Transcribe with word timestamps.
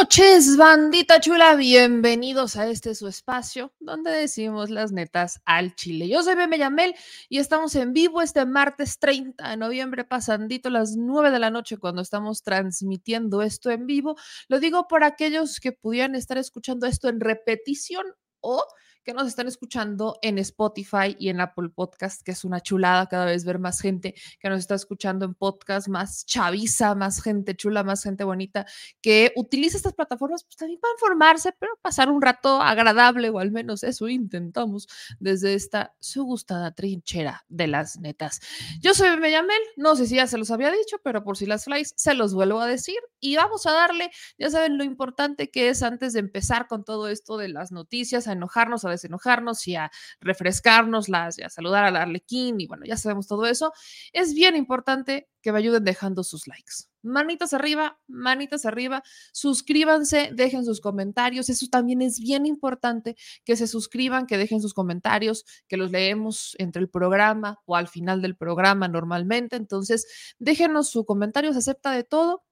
Noches, 0.00 0.56
bandita 0.56 1.18
chula. 1.18 1.56
Bienvenidos 1.56 2.54
a 2.54 2.68
este 2.68 2.94
su 2.94 3.08
espacio 3.08 3.72
donde 3.80 4.12
decimos 4.12 4.70
las 4.70 4.92
netas 4.92 5.40
al 5.44 5.74
chile. 5.74 6.06
Yo 6.06 6.22
soy 6.22 6.36
Beme 6.36 6.56
Yamel 6.56 6.94
y 7.28 7.38
estamos 7.38 7.74
en 7.74 7.92
vivo 7.92 8.22
este 8.22 8.46
martes 8.46 9.00
30 9.00 9.50
de 9.50 9.56
noviembre, 9.56 10.04
pasandito 10.04 10.70
las 10.70 10.96
9 10.96 11.32
de 11.32 11.40
la 11.40 11.50
noche 11.50 11.78
cuando 11.78 12.00
estamos 12.00 12.44
transmitiendo 12.44 13.42
esto 13.42 13.72
en 13.72 13.86
vivo. 13.86 14.14
Lo 14.46 14.60
digo 14.60 14.86
por 14.86 15.02
aquellos 15.02 15.58
que 15.58 15.72
pudieran 15.72 16.14
estar 16.14 16.38
escuchando 16.38 16.86
esto 16.86 17.08
en 17.08 17.18
repetición 17.18 18.06
o 18.40 18.64
que 19.04 19.14
nos 19.14 19.26
están 19.26 19.46
escuchando 19.46 20.18
en 20.22 20.38
Spotify 20.38 21.16
y 21.18 21.28
en 21.28 21.40
Apple 21.40 21.70
Podcast, 21.70 22.22
que 22.22 22.32
es 22.32 22.44
una 22.44 22.60
chulada 22.60 23.06
cada 23.06 23.26
vez 23.26 23.44
ver 23.44 23.58
más 23.58 23.80
gente 23.80 24.14
que 24.40 24.48
nos 24.48 24.60
está 24.60 24.74
escuchando 24.74 25.24
en 25.24 25.34
podcast, 25.34 25.88
más 25.88 26.24
chaviza, 26.26 26.94
más 26.94 27.22
gente 27.22 27.56
chula, 27.56 27.82
más 27.84 28.02
gente 28.02 28.24
bonita, 28.24 28.66
que 29.00 29.32
utiliza 29.36 29.76
estas 29.76 29.94
plataformas 29.94 30.44
pues, 30.44 30.56
también 30.56 30.80
para 30.80 30.92
informarse, 30.94 31.52
pero 31.58 31.72
pasar 31.80 32.10
un 32.10 32.22
rato 32.22 32.60
agradable, 32.60 33.30
o 33.30 33.38
al 33.38 33.50
menos 33.50 33.82
eso 33.82 34.08
intentamos 34.08 34.88
desde 35.20 35.54
esta 35.54 35.94
su 36.00 36.24
gustada 36.24 36.72
trinchera 36.72 37.44
de 37.48 37.66
las 37.66 37.98
netas. 37.98 38.40
Yo 38.80 38.94
soy 38.94 39.16
Mel, 39.18 39.62
no 39.76 39.96
sé 39.96 40.06
si 40.06 40.16
ya 40.16 40.26
se 40.26 40.38
los 40.38 40.50
había 40.50 40.70
dicho, 40.70 40.98
pero 41.02 41.24
por 41.24 41.36
si 41.36 41.46
las 41.46 41.64
flies, 41.64 41.94
se 41.96 42.14
los 42.14 42.34
vuelvo 42.34 42.60
a 42.60 42.66
decir 42.66 42.98
y 43.20 43.36
vamos 43.36 43.66
a 43.66 43.72
darle, 43.72 44.10
ya 44.38 44.50
saben 44.50 44.78
lo 44.78 44.84
importante 44.84 45.50
que 45.50 45.68
es 45.68 45.82
antes 45.82 46.12
de 46.12 46.20
empezar 46.20 46.66
con 46.66 46.84
todo 46.84 47.08
esto 47.08 47.36
de 47.36 47.48
las 47.48 47.72
noticias, 47.72 48.28
a 48.28 48.32
enojarnos, 48.32 48.84
a 48.84 48.87
enojarnos 49.04 49.66
y 49.68 49.76
a 49.76 49.90
refrescarnos 50.20 51.08
y 51.08 51.42
a 51.42 51.50
saludar 51.50 51.84
al 51.84 51.96
arlequín 51.96 52.60
y 52.60 52.66
bueno, 52.66 52.84
ya 52.86 52.96
sabemos 52.96 53.26
todo 53.26 53.46
eso, 53.46 53.72
es 54.12 54.34
bien 54.34 54.56
importante 54.56 55.28
que 55.42 55.52
me 55.52 55.58
ayuden 55.58 55.84
dejando 55.84 56.24
sus 56.24 56.46
likes. 56.46 56.88
Manitas 57.02 57.54
arriba, 57.54 58.00
manitas 58.08 58.66
arriba, 58.66 59.02
suscríbanse, 59.32 60.30
dejen 60.34 60.64
sus 60.64 60.80
comentarios, 60.80 61.48
eso 61.48 61.66
también 61.70 62.02
es 62.02 62.18
bien 62.20 62.44
importante, 62.44 63.16
que 63.44 63.56
se 63.56 63.66
suscriban, 63.66 64.26
que 64.26 64.36
dejen 64.36 64.60
sus 64.60 64.74
comentarios, 64.74 65.44
que 65.68 65.76
los 65.76 65.90
leemos 65.90 66.54
entre 66.58 66.82
el 66.82 66.90
programa 66.90 67.58
o 67.66 67.76
al 67.76 67.88
final 67.88 68.20
del 68.20 68.36
programa 68.36 68.88
normalmente, 68.88 69.56
entonces 69.56 70.34
déjenos 70.38 70.90
sus 70.90 71.04
comentarios, 71.04 71.56
acepta 71.56 71.92
de 71.92 72.04
todo. 72.04 72.44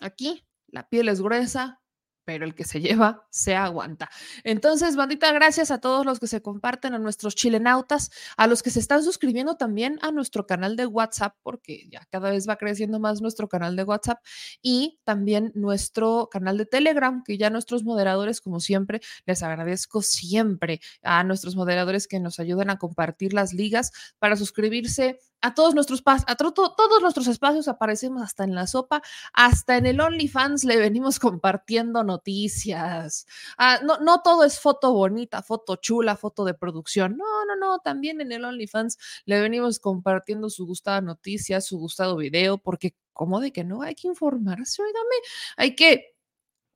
Aquí 0.00 0.44
la 0.68 0.88
piel 0.88 1.08
es 1.08 1.20
gruesa, 1.20 1.81
pero 2.24 2.44
el 2.44 2.54
que 2.54 2.64
se 2.64 2.80
lleva 2.80 3.26
se 3.30 3.54
aguanta. 3.54 4.10
Entonces, 4.44 4.96
bandita, 4.96 5.32
gracias 5.32 5.70
a 5.70 5.78
todos 5.78 6.04
los 6.06 6.20
que 6.20 6.26
se 6.26 6.42
comparten, 6.42 6.94
a 6.94 6.98
nuestros 6.98 7.34
chilenautas, 7.34 8.10
a 8.36 8.46
los 8.46 8.62
que 8.62 8.70
se 8.70 8.80
están 8.80 9.02
suscribiendo 9.02 9.56
también 9.56 9.98
a 10.02 10.10
nuestro 10.10 10.46
canal 10.46 10.76
de 10.76 10.86
WhatsApp, 10.86 11.36
porque 11.42 11.88
ya 11.90 12.06
cada 12.10 12.30
vez 12.30 12.48
va 12.48 12.56
creciendo 12.56 13.00
más 13.00 13.20
nuestro 13.20 13.48
canal 13.48 13.76
de 13.76 13.84
WhatsApp 13.84 14.18
y 14.60 15.00
también 15.04 15.52
nuestro 15.54 16.28
canal 16.30 16.58
de 16.58 16.66
Telegram, 16.66 17.22
que 17.24 17.38
ya 17.38 17.50
nuestros 17.50 17.84
moderadores, 17.84 18.40
como 18.40 18.60
siempre, 18.60 19.00
les 19.26 19.42
agradezco 19.42 20.02
siempre 20.02 20.80
a 21.02 21.24
nuestros 21.24 21.56
moderadores 21.56 22.06
que 22.08 22.20
nos 22.20 22.38
ayudan 22.38 22.70
a 22.70 22.78
compartir 22.78 23.32
las 23.32 23.52
ligas 23.52 23.92
para 24.18 24.36
suscribirse 24.36 25.18
a 25.42 25.54
todos 25.54 25.74
nuestros 25.74 26.02
a 26.06 26.36
todos 26.36 27.02
nuestros 27.02 27.26
espacios 27.26 27.68
aparecemos 27.68 28.22
hasta 28.22 28.44
en 28.44 28.54
la 28.54 28.66
sopa, 28.66 29.02
hasta 29.32 29.76
en 29.76 29.86
el 29.86 30.00
OnlyFans 30.00 30.64
le 30.64 30.76
venimos 30.76 31.18
compartiendo 31.20 32.04
noticias. 32.04 33.26
Ah, 33.58 33.80
no, 33.84 33.98
no 33.98 34.22
todo 34.22 34.44
es 34.44 34.60
foto 34.60 34.92
bonita, 34.92 35.42
foto 35.42 35.76
chula, 35.76 36.16
foto 36.16 36.44
de 36.44 36.54
producción. 36.54 37.16
No, 37.16 37.44
no, 37.44 37.56
no, 37.56 37.78
también 37.80 38.20
en 38.20 38.32
el 38.32 38.44
OnlyFans 38.44 38.98
le 39.24 39.40
venimos 39.40 39.78
compartiendo 39.78 40.48
su 40.48 40.66
gustada 40.66 41.00
noticia, 41.00 41.60
su 41.60 41.78
gustado 41.78 42.16
video, 42.16 42.58
porque 42.58 42.94
como 43.12 43.40
de 43.40 43.52
que 43.52 43.64
no 43.64 43.82
hay 43.82 43.94
que 43.94 44.08
informarse, 44.08 44.82
oígame, 44.82 45.16
hay 45.56 45.74
que 45.76 46.11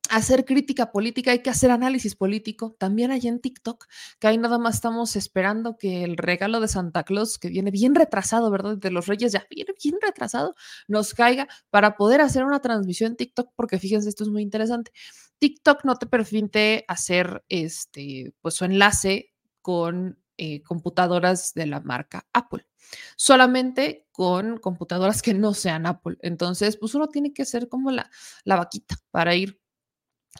hacer 0.09 0.45
crítica 0.45 0.91
política, 0.91 1.31
hay 1.31 1.41
que 1.41 1.49
hacer 1.49 1.71
análisis 1.71 2.15
político. 2.15 2.75
También 2.77 3.11
hay 3.11 3.27
en 3.27 3.39
TikTok, 3.39 3.87
que 4.19 4.27
ahí 4.27 4.37
nada 4.37 4.57
más 4.57 4.75
estamos 4.75 5.15
esperando 5.15 5.77
que 5.77 6.03
el 6.03 6.17
regalo 6.17 6.59
de 6.59 6.67
Santa 6.67 7.03
Claus, 7.03 7.37
que 7.37 7.49
viene 7.49 7.71
bien 7.71 7.95
retrasado, 7.95 8.49
¿verdad? 8.51 8.77
De 8.77 8.91
los 8.91 9.07
Reyes 9.07 9.31
ya 9.31 9.45
viene 9.49 9.73
bien 9.83 9.95
retrasado, 10.01 10.55
nos 10.87 11.13
caiga 11.13 11.47
para 11.69 11.95
poder 11.95 12.21
hacer 12.21 12.43
una 12.43 12.59
transmisión 12.61 13.11
en 13.11 13.17
TikTok, 13.17 13.51
porque 13.55 13.79
fíjense, 13.79 14.09
esto 14.09 14.23
es 14.23 14.29
muy 14.29 14.41
interesante. 14.41 14.91
TikTok 15.39 15.85
no 15.85 15.95
te 15.95 16.07
permite 16.07 16.85
hacer 16.87 17.43
este, 17.49 18.33
pues 18.41 18.55
su 18.55 18.65
enlace 18.65 19.33
con 19.61 20.19
eh, 20.37 20.61
computadoras 20.63 21.53
de 21.53 21.67
la 21.67 21.79
marca 21.81 22.27
Apple 22.33 22.67
solamente 23.15 24.07
con 24.11 24.57
computadoras 24.57 25.21
que 25.21 25.33
no 25.33 25.53
sean 25.53 25.85
Apple. 25.85 26.17
Entonces, 26.21 26.77
pues 26.77 26.95
uno 26.95 27.07
tiene 27.07 27.33
que 27.33 27.45
ser 27.45 27.67
como 27.69 27.91
la, 27.91 28.09
la 28.43 28.55
vaquita 28.55 28.95
para 29.11 29.35
ir 29.35 29.59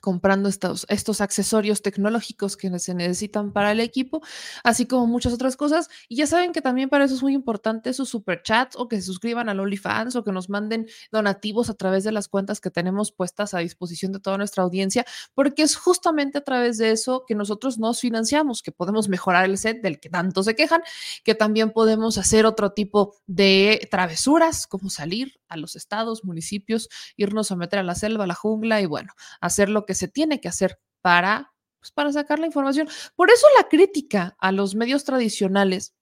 comprando 0.02 0.50
estos, 0.50 0.86
estos 0.90 1.22
accesorios 1.22 1.82
tecnológicos 1.82 2.58
que 2.58 2.78
se 2.80 2.94
necesitan 2.94 3.52
para 3.52 3.72
el 3.72 3.80
equipo, 3.80 4.22
así 4.64 4.86
como 4.86 5.08
muchas 5.08 5.34
otras 5.34 5.56
cosas. 5.58 5.90
Y 6.08 6.18
ya 6.18 6.28
saben 6.28 6.52
que 6.52 6.62
también 6.62 6.90
para 6.90 7.06
eso 7.06 7.16
es 7.16 7.22
muy 7.22 7.34
importante 7.34 7.94
sus 7.94 8.10
superchats 8.10 8.76
o 8.76 8.88
que 8.88 8.98
se 8.98 9.04
suscriban 9.04 9.50
al 9.50 9.60
OnlyFans 9.60 10.16
o 10.16 10.24
que 10.24 10.32
nos 10.32 10.50
manden 10.50 10.88
donativos 11.12 11.70
a 11.70 11.74
través 11.74 12.04
de 12.04 12.12
las 12.12 12.28
cuentas 12.28 12.62
que 12.62 12.70
tenemos 12.70 13.12
puestas 13.12 13.54
a 13.54 13.60
disposición 13.60 14.12
de 14.12 14.20
toda 14.20 14.38
nuestra 14.38 14.64
audiencia, 14.64 15.06
porque 15.34 15.64
es 15.64 15.76
justamente 15.76 16.38
a 16.38 16.44
través 16.44 16.78
de 16.78 16.92
eso 16.92 17.24
que 17.28 17.36
nosotros 17.36 17.78
nos 17.78 18.00
financiamos, 18.00 18.62
que 18.62 18.72
podemos 18.72 19.10
mejorar 19.10 19.46
el 19.46 19.58
set 19.58 19.82
del 19.82 20.00
que 20.00 20.10
tanto 20.10 20.44
se 20.44 20.56
quejan, 20.56 20.82
que 21.24 21.36
también 21.36 21.72
podemos 21.72 22.18
hacer 22.18 22.46
otro 22.46 22.72
tipo 22.72 23.16
de 23.26 23.88
travesuras, 23.92 24.68
como 24.68 24.90
salir 24.90 25.37
a 25.50 25.58
los 25.58 25.76
estados, 25.76 26.24
municipios, 26.24 26.90
irnos 27.16 27.52
a 27.52 27.56
meter 27.56 27.80
a 27.80 27.84
la 27.84 27.96
selva, 27.96 28.24
a 28.26 28.28
la 28.28 28.36
jungla 28.36 28.82
y 28.82 28.86
bueno, 28.86 29.14
hacer 29.42 29.70
lo 29.70 29.86
que 29.86 29.96
se 29.96 30.08
tiene 30.08 30.42
que 30.42 30.48
hacer 30.48 30.80
para, 31.02 31.54
pues, 31.80 31.92
para 31.92 32.12
sacar 32.12 32.40
la 32.40 32.48
información. 32.48 32.88
Por 33.16 33.30
eso 33.30 33.46
la 33.58 33.68
crítica 33.68 34.36
a 34.40 34.52
los 34.52 34.76
medios 34.76 35.04
tradicionales 35.04 35.94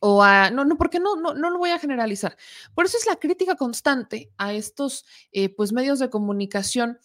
o 0.00 0.22
a, 0.22 0.50
no, 0.50 0.64
no, 0.64 0.76
porque 0.76 1.00
no, 1.00 1.16
no, 1.16 1.34
no 1.34 1.50
lo 1.50 1.58
voy 1.58 1.70
a 1.70 1.78
generalizar. 1.78 2.36
Por 2.74 2.84
eso 2.84 2.96
es 2.96 3.06
la 3.06 3.16
crítica 3.16 3.56
constante 3.56 4.32
a 4.38 4.52
estos, 4.52 5.04
eh, 5.32 5.48
pues, 5.48 5.72
medios 5.72 5.98
de 5.98 6.10
comunicación 6.10 6.98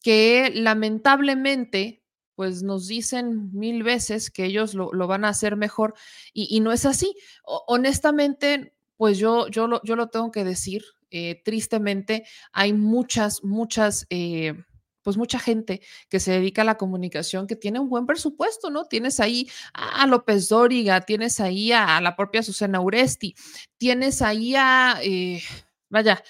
que 0.00 0.50
lamentablemente, 0.54 2.02
pues 2.34 2.62
nos 2.62 2.86
dicen 2.86 3.50
mil 3.52 3.82
veces 3.82 4.30
que 4.30 4.44
ellos 4.44 4.74
lo, 4.74 4.90
van 5.06 5.24
a 5.24 5.30
hacer 5.30 5.56
mejor 5.56 5.94
y, 6.32 6.60
no 6.60 6.72
es 6.72 6.86
así. 6.86 7.16
honestamente, 7.44 8.74
pues 8.98 9.16
yo, 9.16 9.48
yo, 9.48 9.66
lo, 9.66 9.80
yo 9.84 9.96
lo 9.96 10.08
tengo 10.08 10.30
que 10.30 10.44
decir, 10.44 10.84
eh, 11.10 11.40
tristemente 11.42 12.26
hay 12.52 12.74
muchas, 12.74 13.42
muchas... 13.42 14.06
Eh, 14.10 14.54
pues 15.00 15.16
mucha 15.16 15.38
gente 15.38 15.80
que 16.10 16.20
se 16.20 16.32
dedica 16.32 16.60
a 16.60 16.64
la 16.66 16.76
comunicación 16.76 17.46
que 17.46 17.56
tiene 17.56 17.80
un 17.80 17.88
buen 17.88 18.04
presupuesto, 18.04 18.68
¿no? 18.68 18.84
Tienes 18.84 19.20
ahí 19.20 19.48
a 19.72 20.06
López 20.06 20.50
Dóriga, 20.50 21.00
tienes 21.00 21.40
ahí 21.40 21.72
a, 21.72 21.98
la 22.02 22.14
propia 22.14 22.42
Susana 22.42 22.80
Uresti, 22.82 23.34
tienes 23.78 24.20
ahí 24.20 24.54
a, 24.54 24.98
eh, 25.02 25.40
vaya, 25.88 26.22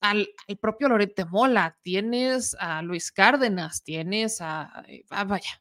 al, 0.00 0.30
propio 0.62 0.88
Lorete 0.88 1.26
Mola, 1.26 1.76
tienes 1.82 2.56
a 2.58 2.80
Luis 2.80 3.12
Cárdenas, 3.12 3.82
tienes 3.82 4.40
a, 4.40 4.86
vaya, 5.26 5.60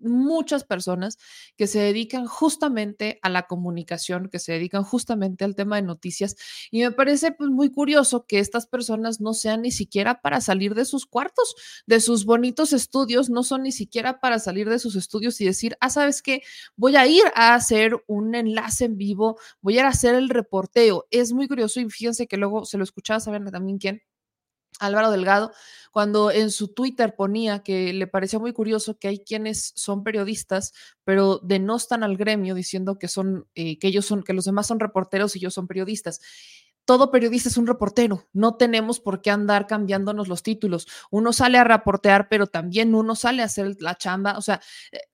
muchas 0.00 0.64
personas 0.64 1.18
que 1.56 1.66
se 1.66 1.80
dedican 1.80 2.26
justamente 2.26 3.18
a 3.22 3.28
la 3.28 3.46
comunicación, 3.46 4.28
que 4.28 4.38
se 4.38 4.52
dedican 4.52 4.82
justamente 4.82 5.44
al 5.44 5.54
tema 5.54 5.76
de 5.76 5.82
noticias. 5.82 6.36
Y 6.70 6.80
me 6.80 6.90
parece 6.90 7.32
pues, 7.32 7.50
muy 7.50 7.70
curioso 7.70 8.26
que 8.26 8.38
estas 8.38 8.66
personas 8.66 9.20
no 9.20 9.34
sean 9.34 9.62
ni 9.62 9.70
siquiera 9.70 10.20
para 10.20 10.40
salir 10.40 10.74
de 10.74 10.84
sus 10.84 11.06
cuartos, 11.06 11.54
de 11.86 12.00
sus 12.00 12.24
bonitos 12.24 12.72
estudios, 12.72 13.30
no 13.30 13.42
son 13.42 13.62
ni 13.62 13.72
siquiera 13.72 14.20
para 14.20 14.38
salir 14.38 14.68
de 14.68 14.78
sus 14.78 14.96
estudios 14.96 15.40
y 15.40 15.46
decir, 15.46 15.76
ah, 15.80 15.90
sabes 15.90 16.22
qué, 16.22 16.42
voy 16.76 16.96
a 16.96 17.06
ir 17.06 17.24
a 17.34 17.54
hacer 17.54 18.02
un 18.06 18.34
enlace 18.34 18.86
en 18.86 18.96
vivo, 18.96 19.38
voy 19.60 19.76
a 19.76 19.80
ir 19.80 19.86
a 19.86 19.90
hacer 19.90 20.14
el 20.14 20.28
reporteo. 20.28 21.06
Es 21.10 21.32
muy 21.32 21.48
curioso 21.48 21.80
y 21.80 21.88
fíjense 21.90 22.26
que 22.26 22.36
luego 22.36 22.64
se 22.64 22.78
lo 22.78 22.84
escuchaba, 22.84 23.20
saben 23.20 23.44
también 23.50 23.78
quién 23.78 24.02
Álvaro 24.78 25.10
Delgado, 25.10 25.52
cuando 25.90 26.30
en 26.30 26.50
su 26.50 26.68
Twitter 26.68 27.14
ponía 27.16 27.62
que 27.62 27.92
le 27.92 28.06
parecía 28.06 28.38
muy 28.38 28.52
curioso 28.52 28.98
que 28.98 29.08
hay 29.08 29.18
quienes 29.18 29.72
son 29.74 30.04
periodistas, 30.04 30.72
pero 31.04 31.38
denostan 31.38 32.02
al 32.02 32.16
gremio 32.16 32.54
diciendo 32.54 32.98
que 32.98 33.08
son, 33.08 33.46
eh, 33.54 33.78
que 33.78 33.88
ellos 33.88 34.06
son, 34.06 34.22
que 34.22 34.32
los 34.32 34.44
demás 34.44 34.66
son 34.66 34.80
reporteros 34.80 35.34
y 35.34 35.38
ellos 35.40 35.54
son 35.54 35.66
periodistas. 35.66 36.20
Todo 36.84 37.10
periodista 37.10 37.48
es 37.48 37.56
un 37.56 37.66
reportero, 37.66 38.26
no 38.32 38.56
tenemos 38.56 39.00
por 39.00 39.22
qué 39.22 39.30
andar 39.30 39.66
cambiándonos 39.66 40.28
los 40.28 40.42
títulos. 40.42 40.88
Uno 41.10 41.32
sale 41.32 41.58
a 41.58 41.64
reportear, 41.64 42.28
pero 42.28 42.46
también 42.46 42.94
uno 42.94 43.14
sale 43.14 43.42
a 43.42 43.46
hacer 43.46 43.76
la 43.80 43.96
chamba. 43.96 44.36
O 44.38 44.42
sea, 44.42 44.60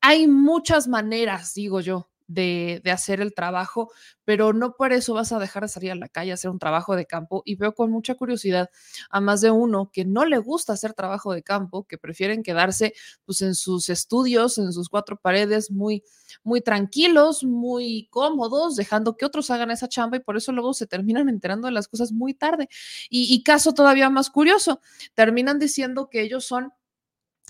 hay 0.01 0.27
muchas 0.29 0.89
maneras, 0.89 1.55
digo 1.55 1.81
yo, 1.81 2.09
de, 2.27 2.81
de, 2.85 2.91
hacer 2.91 3.21
el 3.21 3.35
trabajo, 3.35 3.91
pero 4.25 4.53
no 4.53 4.75
por 4.75 4.93
eso 4.93 5.15
vas 5.15 5.33
a 5.33 5.39
dejar 5.39 5.63
de 5.63 5.69
salir 5.69 5.93
a 5.93 5.95
la 5.95 6.09
calle 6.09 6.31
a 6.31 6.35
hacer 6.35 6.51
un 6.51 6.59
trabajo 6.59 6.97
de 6.97 7.07
campo. 7.07 7.43
Y 7.45 7.57
veo 7.57 7.75
con 7.75 7.91
mucha 7.91 8.15
curiosidad 8.15 8.71
a 9.11 9.21
más 9.21 9.41
de 9.41 9.51
uno 9.51 9.91
que 9.93 10.05
no 10.05 10.25
le 10.25 10.39
gusta 10.39 10.73
hacer 10.73 10.95
trabajo 10.95 11.33
de 11.33 11.43
campo, 11.43 11.85
que 11.85 11.99
prefieren 11.99 12.43
quedarse 12.43 12.95
pues 13.25 13.43
en 13.43 13.55
sus 13.55 13.89
estudios, 13.89 14.59
en 14.59 14.73
sus 14.73 14.89
cuatro 14.89 15.17
paredes, 15.17 15.71
muy, 15.71 16.03
muy 16.43 16.61
tranquilos, 16.61 17.45
muy 17.45 18.09
cómodos, 18.11 18.77
dejando 18.77 19.17
que 19.17 19.25
otros 19.25 19.51
hagan 19.51 19.71
esa 19.71 19.89
chamba 19.89 20.17
y 20.17 20.21
por 20.21 20.37
eso 20.37 20.53
luego 20.53 20.75
se 20.75 20.87
terminan 20.87 21.29
enterando 21.29 21.67
de 21.67 21.73
las 21.73 21.89
cosas 21.89 22.13
muy 22.13 22.35
tarde. 22.35 22.69
Y, 23.11 23.33
y 23.35 23.43
caso 23.43 23.75
todavía 23.75 24.11
más 24.11 24.31
curioso, 24.31 24.81
terminan 25.15 25.59
diciendo 25.59 26.09
que 26.11 26.23
ellos 26.23 26.45
son 26.45 26.73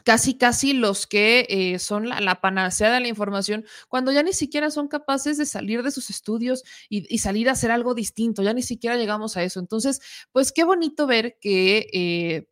casi, 0.07 0.39
casi 0.39 0.73
los 0.73 1.09
que 1.09 1.47
eh, 1.49 1.81
son 1.81 2.09
la, 2.09 2.41
panacea 2.41 2.93
de 2.93 3.01
la 3.01 3.09
información, 3.09 3.65
cuando 3.89 4.13
ya 4.13 4.23
ni 4.23 4.33
siquiera 4.33 4.71
son 4.71 4.87
capaces 4.87 5.37
de 5.37 5.47
salir 5.47 5.83
de 5.83 5.91
sus 5.91 6.11
estudios 6.11 6.63
y, 6.89 7.19
salir 7.19 7.49
a 7.49 7.53
hacer 7.53 7.73
algo 7.73 7.93
distinto, 7.93 8.45
ya 8.45 8.55
ni 8.55 8.63
siquiera 8.63 8.97
llegamos 8.97 9.37
a 9.37 9.43
eso. 9.43 9.59
Entonces, 9.59 10.01
pues 10.31 10.53
qué 10.53 10.63
bonito 10.65 11.09
ver 11.09 11.39
que... 11.41 11.89
Eh, 11.93 12.49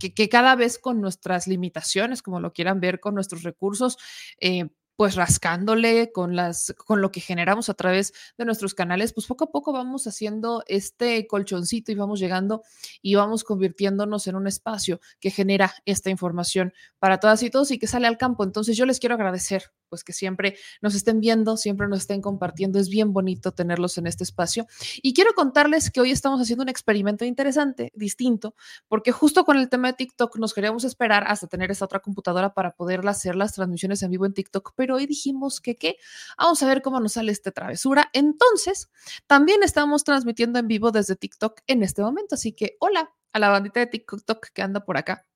que, 0.00 0.28
cada 0.28 0.56
vez 0.56 0.80
con 0.80 1.00
nuestras 1.00 1.46
limitaciones, 1.46 2.20
como 2.20 2.40
lo 2.40 2.52
quieran 2.52 2.80
ver, 2.80 2.98
con 2.98 3.14
nuestros 3.14 3.44
recursos, 3.44 3.98
eh, 4.40 4.66
pues 4.96 5.14
rascándole 5.14 6.10
con 6.12 6.36
las 6.36 6.74
con 6.76 7.00
lo 7.00 7.12
que 7.12 7.20
generamos 7.20 7.68
a 7.68 7.74
través 7.74 8.12
de 8.38 8.44
nuestros 8.44 8.74
canales, 8.74 9.12
pues 9.12 9.26
poco 9.26 9.44
a 9.44 9.50
poco 9.52 9.72
vamos 9.72 10.06
haciendo 10.06 10.62
este 10.66 11.26
colchoncito 11.26 11.92
y 11.92 11.94
vamos 11.94 12.18
llegando 12.18 12.62
y 13.02 13.14
vamos 13.14 13.44
convirtiéndonos 13.44 14.26
en 14.26 14.36
un 14.36 14.46
espacio 14.46 15.00
que 15.20 15.30
genera 15.30 15.74
esta 15.84 16.10
información 16.10 16.72
para 16.98 17.20
todas 17.20 17.42
y 17.42 17.50
todos 17.50 17.70
y 17.70 17.78
que 17.78 17.86
sale 17.86 18.06
al 18.06 18.18
campo. 18.18 18.44
Entonces 18.44 18.76
yo 18.76 18.86
les 18.86 18.98
quiero 18.98 19.14
agradecer 19.14 19.64
pues 19.88 20.04
que 20.04 20.12
siempre 20.12 20.56
nos 20.82 20.94
estén 20.94 21.20
viendo, 21.20 21.56
siempre 21.56 21.88
nos 21.88 22.00
estén 22.00 22.20
compartiendo. 22.20 22.78
Es 22.78 22.88
bien 22.88 23.12
bonito 23.12 23.52
tenerlos 23.52 23.98
en 23.98 24.06
este 24.06 24.24
espacio. 24.24 24.66
Y 25.02 25.14
quiero 25.14 25.32
contarles 25.34 25.90
que 25.90 26.00
hoy 26.00 26.10
estamos 26.10 26.40
haciendo 26.40 26.62
un 26.62 26.68
experimento 26.68 27.24
interesante, 27.24 27.92
distinto, 27.94 28.54
porque 28.88 29.12
justo 29.12 29.44
con 29.44 29.56
el 29.56 29.68
tema 29.68 29.88
de 29.88 29.94
TikTok 29.94 30.36
nos 30.38 30.54
queríamos 30.54 30.84
esperar 30.84 31.24
hasta 31.26 31.46
tener 31.46 31.70
esa 31.70 31.84
otra 31.84 32.00
computadora 32.00 32.54
para 32.54 32.72
poder 32.72 33.06
hacer 33.08 33.36
las 33.36 33.54
transmisiones 33.54 34.02
en 34.02 34.10
vivo 34.10 34.26
en 34.26 34.34
TikTok, 34.34 34.72
pero 34.76 34.96
hoy 34.96 35.06
dijimos 35.06 35.60
que 35.60 35.76
qué, 35.76 35.96
vamos 36.38 36.62
a 36.62 36.66
ver 36.66 36.82
cómo 36.82 37.00
nos 37.00 37.12
sale 37.14 37.32
esta 37.32 37.50
travesura. 37.50 38.10
Entonces, 38.12 38.90
también 39.26 39.62
estamos 39.62 40.04
transmitiendo 40.04 40.58
en 40.58 40.68
vivo 40.68 40.90
desde 40.90 41.16
TikTok 41.16 41.60
en 41.66 41.82
este 41.82 42.02
momento, 42.02 42.34
así 42.34 42.52
que 42.52 42.76
hola 42.80 43.12
a 43.32 43.38
la 43.38 43.48
bandita 43.48 43.80
de 43.80 43.86
TikTok 43.86 44.48
que 44.52 44.62
anda 44.62 44.84
por 44.84 44.96
acá 44.96 45.26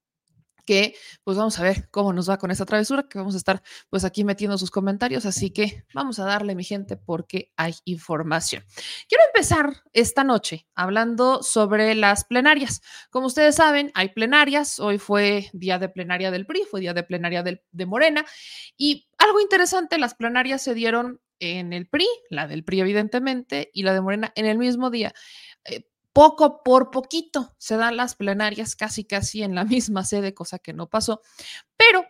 que 0.64 0.94
pues 1.24 1.36
vamos 1.36 1.58
a 1.58 1.62
ver 1.62 1.88
cómo 1.90 2.12
nos 2.12 2.28
va 2.28 2.38
con 2.38 2.50
esta 2.50 2.64
travesura, 2.64 3.08
que 3.08 3.18
vamos 3.18 3.34
a 3.34 3.38
estar 3.38 3.62
pues 3.88 4.04
aquí 4.04 4.24
metiendo 4.24 4.58
sus 4.58 4.70
comentarios, 4.70 5.26
así 5.26 5.50
que 5.50 5.84
vamos 5.94 6.18
a 6.18 6.24
darle 6.24 6.54
mi 6.54 6.64
gente 6.64 6.96
porque 6.96 7.52
hay 7.56 7.74
información. 7.84 8.64
Quiero 9.08 9.24
empezar 9.26 9.82
esta 9.92 10.24
noche 10.24 10.66
hablando 10.74 11.42
sobre 11.42 11.94
las 11.94 12.24
plenarias. 12.24 12.82
Como 13.10 13.26
ustedes 13.26 13.56
saben, 13.56 13.90
hay 13.94 14.10
plenarias, 14.10 14.78
hoy 14.78 14.98
fue 14.98 15.50
día 15.52 15.78
de 15.78 15.88
plenaria 15.88 16.30
del 16.30 16.46
PRI, 16.46 16.62
fue 16.70 16.80
día 16.80 16.94
de 16.94 17.02
plenaria 17.02 17.42
del, 17.42 17.62
de 17.70 17.86
Morena 17.86 18.24
y 18.76 19.08
algo 19.18 19.40
interesante, 19.40 19.98
las 19.98 20.14
plenarias 20.14 20.62
se 20.62 20.74
dieron 20.74 21.20
en 21.40 21.72
el 21.72 21.88
PRI, 21.88 22.06
la 22.28 22.46
del 22.46 22.64
PRI 22.64 22.80
evidentemente, 22.80 23.70
y 23.72 23.82
la 23.82 23.94
de 23.94 24.00
Morena 24.00 24.32
en 24.36 24.46
el 24.46 24.58
mismo 24.58 24.90
día. 24.90 25.12
Eh, 25.64 25.84
poco 26.20 26.62
por 26.62 26.90
poquito 26.90 27.54
se 27.56 27.78
dan 27.78 27.96
las 27.96 28.14
plenarias 28.14 28.76
casi 28.76 29.04
casi 29.04 29.42
en 29.42 29.54
la 29.54 29.64
misma 29.64 30.04
sede, 30.04 30.34
cosa 30.34 30.58
que 30.58 30.74
no 30.74 30.86
pasó. 30.86 31.22
Pero 31.78 32.04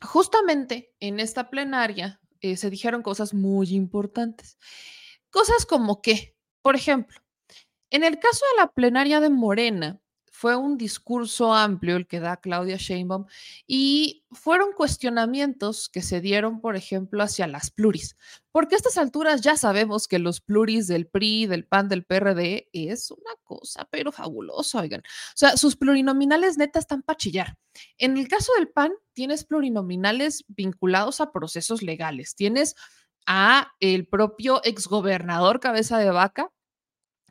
justamente 0.00 0.94
en 1.00 1.20
esta 1.20 1.50
plenaria 1.50 2.18
eh, 2.40 2.56
se 2.56 2.70
dijeron 2.70 3.02
cosas 3.02 3.34
muy 3.34 3.74
importantes. 3.74 4.56
Cosas 5.28 5.66
como 5.66 6.00
que, 6.00 6.34
por 6.62 6.76
ejemplo, 6.76 7.20
en 7.90 8.04
el 8.04 8.18
caso 8.18 8.42
de 8.52 8.62
la 8.62 8.72
plenaria 8.72 9.20
de 9.20 9.28
Morena, 9.28 10.00
fue 10.36 10.54
un 10.54 10.76
discurso 10.76 11.54
amplio 11.54 11.96
el 11.96 12.06
que 12.06 12.20
da 12.20 12.36
Claudia 12.36 12.76
Sheinbaum 12.76 13.24
y 13.66 14.26
fueron 14.30 14.72
cuestionamientos 14.72 15.88
que 15.88 16.02
se 16.02 16.20
dieron, 16.20 16.60
por 16.60 16.76
ejemplo, 16.76 17.22
hacia 17.22 17.46
las 17.46 17.70
pluris, 17.70 18.18
porque 18.52 18.74
a 18.74 18.76
estas 18.76 18.98
alturas 18.98 19.40
ya 19.40 19.56
sabemos 19.56 20.06
que 20.06 20.18
los 20.18 20.42
pluris 20.42 20.88
del 20.88 21.06
PRI, 21.06 21.46
del 21.46 21.64
PAN, 21.64 21.88
del 21.88 22.04
PRD 22.04 22.68
es 22.74 23.10
una 23.10 23.30
cosa, 23.44 23.88
pero 23.90 24.12
fabulosa, 24.12 24.80
oigan. 24.80 25.00
O 25.00 25.36
sea, 25.36 25.56
sus 25.56 25.74
plurinominales 25.74 26.58
neta 26.58 26.80
están 26.80 27.00
para 27.00 27.16
chillar. 27.16 27.56
En 27.96 28.18
el 28.18 28.28
caso 28.28 28.52
del 28.58 28.68
PAN, 28.68 28.92
tienes 29.14 29.42
plurinominales 29.42 30.44
vinculados 30.48 31.22
a 31.22 31.32
procesos 31.32 31.80
legales. 31.80 32.34
Tienes 32.34 32.74
a 33.26 33.72
el 33.80 34.06
propio 34.06 34.60
exgobernador 34.64 35.60
cabeza 35.60 35.96
de 35.96 36.10
vaca, 36.10 36.52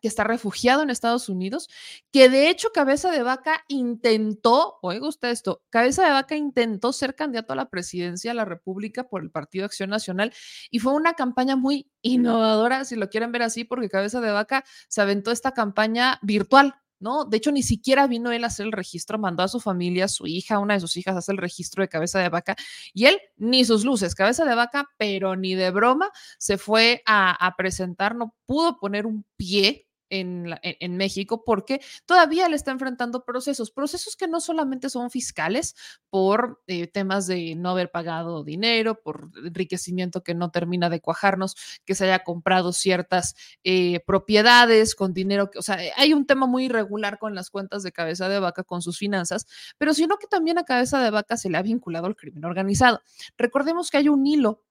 que 0.06 0.10
está 0.10 0.24
refugiado 0.24 0.84
en 0.84 0.92
Estados 0.92 1.30
Unidos, 1.30 1.68
que 2.12 2.30
de 2.30 2.52
hecho 2.52 2.70
Cabeza 2.72 3.10
de 3.10 3.24
Vaca 3.24 3.64
intentó, 3.68 4.78
oiga 4.84 5.08
usted 5.08 5.32
esto, 5.32 5.64
Cabeza 5.72 6.06
de 6.06 6.12
Vaca 6.12 6.36
intentó 6.36 6.94
ser 6.94 7.16
candidato 7.16 7.54
a 7.54 7.56
la 7.56 7.72
presidencia 7.72 8.30
de 8.30 8.36
la 8.36 8.46
República 8.46 9.06
por 9.06 9.24
el 9.24 9.32
Partido 9.32 9.66
Acción 9.66 9.90
Nacional 9.90 10.32
y 10.70 10.78
fue 10.78 10.94
una 10.94 11.16
campaña 11.16 11.56
muy 11.56 11.90
innovadora, 12.04 12.86
si 12.86 12.96
lo 12.96 13.10
quieren 13.10 13.32
ver 13.32 13.42
así, 13.42 13.64
porque 13.64 13.90
Cabeza 13.90 14.22
de 14.22 14.30
Vaca 14.30 14.64
se 14.88 15.02
aventó 15.02 15.32
esta 15.32 15.54
campaña 15.54 16.20
virtual, 16.22 16.76
¿no? 17.00 17.26
De 17.26 17.38
hecho, 17.38 17.52
ni 17.52 17.64
siquiera 17.64 18.06
vino 18.06 18.32
él 18.32 18.44
a 18.44 18.48
hacer 18.48 18.68
el 18.68 18.74
registro, 18.74 19.18
mandó 19.18 19.42
a 19.42 19.48
su 19.48 19.60
familia, 19.60 20.08
su 20.08 20.28
hija, 20.28 20.60
una 20.60 20.76
de 20.76 20.82
sus 20.82 20.98
hijas, 20.98 21.16
a 21.16 21.18
hacer 21.18 21.34
el 21.34 21.42
registro 21.42 21.82
de 21.82 21.90
cabeza 21.90 22.20
de 22.20 22.30
vaca 22.30 22.56
y 22.94 23.06
él 23.06 23.20
ni 23.38 23.66
sus 23.66 23.84
luces, 23.84 24.14
cabeza 24.14 24.46
de 24.46 24.54
vaca, 24.54 24.88
pero 24.98 25.36
ni 25.36 25.56
de 25.56 25.72
broma, 25.72 26.12
se 26.38 26.60
fue 26.60 27.02
a, 27.08 27.32
a 27.44 27.56
presentar, 27.56 28.16
no 28.16 28.36
pudo 28.46 28.80
poner 28.80 29.08
un 29.08 29.26
pie 29.36 29.85
en, 30.10 30.98
México 30.98 31.44
porque 31.44 31.82
todavía 32.06 32.48
le 32.48 32.56
está 32.56 32.72
enfrentando 32.72 33.26
procesos, 33.26 33.72
procesos 33.72 34.16
que 34.16 34.28
no 34.28 34.40
solamente 34.40 34.90
son 34.90 35.10
fiscales 35.10 35.76
por 36.10 36.62
eh, 36.68 36.88
temas 36.88 37.28
de 37.28 37.56
no 37.56 37.70
haber 37.70 37.92
pagado 37.92 38.44
dinero, 38.44 39.02
por 39.02 39.30
enriquecimiento 39.44 40.24
que 40.24 40.34
no 40.34 40.52
termina 40.52 40.90
de 40.90 41.02
cuajarnos, 41.02 41.56
que 41.86 41.96
se 41.96 42.06
haya 42.06 42.24
comprado 42.24 42.72
ciertas 42.72 43.36
eh, 43.64 44.00
propiedades 44.06 44.96
con 44.96 45.14
dinero, 45.14 45.50
que, 45.50 45.60
o 45.60 45.62
sea, 45.62 45.80
hay 45.98 46.14
un 46.14 46.26
tema 46.26 46.46
muy 46.46 46.66
irregular 46.66 47.20
con 47.20 47.36
las 47.36 47.50
cuentas 47.50 47.84
de 47.84 47.92
cabeza 47.92 48.30
de 48.30 48.40
vaca, 48.40 48.64
con 48.64 48.82
sus 48.82 48.98
finanzas, 48.98 49.48
pero 49.78 49.94
sino 49.94 50.18
que 50.18 50.28
también 50.28 50.58
a 50.58 50.64
cabeza 50.64 51.04
de 51.04 51.12
vaca 51.12 51.38
se 51.38 51.50
le 51.50 51.58
ha 51.58 51.62
vinculado 51.62 52.08
al 52.08 52.16
crimen 52.16 52.46
organizado. 52.46 53.02
Recordemos 53.38 53.90
que 53.90 53.98
hay 53.98 54.10
un 54.10 54.26
hilo 54.26 54.64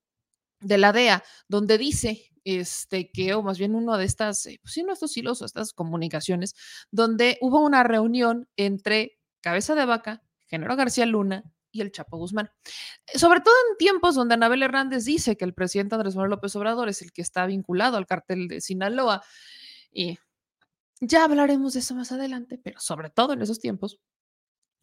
de 0.60 0.78
la 0.78 0.92
DEA 0.92 1.22
donde 1.48 1.78
dice 1.78 2.33
este, 2.44 3.10
que, 3.10 3.34
o 3.34 3.42
más 3.42 3.58
bien 3.58 3.74
uno 3.74 3.96
de 3.96 4.04
estas, 4.04 4.46
eh, 4.46 4.58
pues 4.62 4.74
sí, 4.74 4.82
no 4.82 4.92
estos 4.92 5.16
hilos 5.16 5.42
o 5.42 5.44
estas 5.44 5.72
comunicaciones, 5.72 6.54
donde 6.90 7.38
hubo 7.40 7.60
una 7.60 7.82
reunión 7.82 8.48
entre 8.56 9.18
Cabeza 9.40 9.74
de 9.74 9.84
Vaca, 9.86 10.22
Genaro 10.46 10.76
García 10.76 11.06
Luna 11.06 11.44
y 11.72 11.80
el 11.80 11.90
Chapo 11.90 12.16
Guzmán. 12.16 12.50
Eh, 13.12 13.18
sobre 13.18 13.40
todo 13.40 13.54
en 13.70 13.76
tiempos 13.76 14.14
donde 14.14 14.34
Anabel 14.34 14.62
Hernández 14.62 15.04
dice 15.04 15.36
que 15.36 15.44
el 15.44 15.54
presidente 15.54 15.94
Andrés 15.96 16.14
Manuel 16.14 16.30
López 16.30 16.54
Obrador 16.56 16.88
es 16.88 17.02
el 17.02 17.12
que 17.12 17.22
está 17.22 17.46
vinculado 17.46 17.96
al 17.96 18.06
cartel 18.06 18.48
de 18.48 18.60
Sinaloa. 18.60 19.22
Y 19.90 20.18
ya 21.00 21.24
hablaremos 21.24 21.74
de 21.74 21.80
eso 21.80 21.94
más 21.94 22.12
adelante, 22.12 22.58
pero 22.62 22.80
sobre 22.80 23.10
todo 23.10 23.32
en 23.32 23.42
esos 23.42 23.60
tiempos, 23.60 23.98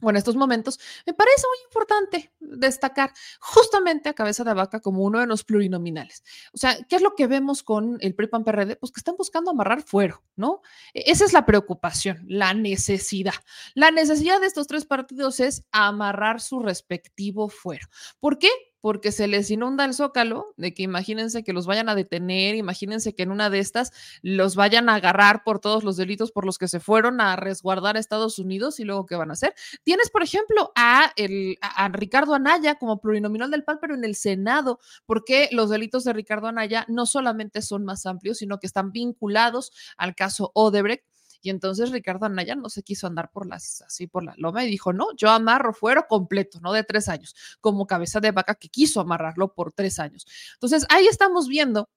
o 0.02 0.10
en 0.10 0.16
estos 0.16 0.36
momentos, 0.36 0.80
me 1.06 1.14
parece 1.14 1.44
muy 1.48 1.64
importante 1.66 2.32
destacar 2.40 3.14
justamente 3.40 4.10
a 4.10 4.14
Cabeza 4.14 4.44
de 4.44 4.54
Vaca 4.54 4.80
como 4.80 5.04
uno 5.04 5.20
de 5.20 5.28
los 5.28 5.44
plurinominales. 5.44 6.24
O 6.54 6.58
sea, 6.58 6.78
¿qué 6.88 6.96
es 6.96 7.02
lo 7.02 7.16
que 7.16 7.28
vemos 7.28 7.64
con 7.64 7.98
el 8.02 8.16
PRI-PAN 8.16 8.44
PRD? 8.44 8.76
Pues 8.76 8.92
que 8.92 9.00
están 9.00 9.16
buscando 9.18 9.52
amarrar 9.52 9.82
fuero, 9.82 10.24
¿no? 10.36 10.62
E-, 10.94 11.12
esa 11.12 11.26
es 11.26 11.34
la 11.34 11.46
preocupación, 11.46 12.24
la 12.28 12.54
necesidad. 12.54 13.36
La 13.74 13.92
necesidad 13.92 14.40
de 14.40 14.48
estos 14.48 14.68
tres 14.68 14.86
partidos 14.86 15.40
es 15.40 15.64
amarrar 15.72 16.42
su 16.42 16.60
respectivo 16.60 17.50
fuero. 17.50 17.88
¿Por 18.20 18.38
qué? 18.38 18.50
Porque 18.82 19.12
se 19.12 19.28
les 19.28 19.50
inunda 19.52 19.86
el 19.86 19.94
zócalo, 19.94 20.54
de 20.58 20.74
que 20.74 20.84
imagínense 20.84 21.44
que 21.44 21.54
los 21.54 21.68
vayan 21.68 21.88
a 21.88 21.96
detener, 21.96 22.56
imagínense 22.56 23.14
que 23.14 23.24
en 23.24 23.32
una 23.32 23.50
de 23.50 23.60
estas 23.60 23.92
los 24.24 24.56
vayan 24.56 24.90
a 24.90 24.96
agarrar 24.96 25.44
por 25.44 25.60
todos 25.60 25.84
los 25.84 25.98
delitos 25.98 26.32
por 26.32 26.46
los 26.46 26.58
que 26.58 26.68
se 26.68 26.80
fueron 26.80 27.22
a 27.22 27.36
resguardar 27.36 27.96
a 27.96 28.00
Estados 28.00 28.40
Unidos 28.40 28.80
y 28.80 28.84
luego 28.84 29.06
qué 29.06 29.16
van 29.16 29.30
a 29.30 29.34
hacer. 29.34 29.54
Tienes, 29.84 30.10
por 30.10 30.24
ejemplo, 30.24 30.72
a, 30.76 31.12
el, 31.16 31.58
a 31.62 31.88
Ricardo 31.90 32.34
Anaya 32.34 32.76
como 32.76 33.00
plurinominal 33.00 33.52
del 33.52 33.64
PAN, 33.64 33.78
pero 33.80 33.94
en 33.94 34.04
el 34.04 34.16
Senado, 34.16 34.80
porque 35.06 35.50
los 35.52 35.70
delitos 35.70 36.04
de 36.04 36.14
Ricardo 36.14 36.48
Anaya 36.48 36.86
no 36.88 37.06
solamente 37.06 37.62
son 37.62 37.86
más 37.86 38.06
amplios, 38.06 38.40
sino 38.40 38.60
que 38.60 38.68
están 38.68 38.92
vinculados 38.92 39.72
al 39.98 40.16
caso 40.16 40.52
Odebrecht 40.56 41.11
y 41.42 41.50
entonces 41.50 41.92
Ricardo 41.92 42.26
Anaya 42.26 42.56
no 42.56 42.70
se 42.70 42.84
quiso 42.84 43.08
andar 43.08 43.32
por 43.32 43.48
las, 43.48 43.82
así 43.82 44.08
por 44.08 44.24
la 44.24 44.34
loma 44.38 44.64
y 44.64 44.70
dijo, 44.70 44.94
no, 44.94 45.08
yo 45.16 45.30
amarro 45.30 45.74
fuero 45.74 46.06
completo, 46.08 46.60
no 46.62 46.72
de 46.74 46.84
tres 46.84 47.10
años, 47.10 47.36
como 47.60 47.88
cabeza 47.88 48.20
de 48.20 48.32
vaca 48.32 48.56
que 48.56 48.70
quiso 48.70 49.02
amarrarlo 49.02 49.54
por 49.54 49.72
tres 49.74 50.00
años. 50.00 50.26
Entonces 50.54 50.86
ahí 50.90 51.08
estamos 51.08 51.48
viendo 51.48 51.90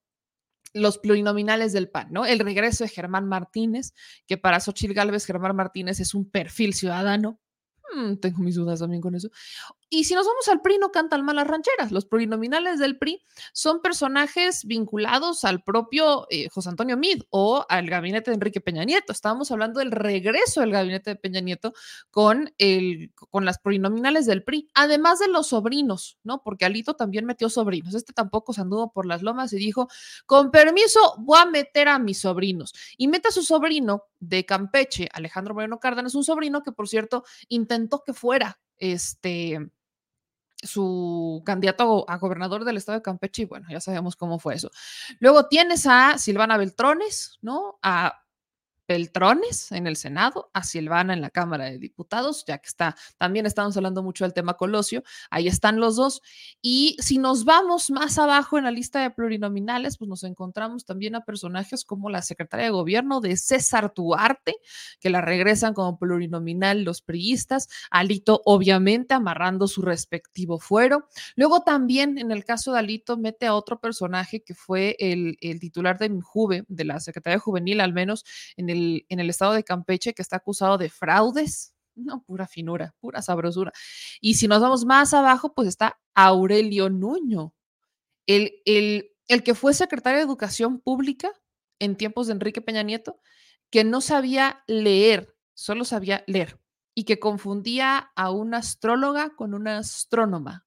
los 0.73 0.99
plurinominales 0.99 1.73
del 1.73 1.89
PAN, 1.89 2.09
¿no? 2.11 2.27
El 2.27 2.41
regreso 2.41 2.85
de 2.85 2.91
Germán 2.91 3.27
Martínez, 3.27 3.95
que 4.27 4.37
para 4.37 4.61
Xochitl 4.61 4.93
Gálvez 4.93 5.25
Germán 5.25 5.55
Martínez 5.55 6.01
es 6.01 6.15
un 6.15 6.29
perfil 6.29 6.75
ciudadano. 6.75 7.39
Mm, 7.95 8.17
tengo 8.17 8.39
mis 8.39 8.57
dudas 8.57 8.81
también 8.81 9.01
con 9.01 9.15
eso. 9.15 9.31
Y 9.95 10.05
si 10.05 10.15
nos 10.15 10.27
vamos 10.27 10.49
al 10.49 10.61
PRI, 10.61 10.79
no 10.79 10.91
cantan 10.91 11.25
malas 11.25 11.47
rancheras. 11.47 11.93
Los 11.93 12.05
plurinominales 12.05 12.81
del 12.81 12.99
PRI 12.99 13.23
son 13.53 13.81
personajes 13.81 14.65
vinculados 14.65 15.45
al 15.45 15.63
propio 15.63 16.27
eh, 16.31 16.49
José 16.49 16.71
Antonio 16.71 16.97
Mid 16.97 17.23
o 17.31 17.65
al 17.69 17.89
gabinete 17.89 18.33
de 18.33 18.35
Enrique 18.35 18.61
Peña 18.61 18.85
Nieto. 18.85 19.13
Estábamos 19.13 19.53
hablando 19.53 19.79
del 19.79 19.93
regreso 19.93 20.63
del 20.63 20.73
gabinete 20.73 21.11
de 21.11 21.17
Peña 21.17 21.41
Nieto 21.41 21.75
con, 22.11 22.53
el, 22.59 23.13
con 23.15 23.45
las 23.45 23.59
plurinominales 23.61 24.27
del 24.27 24.43
PRI, 24.43 24.69
además 24.75 25.21
de 25.21 25.29
los 25.29 25.49
sobrinos, 25.49 26.19
¿no? 26.25 26.43
Porque 26.43 26.65
Alito 26.65 26.95
también 26.95 27.25
metió 27.25 27.49
sobrinos. 27.49 27.95
Este 27.95 28.13
tampoco 28.13 28.53
se 28.53 28.63
anduvo 28.63 28.93
por 28.93 29.07
las 29.07 29.23
lomas 29.23 29.53
y 29.53 29.59
dijo, 29.59 29.89
con 30.27 30.51
permiso, 30.51 31.15
voy 31.19 31.39
a 31.39 31.47
meter 31.47 31.87
a 31.87 32.01
mis 32.01 32.19
sobrinos. 32.19 32.75
Y 32.97 33.07
mete 33.07 33.29
a 33.29 33.33
su 33.33 33.45
sobrino 33.45 34.07
de 34.19 34.45
Campeche, 34.45 35.09
Alejandro 35.13 35.55
Moreno 35.55 35.79
Cárdenas, 35.79 36.17
un 36.17 36.25
sobrino 36.25 36.65
que, 36.65 36.73
por 36.73 36.89
cierto, 36.89 37.25
intentó 37.49 38.03
que 38.03 38.13
fuera 38.13 38.59
este 38.77 39.71
su 40.65 41.43
candidato 41.45 42.05
a 42.09 42.19
gobernador 42.19 42.65
del 42.65 42.77
estado 42.77 42.99
de 42.99 43.03
Campeche 43.03 43.43
y 43.43 43.47
bueno, 43.47 43.67
ya 43.71 43.81
sabemos 43.81 44.17
cómo 44.17 44.39
fue 44.39 44.55
eso. 44.55 44.71
Luego 45.21 45.47
tienes 45.47 45.87
a 45.87 46.19
Silvana 46.19 46.57
Beltrones, 46.57 47.39
¿no? 47.43 47.79
A 47.83 48.24
Beltrones 48.87 49.73
en 49.73 49.87
el 49.87 49.97
Senado, 49.97 50.51
a 50.53 50.63
Silvana 50.63 51.15
en 51.15 51.21
la 51.21 51.31
Cámara 51.31 51.65
de 51.65 51.79
Diputados, 51.79 52.45
ya 52.47 52.59
que 52.59 52.69
está, 52.69 52.97
también 53.19 53.47
estamos 53.47 53.77
hablando 53.77 54.03
mucho 54.03 54.25
del 54.25 54.35
tema 54.35 54.55
Colosio, 54.55 55.03
ahí 55.31 55.49
están 55.49 55.81
los 55.81 55.97
dos. 55.97 56.23
Y 56.61 56.97
si 57.01 57.19
nos 57.19 57.45
vamos 57.45 57.91
más 57.91 58.19
abajo 58.19 58.59
en 58.59 58.65
la 58.65 58.71
lista 58.71 59.01
de 59.01 59.11
plurinominales, 59.11 59.97
pues 59.97 60.09
nos 60.09 60.25
encontramos 60.25 60.85
también 60.85 61.15
a 61.15 61.25
personajes 61.25 61.85
como 61.85 62.11
la 62.11 62.23
secretaria 62.23 62.67
de 62.67 62.73
gobierno 62.73 63.21
de 63.21 63.37
César 63.37 63.93
Duarte, 63.95 64.57
que 65.01 65.11
la 65.11 65.21
regresan 65.21 65.75
como 65.75 65.99
plurinominal 65.99 66.83
los 66.83 67.01
priistas, 67.03 67.69
Alito 67.91 68.43
obviamente 68.45 69.15
amarrando 69.15 69.67
su 69.67 69.83
respectivo 69.83 70.59
fuero. 70.59 71.09
Luego 71.37 71.63
también 71.63 72.19
en 72.19 72.31
el 72.31 72.45
caso 72.45 72.73
de 72.73 72.81
Alito 72.81 73.17
mete 73.17 73.47
a 73.47 73.55
otro 73.55 73.81
personaje 73.81 74.43
que 74.43 74.55
fue 74.55 74.97
el, 74.99 75.37
el 75.41 75.61
titular 75.61 75.99
de 75.99 76.15
Juve, 76.23 76.65
de 76.69 76.85
la 76.85 77.01
Secretaría 77.01 77.39
Juvenil 77.39 77.81
al 77.81 77.93
menos, 77.93 78.25
en 78.57 78.71
el 78.71 78.74
en 78.75 79.21
el 79.21 79.31
estado 79.31 79.53
de 79.53 79.65
Campeche 79.65 80.15
que 80.15 80.23
está 80.23 80.37
acusado 80.37 80.79
de 80.79 80.91
fraudes. 80.91 81.75
No, 81.95 82.23
pura 82.25 82.47
finura, 82.47 82.95
pura 83.01 83.23
sabrosura. 83.23 83.73
Y 84.21 84.35
si 84.35 84.49
nos 84.49 84.61
vamos 84.61 84.85
más 84.85 85.15
abajo, 85.15 85.55
pues 85.55 85.69
está 85.69 85.99
Aurelio 86.15 86.91
Nuño, 86.91 87.55
el, 88.27 88.61
el, 88.65 89.13
el 89.29 89.43
que 89.43 89.55
fue 89.55 89.75
secretario 89.75 90.19
de 90.19 90.25
Educación 90.25 90.81
Pública 90.81 91.31
en 91.79 91.97
tiempos 91.97 92.27
de 92.27 92.33
Enrique 92.33 92.61
Peña 92.61 92.83
Nieto, 92.83 93.21
que 93.71 93.85
no 93.85 94.01
sabía 94.01 94.63
leer, 94.67 95.37
solo 95.55 95.85
sabía 95.85 96.25
leer, 96.27 96.61
y 96.95 97.05
que 97.05 97.19
confundía 97.19 98.13
a 98.15 98.31
una 98.31 98.59
astróloga 98.59 99.35
con 99.35 99.55
una 99.55 99.79
astrónoma. 99.79 100.67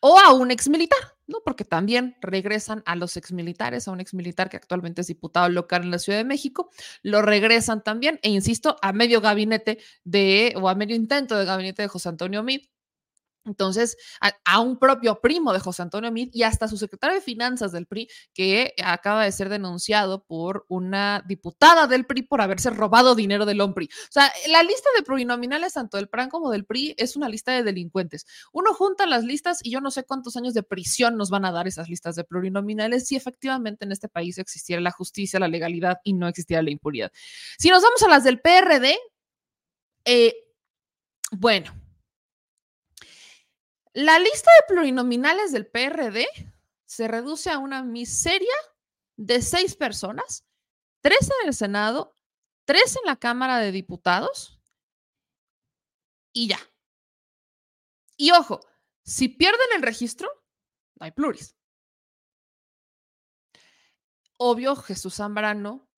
O 0.00 0.18
a 0.18 0.32
un 0.32 0.50
ex 0.50 0.68
militar. 0.68 1.15
¿No? 1.26 1.38
Porque 1.44 1.64
también 1.64 2.16
regresan 2.20 2.82
a 2.86 2.96
los 2.96 3.16
exmilitares, 3.16 3.88
a 3.88 3.92
un 3.92 4.00
exmilitar 4.00 4.48
que 4.48 4.56
actualmente 4.56 5.00
es 5.00 5.06
diputado 5.06 5.48
local 5.48 5.84
en 5.84 5.90
la 5.90 5.98
Ciudad 5.98 6.18
de 6.18 6.24
México, 6.24 6.70
lo 7.02 7.22
regresan 7.22 7.82
también, 7.82 8.18
e 8.22 8.30
insisto, 8.30 8.76
a 8.82 8.92
medio 8.92 9.20
gabinete 9.20 9.78
de, 10.04 10.54
o 10.56 10.68
a 10.68 10.74
medio 10.74 10.96
intento 10.96 11.36
de 11.36 11.44
gabinete 11.44 11.82
de 11.82 11.88
José 11.88 12.08
Antonio 12.08 12.42
Mid, 12.42 12.62
entonces, 13.46 13.96
a, 14.20 14.60
un 14.60 14.78
propio 14.78 15.20
primo 15.20 15.52
de 15.52 15.60
José 15.60 15.82
Antonio 15.82 16.10
Mid 16.10 16.30
y 16.32 16.42
hasta 16.42 16.66
su 16.68 16.76
secretario 16.76 17.14
de 17.14 17.22
Finanzas 17.22 17.72
del 17.72 17.86
PRI, 17.86 18.08
que 18.34 18.74
acaba 18.82 19.24
de 19.24 19.32
ser 19.32 19.48
denunciado 19.48 20.24
por 20.24 20.66
una 20.68 21.24
diputada 21.26 21.86
del 21.86 22.06
PRI 22.06 22.22
por 22.22 22.40
haberse 22.40 22.70
robado 22.70 23.14
dinero 23.14 23.46
del 23.46 23.60
OMPRI. 23.60 23.86
O 23.86 24.10
sea, 24.12 24.32
la 24.48 24.62
lista 24.62 24.88
de 24.96 25.02
plurinominales, 25.02 25.74
tanto 25.74 25.96
del 25.96 26.08
PRAN 26.08 26.28
como 26.28 26.50
del 26.50 26.64
PRI, 26.64 26.94
es 26.98 27.16
una 27.16 27.28
lista 27.28 27.52
de 27.52 27.62
delincuentes. 27.62 28.26
Uno 28.52 28.74
junta 28.74 29.06
las 29.06 29.24
listas 29.24 29.60
y 29.62 29.70
yo 29.70 29.80
no 29.80 29.90
sé 29.90 30.04
cuántos 30.04 30.36
años 30.36 30.52
de 30.52 30.64
prisión 30.64 31.16
nos 31.16 31.30
van 31.30 31.44
a 31.44 31.52
dar 31.52 31.68
esas 31.68 31.88
listas 31.88 32.16
de 32.16 32.24
plurinominales 32.24 33.06
si 33.06 33.14
efectivamente 33.14 33.84
en 33.84 33.92
este 33.92 34.08
país 34.08 34.38
existiera 34.38 34.82
la 34.82 34.90
justicia, 34.90 35.38
la 35.38 35.48
legalidad 35.48 35.98
y 36.02 36.14
no 36.14 36.26
existiera 36.26 36.62
la 36.62 36.70
impunidad. 36.70 37.12
Si 37.58 37.68
nos 37.68 37.82
vamos 37.82 38.02
a 38.02 38.08
las 38.08 38.24
del 38.24 38.40
PRD, 38.40 38.98
eh, 40.04 40.34
bueno 41.30 41.85
la 43.96 44.18
lista 44.18 44.50
de 44.50 44.74
plurinominales 44.74 45.52
del 45.52 45.66
PRD 45.66 46.26
se 46.84 47.08
reduce 47.08 47.48
a 47.48 47.56
una 47.56 47.82
miseria 47.82 48.54
de 49.16 49.40
seis 49.40 49.74
personas, 49.74 50.44
tres 51.00 51.30
en 51.40 51.48
el 51.48 51.54
Senado, 51.54 52.14
tres 52.66 52.96
en 52.96 53.06
la 53.06 53.16
Cámara 53.16 53.56
de 53.56 53.72
Diputados 53.72 54.60
y 56.34 56.48
ya. 56.48 56.58
Y 58.18 58.32
ojo, 58.32 58.60
si 59.02 59.28
pierden 59.28 59.66
el 59.76 59.80
registro, 59.80 60.28
no 60.96 61.06
hay 61.06 61.12
pluris. 61.12 61.56
Obvio, 64.36 64.76
Jesús 64.76 65.14
Zambrano, 65.14 65.88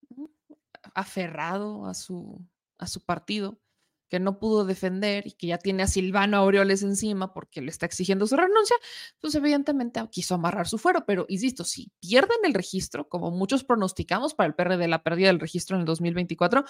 aferrado 0.94 1.86
a 1.86 1.94
su, 1.94 2.46
a 2.78 2.86
su 2.86 3.04
partido, 3.04 3.60
que 4.08 4.20
no 4.20 4.38
pudo 4.38 4.64
defender 4.64 5.26
y 5.26 5.32
que 5.32 5.48
ya 5.48 5.58
tiene 5.58 5.82
a 5.82 5.86
Silvano 5.86 6.38
Aureoles 6.38 6.82
encima 6.82 7.32
porque 7.32 7.60
le 7.60 7.70
está 7.70 7.86
exigiendo 7.86 8.26
su 8.26 8.36
renuncia, 8.36 8.76
pues 9.20 9.34
evidentemente 9.34 10.00
quiso 10.10 10.34
amarrar 10.34 10.68
su 10.68 10.78
fuero, 10.78 11.04
pero 11.06 11.26
insisto, 11.28 11.64
si 11.64 11.90
pierden 12.00 12.38
el 12.44 12.54
registro, 12.54 13.08
como 13.08 13.30
muchos 13.30 13.64
pronosticamos 13.64 14.34
para 14.34 14.48
el 14.48 14.54
PRD 14.54 14.88
la 14.88 15.02
pérdida 15.02 15.28
del 15.28 15.40
registro 15.40 15.76
en 15.76 15.80
el 15.80 15.86
2024, 15.86 16.64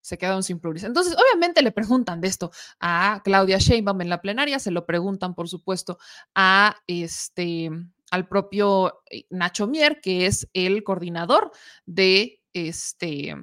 se 0.00 0.18
quedaron 0.18 0.42
sin 0.42 0.58
pluris. 0.58 0.84
Entonces, 0.84 1.14
obviamente 1.14 1.62
le 1.62 1.72
preguntan 1.72 2.20
de 2.20 2.28
esto 2.28 2.50
a 2.80 3.20
Claudia 3.24 3.58
Sheinbaum 3.58 4.00
en 4.00 4.08
la 4.08 4.22
plenaria, 4.22 4.58
se 4.58 4.70
lo 4.70 4.86
preguntan, 4.86 5.34
por 5.34 5.48
supuesto, 5.48 5.98
a 6.34 6.76
este 6.86 7.70
al 8.10 8.26
propio 8.26 9.02
eh, 9.10 9.26
Nacho 9.28 9.66
Mier, 9.66 10.00
que 10.00 10.26
es 10.26 10.48
el 10.54 10.82
coordinador 10.82 11.52
de 11.84 12.42
este 12.54 13.36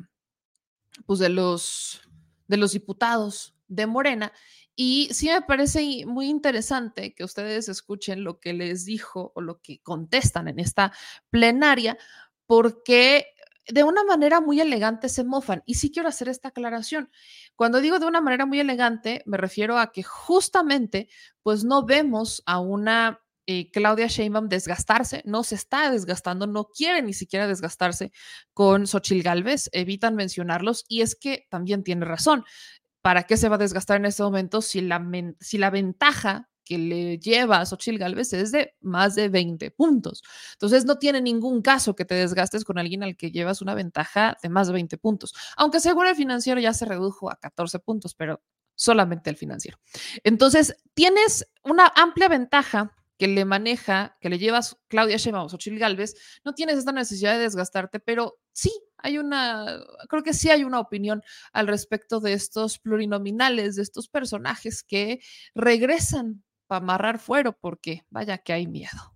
pues 1.06 1.20
de 1.20 1.30
los 1.30 2.02
de 2.48 2.58
los 2.58 2.74
diputados 2.74 3.56
de 3.68 3.88
Morena. 3.88 4.32
Y 4.76 5.10
sí 5.12 5.30
me 5.30 5.42
parece 5.42 6.06
muy 6.06 6.28
interesante 6.28 7.14
que 7.14 7.24
ustedes 7.24 7.70
escuchen 7.70 8.24
lo 8.24 8.40
que 8.40 8.54
les 8.54 8.86
dijo 8.86 9.32
o 9.36 9.42
lo 9.42 9.62
que 9.62 9.80
contestan 9.82 10.48
en 10.48 10.60
esta 10.60 10.92
plenaria, 11.30 11.98
porque 12.46 13.28
de 13.68 13.84
una 13.84 14.04
manera 14.04 14.42
muy 14.42 14.60
elegante 14.60 15.10
se 15.10 15.24
mofan. 15.24 15.64
Y 15.66 15.76
sí 15.76 15.92
quiero 15.92 16.10
hacer 16.10 16.30
esta 16.30 16.50
aclaración. 16.50 17.10
Cuando 17.56 17.82
digo 17.82 18.00
de 18.00 18.06
una 18.06 18.22
manera 18.22 18.46
muy 18.46 18.60
elegante, 18.60 19.24
me 19.26 19.38
refiero 19.38 19.78
a 19.78 19.92
que 19.92 20.04
justamente, 20.04 21.10
pues 21.42 21.64
no 21.64 21.86
vemos 21.86 22.44
a 22.46 22.60
una 22.60 23.25
eh, 23.48 23.70
Claudia 23.72 24.08
Sheinbaum 24.08 24.50
desgastarse, 24.50 25.22
no 25.26 25.44
se 25.44 25.56
está 25.56 25.92
desgastando, 25.92 26.48
no 26.48 26.66
quiere 26.66 27.02
ni 27.02 27.14
siquiera 27.14 27.48
desgastarse 27.48 28.12
con 28.54 28.88
Xochil 28.88 29.22
Gálvez, 29.22 29.70
evitan 29.72 30.16
mencionarlos 30.16 30.86
y 30.88 31.02
es 31.02 31.16
que 31.16 31.46
también 31.50 31.84
tiene 31.84 32.06
razón. 32.06 32.44
¿Para 33.02 33.24
qué 33.24 33.38
se 33.38 33.50
va 33.50 33.56
a 33.56 33.60
desgastar 33.60 33.98
en 33.98 34.06
este 34.06 34.24
momento 34.24 34.62
si 34.62 34.82
la, 34.82 35.00
si 35.40 35.60
la 35.60 35.70
ventaja 35.70 36.50
que 36.64 36.80
le 36.80 37.20
lleva 37.20 37.60
a 37.60 37.66
Xochil 37.68 38.00
Gálvez 38.00 38.34
es 38.34 38.52
de 38.52 38.74
más 38.82 39.14
de 39.14 39.30
20 39.30 39.70
puntos? 39.70 40.24
Entonces 40.54 40.86
no 40.86 40.98
tiene 40.98 41.22
ningún 41.22 41.62
caso 41.62 41.96
que 41.96 42.06
te 42.06 42.16
desgastes 42.16 42.64
con 42.64 42.80
alguien 42.80 43.04
al 43.04 43.16
que 43.16 43.30
llevas 43.30 43.62
una 43.62 43.76
ventaja 43.76 44.38
de 44.42 44.50
más 44.50 44.68
de 44.68 44.74
20 44.74 44.98
puntos, 44.98 45.36
aunque 45.56 45.80
según 45.80 46.08
el 46.08 46.16
financiero 46.16 46.60
ya 46.60 46.74
se 46.74 46.86
redujo 46.86 47.30
a 47.30 47.36
14 47.36 47.78
puntos, 47.78 48.16
pero 48.16 48.42
solamente 48.74 49.30
el 49.30 49.38
financiero. 49.38 49.78
Entonces, 50.24 50.76
tienes 50.96 51.48
una 51.64 51.92
amplia 51.96 52.28
ventaja 52.28 52.92
que 53.18 53.28
le 53.28 53.46
maneja, 53.46 54.18
que 54.20 54.30
le 54.30 54.40
llevas 54.40 54.78
Claudia 54.88 55.18
Sheinbaum 55.18 55.46
o 55.46 55.50
Xochitl 55.50 55.78
Galvez, 55.78 56.16
no 56.44 56.54
tienes 56.54 56.78
esta 56.78 56.92
necesidad 56.92 57.34
de 57.34 57.40
desgastarte, 57.40 58.00
pero 58.00 58.38
sí 58.54 58.72
hay 58.98 59.18
una, 59.18 59.80
creo 60.10 60.24
que 60.24 60.34
sí 60.34 60.50
hay 60.50 60.64
una 60.64 60.80
opinión 60.80 61.22
al 61.54 61.68
respecto 61.68 62.20
de 62.20 62.34
estos 62.34 62.80
plurinominales, 62.80 63.76
de 63.76 63.84
estos 63.84 64.10
personajes 64.10 64.84
que 64.84 65.20
regresan 65.54 66.44
para 66.68 66.82
amarrar 66.82 67.20
fuero, 67.20 67.58
porque 67.58 68.06
vaya 68.10 68.38
que 68.40 68.54
hay 68.54 68.68
miedo 68.68 69.15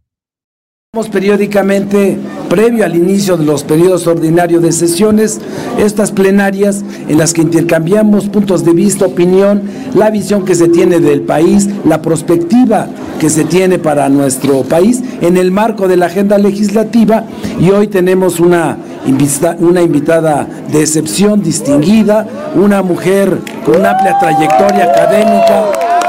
periódicamente, 1.11 2.17
previo 2.49 2.83
al 2.83 2.95
inicio 2.95 3.37
de 3.37 3.45
los 3.45 3.63
periodos 3.63 4.07
ordinarios 4.07 4.63
de 4.63 4.71
sesiones, 4.71 5.39
estas 5.77 6.11
plenarias 6.11 6.83
en 7.07 7.19
las 7.19 7.31
que 7.31 7.43
intercambiamos 7.43 8.27
puntos 8.27 8.65
de 8.65 8.73
vista, 8.73 9.05
opinión, 9.05 9.61
la 9.93 10.09
visión 10.09 10.45
que 10.45 10.55
se 10.55 10.67
tiene 10.67 10.99
del 10.99 11.21
país, 11.21 11.69
la 11.85 12.01
perspectiva 12.01 12.87
que 13.19 13.29
se 13.29 13.43
tiene 13.43 13.77
para 13.77 14.09
nuestro 14.09 14.63
país 14.63 15.03
en 15.21 15.37
el 15.37 15.51
marco 15.51 15.87
de 15.87 15.95
la 15.95 16.07
agenda 16.07 16.39
legislativa 16.39 17.23
y 17.59 17.69
hoy 17.69 17.85
tenemos 17.87 18.39
una, 18.39 18.75
invitada 19.05 20.47
de 20.71 20.81
excepción 20.81 21.43
distinguida, 21.43 22.25
una 22.55 22.81
mujer 22.81 23.37
con 23.63 23.75
una 23.75 23.91
amplia 23.91 24.17
trayectoria 24.17 24.85
académica, 24.85 25.65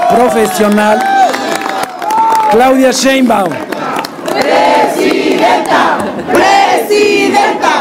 profesional, 0.09 0.99
Claudia 2.51 2.93
Sheinbaum. 2.93 3.70
Presidenta, 6.33 7.73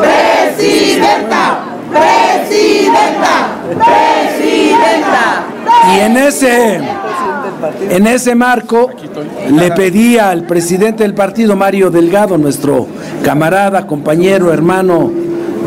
presidenta, 0.00 1.64
presidenta, 1.90 3.34
presidenta. 3.84 5.44
Y 5.94 6.00
en 6.00 6.16
ese, 6.16 6.80
en 7.90 8.06
ese 8.06 8.34
marco 8.34 8.90
le 9.50 9.70
pedí 9.72 10.18
al 10.18 10.44
presidente 10.44 11.02
del 11.02 11.14
partido, 11.14 11.54
Mario 11.56 11.90
Delgado, 11.90 12.38
nuestro 12.38 12.86
camarada, 13.22 13.86
compañero, 13.86 14.52
hermano 14.52 15.10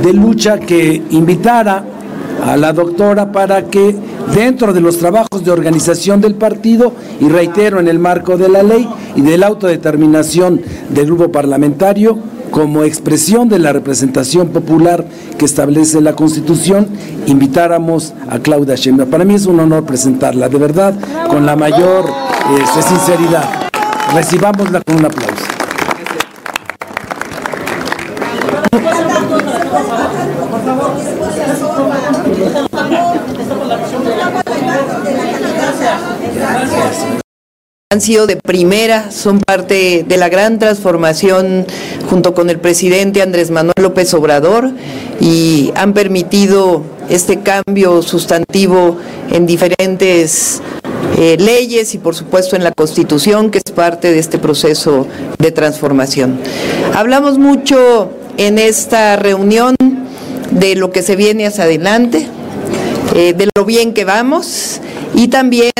de 0.01 0.13
lucha, 0.13 0.59
que 0.59 1.01
invitara 1.11 1.83
a 2.43 2.57
la 2.57 2.73
doctora 2.73 3.31
para 3.31 3.65
que 3.65 3.95
dentro 4.33 4.73
de 4.73 4.81
los 4.81 4.97
trabajos 4.97 5.43
de 5.43 5.51
organización 5.51 6.21
del 6.21 6.35
partido, 6.35 6.93
y 7.19 7.29
reitero 7.29 7.79
en 7.79 7.87
el 7.87 7.99
marco 7.99 8.37
de 8.37 8.49
la 8.49 8.63
ley 8.63 8.87
y 9.15 9.21
de 9.21 9.37
la 9.37 9.47
autodeterminación 9.47 10.61
del 10.89 11.05
grupo 11.05 11.31
parlamentario, 11.31 12.19
como 12.51 12.83
expresión 12.83 13.49
de 13.49 13.59
la 13.59 13.73
representación 13.73 14.49
popular 14.49 15.05
que 15.37 15.45
establece 15.45 16.01
la 16.01 16.13
Constitución, 16.13 16.87
invitáramos 17.25 18.13
a 18.29 18.39
Claudia 18.39 18.75
Sheinbaum. 18.75 19.09
Para 19.09 19.25
mí 19.25 19.35
es 19.35 19.45
un 19.45 19.59
honor 19.59 19.83
presentarla, 19.83 20.49
de 20.49 20.57
verdad, 20.57 20.95
con 21.29 21.45
la 21.45 21.55
mayor 21.55 22.05
este, 22.59 22.81
sinceridad. 22.81 23.69
Recibámosla 24.13 24.81
con 24.81 24.95
un 24.95 25.05
aplauso. 25.05 25.56
Han 37.97 38.01
sido 38.01 38.27
de 38.27 38.35
primera, 38.35 39.09
son 39.09 39.39
parte 39.39 40.05
de 40.07 40.17
la 40.17 40.29
gran 40.29 40.59
transformación 40.59 41.65
junto 42.07 42.35
con 42.35 42.51
el 42.51 42.59
presidente 42.59 43.23
Andrés 43.23 43.49
Manuel 43.49 43.73
López 43.81 44.13
Obrador 44.13 44.69
y 45.19 45.71
han 45.73 45.93
permitido 45.93 46.83
este 47.09 47.39
cambio 47.39 48.03
sustantivo 48.03 48.97
en 49.31 49.47
diferentes 49.47 50.61
eh, 51.17 51.37
leyes 51.39 51.95
y 51.95 51.97
por 51.97 52.13
supuesto 52.13 52.55
en 52.55 52.63
la 52.63 52.71
Constitución, 52.71 53.49
que 53.49 53.57
es 53.65 53.73
parte 53.73 54.11
de 54.11 54.19
este 54.19 54.37
proceso 54.37 55.07
de 55.39 55.51
transformación. 55.51 56.39
Hablamos 56.93 57.39
mucho 57.39 58.11
en 58.37 58.59
esta 58.59 59.15
reunión 59.15 59.75
de 60.51 60.75
lo 60.75 60.91
que 60.91 61.01
se 61.01 61.15
viene 61.15 61.47
hacia 61.47 61.63
adelante, 61.63 62.27
eh, 63.15 63.33
de 63.33 63.49
lo 63.55 63.65
bien 63.65 63.93
que 63.93 64.05
vamos 64.05 64.79
y 65.15 65.29
también 65.29 65.71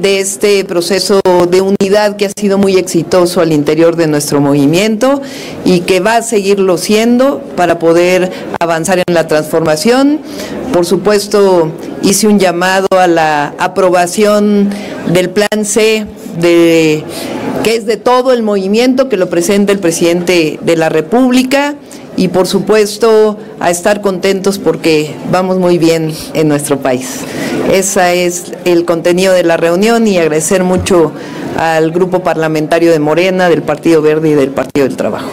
de 0.00 0.20
este 0.20 0.64
proceso 0.64 1.20
de 1.48 1.60
unidad 1.60 2.16
que 2.16 2.26
ha 2.26 2.30
sido 2.30 2.58
muy 2.58 2.76
exitoso 2.76 3.40
al 3.40 3.52
interior 3.52 3.96
de 3.96 4.06
nuestro 4.06 4.40
movimiento 4.40 5.22
y 5.64 5.80
que 5.80 6.00
va 6.00 6.16
a 6.16 6.22
seguirlo 6.22 6.76
siendo 6.78 7.40
para 7.56 7.78
poder 7.78 8.30
avanzar 8.60 8.98
en 8.98 9.14
la 9.14 9.26
transformación. 9.28 10.20
Por 10.72 10.84
supuesto, 10.84 11.72
hice 12.02 12.26
un 12.26 12.38
llamado 12.38 12.88
a 12.90 13.06
la 13.06 13.54
aprobación 13.58 14.70
del 15.12 15.30
plan 15.30 15.64
C 15.64 16.06
de 16.40 17.04
que 17.62 17.76
es 17.76 17.86
de 17.86 17.96
todo 17.96 18.32
el 18.32 18.42
movimiento 18.42 19.08
que 19.08 19.16
lo 19.16 19.28
presenta 19.28 19.72
el 19.72 19.78
presidente 19.78 20.58
de 20.62 20.76
la 20.76 20.88
República 20.88 21.76
y 22.16 22.28
por 22.28 22.46
supuesto 22.46 23.38
a 23.60 23.70
estar 23.70 24.00
contentos 24.00 24.58
porque 24.58 25.14
vamos 25.30 25.58
muy 25.58 25.78
bien 25.78 26.12
en 26.34 26.48
nuestro 26.48 26.78
país. 26.78 27.20
Ese 27.72 28.26
es 28.26 28.52
el 28.64 28.84
contenido 28.84 29.32
de 29.32 29.44
la 29.44 29.56
reunión 29.56 30.06
y 30.06 30.18
agradecer 30.18 30.64
mucho 30.64 31.12
al 31.56 31.90
grupo 31.90 32.20
parlamentario 32.20 32.92
de 32.92 32.98
Morena, 32.98 33.48
del 33.48 33.62
Partido 33.62 34.02
Verde 34.02 34.30
y 34.30 34.34
del 34.34 34.50
Partido 34.50 34.86
del 34.86 34.96
Trabajo. 34.96 35.28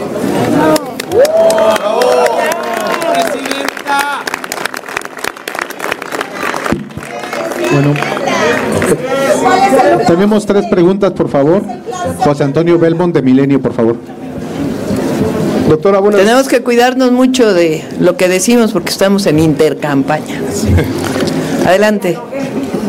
Tenemos 10.08 10.46
tres 10.46 10.66
preguntas, 10.66 11.12
por 11.12 11.30
favor. 11.30 11.62
José 12.18 12.44
Antonio 12.44 12.80
Belmont 12.80 13.14
de 13.14 13.22
Milenio, 13.22 13.62
por 13.62 13.74
favor. 13.74 13.96
Doctora, 15.70 16.02
Tenemos 16.02 16.48
que 16.48 16.64
cuidarnos 16.64 17.12
mucho 17.12 17.54
de 17.54 17.84
lo 18.00 18.18
que 18.18 18.28
decimos 18.28 18.72
porque 18.72 18.90
estamos 18.90 19.28
en 19.28 19.38
intercampaña. 19.38 20.42
Adelante. 21.64 22.18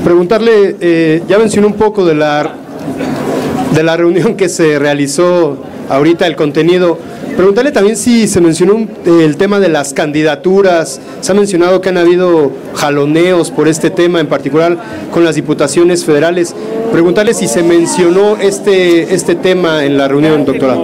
Preguntarle, 0.02 0.76
eh, 0.80 1.22
ya 1.28 1.38
mencionó 1.38 1.66
un 1.66 1.74
poco 1.74 2.06
de 2.06 2.14
la, 2.14 2.54
de 3.74 3.82
la 3.82 3.98
reunión 3.98 4.34
que 4.34 4.48
se 4.48 4.78
realizó 4.78 5.58
ahorita, 5.90 6.26
el 6.26 6.36
contenido. 6.36 6.98
Preguntarle 7.40 7.72
también 7.72 7.96
si 7.96 8.28
se 8.28 8.38
mencionó 8.38 8.86
el 9.06 9.38
tema 9.38 9.60
de 9.60 9.70
las 9.70 9.94
candidaturas. 9.94 11.00
Se 11.22 11.32
ha 11.32 11.34
mencionado 11.34 11.80
que 11.80 11.88
han 11.88 11.96
habido 11.96 12.52
jaloneos 12.74 13.50
por 13.50 13.66
este 13.66 13.88
tema, 13.88 14.20
en 14.20 14.26
particular 14.26 14.76
con 15.10 15.24
las 15.24 15.36
diputaciones 15.36 16.04
federales. 16.04 16.54
Preguntarle 16.92 17.32
si 17.32 17.48
se 17.48 17.62
mencionó 17.62 18.36
este, 18.36 19.14
este 19.14 19.36
tema 19.36 19.86
en 19.86 19.96
la 19.96 20.06
reunión, 20.06 20.44
doctora. 20.44 20.76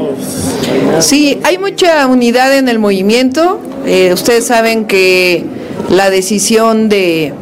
Sí, 1.00 1.38
hay 1.42 1.58
mucha 1.58 2.06
unidad 2.06 2.56
en 2.56 2.70
el 2.70 2.78
movimiento. 2.78 3.60
Eh, 3.84 4.14
ustedes 4.14 4.46
saben 4.46 4.86
que 4.86 5.44
la 5.90 6.08
decisión 6.08 6.88
de 6.88 7.34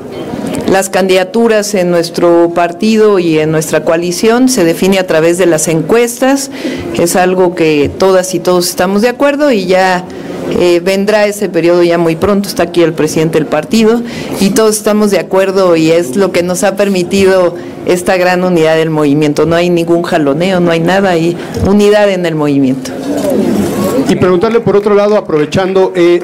las 0.71 0.89
candidaturas 0.89 1.75
en 1.75 1.91
nuestro 1.91 2.53
partido 2.55 3.19
y 3.19 3.39
en 3.39 3.51
nuestra 3.51 3.85
coalición 3.85 4.49
se 4.49 4.65
define 4.65 4.99
a 4.99 5.07
través 5.07 5.39
de 5.39 5.47
las 5.47 5.69
encuestas. 5.69 6.51
Es 6.99 7.17
algo 7.17 7.55
que 7.55 7.91
todas 7.99 8.35
y 8.35 8.41
todos 8.41 8.69
estamos 8.69 9.03
de 9.03 9.09
acuerdo 9.09 9.53
y 9.53 9.67
ya 9.67 10.05
eh, 10.59 10.81
vendrá 10.85 11.27
ese 11.27 11.49
periodo 11.49 11.83
ya 11.83 11.99
muy 11.99 12.17
pronto, 12.17 12.49
está 12.49 12.65
aquí 12.65 12.83
el 12.83 12.93
presidente 12.93 13.39
del 13.39 13.47
partido 13.47 14.03
y 14.41 14.51
todos 14.51 14.77
estamos 14.77 15.11
de 15.11 15.19
acuerdo 15.19 15.75
y 15.75 15.91
es 15.91 16.17
lo 16.17 16.33
que 16.33 16.43
nos 16.43 16.65
ha 16.65 16.77
permitido 16.77 17.55
esta 17.87 18.17
gran 18.17 18.45
unidad 18.45 18.77
del 18.77 18.91
movimiento. 18.91 19.47
No 19.47 19.57
hay 19.57 19.71
ningún 19.71 20.03
jaloneo, 20.03 20.61
no 20.61 20.71
hay 20.71 20.81
nada, 20.81 21.11
hay 21.11 21.37
unidad 21.67 22.11
en 22.11 22.25
el 22.27 22.35
movimiento. 22.35 22.91
Y 24.09 24.17
preguntarle 24.17 24.61
por 24.61 24.77
otro 24.77 24.95
lado, 24.95 25.17
aprovechando, 25.17 25.93
eh, 25.95 26.21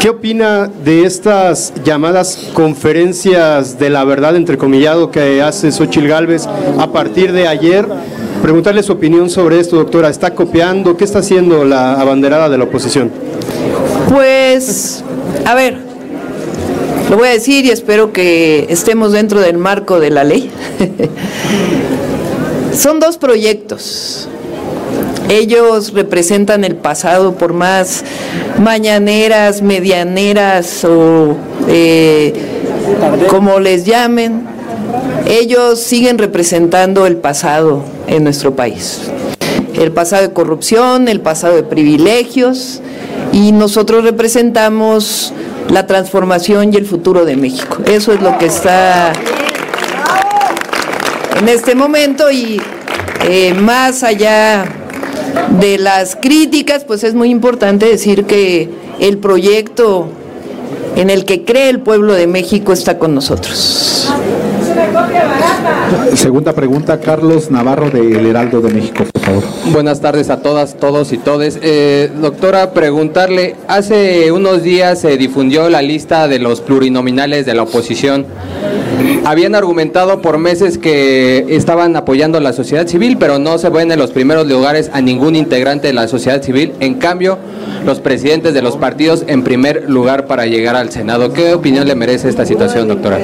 ¿qué 0.00 0.10
opina 0.10 0.68
de 0.84 1.04
estas 1.04 1.72
llamadas 1.84 2.50
conferencias 2.54 3.78
de 3.78 3.90
la 3.90 4.04
verdad, 4.04 4.36
entrecomillado, 4.36 5.10
que 5.10 5.42
hace 5.42 5.72
Xochil 5.72 6.08
Gálvez 6.08 6.46
a 6.78 6.92
partir 6.92 7.32
de 7.32 7.46
ayer? 7.46 7.86
Preguntarle 8.42 8.82
su 8.82 8.92
opinión 8.92 9.30
sobre 9.30 9.58
esto, 9.58 9.76
doctora. 9.76 10.08
¿Está 10.08 10.34
copiando? 10.34 10.96
¿Qué 10.96 11.04
está 11.04 11.20
haciendo 11.20 11.64
la 11.64 12.00
abanderada 12.00 12.48
de 12.48 12.58
la 12.58 12.64
oposición? 12.64 13.10
Pues, 14.08 15.02
a 15.44 15.54
ver, 15.54 15.78
lo 17.10 17.16
voy 17.16 17.28
a 17.28 17.32
decir 17.32 17.64
y 17.64 17.70
espero 17.70 18.12
que 18.12 18.66
estemos 18.68 19.12
dentro 19.12 19.40
del 19.40 19.58
marco 19.58 20.00
de 20.00 20.10
la 20.10 20.24
ley. 20.24 20.50
Son 22.72 23.00
dos 23.00 23.16
proyectos. 23.16 24.28
Ellos 25.28 25.92
representan 25.92 26.64
el 26.64 26.76
pasado 26.76 27.34
por 27.34 27.52
más 27.52 28.04
mañaneras, 28.58 29.60
medianeras 29.60 30.84
o 30.84 31.36
eh, 31.68 32.32
como 33.28 33.58
les 33.58 33.84
llamen. 33.84 34.46
Ellos 35.26 35.80
siguen 35.80 36.18
representando 36.18 37.06
el 37.06 37.16
pasado 37.16 37.82
en 38.06 38.22
nuestro 38.22 38.54
país. 38.54 39.02
El 39.74 39.90
pasado 39.92 40.22
de 40.22 40.32
corrupción, 40.32 41.08
el 41.08 41.20
pasado 41.20 41.56
de 41.56 41.64
privilegios 41.64 42.80
y 43.32 43.52
nosotros 43.52 44.04
representamos 44.04 45.32
la 45.68 45.86
transformación 45.86 46.72
y 46.72 46.76
el 46.76 46.86
futuro 46.86 47.24
de 47.24 47.36
México. 47.36 47.78
Eso 47.84 48.12
es 48.12 48.22
lo 48.22 48.38
que 48.38 48.46
está 48.46 49.12
en 51.38 51.48
este 51.48 51.74
momento 51.74 52.30
y 52.30 52.60
eh, 53.28 53.52
más 53.54 54.04
allá 54.04 54.64
de 55.60 55.78
las 55.78 56.16
críticas, 56.16 56.84
pues 56.84 57.04
es 57.04 57.14
muy 57.14 57.30
importante 57.30 57.86
decir 57.86 58.24
que 58.24 58.68
el 59.00 59.18
proyecto 59.18 60.08
en 60.96 61.10
el 61.10 61.24
que 61.24 61.44
cree 61.44 61.68
el 61.68 61.80
pueblo 61.80 62.14
de 62.14 62.26
México 62.26 62.72
está 62.72 62.98
con 62.98 63.14
nosotros. 63.14 64.10
Segunda 66.14 66.52
pregunta, 66.52 66.98
Carlos 67.00 67.50
Navarro 67.50 67.90
de 67.90 68.00
El 68.00 68.26
Heraldo 68.26 68.60
de 68.60 68.72
México, 68.72 69.04
por 69.12 69.22
favor. 69.22 69.44
Buenas 69.72 70.00
tardes 70.00 70.30
a 70.30 70.40
todas, 70.40 70.76
todos 70.76 71.12
y 71.12 71.18
todes. 71.18 71.58
Eh, 71.62 72.10
doctora, 72.20 72.72
preguntarle, 72.72 73.56
hace 73.68 74.32
unos 74.32 74.62
días 74.62 75.00
se 75.00 75.16
difundió 75.16 75.68
la 75.68 75.82
lista 75.82 76.28
de 76.28 76.38
los 76.38 76.60
plurinominales 76.60 77.46
de 77.46 77.54
la 77.54 77.62
oposición. 77.62 78.26
Habían 79.26 79.56
argumentado 79.56 80.22
por 80.22 80.38
meses 80.38 80.78
que 80.78 81.46
estaban 81.48 81.96
apoyando 81.96 82.38
a 82.38 82.40
la 82.40 82.52
sociedad 82.52 82.86
civil, 82.86 83.16
pero 83.18 83.40
no 83.40 83.58
se 83.58 83.68
ven 83.70 83.90
en 83.90 83.98
los 83.98 84.12
primeros 84.12 84.46
lugares 84.46 84.88
a 84.92 85.00
ningún 85.00 85.34
integrante 85.34 85.88
de 85.88 85.94
la 85.94 86.06
sociedad 86.06 86.40
civil. 86.44 86.74
En 86.78 86.94
cambio, 86.94 87.36
los 87.84 87.98
presidentes 87.98 88.54
de 88.54 88.62
los 88.62 88.76
partidos 88.76 89.24
en 89.26 89.42
primer 89.42 89.90
lugar 89.90 90.28
para 90.28 90.46
llegar 90.46 90.76
al 90.76 90.92
Senado. 90.92 91.32
¿Qué 91.32 91.54
opinión 91.54 91.88
le 91.88 91.96
merece 91.96 92.28
esta 92.28 92.46
situación, 92.46 92.86
doctora? 92.86 93.18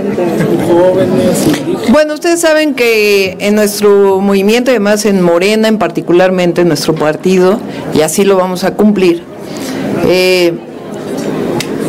Bueno, 1.90 2.14
ustedes 2.14 2.40
saben 2.40 2.74
que 2.74 3.36
en 3.38 3.54
nuestro 3.54 4.20
movimiento, 4.20 4.72
además 4.72 5.04
en 5.04 5.22
Morena 5.22 5.68
en 5.68 5.78
particularmente, 5.78 6.62
en 6.62 6.66
nuestro 6.66 6.96
partido, 6.96 7.60
y 7.94 8.00
así 8.00 8.24
lo 8.24 8.36
vamos 8.36 8.64
a 8.64 8.74
cumplir, 8.74 9.22
eh, 10.08 10.52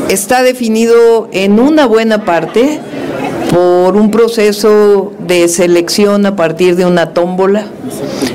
está 0.10 0.44
definido 0.44 1.30
en 1.32 1.60
una 1.60 1.88
buena 1.88 2.26
parte 2.26 2.80
por 3.54 3.98
un 3.98 4.10
proceso 4.10 5.14
de 5.20 5.48
selección 5.48 6.26
a 6.26 6.36
partir 6.36 6.76
de 6.76 6.88
una 6.88 7.14
tómbola, 7.14 7.68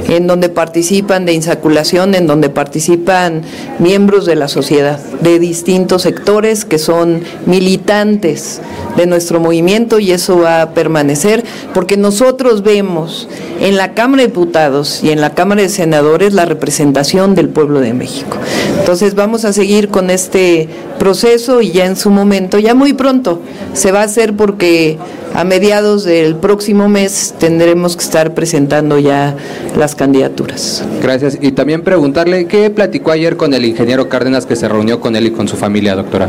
en 0.08 0.28
donde 0.28 0.48
participan 0.48 1.26
de 1.26 1.32
insaculación, 1.32 2.14
en 2.14 2.28
donde 2.28 2.50
participan 2.50 3.42
miembros 3.80 4.26
de 4.26 4.36
la 4.36 4.46
sociedad, 4.46 5.00
de 5.20 5.40
distintos 5.40 6.02
sectores 6.02 6.64
que 6.64 6.78
son 6.78 7.24
militantes 7.46 8.60
de 8.98 9.06
nuestro 9.06 9.40
movimiento 9.40 10.00
y 10.00 10.10
eso 10.10 10.38
va 10.40 10.60
a 10.60 10.70
permanecer 10.74 11.44
porque 11.72 11.96
nosotros 11.96 12.62
vemos 12.62 13.28
en 13.60 13.76
la 13.76 13.94
Cámara 13.94 14.22
de 14.22 14.28
Diputados 14.28 15.02
y 15.02 15.10
en 15.10 15.20
la 15.20 15.34
Cámara 15.34 15.62
de 15.62 15.68
Senadores 15.68 16.34
la 16.34 16.44
representación 16.44 17.34
del 17.34 17.48
pueblo 17.48 17.80
de 17.80 17.94
México. 17.94 18.36
Entonces 18.80 19.14
vamos 19.14 19.44
a 19.44 19.52
seguir 19.52 19.88
con 19.88 20.10
este 20.10 20.68
proceso 20.98 21.62
y 21.62 21.70
ya 21.70 21.86
en 21.86 21.96
su 21.96 22.10
momento, 22.10 22.58
ya 22.58 22.74
muy 22.74 22.92
pronto, 22.92 23.40
se 23.72 23.92
va 23.92 24.00
a 24.00 24.04
hacer 24.04 24.34
porque 24.34 24.98
a 25.34 25.44
mediados 25.44 26.04
del 26.04 26.34
próximo 26.36 26.88
mes 26.88 27.34
tendremos 27.38 27.96
que 27.96 28.02
estar 28.02 28.34
presentando 28.34 28.98
ya 28.98 29.36
las 29.76 29.94
candidaturas. 29.94 30.84
Gracias. 31.00 31.38
Y 31.40 31.52
también 31.52 31.82
preguntarle, 31.82 32.46
¿qué 32.46 32.70
platicó 32.70 33.12
ayer 33.12 33.36
con 33.36 33.54
el 33.54 33.64
ingeniero 33.64 34.08
Cárdenas 34.08 34.46
que 34.46 34.56
se 34.56 34.68
reunió 34.68 35.00
con 35.00 35.14
él 35.14 35.28
y 35.28 35.30
con 35.30 35.46
su 35.46 35.56
familia, 35.56 35.94
doctora? 35.94 36.28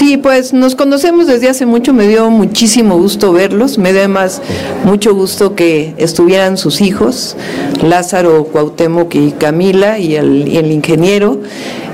Sí, 0.00 0.16
pues 0.16 0.54
nos 0.54 0.76
conocemos 0.76 1.26
desde 1.26 1.50
hace 1.50 1.66
mucho, 1.66 1.92
me 1.92 2.08
dio 2.08 2.30
muchísimo 2.30 2.96
gusto 2.96 3.34
verlos, 3.34 3.76
me 3.76 3.90
dio 3.92 3.98
además 3.98 4.40
mucho 4.82 5.14
gusto 5.14 5.54
que 5.54 5.92
estuvieran 5.98 6.56
sus 6.56 6.80
hijos, 6.80 7.36
Lázaro, 7.82 8.44
Cuauhtémoc 8.44 9.14
y 9.14 9.32
Camila 9.32 9.98
y 9.98 10.14
el, 10.14 10.72
ingeniero. 10.72 11.40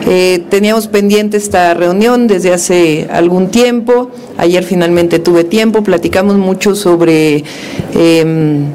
Eh, 0.07 0.45
teníamos 0.51 0.87
pendiente 0.87 1.37
esta 1.37 1.75
reunión 1.75 2.29
desde 2.29 2.53
hace 2.53 3.09
algún 3.11 3.51
tiempo, 3.51 4.13
ayer 4.39 4.63
finalmente 4.63 5.19
tuve 5.19 5.43
tiempo, 5.43 5.83
platicamos 5.83 6.37
mucho 6.37 6.77
sobre 6.77 7.43
em, 7.93 8.67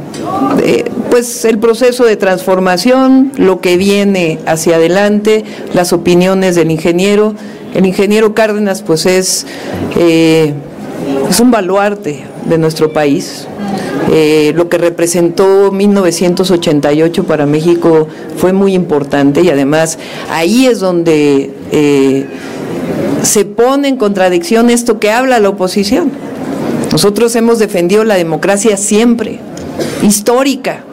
eh, 0.61 0.83
pues 1.09 1.45
el 1.45 1.57
proceso 1.57 2.03
de 2.03 2.17
transformación, 2.17 3.31
lo 3.37 3.61
que 3.61 3.77
viene 3.77 4.39
hacia 4.45 4.75
adelante, 4.75 5.45
las 5.73 5.93
opiniones 5.93 6.55
del 6.55 6.69
ingeniero. 6.69 7.33
El 7.73 7.85
ingeniero 7.85 8.33
Cárdenas 8.33 8.81
pues 8.81 9.05
es, 9.05 9.45
eh, 9.97 10.53
es 11.29 11.39
un 11.39 11.51
baluarte 11.51 12.23
de 12.45 12.57
nuestro 12.57 12.91
país, 12.91 13.47
eh, 14.13 14.51
lo 14.55 14.67
que 14.67 14.77
representó 14.77 15.71
1988 15.71 17.23
para 17.23 17.45
México 17.45 18.07
fue 18.35 18.51
muy 18.51 18.73
importante 18.73 19.41
y 19.41 19.49
además 19.49 19.99
ahí 20.29 20.65
es 20.65 20.79
donde 20.79 21.51
eh, 21.71 22.25
se 23.21 23.45
pone 23.45 23.87
en 23.87 23.95
contradicción 23.95 24.69
esto 24.69 24.99
que 24.99 25.11
habla 25.11 25.39
la 25.39 25.49
oposición. 25.49 26.11
Nosotros 26.91 27.33
hemos 27.37 27.59
defendido 27.59 28.03
la 28.03 28.15
democracia 28.15 28.75
siempre, 28.75 29.39
histórica, 30.03 30.83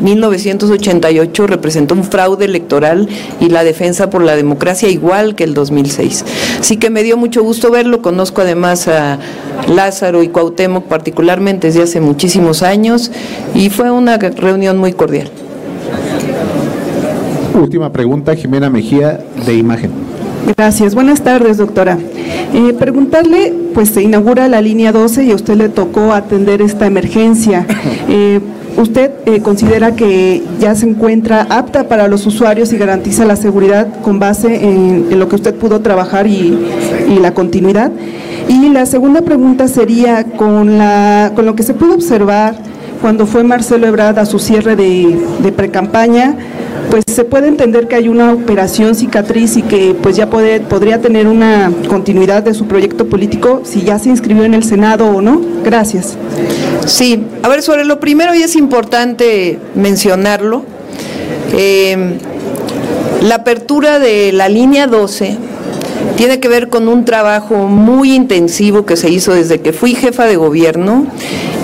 1988 0.00 1.46
representó 1.46 1.94
un 1.94 2.04
fraude 2.04 2.44
electoral 2.44 3.08
y 3.40 3.48
la 3.48 3.64
defensa 3.64 4.10
por 4.10 4.22
la 4.22 4.36
democracia 4.36 4.88
igual 4.88 5.34
que 5.34 5.44
el 5.44 5.54
2006. 5.54 6.24
Así 6.60 6.76
que 6.76 6.90
me 6.90 7.02
dio 7.02 7.16
mucho 7.16 7.42
gusto 7.42 7.70
verlo, 7.70 8.02
conozco 8.02 8.42
además 8.42 8.88
a 8.88 9.18
Lázaro 9.68 10.22
y 10.22 10.28
Cuauhtémoc 10.28 10.84
particularmente 10.84 11.68
desde 11.68 11.82
hace 11.82 12.00
muchísimos 12.00 12.62
años 12.62 13.10
y 13.54 13.70
fue 13.70 13.90
una 13.90 14.18
reunión 14.18 14.78
muy 14.78 14.92
cordial. 14.92 15.30
Última 17.54 17.90
pregunta, 17.90 18.34
Jimena 18.34 18.68
Mejía, 18.68 19.20
de 19.46 19.54
Imagen. 19.54 19.90
Gracias. 20.56 20.94
Buenas 20.94 21.22
tardes, 21.22 21.56
doctora. 21.56 21.98
Eh, 22.54 22.74
preguntarle, 22.78 23.52
pues 23.74 23.88
se 23.88 24.02
inaugura 24.02 24.46
la 24.48 24.60
línea 24.60 24.92
12 24.92 25.24
y 25.24 25.30
a 25.32 25.34
usted 25.34 25.56
le 25.56 25.68
tocó 25.68 26.12
atender 26.12 26.62
esta 26.62 26.86
emergencia. 26.86 27.66
Eh, 28.08 28.40
¿Usted 28.76 29.10
eh, 29.24 29.40
considera 29.40 29.96
que 29.96 30.42
ya 30.60 30.74
se 30.74 30.86
encuentra 30.86 31.46
apta 31.48 31.88
para 31.88 32.08
los 32.08 32.26
usuarios 32.26 32.72
y 32.74 32.76
garantiza 32.76 33.24
la 33.24 33.36
seguridad 33.36 33.88
con 34.02 34.18
base 34.18 34.64
en, 34.64 35.18
lo 35.18 35.28
que 35.28 35.36
usted 35.36 35.54
pudo 35.54 35.80
trabajar 35.80 36.26
y, 36.26 36.58
la 37.20 37.32
continuidad? 37.32 37.90
Y 38.48 38.68
la 38.68 38.84
segunda 38.84 39.22
pregunta 39.22 39.66
sería, 39.66 40.24
con, 40.24 40.76
la, 40.76 41.32
con 41.34 41.46
lo 41.46 41.56
que 41.56 41.62
se 41.62 41.72
pudo 41.72 41.94
observar 41.94 42.54
cuando 43.00 43.26
fue 43.26 43.44
Marcelo 43.44 43.86
Ebrard 43.86 44.18
a 44.18 44.26
su 44.26 44.38
cierre 44.38 44.76
de, 44.76 45.18
de 45.42 45.52
precampaña, 45.52 46.34
pues 46.90 47.04
se 47.06 47.24
puede 47.24 47.48
entender 47.48 47.88
que 47.88 47.96
hay 47.96 48.08
una 48.08 48.32
operación 48.32 48.94
cicatriz 48.94 49.56
y 49.56 49.62
que 49.62 49.94
pues 50.00 50.16
ya 50.16 50.28
podría 50.28 51.00
tener 51.00 51.26
una 51.26 51.72
continuidad 51.88 52.42
de 52.42 52.54
su 52.54 52.66
proyecto 52.66 53.06
político 53.06 53.62
si 53.64 53.82
ya 53.82 53.98
se 53.98 54.08
inscribió 54.08 54.44
en 54.44 54.54
el 54.54 54.64
Senado 54.64 55.06
o 55.06 55.20
no. 55.20 55.40
Gracias. 55.64 56.16
Sí, 56.86 57.24
a 57.42 57.48
ver, 57.48 57.62
sobre 57.62 57.84
lo 57.84 58.00
primero 58.00 58.34
y 58.34 58.42
es 58.42 58.56
importante 58.56 59.58
mencionarlo, 59.74 60.64
eh, 61.52 62.18
la 63.22 63.36
apertura 63.36 63.98
de 63.98 64.32
la 64.32 64.48
línea 64.48 64.86
12 64.86 65.36
tiene 66.16 66.40
que 66.40 66.48
ver 66.48 66.68
con 66.68 66.88
un 66.88 67.04
trabajo 67.04 67.66
muy 67.66 68.14
intensivo 68.14 68.86
que 68.86 68.96
se 68.96 69.10
hizo 69.10 69.34
desde 69.34 69.60
que 69.60 69.72
fui 69.72 69.94
jefa 69.94 70.24
de 70.24 70.36
gobierno 70.36 71.06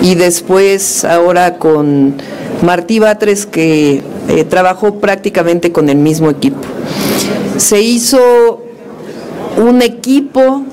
y 0.03 0.14
después 0.14 1.05
ahora 1.05 1.59
con 1.59 2.14
Martí 2.62 2.98
Batres 2.98 3.46
que 3.46 4.03
eh, 4.35 4.45
trabajó 4.45 4.95
prácticamente 4.95 5.73
con 5.73 5.90
el 5.90 5.99
mismo 5.99 6.31
equipo. 6.31 6.61
Se 7.59 7.83
hizo 7.83 8.62
un 9.59 9.83
equipo 9.83 10.64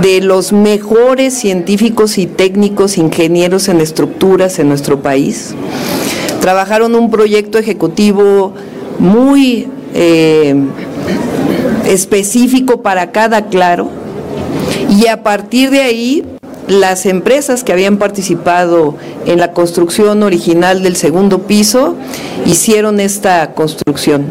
de 0.00 0.22
los 0.22 0.52
mejores 0.54 1.34
científicos 1.34 2.16
y 2.16 2.26
técnicos, 2.26 2.96
ingenieros 2.96 3.68
en 3.68 3.82
estructuras 3.82 4.58
en 4.58 4.68
nuestro 4.68 5.02
país. 5.02 5.54
Trabajaron 6.40 6.94
un 6.94 7.10
proyecto 7.10 7.58
ejecutivo 7.58 8.54
muy 8.98 9.68
eh, 9.94 10.54
específico 11.86 12.80
para 12.80 13.12
cada 13.12 13.46
claro 13.46 13.90
y 14.88 15.06
a 15.08 15.22
partir 15.22 15.70
de 15.70 15.82
ahí 15.82 16.24
las 16.68 17.06
empresas 17.06 17.64
que 17.64 17.72
habían 17.72 17.98
participado 17.98 18.96
en 19.26 19.38
la 19.38 19.52
construcción 19.52 20.22
original 20.22 20.82
del 20.82 20.96
segundo 20.96 21.42
piso 21.42 21.96
hicieron 22.46 23.00
esta 23.00 23.54
construcción. 23.54 24.26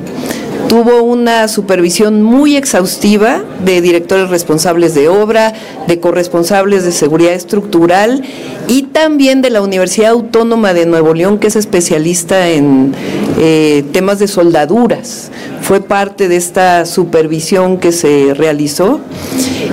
Tuvo 0.68 1.04
una 1.04 1.50
supervisión 1.50 2.24
muy 2.24 2.56
exhaustiva 2.56 3.44
de 3.66 3.82
directores 3.82 4.30
responsables 4.30 4.94
de 4.94 5.10
obra, 5.10 5.54
de 5.88 6.00
corresponsables 6.00 6.86
de 6.86 6.94
seguridad 6.94 7.34
estructural 7.34 8.24
y 8.70 8.84
también 8.84 9.42
de 9.42 9.50
la 9.50 9.62
Universidad 9.62 10.12
Autónoma 10.12 10.74
de 10.74 10.86
Nuevo 10.86 11.14
León, 11.14 11.40
que 11.40 11.48
es 11.48 11.58
especialista 11.58 12.48
en 12.48 12.94
eh, 13.38 13.84
temas 13.92 14.20
de 14.20 14.30
soldaduras. 14.30 15.30
Fue 15.62 15.82
parte 15.82 16.30
de 16.30 16.38
esta 16.38 16.86
supervisión 16.86 17.78
que 17.78 17.92
se 17.92 18.34
realizó 18.34 19.02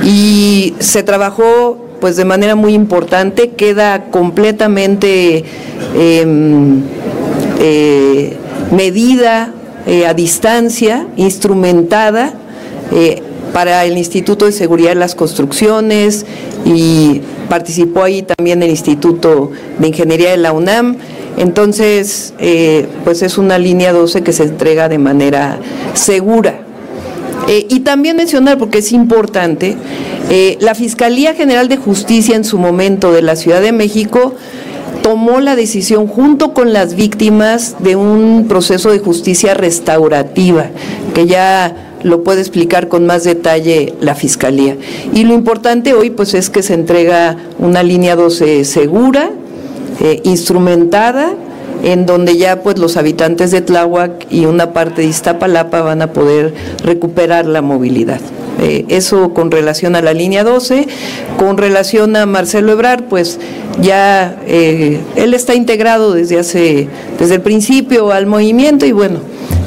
y 0.04 0.74
se 0.80 1.04
trabajó 1.04 1.87
pues 2.00 2.16
de 2.16 2.24
manera 2.24 2.54
muy 2.54 2.74
importante, 2.74 3.50
queda 3.50 4.10
completamente 4.10 5.44
em, 5.96 6.82
eh, 7.60 8.36
medida 8.70 9.52
eh, 9.86 10.06
a 10.06 10.14
distancia, 10.14 11.06
instrumentada 11.16 12.34
eh, 12.92 13.22
para 13.52 13.84
el 13.84 13.96
Instituto 13.96 14.44
de 14.44 14.52
Seguridad 14.52 14.90
de 14.90 14.96
las 14.96 15.14
Construcciones 15.14 16.26
y 16.64 17.22
participó 17.48 18.04
ahí 18.04 18.22
también 18.22 18.62
el 18.62 18.70
Instituto 18.70 19.50
de 19.78 19.88
Ingeniería 19.88 20.30
de 20.30 20.36
la 20.36 20.52
UNAM. 20.52 20.96
Entonces, 21.38 22.34
pues 23.04 23.22
es 23.22 23.38
una 23.38 23.58
línea 23.58 23.92
12 23.92 24.22
que 24.22 24.32
se 24.32 24.42
entrega 24.42 24.88
de 24.88 24.98
manera 24.98 25.60
segura. 25.94 26.67
Y 27.68 27.80
también 27.80 28.16
mencionar, 28.16 28.58
porque 28.58 28.78
es 28.78 28.92
importante, 28.92 29.76
eh, 30.30 30.58
la 30.60 30.74
Fiscalía 30.74 31.34
General 31.34 31.68
de 31.68 31.78
Justicia 31.78 32.36
en 32.36 32.44
su 32.44 32.58
momento 32.58 33.12
de 33.12 33.22
la 33.22 33.36
Ciudad 33.36 33.62
de 33.62 33.72
México 33.72 34.34
tomó 35.02 35.40
la 35.40 35.56
decisión 35.56 36.06
junto 36.06 36.52
con 36.52 36.74
las 36.74 36.94
víctimas 36.94 37.76
de 37.78 37.96
un 37.96 38.46
proceso 38.46 38.90
de 38.90 38.98
justicia 38.98 39.54
restaurativa, 39.54 40.66
que 41.14 41.26
ya 41.26 41.94
lo 42.02 42.22
puede 42.22 42.40
explicar 42.40 42.88
con 42.88 43.06
más 43.06 43.24
detalle 43.24 43.94
la 44.00 44.14
Fiscalía. 44.14 44.76
Y 45.14 45.24
lo 45.24 45.32
importante 45.32 45.94
hoy 45.94 46.10
pues 46.10 46.34
es 46.34 46.50
que 46.50 46.62
se 46.62 46.74
entrega 46.74 47.36
una 47.58 47.82
línea 47.82 48.14
12 48.16 48.66
segura, 48.66 49.30
eh, 50.00 50.20
instrumentada, 50.24 51.32
en 51.82 52.06
donde 52.06 52.36
ya 52.36 52.62
pues 52.62 52.78
los 52.78 52.96
habitantes 52.96 53.50
de 53.50 53.60
Tláhuac 53.60 54.26
y 54.30 54.46
una 54.46 54.72
parte 54.72 55.02
de 55.02 55.08
Iztapalapa 55.08 55.82
van 55.82 56.02
a 56.02 56.12
poder 56.12 56.54
recuperar 56.84 57.46
la 57.46 57.62
movilidad. 57.62 58.20
Eh, 58.60 58.86
eso 58.88 59.34
con 59.34 59.50
relación 59.50 59.94
a 59.94 60.02
la 60.02 60.12
línea 60.12 60.42
12. 60.42 60.88
Con 61.38 61.56
relación 61.58 62.16
a 62.16 62.26
Marcelo 62.26 62.72
Ebrard, 62.72 63.04
pues 63.04 63.38
ya 63.80 64.36
eh, 64.46 65.00
él 65.16 65.34
está 65.34 65.54
integrado 65.54 66.12
desde 66.12 66.38
hace, 66.38 66.88
desde 67.18 67.36
el 67.36 67.40
principio 67.40 68.10
al 68.10 68.26
movimiento 68.26 68.84
y 68.84 68.92
bueno, 68.92 69.20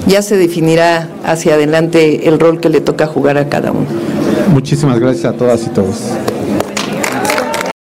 ya 0.08 0.22
se 0.22 0.36
definirá 0.36 1.10
hacia 1.24 1.54
adelante 1.54 2.28
el 2.28 2.40
rol 2.40 2.60
que 2.60 2.70
le 2.70 2.82
toca 2.82 3.08
jugar 3.08 3.38
a 3.38 3.48
cada 3.48 3.72
uno. 3.72 3.88
Muchísimas 4.50 5.00
gracias 5.00 5.26
a 5.26 5.34
todas 5.34 5.66
y 5.66 5.70
todos. 5.70 5.96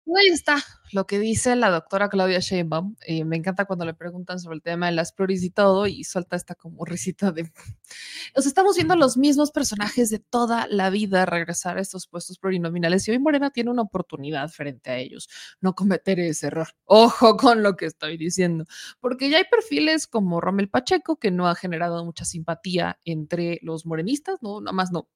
Ahí 0.06 0.28
está 0.32 0.62
lo 0.92 1.06
que 1.06 1.18
dice 1.18 1.56
la 1.56 1.70
doctora 1.70 2.08
Claudia 2.08 2.40
Sheinbaum, 2.40 2.96
eh, 3.06 3.24
me 3.24 3.36
encanta 3.36 3.64
cuando 3.64 3.84
le 3.84 3.94
preguntan 3.94 4.38
sobre 4.38 4.56
el 4.56 4.62
tema 4.62 4.86
de 4.86 4.92
las 4.92 5.12
pluris 5.12 5.42
y 5.42 5.50
todo, 5.50 5.86
y 5.86 6.04
suelta 6.04 6.36
esta 6.36 6.54
como 6.54 6.84
risita 6.84 7.32
de... 7.32 7.44
Sea, 8.34 8.48
estamos 8.48 8.76
viendo 8.76 8.96
los 8.96 9.16
mismos 9.16 9.50
personajes 9.50 10.10
de 10.10 10.18
toda 10.18 10.66
la 10.68 10.90
vida 10.90 11.26
regresar 11.26 11.78
a 11.78 11.80
estos 11.80 12.06
puestos 12.06 12.38
plurinominales 12.38 13.06
y 13.06 13.12
hoy 13.12 13.18
Morena 13.18 13.50
tiene 13.50 13.70
una 13.70 13.82
oportunidad 13.82 14.48
frente 14.48 14.90
a 14.90 14.98
ellos, 14.98 15.28
no 15.60 15.74
cometer 15.74 16.20
ese 16.20 16.48
error. 16.48 16.68
Ojo 16.84 17.36
con 17.36 17.62
lo 17.62 17.76
que 17.76 17.86
estoy 17.86 18.16
diciendo, 18.16 18.64
porque 19.00 19.30
ya 19.30 19.38
hay 19.38 19.44
perfiles 19.50 20.06
como 20.06 20.40
Rommel 20.40 20.68
Pacheco, 20.68 21.16
que 21.16 21.30
no 21.30 21.48
ha 21.48 21.54
generado 21.54 22.04
mucha 22.04 22.24
simpatía 22.24 22.98
entre 23.04 23.58
los 23.62 23.86
morenistas, 23.86 24.38
no, 24.42 24.60
nada 24.60 24.72
más 24.72 24.90
no, 24.92 25.08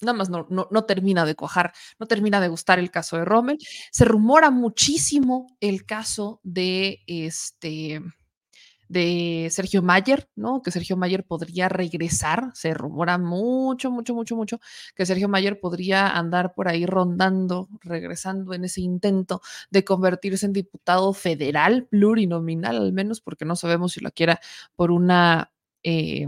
nada 0.00 0.16
más 0.16 0.30
no, 0.30 0.46
no, 0.48 0.84
termina 0.84 1.24
de 1.24 1.34
cojar, 1.34 1.72
no 1.98 2.06
termina 2.06 2.40
de 2.40 2.48
gustar 2.48 2.78
el 2.78 2.90
caso 2.90 3.16
de 3.16 3.24
Rommel. 3.24 3.58
Se 3.90 4.04
rumora 4.04 4.50
muchísimo 4.50 5.46
el 5.60 5.84
caso 5.84 6.40
de 6.42 7.02
este 7.06 8.02
de 8.88 9.48
Sergio 9.50 9.82
Mayer, 9.82 10.28
¿no? 10.34 10.62
Que 10.62 10.70
Sergio 10.70 10.96
Mayer 10.96 11.24
podría 11.24 11.68
regresar, 11.68 12.50
se 12.54 12.72
rumora 12.72 13.18
mucho, 13.18 13.90
mucho, 13.90 14.14
mucho, 14.14 14.34
mucho, 14.34 14.60
que 14.94 15.06
Sergio 15.06 15.28
Mayer 15.28 15.60
podría 15.60 16.08
andar 16.08 16.54
por 16.54 16.68
ahí 16.68 16.86
rondando, 16.86 17.68
regresando 17.82 18.54
en 18.54 18.64
ese 18.64 18.80
intento 18.80 19.42
de 19.70 19.84
convertirse 19.84 20.46
en 20.46 20.54
diputado 20.54 21.12
federal, 21.12 21.86
plurinominal 21.90 22.76
al 22.76 22.92
menos, 22.92 23.20
porque 23.20 23.44
no 23.44 23.56
sabemos 23.56 23.92
si 23.92 24.00
lo 24.00 24.10
quiera 24.10 24.40
por 24.74 24.90
una... 24.90 25.52
Eh, 25.82 26.26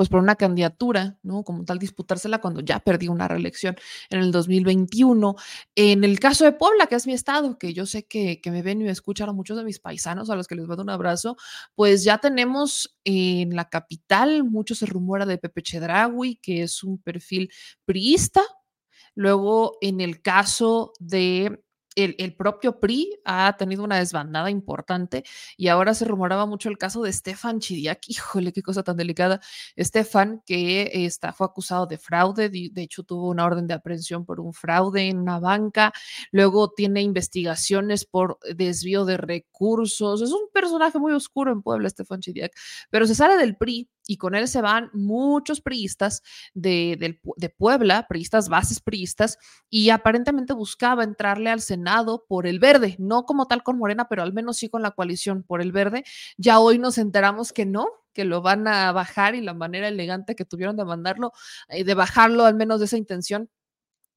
pues 0.00 0.08
por 0.08 0.20
una 0.20 0.36
candidatura, 0.36 1.18
¿no? 1.22 1.44
Como 1.44 1.62
tal, 1.66 1.78
disputársela 1.78 2.40
cuando 2.40 2.62
ya 2.62 2.80
perdió 2.80 3.12
una 3.12 3.28
reelección 3.28 3.76
en 4.08 4.20
el 4.20 4.32
2021. 4.32 5.36
En 5.74 6.04
el 6.04 6.18
caso 6.18 6.46
de 6.46 6.52
Puebla, 6.52 6.86
que 6.86 6.94
es 6.94 7.06
mi 7.06 7.12
estado, 7.12 7.58
que 7.58 7.74
yo 7.74 7.84
sé 7.84 8.06
que, 8.06 8.40
que 8.40 8.50
me 8.50 8.62
ven 8.62 8.80
y 8.80 8.84
me 8.84 8.92
escuchan 8.92 9.28
a 9.28 9.34
muchos 9.34 9.58
de 9.58 9.64
mis 9.64 9.78
paisanos, 9.78 10.30
a 10.30 10.36
los 10.36 10.48
que 10.48 10.54
les 10.54 10.66
mando 10.66 10.82
un 10.82 10.88
abrazo, 10.88 11.36
pues 11.74 12.02
ya 12.02 12.16
tenemos 12.16 12.96
en 13.04 13.54
la 13.54 13.68
capital, 13.68 14.42
mucho 14.42 14.74
se 14.74 14.86
rumora 14.86 15.26
de 15.26 15.36
Pepe 15.36 15.60
Chedraui, 15.60 16.36
que 16.36 16.62
es 16.62 16.82
un 16.82 16.96
perfil 16.96 17.50
priista. 17.84 18.40
Luego, 19.14 19.76
en 19.82 20.00
el 20.00 20.22
caso 20.22 20.94
de 20.98 21.62
el, 21.96 22.14
el, 22.18 22.34
propio 22.34 22.78
PRI 22.78 23.18
ha 23.24 23.56
tenido 23.56 23.82
una 23.82 23.98
desbandada 23.98 24.50
importante 24.50 25.24
y 25.56 25.68
ahora 25.68 25.94
se 25.94 26.04
rumoraba 26.04 26.46
mucho 26.46 26.68
el 26.68 26.78
caso 26.78 27.02
de 27.02 27.12
Stefan 27.12 27.58
Chidiak. 27.60 28.08
Híjole, 28.08 28.52
qué 28.52 28.62
cosa 28.62 28.82
tan 28.82 28.96
delicada. 28.96 29.40
Stefan, 29.78 30.42
que 30.46 30.90
está, 31.04 31.32
fue 31.32 31.46
acusado 31.46 31.86
de 31.86 31.98
fraude, 31.98 32.48
de, 32.48 32.70
hecho 32.82 33.02
tuvo 33.02 33.28
una 33.28 33.44
orden 33.44 33.66
de 33.66 33.74
aprehensión 33.74 34.24
por 34.24 34.40
un 34.40 34.52
fraude 34.52 35.08
en 35.08 35.18
una 35.18 35.38
banca, 35.38 35.92
luego 36.30 36.70
tiene 36.70 37.02
investigaciones 37.02 38.04
por 38.04 38.38
desvío 38.54 39.04
de 39.04 39.16
recursos. 39.16 40.22
Es 40.22 40.30
un 40.30 40.48
personaje 40.52 40.98
muy 40.98 41.12
oscuro 41.12 41.52
en 41.52 41.62
Puebla, 41.62 41.88
Stefan 41.90 42.20
Chidiak, 42.20 42.52
pero 42.90 43.06
se 43.06 43.14
sale 43.14 43.36
del 43.36 43.56
PRI 43.56 43.88
y 44.10 44.16
con 44.16 44.34
él 44.34 44.48
se 44.48 44.60
van 44.60 44.90
muchos 44.92 45.60
priistas 45.60 46.24
de, 46.52 47.16
de, 47.36 47.48
Puebla, 47.48 48.08
priistas, 48.08 48.48
bases 48.48 48.80
priistas, 48.80 49.38
y 49.68 49.90
aparentemente 49.90 50.52
buscaba 50.52 51.04
entrarle 51.04 51.48
al 51.48 51.60
Senado 51.60 52.24
por 52.26 52.48
el 52.48 52.58
verde, 52.58 52.96
no 52.98 53.24
como 53.24 53.46
tal 53.46 53.62
con 53.62 53.78
Morena, 53.78 54.08
pero 54.08 54.24
al 54.24 54.32
menos 54.32 54.56
sí 54.56 54.68
con 54.68 54.82
la 54.82 54.90
coalición 54.90 55.44
por 55.44 55.62
el 55.62 55.70
verde. 55.70 56.02
Ya 56.36 56.58
hoy 56.58 56.80
nos 56.80 56.98
enteramos 56.98 57.52
que 57.52 57.66
no, 57.66 57.86
que 58.12 58.24
lo 58.24 58.42
van 58.42 58.66
a 58.66 58.90
bajar 58.90 59.36
y 59.36 59.42
la 59.42 59.54
manera 59.54 59.86
elegante 59.86 60.34
que 60.34 60.44
tuvieron 60.44 60.76
de 60.76 60.84
mandarlo, 60.84 61.32
eh, 61.68 61.84
de 61.84 61.94
bajarlo 61.94 62.46
al 62.46 62.56
menos 62.56 62.80
de 62.80 62.86
esa 62.86 62.96
intención, 62.96 63.48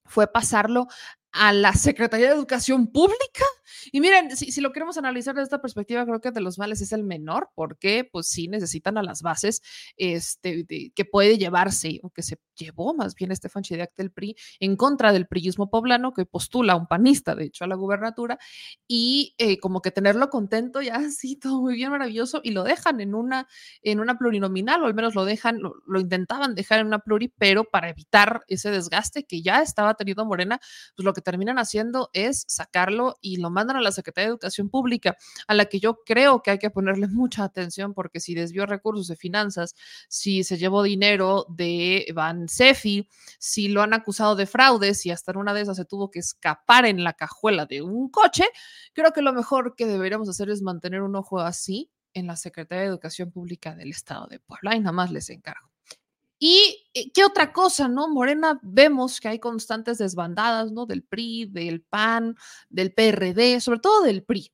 fue 0.06 0.25
pasarlo 0.25 0.88
a 1.33 1.51
la 1.51 1.73
Secretaría 1.73 2.27
de 2.27 2.35
Educación 2.35 2.87
Pública. 2.87 3.43
Y 3.91 3.99
miren, 3.99 4.35
si, 4.37 4.61
lo 4.61 4.71
queremos 4.71 4.97
analizar 4.97 5.33
desde 5.33 5.45
esta 5.45 5.61
perspectiva, 5.61 6.05
creo 6.05 6.21
que 6.21 6.31
de 6.31 6.41
los 6.41 6.57
males 6.57 6.79
es 6.81 6.91
el 6.93 7.03
menor, 7.03 7.49
porque 7.55 8.07
pues 8.09 8.27
sí 8.27 8.47
necesitan 8.47 8.97
a 8.97 9.03
las 9.03 9.21
bases 9.23 9.61
este, 9.97 10.65
que 10.65 11.05
puede 11.05 11.37
llevarse, 11.37 11.99
o 12.03 12.11
que 12.11 12.21
se 12.21 12.37
llevó 12.55 12.93
más 12.93 13.15
bien 13.15 13.31
Estefan 13.31 13.63
Chidiac 13.63 13.95
del 13.95 14.11
PRI, 14.11 14.35
en 14.59 14.75
contra 14.75 15.11
del 15.11 15.27
priismo 15.27 15.69
poblano, 15.69 16.13
que 16.13 16.25
postula 16.25 16.75
un 16.75 16.87
panista, 16.87 17.35
de 17.35 17.45
hecho, 17.45 17.63
a 17.63 17.67
la 17.67 17.75
gubernatura, 17.75 18.37
y 18.87 19.33
eh, 19.39 19.59
como 19.59 19.81
que 19.81 19.91
tenerlo 19.91 20.29
contento, 20.29 20.81
ya 20.81 20.95
así, 21.07 21.35
todo 21.35 21.61
muy 21.61 21.73
bien, 21.73 21.89
maravilloso, 21.89 22.41
y 22.43 22.51
lo 22.51 22.63
dejan 22.63 23.01
en 23.01 23.15
una, 23.15 23.47
en 23.81 23.99
una 23.99 24.17
plurinominal, 24.19 24.83
o 24.83 24.85
al 24.85 24.93
menos 24.93 25.15
lo 25.15 25.25
dejan, 25.25 25.59
lo, 25.59 25.75
lo 25.87 25.99
intentaban 25.99 26.53
dejar 26.53 26.79
en 26.79 26.87
una 26.87 26.99
pluri, 26.99 27.33
pero 27.37 27.63
para 27.63 27.89
evitar 27.89 28.43
ese 28.47 28.69
desgaste 28.69 29.23
que 29.25 29.41
ya 29.41 29.61
estaba 29.61 29.95
teniendo 29.95 30.25
Morena, 30.25 30.59
pues 30.95 31.03
lo 31.03 31.13
que 31.13 31.22
terminan 31.23 31.57
haciendo 31.57 32.09
es 32.13 32.45
sacarlo 32.47 33.17
y 33.21 33.38
lo 33.38 33.49
mandan 33.49 33.77
a 33.77 33.81
la 33.81 33.91
Secretaría 33.91 34.27
de 34.27 34.31
Educación 34.31 34.69
Pública, 34.69 35.17
a 35.47 35.53
la 35.53 35.65
que 35.65 35.79
yo 35.79 36.03
creo 36.05 36.43
que 36.43 36.51
hay 36.51 36.59
que 36.59 36.69
ponerle 36.69 37.07
mucha 37.07 37.43
atención 37.43 37.93
porque 37.93 38.19
si 38.19 38.36
desvió 38.36 38.65
recursos 38.65 39.07
de 39.07 39.15
finanzas, 39.15 39.75
si 40.07 40.43
se 40.43 40.57
llevó 40.57 40.83
dinero 40.83 41.45
de 41.49 42.05
Van 42.13 42.47
Cefi, 42.47 43.09
si 43.39 43.69
lo 43.69 43.81
han 43.81 43.93
acusado 43.93 44.36
de 44.36 44.45
fraudes 44.45 45.05
y 45.05 45.12
hasta 45.12 45.31
en 45.31 45.38
una 45.38 45.53
de 45.53 45.62
esas 45.62 45.77
se 45.77 45.86
tuvo 45.86 46.12
que 46.12 46.19
escapar 46.19 46.86
en 46.86 47.03
la 47.03 47.13
cajuela 47.13 47.65
de 47.65 47.81
un 47.81 48.09
coche, 48.09 48.45
creo 48.93 49.12
que 49.12 49.21
lo 49.21 49.33
mejor 49.33 49.75
que 49.75 49.86
deberíamos 49.86 50.29
hacer 50.29 50.49
es 50.49 50.62
mantener 50.62 51.01
un 51.01 51.15
ojo 51.15 51.39
así 51.39 51.89
en 52.13 52.27
la 52.27 52.36
Secretaría 52.36 52.83
de 52.83 52.89
Educación 52.89 53.31
Pública 53.31 53.75
del 53.75 53.89
Estado 53.89 54.27
de 54.27 54.39
Puebla 54.39 54.75
y 54.75 54.79
nada 54.79 54.91
más 54.91 55.12
les 55.12 55.29
encargo. 55.29 55.72
¿Y 56.45 56.89
qué 57.13 57.23
otra 57.23 57.53
cosa, 57.53 57.88
no? 57.88 58.10
Morena, 58.10 58.60
vemos 58.63 59.21
que 59.21 59.29
hay 59.29 59.39
constantes 59.39 59.97
desbandadas, 59.97 60.73
¿no? 60.73 60.86
Del 60.86 61.01
PRI, 61.01 61.45
del 61.45 61.84
PAN, 61.84 62.36
del 62.69 62.93
PRD, 62.93 63.62
sobre 63.62 63.79
todo 63.79 64.03
del 64.03 64.25
PRI. 64.25 64.51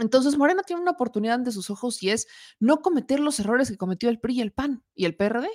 Entonces, 0.00 0.38
Morena 0.38 0.62
tiene 0.62 0.80
una 0.80 0.92
oportunidad 0.92 1.34
ante 1.34 1.52
sus 1.52 1.68
ojos 1.68 2.02
y 2.02 2.08
es 2.08 2.28
no 2.60 2.80
cometer 2.80 3.20
los 3.20 3.38
errores 3.40 3.70
que 3.70 3.76
cometió 3.76 4.08
el 4.08 4.20
PRI 4.20 4.36
y 4.36 4.40
el 4.40 4.52
PAN 4.52 4.84
y 4.94 5.04
el 5.04 5.14
PRD. 5.14 5.50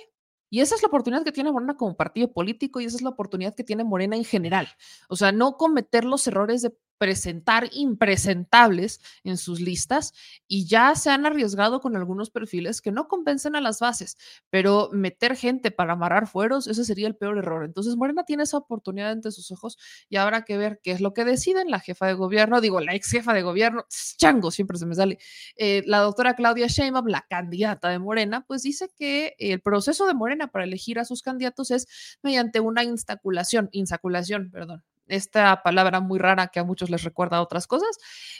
Y 0.48 0.60
esa 0.60 0.76
es 0.76 0.82
la 0.82 0.86
oportunidad 0.86 1.24
que 1.24 1.32
tiene 1.32 1.50
Morena 1.50 1.76
como 1.76 1.96
partido 1.96 2.32
político 2.32 2.80
y 2.80 2.84
esa 2.84 2.94
es 2.94 3.02
la 3.02 3.10
oportunidad 3.10 3.56
que 3.56 3.64
tiene 3.64 3.82
Morena 3.82 4.14
en 4.14 4.24
general. 4.24 4.68
O 5.08 5.16
sea, 5.16 5.32
no 5.32 5.56
cometer 5.56 6.04
los 6.04 6.24
errores 6.28 6.62
de 6.62 6.72
presentar 6.98 7.68
impresentables 7.72 9.00
en 9.24 9.38
sus 9.38 9.60
listas 9.60 10.12
y 10.46 10.66
ya 10.66 10.94
se 10.94 11.10
han 11.10 11.26
arriesgado 11.26 11.80
con 11.80 11.96
algunos 11.96 12.30
perfiles 12.30 12.80
que 12.80 12.92
no 12.92 13.08
compensan 13.08 13.56
a 13.56 13.60
las 13.60 13.80
bases, 13.80 14.16
pero 14.50 14.90
meter 14.92 15.36
gente 15.36 15.70
para 15.70 15.94
amarrar 15.94 16.26
fueros, 16.26 16.66
ese 16.66 16.84
sería 16.84 17.06
el 17.06 17.16
peor 17.16 17.38
error. 17.38 17.64
Entonces 17.64 17.96
Morena 17.96 18.24
tiene 18.24 18.42
esa 18.42 18.58
oportunidad 18.58 19.10
ante 19.10 19.30
sus 19.30 19.50
ojos 19.50 19.78
y 20.08 20.16
habrá 20.16 20.44
que 20.44 20.56
ver 20.56 20.80
qué 20.82 20.90
es 20.90 21.00
lo 21.00 21.14
que 21.14 21.24
deciden 21.24 21.70
la 21.70 21.80
jefa 21.80 22.06
de 22.06 22.14
gobierno, 22.14 22.60
digo, 22.60 22.80
la 22.80 22.94
ex 22.94 23.10
jefa 23.10 23.32
de 23.32 23.42
gobierno, 23.42 23.86
chango, 24.18 24.50
siempre 24.50 24.78
se 24.78 24.86
me 24.86 24.94
sale, 24.94 25.18
eh, 25.56 25.82
la 25.86 25.98
doctora 26.00 26.34
Claudia 26.34 26.66
Sheinbaum, 26.66 27.06
la 27.06 27.26
candidata 27.28 27.88
de 27.88 27.98
Morena, 27.98 28.44
pues 28.46 28.62
dice 28.62 28.90
que 28.96 29.34
el 29.38 29.60
proceso 29.60 30.06
de 30.06 30.14
Morena 30.14 30.48
para 30.48 30.64
elegir 30.64 30.98
a 30.98 31.04
sus 31.04 31.22
candidatos 31.22 31.70
es 31.70 31.86
mediante 32.22 32.60
una 32.60 32.84
instaculación, 32.84 33.68
insaculación, 33.72 34.50
perdón, 34.50 34.84
esta 35.08 35.62
palabra 35.62 36.00
muy 36.00 36.18
rara 36.18 36.48
que 36.48 36.60
a 36.60 36.64
muchos 36.64 36.90
les 36.90 37.02
recuerda 37.04 37.38
a 37.38 37.42
otras 37.42 37.66
cosas, 37.66 37.98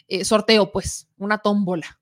eh, 0.09 0.24
sorteo, 0.24 0.70
pues, 0.72 1.09
una 1.16 1.38
tómbola. 1.38 2.00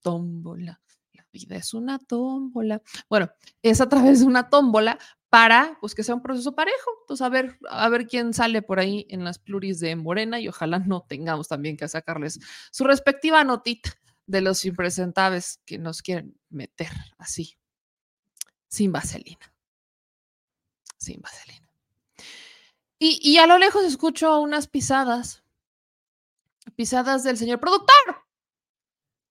Tómbola. 0.00 0.80
La 1.12 1.26
vida 1.32 1.56
es 1.56 1.74
una 1.74 1.98
tómbola. 1.98 2.82
Bueno, 3.08 3.30
es 3.62 3.80
a 3.80 3.88
través 3.88 4.20
de 4.20 4.26
una 4.26 4.48
tómbola 4.48 4.98
para 5.32 5.78
pues 5.80 5.94
que 5.94 6.02
sea 6.02 6.14
un 6.14 6.20
proceso 6.20 6.54
parejo. 6.54 6.90
Entonces, 7.00 7.24
a 7.24 7.30
ver, 7.30 7.58
a 7.70 7.88
ver 7.88 8.06
quién 8.06 8.34
sale 8.34 8.60
por 8.60 8.78
ahí 8.78 9.06
en 9.08 9.24
las 9.24 9.38
pluris 9.38 9.80
de 9.80 9.96
Morena 9.96 10.38
y 10.38 10.48
ojalá 10.48 10.78
no 10.78 11.06
tengamos 11.08 11.48
también 11.48 11.78
que 11.78 11.88
sacarles 11.88 12.38
su 12.70 12.84
respectiva 12.84 13.42
notita 13.42 13.94
de 14.26 14.42
los 14.42 14.62
impresentables 14.66 15.58
que 15.64 15.78
nos 15.78 16.02
quieren 16.02 16.38
meter 16.50 16.90
así, 17.16 17.56
sin 18.68 18.92
vaselina. 18.92 19.54
Sin 20.98 21.20
vaselina. 21.22 21.61
Y, 23.04 23.18
y, 23.20 23.38
a 23.38 23.48
lo 23.48 23.58
lejos 23.58 23.82
escucho 23.82 24.40
unas 24.40 24.68
pisadas, 24.68 25.42
pisadas 26.76 27.24
del 27.24 27.36
señor 27.36 27.58
productor, 27.58 27.96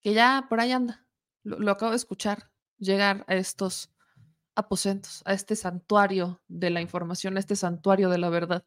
que 0.02 0.14
ya 0.14 0.48
por 0.50 0.60
ahí 0.60 0.74
anda. 0.74 1.08
Lo, 1.44 1.58
lo, 1.58 1.72
acabo 1.72 1.92
de 1.92 1.96
escuchar 1.96 2.52
llegar 2.80 3.24
a 3.30 3.36
estos 3.36 3.90
aposentos, 4.56 5.22
a 5.24 5.32
este 5.32 5.56
santuario 5.56 6.42
de 6.50 6.70
la 6.70 6.82
información, 6.82 7.38
a 7.38 7.40
este 7.40 7.56
santuario 7.56 8.10
de 8.10 8.18
la 8.18 8.28
verdad, 8.30 8.66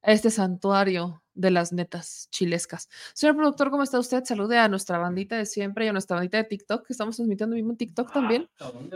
a 0.00 0.12
este 0.12 0.30
santuario 0.30 1.22
de 1.34 1.50
las 1.50 1.74
netas 1.74 2.28
chilescas. 2.30 2.88
Señor 3.12 3.36
productor, 3.36 3.70
¿cómo 3.70 3.82
está 3.82 3.98
usted? 3.98 4.24
Salude 4.24 4.56
a 4.56 4.68
nuestra 4.68 4.96
bandita 4.96 5.36
de 5.36 5.44
siempre 5.44 5.84
y 5.84 5.88
a 5.88 5.92
nuestra 5.92 6.16
bandita 6.16 6.38
de 6.38 6.44
TikTok, 6.44 6.86
que 6.86 6.94
estamos 6.94 7.16
transmitiendo 7.16 7.56
mismo 7.56 7.72
en 7.72 7.76
TikTok 7.76 8.10
también. 8.10 8.48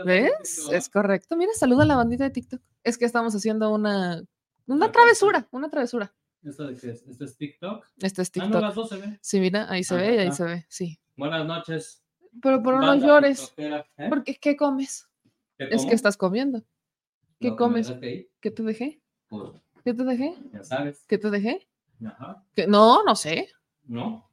¿Ves? 0.03 0.69
Es 0.71 0.89
correcto. 0.89 1.37
Mira, 1.37 1.51
saluda 1.53 1.83
a 1.83 1.85
la 1.85 1.97
bandita 1.97 2.23
de 2.23 2.31
TikTok. 2.31 2.63
Es 2.83 2.97
que 2.97 3.05
estamos 3.05 3.35
haciendo 3.35 3.71
una 3.71 4.23
una 4.67 4.91
travesura, 4.91 5.47
una 5.51 5.69
travesura. 5.69 6.13
¿Esto 6.43 6.67
de 6.67 6.75
qué 6.75 6.91
es? 6.91 7.07
¿Esto 7.07 7.25
es 7.25 7.37
TikTok? 7.37 7.85
Esto 7.97 8.21
es 8.21 8.31
TikTok. 8.31 8.51
Ah, 8.55 8.59
no, 8.59 8.61
las 8.61 8.75
dos 8.75 8.89
se 8.89 8.97
ven. 8.97 9.19
Sí, 9.21 9.39
mira, 9.39 9.69
ahí 9.69 9.83
se 9.83 9.93
Ah, 9.95 9.97
ve 9.97 10.15
y 10.15 10.17
ahí 10.17 10.27
ah. 10.27 10.31
se 10.31 10.43
ve, 10.43 10.65
sí. 10.69 10.99
Buenas 11.15 11.45
noches. 11.45 12.03
Pero 12.41 12.63
por 12.63 12.79
no 12.79 12.95
llores. 12.95 13.53
¿Eh? 13.57 13.83
Porque, 14.09 14.35
¿qué 14.39 14.55
comes? 14.55 15.07
¿Qué 15.57 15.67
Es 15.69 15.85
que 15.85 15.93
estás 15.93 16.17
comiendo. 16.17 16.63
¿Qué 17.39 17.55
comes? 17.55 17.91
¿Qué 18.39 18.51
te 18.51 18.63
dejé? 18.63 19.01
pues, 19.27 19.51
¿Qué 19.83 19.93
te 19.93 20.03
dejé? 20.03 20.35
ya 20.53 20.63
sabes. 20.63 21.05
¿Qué 21.07 21.17
te 21.17 21.29
dejé? 21.29 21.67
Ajá. 22.05 22.43
¿Qué? 22.55 22.67
No, 22.67 23.03
no 23.03 23.15
sé. 23.15 23.49
¿No? 23.83 24.29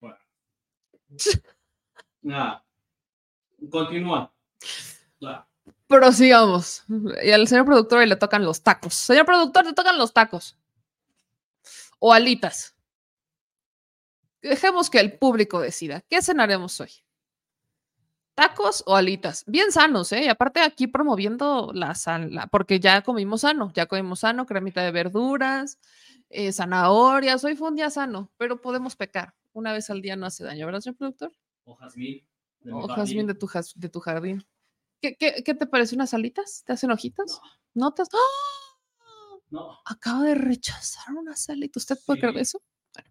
Bueno. 0.00 0.16
Nada. 2.22 2.64
Continúa. 3.70 4.32
Va. 5.24 5.47
Prosigamos. 5.86 6.84
Y 7.22 7.30
al 7.30 7.48
señor 7.48 7.64
productor 7.64 8.06
le 8.06 8.16
tocan 8.16 8.44
los 8.44 8.62
tacos. 8.62 8.94
Señor 8.94 9.24
productor, 9.24 9.64
te 9.64 9.72
tocan 9.72 9.98
los 9.98 10.12
tacos. 10.12 10.56
O 11.98 12.12
alitas. 12.12 12.76
Dejemos 14.42 14.90
que 14.90 15.00
el 15.00 15.18
público 15.18 15.60
decida. 15.60 16.02
¿Qué 16.02 16.22
cenaremos 16.22 16.80
hoy? 16.80 16.90
¿Tacos 18.34 18.84
o 18.86 18.94
alitas? 18.94 19.42
Bien 19.48 19.72
sanos, 19.72 20.12
¿eh? 20.12 20.26
Y 20.26 20.28
aparte 20.28 20.60
aquí 20.60 20.86
promoviendo 20.86 21.72
la 21.74 21.96
sal, 21.96 22.30
porque 22.52 22.78
ya 22.78 23.02
comimos 23.02 23.40
sano, 23.40 23.72
ya 23.74 23.86
comimos 23.86 24.20
sano, 24.20 24.46
cremita 24.46 24.80
de 24.82 24.92
verduras, 24.92 25.80
eh, 26.30 26.52
zanahorias. 26.52 27.42
Hoy 27.42 27.56
fue 27.56 27.68
un 27.68 27.74
día 27.74 27.90
sano, 27.90 28.30
pero 28.36 28.60
podemos 28.60 28.94
pecar. 28.94 29.34
Una 29.52 29.72
vez 29.72 29.90
al 29.90 30.02
día 30.02 30.14
no 30.14 30.26
hace 30.26 30.44
daño, 30.44 30.66
¿verdad, 30.66 30.80
señor 30.80 30.96
productor? 30.96 31.32
O 31.64 31.74
jazmín. 31.74 32.24
de 32.60 32.72
O 32.72 32.86
jazmín 32.86 33.26
de 33.26 33.34
tu, 33.34 33.48
de 33.74 33.88
tu 33.88 33.98
jardín. 33.98 34.46
¿Qué, 35.00 35.16
qué, 35.16 35.42
qué 35.44 35.54
te 35.54 35.66
parece 35.66 35.94
unas 35.94 36.14
alitas? 36.14 36.64
¿Te 36.66 36.72
hacen 36.72 36.90
ojitos? 36.90 37.40
¿Notas? 37.74 38.08
¡Ah! 38.12 38.18
No. 39.50 39.78
Acaba 39.86 40.24
de 40.24 40.34
rechazar 40.34 41.14
una 41.14 41.34
salita. 41.36 41.78
¿Usted 41.78 41.96
puede 42.04 42.20
creer 42.20 42.38
eso? 42.38 42.60
Bueno. 42.94 43.10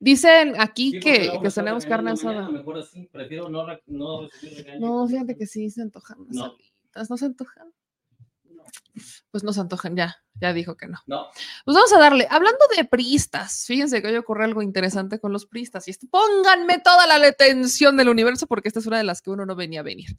Dicen 0.00 0.54
aquí 0.58 0.92
Sí, 0.92 1.00
que, 1.00 1.38
que 1.42 1.50
tenemos 1.50 1.86
carne 1.86 2.10
asada. 2.12 2.48
Mejor 2.48 2.78
así, 2.78 3.06
prefiero 3.12 3.48
no, 3.48 3.66
no. 3.86 4.28
No, 4.80 5.08
fíjate 5.08 5.36
que 5.36 5.46
sí 5.46 5.70
se 5.70 5.82
antojan 5.82 6.20
unas 6.20 6.38
alitas. 6.38 7.10
¿No 7.10 7.16
se 7.16 7.26
antojan? 7.26 7.72
Pues 9.30 9.44
no 9.44 9.52
se 9.52 9.60
antojan, 9.60 9.96
ya. 9.96 10.16
Ya 10.40 10.52
dijo 10.52 10.76
que 10.76 10.86
no. 10.86 10.98
No. 11.06 11.26
Pues 11.64 11.74
vamos 11.74 11.92
a 11.92 11.98
darle. 11.98 12.26
Hablando 12.30 12.58
de 12.76 12.84
priistas, 12.84 13.64
fíjense 13.66 14.02
que 14.02 14.08
hoy 14.08 14.16
ocurre 14.16 14.44
algo 14.44 14.62
interesante 14.62 15.18
con 15.18 15.32
los 15.32 15.46
priistas. 15.46 15.88
Y 15.88 15.92
esto, 15.92 16.06
pónganme 16.10 16.78
toda 16.78 17.06
la 17.06 17.26
atención 17.26 17.96
del 17.96 18.08
universo 18.08 18.46
porque 18.46 18.68
esta 18.68 18.80
es 18.80 18.86
una 18.86 18.98
de 18.98 19.04
las 19.04 19.22
que 19.22 19.30
uno 19.30 19.46
no 19.46 19.56
venía 19.56 19.80
a 19.80 19.82
venir. 19.82 20.18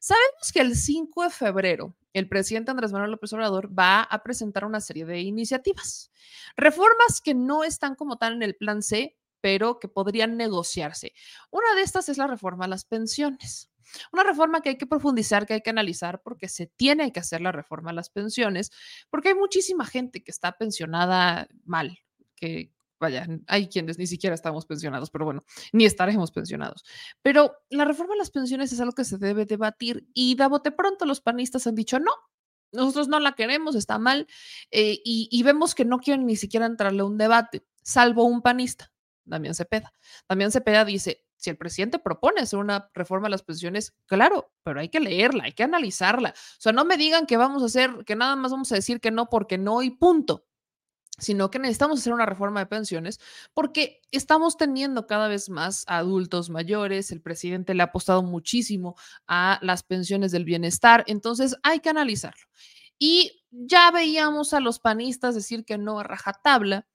Sabemos 0.00 0.52
que 0.52 0.60
el 0.60 0.76
5 0.76 1.22
de 1.22 1.30
febrero 1.30 1.94
el 2.12 2.28
presidente 2.28 2.70
Andrés 2.70 2.92
Manuel 2.92 3.12
López 3.12 3.32
Obrador 3.32 3.76
va 3.76 4.02
a 4.02 4.22
presentar 4.22 4.64
una 4.64 4.80
serie 4.80 5.06
de 5.06 5.20
iniciativas. 5.20 6.10
Reformas 6.56 7.20
que 7.22 7.34
no 7.34 7.64
están 7.64 7.94
como 7.94 8.18
tal 8.18 8.34
en 8.34 8.42
el 8.42 8.54
plan 8.54 8.82
C, 8.82 9.16
pero 9.40 9.78
que 9.78 9.88
podrían 9.88 10.36
negociarse. 10.36 11.14
Una 11.50 11.74
de 11.74 11.82
estas 11.82 12.08
es 12.08 12.18
la 12.18 12.26
reforma 12.26 12.66
a 12.66 12.68
las 12.68 12.84
pensiones. 12.84 13.70
Una 14.12 14.24
reforma 14.24 14.60
que 14.60 14.70
hay 14.70 14.78
que 14.78 14.86
profundizar, 14.86 15.46
que 15.46 15.54
hay 15.54 15.60
que 15.60 15.70
analizar, 15.70 16.22
porque 16.22 16.48
se 16.48 16.66
tiene 16.66 17.12
que 17.12 17.20
hacer 17.20 17.40
la 17.40 17.52
reforma 17.52 17.90
a 17.90 17.94
las 17.94 18.10
pensiones, 18.10 18.70
porque 19.10 19.30
hay 19.30 19.34
muchísima 19.34 19.84
gente 19.84 20.22
que 20.22 20.30
está 20.30 20.52
pensionada 20.52 21.48
mal, 21.64 21.98
que 22.34 22.72
vaya, 23.02 23.26
hay 23.48 23.68
quienes 23.68 23.98
ni 23.98 24.06
siquiera 24.06 24.34
estamos 24.34 24.64
pensionados, 24.64 25.10
pero 25.10 25.24
bueno, 25.24 25.44
ni 25.72 25.84
estaremos 25.84 26.30
pensionados. 26.30 26.84
Pero 27.20 27.56
la 27.68 27.84
reforma 27.84 28.14
a 28.14 28.16
las 28.16 28.30
pensiones 28.30 28.72
es 28.72 28.80
algo 28.80 28.92
que 28.92 29.04
se 29.04 29.18
debe 29.18 29.44
debatir 29.44 30.06
y 30.14 30.36
de 30.36 30.46
bote 30.46 30.70
pronto 30.70 31.04
los 31.04 31.20
panistas 31.20 31.66
han 31.66 31.74
dicho 31.74 31.98
no. 31.98 32.12
Nosotros 32.70 33.08
no 33.08 33.20
la 33.20 33.32
queremos, 33.32 33.74
está 33.74 33.98
mal, 33.98 34.26
eh, 34.70 34.98
y, 35.04 35.28
y 35.30 35.42
vemos 35.42 35.74
que 35.74 35.84
no 35.84 35.98
quieren 35.98 36.24
ni 36.24 36.36
siquiera 36.36 36.64
entrarle 36.64 37.02
a 37.02 37.04
un 37.04 37.18
debate, 37.18 37.66
salvo 37.82 38.24
un 38.24 38.40
panista, 38.40 38.92
Damián 39.24 39.54
Cepeda. 39.54 39.92
Damián 40.26 40.50
Cepeda 40.50 40.84
dice, 40.84 41.26
si 41.42 41.50
el 41.50 41.56
presidente 41.56 41.98
propone 41.98 42.40
hacer 42.40 42.60
una 42.60 42.88
reforma 42.94 43.26
a 43.26 43.30
las 43.30 43.42
pensiones, 43.42 43.94
claro, 44.06 44.52
pero 44.62 44.78
hay 44.78 44.88
que 44.88 45.00
leerla, 45.00 45.44
hay 45.44 45.52
que 45.52 45.64
analizarla. 45.64 46.30
O 46.30 46.60
sea, 46.60 46.72
no 46.72 46.84
me 46.84 46.96
digan 46.96 47.26
que 47.26 47.36
vamos 47.36 47.62
a 47.62 47.66
hacer, 47.66 48.04
que 48.06 48.14
nada 48.14 48.36
más 48.36 48.52
vamos 48.52 48.70
a 48.70 48.76
decir 48.76 49.00
que 49.00 49.10
no 49.10 49.28
porque 49.28 49.58
no 49.58 49.82
y 49.82 49.90
punto 49.90 50.46
sino 51.18 51.50
que 51.50 51.58
necesitamos 51.58 52.00
hacer 52.00 52.12
una 52.14 52.26
reforma 52.26 52.60
de 52.60 52.66
pensiones 52.66 53.20
porque 53.52 54.00
estamos 54.10 54.56
teniendo 54.56 55.06
cada 55.06 55.28
vez 55.28 55.50
más 55.50 55.84
adultos 55.86 56.48
mayores, 56.48 57.12
el 57.12 57.20
presidente 57.20 57.74
le 57.74 57.82
ha 57.82 57.86
apostado 57.86 58.22
muchísimo 58.22 58.96
a 59.28 59.58
las 59.62 59.82
pensiones 59.82 60.32
del 60.32 60.44
bienestar, 60.44 61.04
entonces 61.06 61.54
hay 61.62 61.80
que 61.80 61.90
analizarlo. 61.90 62.42
Y 62.98 63.44
ya 63.50 63.90
veíamos 63.90 64.54
a 64.54 64.60
los 64.60 64.78
panistas 64.78 65.34
decir 65.34 65.64
que 65.64 65.76
no 65.76 66.00
a 66.00 66.02
rajatabla, 66.02 66.86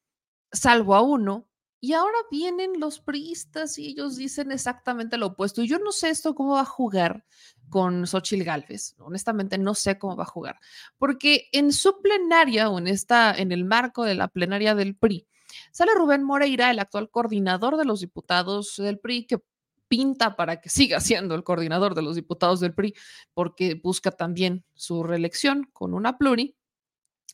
salvo 0.51 0.95
a 0.95 1.01
uno, 1.01 1.47
y 1.79 1.93
ahora 1.93 2.17
vienen 2.31 2.79
los 2.79 2.99
priistas 2.99 3.77
y 3.77 3.87
ellos 3.87 4.15
dicen 4.15 4.51
exactamente 4.51 5.17
lo 5.17 5.27
opuesto. 5.27 5.61
Y 5.61 5.67
yo 5.67 5.77
no 5.79 5.91
sé 5.91 6.09
esto 6.09 6.33
cómo 6.33 6.53
va 6.53 6.61
a 6.61 6.65
jugar 6.65 7.25
con 7.69 8.07
Xochitl 8.07 8.43
Galvez. 8.43 8.95
Honestamente, 8.97 9.57
no 9.57 9.75
sé 9.75 9.99
cómo 9.99 10.15
va 10.15 10.23
a 10.23 10.27
jugar. 10.27 10.59
Porque 10.97 11.49
en 11.51 11.71
su 11.71 12.01
plenaria 12.01 12.69
o 12.69 12.79
en, 12.79 12.87
esta, 12.87 13.33
en 13.33 13.51
el 13.51 13.63
marco 13.65 14.03
de 14.03 14.15
la 14.15 14.27
plenaria 14.27 14.73
del 14.73 14.95
PRI, 14.95 15.27
sale 15.71 15.93
Rubén 15.93 16.23
Moreira, 16.23 16.71
el 16.71 16.79
actual 16.79 17.11
coordinador 17.11 17.77
de 17.77 17.85
los 17.85 17.99
diputados 17.99 18.75
del 18.77 18.99
PRI, 18.99 19.27
que 19.27 19.39
pinta 19.87 20.35
para 20.35 20.59
que 20.59 20.69
siga 20.69 20.99
siendo 20.99 21.35
el 21.35 21.43
coordinador 21.43 21.93
de 21.93 22.01
los 22.01 22.15
diputados 22.15 22.59
del 22.59 22.73
PRI, 22.73 22.95
porque 23.33 23.75
busca 23.75 24.11
también 24.11 24.65
su 24.73 25.03
reelección 25.03 25.69
con 25.73 25.93
una 25.93 26.17
pluri, 26.17 26.57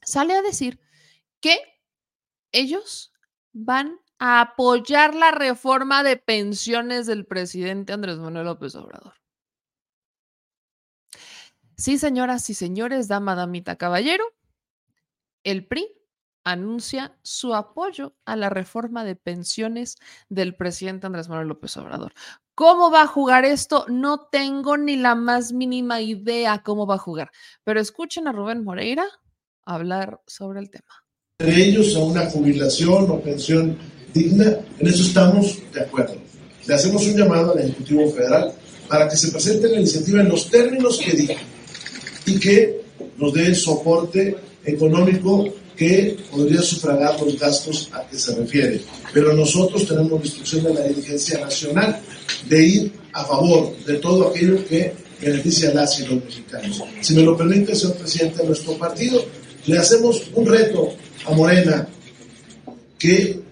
sale 0.02 0.34
a 0.34 0.42
decir 0.42 0.80
que 1.40 1.58
ellos 2.52 3.14
van 3.54 4.00
a 4.26 4.40
apoyar 4.40 5.16
la 5.16 5.32
reforma 5.32 6.02
de 6.02 6.16
pensiones 6.16 7.08
del 7.08 7.26
presidente 7.26 7.92
Andrés 7.92 8.20
Manuel 8.20 8.46
López 8.46 8.74
Obrador. 8.76 9.16
Sí, 11.76 11.98
señoras 11.98 12.50
y 12.50 12.54
señores, 12.54 13.10
dama, 13.10 13.36
damita, 13.36 13.76
caballero, 13.76 14.24
el 15.44 15.68
PRI 15.68 15.90
anuncia 16.46 17.18
su 17.22 17.54
apoyo 17.54 18.16
a 18.24 18.38
la 18.38 18.50
reforma 18.50 19.04
de 19.04 19.18
pensiones 19.18 19.98
del 20.30 20.56
presidente 20.56 21.06
Andrés 21.06 21.28
Manuel 21.28 21.50
López 21.50 21.76
Obrador. 21.76 22.14
¿Cómo 22.56 22.92
va 22.92 23.02
a 23.02 23.08
jugar 23.08 23.44
esto? 23.44 23.86
No 23.90 24.30
tengo 24.32 24.78
ni 24.78 24.96
la 24.96 25.16
más 25.16 25.52
mínima 25.52 26.00
idea 26.00 26.64
cómo 26.64 26.88
va 26.88 26.96
a 26.96 27.00
jugar, 27.00 27.30
pero 27.66 27.82
escuchen 27.82 28.30
a 28.30 28.32
Rubén 28.32 28.64
Moreira 28.64 29.06
hablar 29.66 30.22
sobre 30.28 30.62
el 30.62 30.70
tema. 30.70 31.04
entre 31.40 31.62
ellos 31.62 31.94
a 31.98 32.00
una 32.00 32.30
jubilación 32.30 33.12
o 33.12 33.20
pensión 33.20 33.78
digna, 34.14 34.58
en 34.80 34.88
eso 34.88 35.04
estamos 35.04 35.58
de 35.74 35.82
acuerdo. 35.82 36.16
Le 36.66 36.74
hacemos 36.74 37.06
un 37.06 37.18
llamado 37.18 37.54
al 37.54 37.60
Ejecutivo 37.60 38.10
Federal 38.12 38.54
para 38.88 39.10
que 39.10 39.18
se 39.18 39.32
presente 39.32 39.68
la 39.68 39.80
iniciativa 39.80 40.22
en 40.22 40.30
los 40.30 40.50
términos 40.50 41.00
que 41.04 41.12
diga 41.12 41.36
y 42.26 42.40
que 42.40 42.82
nos 43.18 43.34
dé 43.34 43.48
el 43.48 43.56
soporte 43.56 44.36
económico 44.66 45.54
que 45.76 46.18
podría 46.32 46.62
sufragar 46.62 47.20
los 47.20 47.38
gastos 47.40 47.90
a 47.92 48.08
que 48.08 48.18
se 48.18 48.36
refiere. 48.36 48.82
Pero 49.14 49.34
nosotros 49.34 49.88
tenemos 49.88 50.12
la 50.12 50.26
instrucción 50.26 50.64
de 50.64 50.74
la 50.74 50.84
dirigencia 50.84 51.40
nacional 51.40 52.00
de 52.48 52.64
ir 52.64 52.94
a 53.12 53.26
favor 53.26 53.76
de 53.86 53.96
todo 53.96 54.30
aquello 54.30 54.64
que 54.66 54.94
beneficia 55.20 55.70
a 55.70 55.74
las 55.74 56.00
y 56.00 56.06
los 56.06 56.24
mexicanos. 56.24 56.84
Si 57.02 57.14
me 57.14 57.24
lo 57.24 57.36
permite, 57.36 57.76
señor 57.76 57.98
presidente 57.98 58.40
de 58.40 58.48
nuestro 58.48 58.78
partido, 58.78 59.26
le 59.66 59.78
hacemos 59.78 60.24
un 60.34 60.46
reto 60.46 60.94
a 61.26 61.32
Morena 61.32 61.88
que 63.00 63.43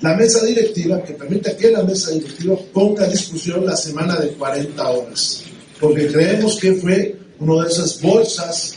la 0.00 0.14
mesa 0.14 0.44
directiva, 0.44 1.02
que 1.02 1.14
permita 1.14 1.56
que 1.56 1.70
la 1.70 1.82
mesa 1.82 2.10
directiva 2.10 2.56
ponga 2.72 3.04
a 3.04 3.08
discusión 3.08 3.64
la 3.64 3.76
semana 3.76 4.16
de 4.16 4.28
40 4.28 4.88
horas, 4.88 5.44
porque 5.80 6.08
creemos 6.08 6.58
que 6.58 6.74
fue 6.74 7.16
una 7.38 7.64
de 7.64 7.70
esas 7.70 8.00
bolsas 8.00 8.74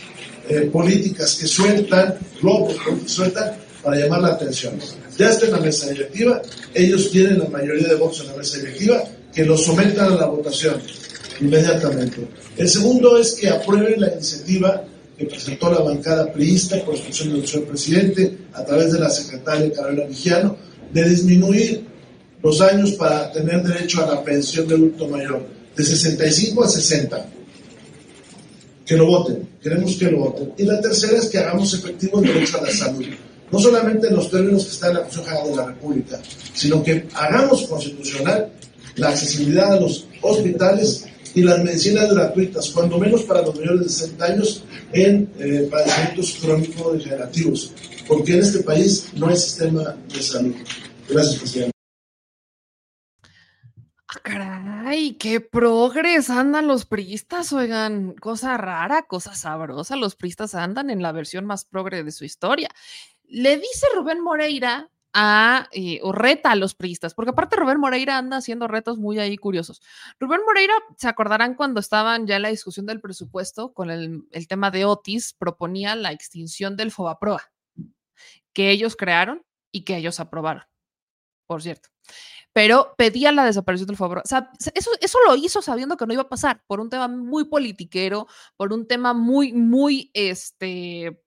eh, 0.48 0.70
políticas 0.72 1.36
que 1.36 1.48
sueltan, 1.48 2.18
globos 2.42 2.76
que 2.76 3.10
sueltan 3.10 3.58
para 3.84 3.98
llamar 3.98 4.22
la 4.22 4.28
atención. 4.30 4.74
Ya 5.18 5.30
está 5.30 5.48
en 5.48 5.52
la 5.54 5.60
mesa 5.60 5.90
directiva, 5.90 6.42
ellos 6.74 7.12
tienen 7.12 7.40
la 7.40 7.50
mayoría 7.50 7.88
de 7.88 7.96
votos 7.96 8.22
en 8.22 8.28
la 8.28 8.38
mesa 8.38 8.58
directiva, 8.58 9.04
que 9.34 9.46
lo 9.46 9.58
sometan 9.58 10.14
a 10.14 10.16
la 10.16 10.26
votación 10.26 10.82
inmediatamente. 11.42 12.28
El 12.58 12.70
segundo 12.70 13.18
es 13.18 13.34
que 13.34 13.50
aprueben 13.50 14.02
la 14.02 14.14
iniciativa 14.14 14.84
que 15.18 15.26
presentó 15.26 15.70
la 15.72 15.80
bancada 15.80 16.32
priista 16.32 16.82
por 16.84 16.96
instrucción 16.96 17.34
del 17.34 17.46
señor 17.46 17.68
presidente 17.68 18.38
a 18.54 18.64
través 18.64 18.94
de 18.94 19.00
la 19.00 19.10
secretaria 19.10 19.72
Carolina 19.74 20.06
Vigiano 20.06 20.69
de 20.94 21.10
disminuir 21.10 21.86
los 22.42 22.62
años 22.62 22.94
para 22.94 23.32
tener 23.32 23.64
derecho 23.64 24.04
a 24.04 24.16
la 24.16 24.24
pensión 24.24 24.68
de 24.68 24.76
adulto 24.76 25.08
mayor 25.08 25.46
de 25.76 25.84
65 25.84 26.64
a 26.64 26.68
60. 26.68 27.30
Que 28.86 28.98
lo 28.98 29.06
voten, 29.06 29.48
queremos 29.62 29.96
que 29.96 30.10
lo 30.10 30.20
voten. 30.20 30.54
Y 30.58 30.64
la 30.64 30.82
tercera 30.82 31.18
es 31.18 31.28
que 31.28 31.38
hagamos 31.38 31.74
efectivo 31.74 32.20
el 32.20 32.34
derecho 32.34 32.58
a 32.60 32.66
la 32.66 32.72
salud. 32.72 33.06
No 33.52 33.60
solamente 33.60 34.08
en 34.08 34.16
los 34.16 34.30
términos 34.30 34.66
que 34.66 34.72
está 34.72 34.88
en 34.88 34.94
la 34.96 35.02
Constitución 35.02 35.50
de 35.50 35.56
la 35.56 35.66
República, 35.66 36.22
sino 36.54 36.84
que 36.84 37.08
hagamos 37.14 37.64
constitucional 37.64 38.52
la 38.96 39.10
accesibilidad 39.10 39.74
a 39.74 39.80
los 39.80 40.08
hospitales 40.22 41.06
y 41.34 41.44
las 41.44 41.64
medicinas 41.64 42.12
gratuitas, 42.12 42.70
cuando 42.70 42.98
menos 42.98 43.24
para 43.24 43.42
los 43.42 43.56
mayores 43.56 43.82
de 43.82 43.90
60 43.90 44.26
años 44.26 44.64
en 44.92 45.30
eh, 45.40 45.68
padecimientos 45.70 46.38
crónicos 46.42 46.94
degenerativos, 46.94 47.72
porque 48.10 48.34
en 48.34 48.40
este 48.40 48.64
país 48.64 49.14
no 49.14 49.28
hay 49.28 49.38
sistema 49.38 49.96
de 50.08 50.22
salud. 50.22 50.56
Gracias, 51.08 51.38
presidente. 51.38 51.72
Ah, 54.08 54.20
caray, 54.24 55.14
qué 55.14 55.40
progres 55.40 56.32
andan 56.32 56.66
los 56.68 56.86
priistas, 56.88 57.54
oigan, 57.54 58.16
cosa 58.16 58.58
rara, 58.58 59.04
cosa 59.04 59.36
sabrosa, 59.36 59.96
los 59.96 60.16
priistas 60.16 60.56
andan 60.56 60.90
en 60.90 61.04
la 61.04 61.12
versión 61.12 61.46
más 61.46 61.66
progre 61.66 62.04
de 62.04 62.12
su 62.12 62.26
historia. 62.26 62.70
Le 63.26 63.58
dice 63.58 63.86
Rubén 63.96 64.22
Moreira 64.22 64.90
a, 65.14 65.68
eh, 65.72 66.00
o 66.02 66.12
reta 66.12 66.52
a 66.52 66.56
los 66.56 66.74
priistas, 66.74 67.14
porque 67.14 67.30
aparte 67.30 67.56
Rubén 67.56 67.80
Moreira 67.80 68.18
anda 68.18 68.38
haciendo 68.38 68.68
retos 68.68 68.98
muy 68.98 69.20
ahí 69.20 69.38
curiosos. 69.38 69.84
Rubén 70.20 70.42
Moreira, 70.44 70.74
se 70.98 71.08
acordarán 71.08 71.54
cuando 71.54 71.80
estaban 71.80 72.26
ya 72.26 72.38
en 72.38 72.42
la 72.42 72.50
discusión 72.50 72.88
del 72.88 73.02
presupuesto 73.02 73.74
con 73.74 73.92
el, 73.92 74.24
el 74.32 74.48
tema 74.48 74.72
de 74.72 74.86
Otis, 74.86 75.36
proponía 75.38 75.96
la 75.96 76.12
extinción 76.12 76.76
del 76.76 76.90
FOBAPROA, 76.90 77.44
que 78.60 78.72
ellos 78.72 78.98
crearon 78.98 79.42
y 79.74 79.86
que 79.86 79.96
ellos 79.96 80.20
aprobaron, 80.20 80.64
por 81.48 81.64
cierto. 81.64 81.88
Pero 82.52 82.94
pedía 82.98 83.32
la 83.32 83.46
desaparición 83.46 83.88
del 83.88 83.96
FOBAPROA. 83.96 84.24
O 84.26 84.28
sea, 84.28 84.52
eso, 84.74 84.92
eso 85.00 85.18
lo 85.26 85.38
hizo 85.38 85.62
sabiendo 85.62 85.96
que 85.96 86.06
no 86.06 86.12
iba 86.12 86.24
a 86.24 86.28
pasar, 86.28 86.62
por 86.68 86.82
un 86.82 86.90
tema 86.90 87.08
muy 87.08 87.46
politiquero, 87.46 88.28
por 88.58 88.74
un 88.74 88.86
tema 88.86 89.14
muy, 89.14 89.54
muy, 89.54 90.12
este, 90.14 91.24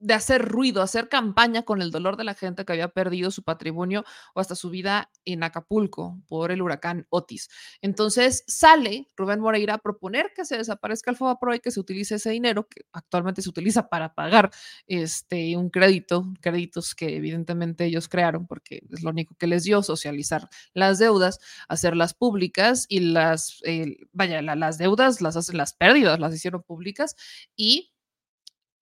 de 0.00 0.14
hacer 0.14 0.48
ruido, 0.48 0.82
hacer 0.82 1.08
campaña 1.08 1.62
con 1.62 1.82
el 1.82 1.90
dolor 1.90 2.16
de 2.16 2.24
la 2.24 2.34
gente 2.34 2.64
que 2.64 2.72
había 2.72 2.88
perdido 2.88 3.30
su 3.30 3.42
patrimonio 3.42 4.04
o 4.34 4.40
hasta 4.40 4.54
su 4.54 4.70
vida 4.70 5.10
en 5.26 5.42
Acapulco 5.42 6.18
por 6.26 6.50
el 6.50 6.62
huracán 6.62 7.06
Otis. 7.10 7.50
Entonces 7.82 8.42
sale 8.46 9.08
Rubén 9.16 9.40
Moreira 9.40 9.74
a 9.74 9.78
proponer 9.78 10.32
que 10.34 10.44
se 10.46 10.56
desaparezca 10.56 11.10
el 11.10 11.18
FOBAPRO 11.18 11.54
y 11.54 11.60
que 11.60 11.70
se 11.70 11.80
utilice 11.80 12.14
ese 12.16 12.30
dinero 12.30 12.66
que 12.66 12.82
actualmente 12.92 13.42
se 13.42 13.50
utiliza 13.50 13.88
para 13.88 14.14
pagar 14.14 14.50
este, 14.86 15.56
un 15.56 15.68
crédito, 15.68 16.26
créditos 16.40 16.94
que 16.94 17.16
evidentemente 17.16 17.84
ellos 17.84 18.08
crearon 18.08 18.46
porque 18.46 18.82
es 18.90 19.02
lo 19.02 19.10
único 19.10 19.34
que 19.36 19.46
les 19.46 19.64
dio 19.64 19.82
socializar 19.82 20.48
las 20.72 20.98
deudas, 20.98 21.40
hacerlas 21.68 22.14
públicas 22.14 22.86
y 22.88 23.00
las, 23.00 23.60
eh, 23.64 23.98
vaya, 24.12 24.40
la, 24.40 24.56
las 24.56 24.78
deudas 24.78 25.20
las 25.20 25.36
hacen 25.36 25.58
las 25.58 25.74
pérdidas, 25.74 26.18
las 26.18 26.34
hicieron 26.34 26.62
públicas 26.62 27.16
y 27.54 27.92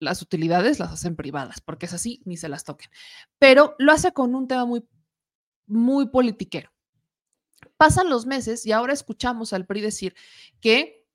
las 0.00 0.22
utilidades 0.22 0.78
las 0.78 0.92
hacen 0.92 1.16
privadas, 1.16 1.60
porque 1.60 1.86
es 1.86 1.92
así, 1.92 2.22
ni 2.24 2.36
se 2.36 2.48
las 2.48 2.64
toquen. 2.64 2.90
Pero 3.38 3.74
lo 3.78 3.92
hace 3.92 4.12
con 4.12 4.34
un 4.34 4.48
tema 4.48 4.64
muy, 4.64 4.86
muy 5.66 6.08
politiquero. 6.08 6.70
Pasan 7.76 8.08
los 8.08 8.26
meses 8.26 8.64
y 8.66 8.72
ahora 8.72 8.92
escuchamos 8.92 9.52
al 9.52 9.66
PRI 9.66 9.80
decir 9.80 10.14
que, 10.60 11.06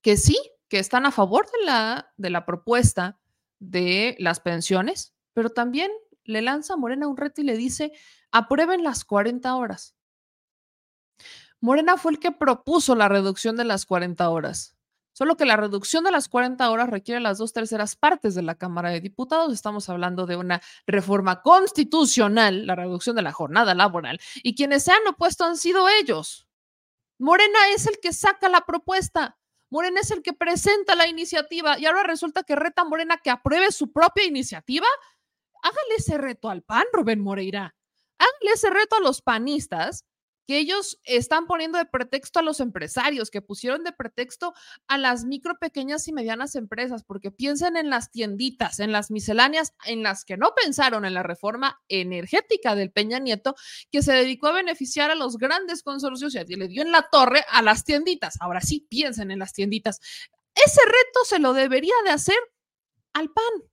que 0.00 0.16
sí, 0.16 0.36
que 0.68 0.78
están 0.78 1.06
a 1.06 1.12
favor 1.12 1.46
de 1.46 1.64
la, 1.66 2.12
de 2.16 2.30
la 2.30 2.44
propuesta 2.44 3.20
de 3.58 4.16
las 4.18 4.40
pensiones, 4.40 5.14
pero 5.34 5.50
también 5.50 5.90
le 6.24 6.42
lanza 6.42 6.74
a 6.74 6.76
Morena 6.76 7.08
un 7.08 7.16
reto 7.16 7.40
y 7.40 7.44
le 7.44 7.56
dice, 7.56 7.92
aprueben 8.30 8.82
las 8.82 9.04
40 9.04 9.54
horas. 9.54 9.94
Morena 11.60 11.96
fue 11.96 12.12
el 12.12 12.18
que 12.18 12.32
propuso 12.32 12.96
la 12.96 13.08
reducción 13.08 13.56
de 13.56 13.64
las 13.64 13.86
40 13.86 14.28
horas. 14.28 14.76
Solo 15.12 15.36
que 15.36 15.44
la 15.44 15.56
reducción 15.56 16.04
de 16.04 16.10
las 16.10 16.28
40 16.28 16.70
horas 16.70 16.88
requiere 16.88 17.20
las 17.20 17.38
dos 17.38 17.52
terceras 17.52 17.96
partes 17.96 18.34
de 18.34 18.42
la 18.42 18.54
Cámara 18.54 18.90
de 18.90 19.00
Diputados. 19.00 19.52
Estamos 19.52 19.88
hablando 19.90 20.24
de 20.24 20.36
una 20.36 20.62
reforma 20.86 21.42
constitucional, 21.42 22.66
la 22.66 22.76
reducción 22.76 23.14
de 23.14 23.22
la 23.22 23.32
jornada 23.32 23.74
laboral, 23.74 24.20
y 24.42 24.54
quienes 24.54 24.84
se 24.84 24.92
han 24.92 25.06
opuesto 25.06 25.44
han 25.44 25.58
sido 25.58 25.86
ellos. 25.88 26.46
Morena 27.18 27.58
es 27.74 27.86
el 27.86 27.98
que 28.00 28.12
saca 28.12 28.48
la 28.48 28.62
propuesta. 28.62 29.38
Morena 29.70 30.00
es 30.00 30.10
el 30.10 30.22
que 30.22 30.32
presenta 30.32 30.94
la 30.94 31.06
iniciativa 31.06 31.78
y 31.78 31.86
ahora 31.86 32.02
resulta 32.02 32.42
que 32.42 32.56
reta 32.56 32.82
a 32.82 32.84
Morena 32.84 33.18
que 33.22 33.30
apruebe 33.30 33.70
su 33.70 33.92
propia 33.92 34.24
iniciativa. 34.24 34.86
Hágale 35.62 35.94
ese 35.98 36.18
reto 36.18 36.50
al 36.50 36.62
PAN, 36.62 36.84
Rubén 36.92 37.20
Moreira. 37.20 37.74
Hágale 38.18 38.52
ese 38.54 38.70
reto 38.70 38.96
a 38.96 39.00
los 39.00 39.22
panistas 39.22 40.04
que 40.46 40.58
ellos 40.58 41.00
están 41.04 41.46
poniendo 41.46 41.78
de 41.78 41.86
pretexto 41.86 42.38
a 42.38 42.42
los 42.42 42.60
empresarios, 42.60 43.30
que 43.30 43.42
pusieron 43.42 43.84
de 43.84 43.92
pretexto 43.92 44.54
a 44.88 44.98
las 44.98 45.24
micro, 45.24 45.58
pequeñas 45.58 46.08
y 46.08 46.12
medianas 46.12 46.54
empresas, 46.54 47.04
porque 47.04 47.30
piensen 47.30 47.76
en 47.76 47.90
las 47.90 48.10
tienditas, 48.10 48.80
en 48.80 48.92
las 48.92 49.10
misceláneas, 49.10 49.74
en 49.84 50.02
las 50.02 50.24
que 50.24 50.36
no 50.36 50.54
pensaron 50.54 51.04
en 51.04 51.14
la 51.14 51.22
reforma 51.22 51.80
energética 51.88 52.74
del 52.74 52.90
Peña 52.90 53.18
Nieto, 53.18 53.54
que 53.90 54.02
se 54.02 54.12
dedicó 54.12 54.48
a 54.48 54.52
beneficiar 54.52 55.10
a 55.10 55.14
los 55.14 55.36
grandes 55.36 55.82
consorcios 55.82 56.34
y 56.34 56.56
le 56.56 56.68
dio 56.68 56.82
en 56.82 56.92
la 56.92 57.08
torre 57.10 57.44
a 57.48 57.62
las 57.62 57.84
tienditas. 57.84 58.36
Ahora 58.40 58.60
sí, 58.60 58.86
piensen 58.88 59.30
en 59.30 59.38
las 59.38 59.52
tienditas. 59.52 60.00
Ese 60.54 60.80
reto 60.84 61.24
se 61.24 61.38
lo 61.38 61.52
debería 61.52 61.94
de 62.04 62.10
hacer 62.10 62.36
al 63.12 63.30
PAN. 63.30 63.71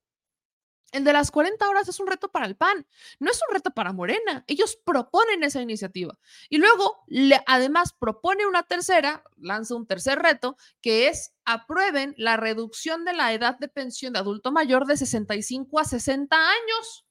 El 0.92 1.04
de 1.04 1.14
las 1.14 1.30
40 1.32 1.70
horas 1.70 1.88
es 1.88 2.00
un 2.00 2.08
reto 2.08 2.32
para 2.32 2.46
el 2.46 2.56
PAN, 2.56 2.88
no 3.20 3.30
es 3.30 3.40
un 3.48 3.54
reto 3.54 3.72
para 3.72 3.94
Morena. 3.94 4.44
Ellos 4.48 4.76
proponen 4.84 5.44
esa 5.44 5.62
iniciativa. 5.62 6.18
Y 6.50 6.58
luego, 6.58 7.04
le, 7.08 7.42
además, 7.46 7.94
propone 7.94 8.48
una 8.48 8.64
tercera, 8.64 9.24
lanza 9.38 9.76
un 9.76 9.86
tercer 9.86 10.20
reto, 10.20 10.58
que 10.82 11.08
es 11.08 11.34
aprueben 11.46 12.14
la 12.18 12.38
reducción 12.38 13.06
de 13.06 13.14
la 13.14 13.34
edad 13.34 13.58
de 13.60 13.68
pensión 13.68 14.14
de 14.14 14.20
adulto 14.20 14.52
mayor 14.52 14.86
de 14.86 14.98
65 14.98 15.80
a 15.80 15.84
60 15.84 16.36
años. 16.36 17.06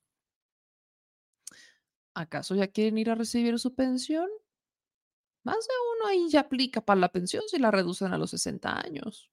¿Acaso 2.15 2.55
ya 2.57 2.67
quieren 2.67 2.99
ir 2.99 3.11
a 3.11 3.15
recibir 3.15 3.59
su 3.59 3.75
pensión? 3.75 4.29
Más 5.45 5.57
de 5.57 5.75
uno 5.97 6.09
ahí 6.09 6.29
ya 6.29 6.41
aplica 6.41 6.81
para 6.81 7.01
la 7.01 7.11
pensión 7.11 7.43
si 7.47 7.59
la 7.59 7.71
reducen 7.71 8.13
a 8.13 8.19
los 8.19 8.31
60 8.31 8.81
años. 8.81 9.31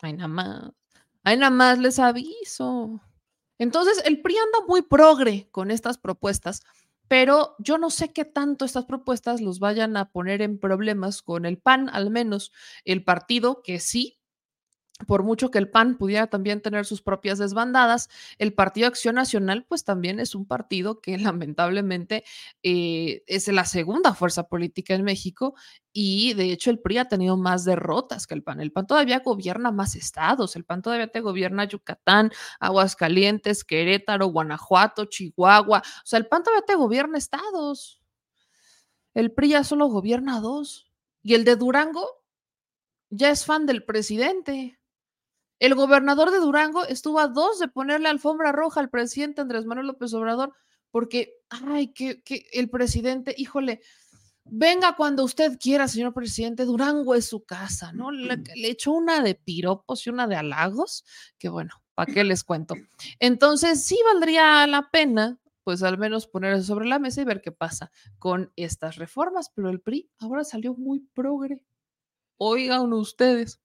Ay, 0.00 0.12
nada 0.12 0.28
más. 0.28 0.70
Ay, 1.24 1.36
nada 1.36 1.50
más 1.50 1.78
les 1.78 1.98
aviso. 1.98 3.00
Entonces, 3.58 4.02
el 4.04 4.20
PRI 4.20 4.36
anda 4.36 4.66
muy 4.66 4.82
progre 4.82 5.48
con 5.50 5.70
estas 5.70 5.98
propuestas, 5.98 6.62
pero 7.08 7.54
yo 7.58 7.78
no 7.78 7.90
sé 7.90 8.12
qué 8.12 8.24
tanto 8.24 8.64
estas 8.64 8.86
propuestas 8.86 9.40
los 9.40 9.58
vayan 9.58 9.96
a 9.96 10.10
poner 10.10 10.42
en 10.42 10.58
problemas 10.58 11.22
con 11.22 11.46
el 11.46 11.58
PAN, 11.58 11.88
al 11.92 12.10
menos 12.10 12.52
el 12.84 13.04
partido 13.04 13.62
que 13.62 13.78
sí 13.78 14.18
por 15.06 15.22
mucho 15.22 15.50
que 15.50 15.58
el 15.58 15.70
PAN 15.70 15.96
pudiera 15.96 16.26
también 16.26 16.60
tener 16.60 16.86
sus 16.86 17.02
propias 17.02 17.38
desbandadas, 17.38 18.08
el 18.38 18.54
Partido 18.54 18.86
Acción 18.86 19.14
Nacional 19.14 19.64
pues 19.68 19.84
también 19.84 20.20
es 20.20 20.34
un 20.34 20.46
partido 20.46 21.00
que 21.00 21.18
lamentablemente 21.18 22.24
eh, 22.62 23.22
es 23.26 23.48
la 23.48 23.64
segunda 23.64 24.14
fuerza 24.14 24.48
política 24.48 24.94
en 24.94 25.04
México 25.04 25.54
y 25.92 26.34
de 26.34 26.52
hecho 26.52 26.70
el 26.70 26.80
PRI 26.80 26.98
ha 26.98 27.08
tenido 27.08 27.36
más 27.36 27.64
derrotas 27.64 28.26
que 28.26 28.34
el 28.34 28.42
PAN. 28.42 28.60
El 28.60 28.72
PAN 28.72 28.86
todavía 28.86 29.20
gobierna 29.20 29.70
más 29.70 29.96
estados, 29.96 30.56
el 30.56 30.64
PAN 30.64 30.82
todavía 30.82 31.08
te 31.08 31.20
gobierna 31.20 31.64
Yucatán, 31.64 32.32
Aguascalientes, 32.60 33.64
Querétaro, 33.64 34.26
Guanajuato, 34.26 35.04
Chihuahua, 35.04 35.78
o 35.78 36.06
sea, 36.06 36.18
el 36.18 36.26
PAN 36.26 36.42
todavía 36.42 36.64
te 36.66 36.74
gobierna 36.74 37.18
estados. 37.18 38.00
El 39.14 39.30
PRI 39.32 39.50
ya 39.50 39.64
solo 39.64 39.86
gobierna 39.86 40.40
dos. 40.40 40.90
Y 41.22 41.34
el 41.34 41.44
de 41.44 41.56
Durango 41.56 42.24
ya 43.10 43.30
es 43.30 43.46
fan 43.46 43.64
del 43.64 43.84
presidente. 43.84 44.78
El 45.58 45.74
gobernador 45.74 46.30
de 46.30 46.38
Durango 46.38 46.84
estuvo 46.84 47.20
a 47.20 47.28
dos 47.28 47.58
de 47.58 47.68
ponerle 47.68 48.08
alfombra 48.08 48.52
roja 48.52 48.80
al 48.80 48.90
presidente 48.90 49.40
Andrés 49.40 49.66
Manuel 49.66 49.86
López 49.86 50.12
Obrador 50.14 50.52
porque, 50.90 51.32
ay, 51.48 51.88
que, 51.92 52.22
que 52.22 52.46
el 52.52 52.70
presidente, 52.70 53.34
híjole, 53.36 53.80
venga 54.44 54.94
cuando 54.94 55.24
usted 55.24 55.58
quiera, 55.58 55.88
señor 55.88 56.14
presidente, 56.14 56.64
Durango 56.64 57.16
es 57.16 57.26
su 57.26 57.44
casa, 57.44 57.92
¿no? 57.92 58.12
Le, 58.12 58.36
le 58.54 58.68
echó 58.68 58.92
una 58.92 59.20
de 59.20 59.34
piropos 59.34 60.06
y 60.06 60.10
una 60.10 60.28
de 60.28 60.36
halagos, 60.36 61.04
que 61.38 61.48
bueno, 61.48 61.72
¿para 61.94 62.12
qué 62.12 62.22
les 62.22 62.44
cuento? 62.44 62.76
Entonces, 63.18 63.84
sí 63.84 63.98
valdría 64.04 64.66
la 64.66 64.90
pena, 64.90 65.40
pues 65.64 65.82
al 65.82 65.98
menos 65.98 66.26
ponerse 66.26 66.62
sobre 66.62 66.86
la 66.86 66.98
mesa 66.98 67.22
y 67.22 67.24
ver 67.24 67.40
qué 67.40 67.50
pasa 67.50 67.90
con 68.18 68.52
estas 68.54 68.96
reformas, 68.96 69.50
pero 69.52 69.70
el 69.70 69.80
PRI 69.80 70.10
ahora 70.20 70.44
salió 70.44 70.74
muy 70.74 71.00
progre. 71.14 71.60
Oigan 72.36 72.92
ustedes. 72.92 73.63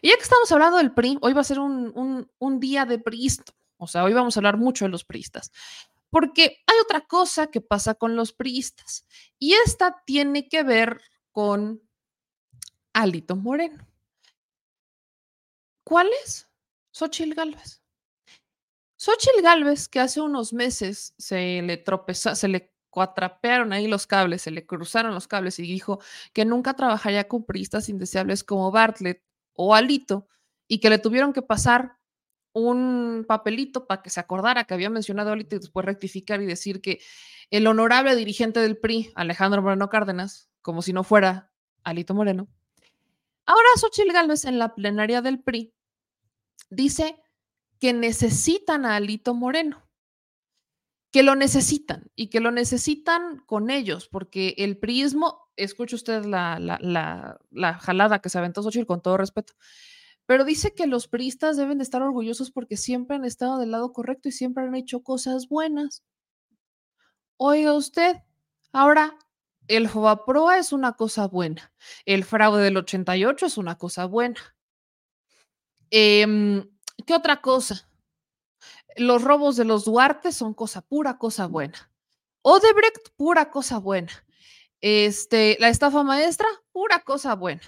Y 0.00 0.08
ya 0.08 0.16
que 0.16 0.22
estamos 0.22 0.50
hablando 0.52 0.78
del 0.78 0.92
PRI, 0.92 1.18
hoy 1.20 1.32
va 1.32 1.40
a 1.40 1.44
ser 1.44 1.58
un, 1.58 2.28
un, 2.38 2.60
día 2.60 2.84
de 2.84 2.98
priista. 2.98 3.52
O 3.76 3.86
sea, 3.86 4.04
hoy 4.04 4.12
vamos 4.12 4.36
a 4.36 4.40
hablar 4.40 4.56
mucho 4.56 4.84
de 4.84 4.90
los 4.90 5.04
priistas. 5.04 5.52
Porque 6.10 6.62
hay 6.66 6.76
otra 6.82 7.02
cosa 7.02 7.48
que 7.48 7.60
pasa 7.60 7.94
con 7.94 8.16
los 8.16 8.32
priistas. 8.32 9.06
Y 9.38 9.54
esta 9.54 10.02
tiene 10.06 10.48
que 10.48 10.62
ver 10.62 11.00
con 11.32 11.82
Alito 12.92 13.36
Moreno. 13.36 13.86
¿Cuál 15.84 16.08
es? 16.24 16.48
Xochil 16.90 17.34
Gálvez. 17.34 17.82
Xochil 18.96 19.42
Gálvez, 19.42 19.88
que 19.88 20.00
hace 20.00 20.20
unos 20.20 20.52
meses 20.52 21.14
se 21.18 21.62
le 21.62 21.76
tropezó, 21.76 22.34
se 22.34 22.48
le 22.48 22.74
cuatrapearon 22.90 23.72
ahí 23.72 23.86
los 23.86 24.06
cables, 24.06 24.42
se 24.42 24.50
le 24.50 24.66
cruzaron 24.66 25.14
los 25.14 25.28
cables 25.28 25.58
y 25.60 25.62
dijo 25.62 26.00
que 26.32 26.44
nunca 26.44 26.74
trabajaría 26.74 27.28
con 27.28 27.44
priistas 27.44 27.88
indeseables 27.88 28.42
como 28.42 28.72
Bartlett 28.72 29.22
o 29.58 29.74
Alito 29.74 30.28
y 30.68 30.78
que 30.78 30.88
le 30.88 30.98
tuvieron 30.98 31.32
que 31.32 31.42
pasar 31.42 31.96
un 32.52 33.24
papelito 33.26 33.86
para 33.86 34.02
que 34.02 34.10
se 34.10 34.20
acordara 34.20 34.64
que 34.64 34.74
había 34.74 34.88
mencionado 34.88 35.32
Alito 35.32 35.56
y 35.56 35.58
después 35.58 35.84
rectificar 35.84 36.40
y 36.40 36.46
decir 36.46 36.80
que 36.80 37.00
el 37.50 37.66
honorable 37.66 38.14
dirigente 38.14 38.60
del 38.60 38.78
PRI, 38.78 39.10
Alejandro 39.14 39.60
Moreno 39.62 39.88
Cárdenas, 39.88 40.48
como 40.62 40.80
si 40.82 40.92
no 40.92 41.02
fuera 41.02 41.50
Alito 41.82 42.14
Moreno. 42.14 42.48
Ahora 43.44 43.68
Xochitl 43.76 44.12
Gálvez 44.12 44.44
en 44.44 44.58
la 44.58 44.74
plenaria 44.74 45.22
del 45.22 45.42
PRI 45.42 45.74
dice 46.70 47.20
que 47.80 47.92
necesitan 47.92 48.86
a 48.86 48.96
Alito 48.96 49.34
Moreno 49.34 49.88
que 51.10 51.22
lo 51.22 51.34
necesitan 51.34 52.10
y 52.14 52.28
que 52.28 52.40
lo 52.40 52.50
necesitan 52.50 53.42
con 53.46 53.70
ellos, 53.70 54.08
porque 54.08 54.54
el 54.58 54.78
priismo, 54.78 55.47
escuche 55.58 55.96
usted 55.96 56.24
la, 56.24 56.58
la, 56.58 56.78
la, 56.80 57.38
la 57.50 57.74
jalada 57.74 58.20
que 58.20 58.28
se 58.28 58.38
aventó 58.38 58.62
Xochitl 58.62 58.86
con 58.86 59.02
todo 59.02 59.16
respeto, 59.16 59.54
pero 60.26 60.44
dice 60.44 60.74
que 60.74 60.86
los 60.86 61.08
priistas 61.08 61.56
deben 61.56 61.78
de 61.78 61.84
estar 61.84 62.02
orgullosos 62.02 62.50
porque 62.50 62.76
siempre 62.76 63.16
han 63.16 63.24
estado 63.24 63.58
del 63.58 63.70
lado 63.70 63.92
correcto 63.92 64.28
y 64.28 64.32
siempre 64.32 64.64
han 64.64 64.74
hecho 64.74 65.02
cosas 65.02 65.48
buenas. 65.48 66.02
Oiga 67.38 67.72
usted, 67.74 68.16
ahora 68.72 69.16
el 69.68 69.88
Proa 70.26 70.58
es 70.58 70.72
una 70.72 70.94
cosa 70.94 71.28
buena, 71.28 71.72
el 72.04 72.24
fraude 72.24 72.62
del 72.62 72.76
88 72.76 73.46
es 73.46 73.58
una 73.58 73.76
cosa 73.76 74.06
buena. 74.06 74.40
Em, 75.90 76.68
¿Qué 77.06 77.14
otra 77.14 77.40
cosa? 77.40 77.88
Los 78.96 79.22
robos 79.22 79.56
de 79.56 79.64
los 79.64 79.84
Duarte 79.84 80.32
son 80.32 80.54
cosa 80.54 80.82
pura, 80.82 81.18
cosa 81.18 81.46
buena. 81.46 81.90
Odebrecht, 82.42 83.10
pura 83.16 83.50
cosa 83.50 83.78
buena. 83.78 84.12
Este, 84.80 85.56
la 85.60 85.68
estafa 85.68 86.02
maestra, 86.02 86.46
pura 86.72 87.00
cosa 87.00 87.34
buena. 87.34 87.62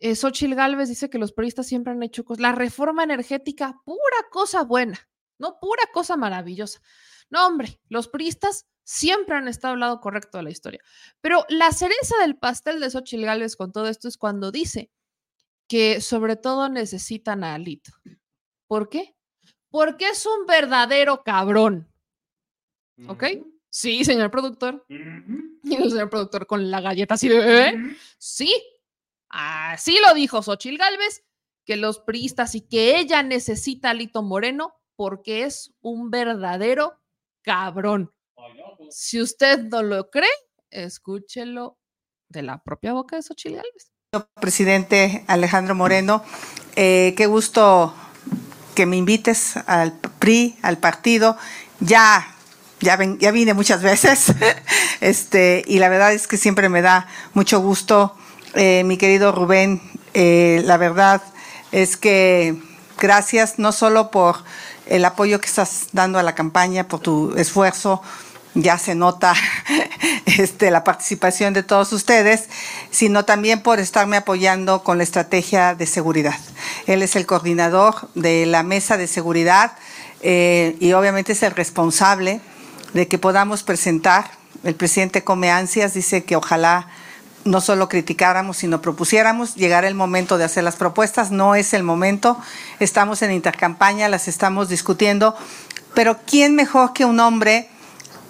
Eh, 0.00 0.14
Galvez 0.54 0.88
dice 0.88 1.08
que 1.08 1.18
los 1.18 1.32
periodistas 1.32 1.66
siempre 1.66 1.92
han 1.92 2.02
hecho 2.02 2.24
cosas. 2.24 2.42
La 2.42 2.52
reforma 2.52 3.04
energética, 3.04 3.80
pura 3.84 4.28
cosa 4.30 4.62
buena, 4.62 4.98
no 5.38 5.58
pura 5.60 5.82
cosa 5.92 6.16
maravillosa. 6.16 6.80
No, 7.30 7.46
hombre, 7.46 7.80
los 7.88 8.08
priistas 8.08 8.66
siempre 8.82 9.36
han 9.36 9.48
estado 9.48 9.74
al 9.74 9.80
lado 9.80 10.00
correcto 10.00 10.38
de 10.38 10.44
la 10.44 10.50
historia. 10.50 10.80
Pero 11.20 11.44
la 11.48 11.72
cereza 11.72 12.16
del 12.20 12.36
pastel 12.36 12.80
de 12.80 12.90
Xochitl 12.90 13.24
Galvez 13.24 13.56
con 13.56 13.72
todo 13.72 13.88
esto 13.88 14.08
es 14.08 14.18
cuando 14.18 14.52
dice 14.52 14.90
que 15.68 16.00
sobre 16.00 16.36
todo 16.36 16.68
necesitan 16.68 17.42
a 17.42 17.54
Alito. 17.54 17.92
¿Por 18.66 18.88
qué? 18.88 19.16
Porque 19.70 20.08
es 20.08 20.26
un 20.26 20.46
verdadero 20.46 21.22
cabrón. 21.24 21.90
¿Ok? 23.08 23.24
Sí, 23.74 24.04
señor 24.04 24.30
productor. 24.30 24.86
Y 24.88 25.74
el 25.74 25.90
señor 25.90 26.08
productor 26.08 26.46
con 26.46 26.70
la 26.70 26.80
galleta 26.80 27.14
así 27.14 27.28
de... 27.28 27.70
¿eh? 27.70 27.96
Sí, 28.18 28.54
así 29.28 29.98
lo 30.06 30.14
dijo 30.14 30.44
Xochitl 30.44 30.78
Galvez, 30.78 31.24
que 31.66 31.76
los 31.76 31.98
priistas 31.98 32.54
y 32.54 32.60
que 32.60 33.00
ella 33.00 33.24
necesita 33.24 33.90
a 33.90 33.94
Lito 33.94 34.22
Moreno 34.22 34.76
porque 34.94 35.42
es 35.42 35.74
un 35.80 36.12
verdadero 36.12 37.00
cabrón. 37.42 38.12
Si 38.90 39.20
usted 39.20 39.64
no 39.64 39.82
lo 39.82 40.08
cree, 40.08 40.30
escúchelo 40.70 41.76
de 42.28 42.42
la 42.42 42.62
propia 42.62 42.92
boca 42.92 43.16
de 43.16 43.22
Xochitl 43.22 43.56
Galvez. 43.56 43.90
Presidente 44.40 45.24
Alejandro 45.26 45.74
Moreno, 45.74 46.22
eh, 46.76 47.12
qué 47.16 47.26
gusto 47.26 47.92
que 48.76 48.86
me 48.86 48.96
invites 48.96 49.56
al 49.66 49.98
PRI, 50.20 50.58
al 50.62 50.78
partido. 50.78 51.36
Ya 51.80 52.33
ya, 52.84 53.32
vine 53.32 53.54
muchas 53.54 53.82
veces, 53.82 54.32
este, 55.00 55.64
y 55.66 55.78
la 55.78 55.88
verdad 55.88 56.12
es 56.12 56.28
que 56.28 56.36
siempre 56.36 56.68
me 56.68 56.82
da 56.82 57.08
mucho 57.32 57.60
gusto, 57.60 58.14
eh, 58.54 58.84
mi 58.84 58.96
querido 58.96 59.32
Rubén, 59.32 59.82
eh, 60.12 60.62
la 60.64 60.76
verdad 60.76 61.22
es 61.72 61.96
que 61.96 62.56
gracias 62.98 63.58
no 63.58 63.72
solo 63.72 64.10
por 64.10 64.36
el 64.86 65.04
apoyo 65.04 65.40
que 65.40 65.46
estás 65.46 65.88
dando 65.92 66.18
a 66.18 66.22
la 66.22 66.34
campaña, 66.34 66.86
por 66.86 67.00
tu 67.00 67.34
esfuerzo, 67.36 68.02
ya 68.54 68.78
se 68.78 68.94
nota 68.94 69.34
este, 70.26 70.70
la 70.70 70.84
participación 70.84 71.54
de 71.54 71.62
todos 71.62 71.92
ustedes, 71.92 72.48
sino 72.90 73.24
también 73.24 73.60
por 73.60 73.80
estarme 73.80 74.16
apoyando 74.16 74.84
con 74.84 74.98
la 74.98 75.04
estrategia 75.04 75.74
de 75.74 75.86
seguridad. 75.86 76.36
Él 76.86 77.02
es 77.02 77.16
el 77.16 77.26
coordinador 77.26 78.08
de 78.14 78.46
la 78.46 78.62
mesa 78.62 78.96
de 78.96 79.08
seguridad 79.08 79.72
eh, 80.20 80.76
y 80.80 80.92
obviamente 80.92 81.32
es 81.32 81.42
el 81.42 81.52
responsable 81.52 82.40
de 82.94 83.06
que 83.08 83.18
podamos 83.18 83.62
presentar. 83.62 84.30
El 84.62 84.74
presidente 84.74 85.22
come 85.22 85.50
ansias, 85.50 85.92
dice 85.92 86.24
que 86.24 86.36
ojalá 86.36 86.88
no 87.44 87.60
solo 87.60 87.88
criticáramos, 87.90 88.56
sino 88.56 88.80
propusiéramos. 88.80 89.54
Llegará 89.56 89.86
el 89.88 89.94
momento 89.94 90.38
de 90.38 90.44
hacer 90.44 90.64
las 90.64 90.76
propuestas, 90.76 91.30
no 91.30 91.54
es 91.54 91.74
el 91.74 91.82
momento. 91.82 92.38
Estamos 92.80 93.20
en 93.20 93.32
intercampaña, 93.32 94.08
las 94.08 94.28
estamos 94.28 94.70
discutiendo, 94.70 95.36
pero 95.94 96.18
¿quién 96.26 96.54
mejor 96.54 96.94
que 96.94 97.04
un 97.04 97.20
hombre 97.20 97.68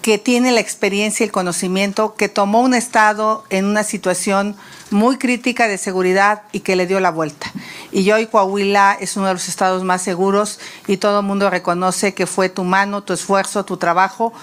que 0.05 0.19
tiene 0.19 0.53
la 0.53 0.61
experiencia 0.61 1.25
y 1.25 1.29
el 1.29 1.33
conocimiento, 1.33 2.15
que 2.15 2.29
tomó 2.29 2.61
un 2.61 2.75
Estado 2.75 3.43
en 3.49 3.65
una 3.65 3.83
situación 3.85 4.55
muy 4.91 5.17
crítica 5.17 5.67
de 5.67 5.79
seguridad 5.79 6.43
y 6.53 6.61
que 6.61 6.77
le 6.77 6.87
dio 6.87 7.01
la 7.01 7.11
vuelta? 7.11 7.51
Y 7.91 8.11
hoy 8.11 8.27
Coahuila 8.27 8.99
es 9.01 9.17
uno 9.17 9.29
de 9.29 9.33
los 9.33 9.49
estados 9.49 9.83
más 9.83 10.03
seguros 10.03 10.61
y 10.87 10.99
todo 10.99 11.21
el 11.21 11.27
mundo 11.27 11.49
reconoce 11.49 12.13
que 12.13 12.27
fue 12.27 12.51
tu 12.51 12.65
mano, 12.65 13.03
tu 13.03 13.15
esfuerzo, 13.15 13.65
tu 13.65 13.79
trabajo 13.79 14.35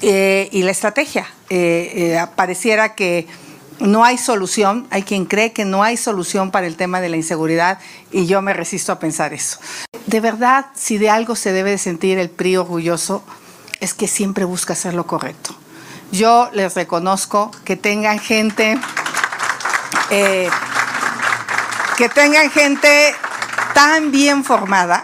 eh, 0.00 0.48
y 0.50 0.62
la 0.62 0.70
estrategia. 0.70 1.26
Eh, 1.50 2.14
eh, 2.16 2.26
pareciera 2.34 2.94
que 2.94 3.26
no 3.80 4.06
hay 4.06 4.16
solución, 4.16 4.86
hay 4.88 5.02
quien 5.02 5.26
cree 5.26 5.52
que 5.52 5.66
no 5.66 5.82
hay 5.82 5.98
solución 5.98 6.50
para 6.50 6.66
el 6.66 6.76
tema 6.76 7.02
de 7.02 7.10
la 7.10 7.18
inseguridad 7.18 7.80
y 8.12 8.24
yo 8.24 8.40
me 8.40 8.54
resisto 8.54 8.92
a 8.92 8.98
pensar 8.98 9.34
eso. 9.34 9.58
De 10.06 10.20
verdad, 10.20 10.68
si 10.74 10.96
de 10.96 11.10
algo 11.10 11.36
se 11.36 11.52
debe 11.52 11.72
de 11.72 11.78
sentir 11.78 12.18
el 12.18 12.30
PRI 12.30 12.56
orgulloso, 12.56 13.22
es 13.82 13.94
que 13.94 14.06
siempre 14.06 14.44
busca 14.44 14.74
hacer 14.74 14.94
lo 14.94 15.08
correcto. 15.08 15.56
Yo 16.12 16.48
les 16.52 16.76
reconozco 16.76 17.50
que 17.64 17.74
tengan 17.74 18.20
gente, 18.20 18.78
eh, 20.10 20.48
que 21.98 22.08
tengan 22.08 22.48
gente 22.50 23.12
tan 23.74 24.12
bien 24.12 24.44
formada. 24.44 25.02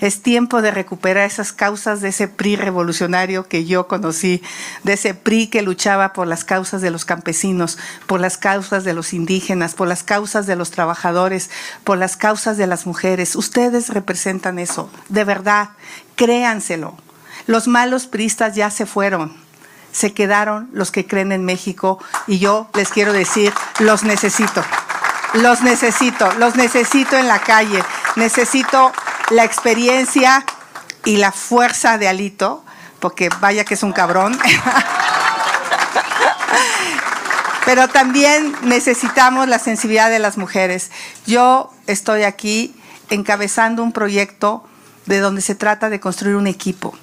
Es 0.00 0.22
tiempo 0.22 0.62
de 0.62 0.70
recuperar 0.70 1.26
esas 1.26 1.52
causas 1.52 2.00
de 2.02 2.10
ese 2.10 2.28
PRI 2.28 2.54
revolucionario 2.54 3.48
que 3.48 3.64
yo 3.64 3.88
conocí, 3.88 4.42
de 4.84 4.92
ese 4.92 5.12
PRI 5.14 5.48
que 5.48 5.62
luchaba 5.62 6.12
por 6.12 6.28
las 6.28 6.44
causas 6.44 6.82
de 6.82 6.92
los 6.92 7.04
campesinos, 7.04 7.78
por 8.06 8.20
las 8.20 8.38
causas 8.38 8.84
de 8.84 8.94
los 8.94 9.12
indígenas, 9.12 9.74
por 9.74 9.88
las 9.88 10.04
causas 10.04 10.46
de 10.46 10.54
los 10.54 10.70
trabajadores, 10.70 11.50
por 11.82 11.98
las 11.98 12.16
causas 12.16 12.56
de 12.56 12.68
las 12.68 12.86
mujeres. 12.86 13.34
Ustedes 13.34 13.88
representan 13.88 14.60
eso, 14.60 14.88
de 15.08 15.24
verdad, 15.24 15.70
créanselo. 16.14 16.96
Los 17.46 17.68
malos 17.68 18.06
priistas 18.06 18.54
ya 18.54 18.70
se 18.70 18.86
fueron. 18.86 19.36
Se 19.92 20.12
quedaron 20.12 20.68
los 20.72 20.90
que 20.90 21.06
creen 21.06 21.32
en 21.32 21.44
México 21.44 21.98
y 22.26 22.38
yo 22.38 22.68
les 22.74 22.90
quiero 22.90 23.12
decir, 23.12 23.52
los 23.78 24.04
necesito. 24.04 24.62
Los 25.34 25.62
necesito, 25.62 26.32
los 26.34 26.56
necesito 26.56 27.16
en 27.16 27.28
la 27.28 27.40
calle. 27.40 27.82
Necesito 28.16 28.92
la 29.30 29.44
experiencia 29.44 30.44
y 31.04 31.16
la 31.16 31.32
fuerza 31.32 31.98
de 31.98 32.08
Alito, 32.08 32.64
porque 32.98 33.30
vaya 33.40 33.64
que 33.64 33.74
es 33.74 33.82
un 33.82 33.92
cabrón. 33.92 34.38
Pero 37.64 37.88
también 37.88 38.56
necesitamos 38.62 39.48
la 39.48 39.58
sensibilidad 39.58 40.10
de 40.10 40.18
las 40.18 40.36
mujeres. 40.36 40.90
Yo 41.26 41.72
estoy 41.86 42.24
aquí 42.24 42.74
encabezando 43.10 43.82
un 43.82 43.92
proyecto 43.92 44.64
de 45.06 45.20
donde 45.20 45.40
se 45.40 45.54
trata 45.54 45.88
de 45.90 46.00
construir 46.00 46.36
un 46.36 46.46
equipo 46.46 46.96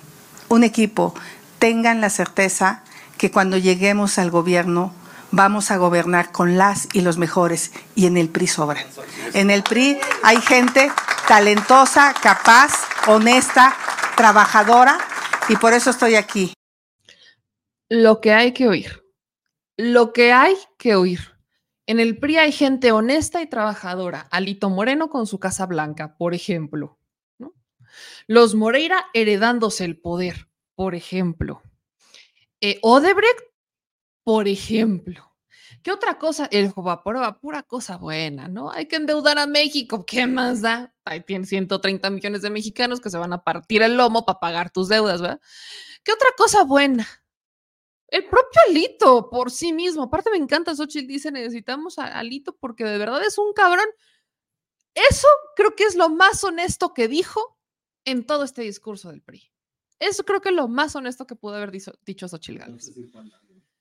un 0.50 0.64
equipo, 0.64 1.14
tengan 1.60 2.02
la 2.02 2.10
certeza 2.10 2.84
que 3.18 3.32
cuando 3.32 3.58
lleguemos 3.58 4.18
al 4.18 4.32
gobierno 4.32 4.94
vamos 5.32 5.72
a 5.72 5.78
gobernar 5.78 6.32
con 6.32 6.58
las 6.58 6.88
y 6.94 7.02
los 7.02 7.18
mejores 7.18 7.72
y 7.96 8.06
en 8.06 8.18
el 8.18 8.30
PRI 8.30 8.48
sobra. 8.48 8.86
En 9.34 9.50
el 9.50 9.64
PRI 9.64 9.98
hay 10.24 10.38
gente 10.38 10.92
talentosa, 11.28 12.14
capaz, 12.14 12.74
honesta, 13.08 13.76
trabajadora 14.16 14.98
y 15.50 15.56
por 15.58 15.74
eso 15.74 15.90
estoy 15.90 16.16
aquí. 16.16 16.54
Lo 17.90 18.22
que 18.22 18.34
hay 18.34 18.54
que 18.54 18.68
oír. 18.68 19.04
Lo 19.78 20.14
que 20.14 20.34
hay 20.34 20.56
que 20.78 20.96
oír. 20.96 21.20
En 21.86 22.00
el 22.00 22.18
PRI 22.18 22.38
hay 22.38 22.52
gente 22.52 22.92
honesta 22.92 23.42
y 23.42 23.48
trabajadora. 23.48 24.28
Alito 24.32 24.70
Moreno 24.70 25.10
con 25.10 25.26
su 25.26 25.40
Casa 25.40 25.66
Blanca, 25.66 26.18
por 26.18 26.34
ejemplo. 26.34 26.97
Los 28.28 28.56
Moreira 28.56 29.08
heredándose 29.14 29.86
el 29.86 30.00
poder, 30.00 30.50
por 30.76 30.96
ejemplo. 30.96 31.64
Eh, 32.60 32.78
Odebrecht, 32.82 33.40
por 34.24 34.50
ejemplo. 34.50 35.34
¿Qué 35.82 35.94
otra 35.94 36.18
cosa? 36.18 36.50
El 36.52 36.70
Jovaporoa, 36.70 37.40
pura 37.40 37.64
cosa 37.64 37.96
buena, 37.96 38.50
¿no? 38.50 38.70
Hay 38.72 38.88
que 38.88 38.98
endeudar 38.98 39.40
a 39.40 39.48
México. 39.48 40.06
¿Qué 40.06 40.28
más 40.28 40.62
da? 40.62 40.94
Ahí 41.06 41.22
tienes 41.22 41.48
130 41.48 42.10
millones 42.10 42.42
de 42.42 42.50
mexicanos 42.50 43.00
que 43.00 43.10
se 43.10 43.18
van 43.18 43.32
a 43.32 43.46
partir 43.46 43.82
el 43.82 43.96
lomo 43.96 44.26
para 44.26 44.42
pagar 44.42 44.72
tus 44.72 44.90
deudas, 44.90 45.22
¿verdad? 45.22 45.40
¿Qué 46.04 46.12
otra 46.12 46.30
cosa 46.36 46.66
buena? 46.66 47.08
El 48.10 48.26
propio 48.26 48.62
Alito 48.68 49.30
por 49.30 49.52
sí 49.52 49.72
mismo. 49.72 50.04
Aparte 50.04 50.32
me 50.32 50.38
encanta, 50.38 50.76
Xochitl 50.76 51.08
dice, 51.08 51.32
necesitamos 51.32 51.98
a 52.00 52.20
Alito 52.20 52.58
porque 52.58 52.84
de 52.84 52.98
verdad 52.98 53.24
es 53.26 53.38
un 53.38 53.54
cabrón. 53.54 53.88
Eso 54.94 55.28
creo 55.56 55.76
que 55.76 55.86
es 55.86 55.96
lo 55.96 56.10
más 56.10 56.44
honesto 56.44 56.94
que 56.94 57.08
dijo 57.08 57.57
en 58.08 58.26
todo 58.26 58.46
este 58.46 58.62
discurso 58.62 59.10
del 59.12 59.22
PRI. 59.22 59.52
Eso 60.00 60.24
creo 60.24 60.40
que 60.40 60.50
es 60.50 60.56
lo 60.56 60.70
más 60.70 60.96
honesto 60.96 61.28
que 61.28 61.36
pudo 61.36 61.56
haber 61.56 61.72
dicho, 61.72 61.92
dicho 62.06 62.28
Xochitl 62.28 62.60
Gálvez. 62.60 62.92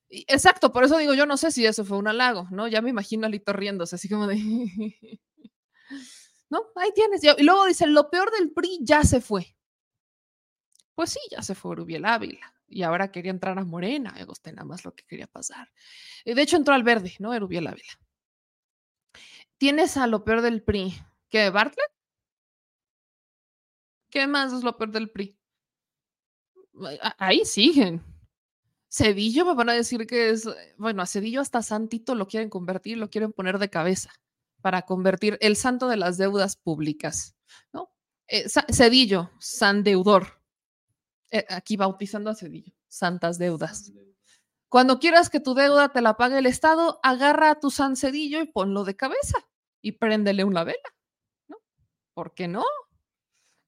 Exacto, 0.09 0.72
por 0.72 0.83
eso 0.83 0.99
digo, 0.99 1.14
yo 1.14 1.27
no 1.27 1.37
sé 1.37 1.53
si 1.53 1.64
eso 1.64 1.85
fue 1.85 1.97
un 1.97 2.09
halago, 2.09 2.49
¿no? 2.51 2.66
Ya 2.66 2.83
me 2.83 2.91
imagino 2.91 3.27
a 3.27 3.31
Lito 3.31 3.53
riéndose, 3.53 3.95
así 3.95 4.09
como 4.09 4.27
de... 4.27 4.37
¿No? 6.51 6.61
Ahí 6.77 6.91
tienes. 6.95 7.22
Y 7.22 7.43
luego 7.43 7.66
dice, 7.66 7.87
lo 7.87 8.11
peor 8.11 8.31
del 8.33 8.53
PRI 8.53 8.81
ya 8.83 9.05
se 9.05 9.20
fue. 9.20 9.57
Pues 10.95 11.11
sí, 11.11 11.20
ya 11.31 11.43
se 11.43 11.55
fue 11.55 11.72
Urubiel 11.72 12.05
Ávila. 12.05 12.53
Y 12.68 12.83
ahora 12.83 13.12
quería 13.12 13.31
entrar 13.31 13.57
a 13.59 13.64
Morena. 13.64 14.14
Gusta 14.27 14.51
nada 14.51 14.64
más 14.64 14.85
lo 14.85 14.95
que 14.95 15.05
quería 15.07 15.27
pasar. 15.27 15.70
De 16.24 16.41
hecho, 16.41 16.57
entró 16.57 16.74
al 16.74 16.83
verde, 16.83 17.14
¿no? 17.18 17.31
Urubiel 17.31 17.66
Ávila. 17.66 17.99
Tienes 19.59 19.97
a 19.97 20.07
lo 20.07 20.24
peor 20.24 20.41
del 20.41 20.62
PRI. 20.62 20.95
¿Qué? 21.29 21.51
¿Bartlett? 21.51 21.95
¿Qué 24.11 24.26
más 24.26 24.52
es 24.52 24.62
lo 24.62 24.76
peor 24.76 24.90
del 24.92 25.11
PRI? 25.11 25.36
Ahí 27.18 27.44
siguen. 27.44 28.02
Cedillo 28.88 29.44
me 29.44 29.54
van 29.54 29.70
a 29.70 29.74
decir 29.74 30.07
que 30.07 30.30
es, 30.30 30.48
bueno, 30.78 31.02
a 31.02 31.07
Cedillo 31.07 31.40
hasta 31.40 31.62
santito 31.62 32.14
lo 32.14 32.28
quieren 32.28 32.48
convertir, 32.48 32.98
lo 32.98 33.11
quieren 33.11 33.32
poner 33.32 33.59
de 33.59 33.68
cabeza 33.68 34.11
para 34.62 34.82
convertir 34.82 35.38
el 35.40 35.57
santo 35.57 35.88
de 35.88 35.96
las 35.96 36.18
deudas 36.18 36.57
públicas, 36.57 37.36
¿no? 37.72 37.92
Eh, 38.28 38.46
Cedillo, 38.48 39.30
san 39.38 39.82
deudor. 39.82 40.40
Eh, 41.30 41.44
aquí 41.48 41.76
bautizando 41.76 42.30
a 42.30 42.34
Cedillo, 42.34 42.72
santas 42.88 43.38
deudas. 43.38 43.92
Cuando 44.68 44.98
quieras 44.98 45.30
que 45.30 45.40
tu 45.40 45.54
deuda 45.54 45.92
te 45.92 46.00
la 46.00 46.16
pague 46.16 46.38
el 46.38 46.46
Estado, 46.46 47.00
agarra 47.02 47.50
a 47.50 47.61
tu 47.61 47.70
San 47.70 47.96
Cedillo 47.96 48.40
y 48.40 48.46
ponlo 48.46 48.84
de 48.84 48.96
cabeza 48.96 49.38
y 49.80 49.92
préndele 49.92 50.44
una 50.44 50.64
vela, 50.64 50.94
¿no? 51.48 51.59
¿Por 52.14 52.34
qué 52.34 52.48
no? 52.48 52.64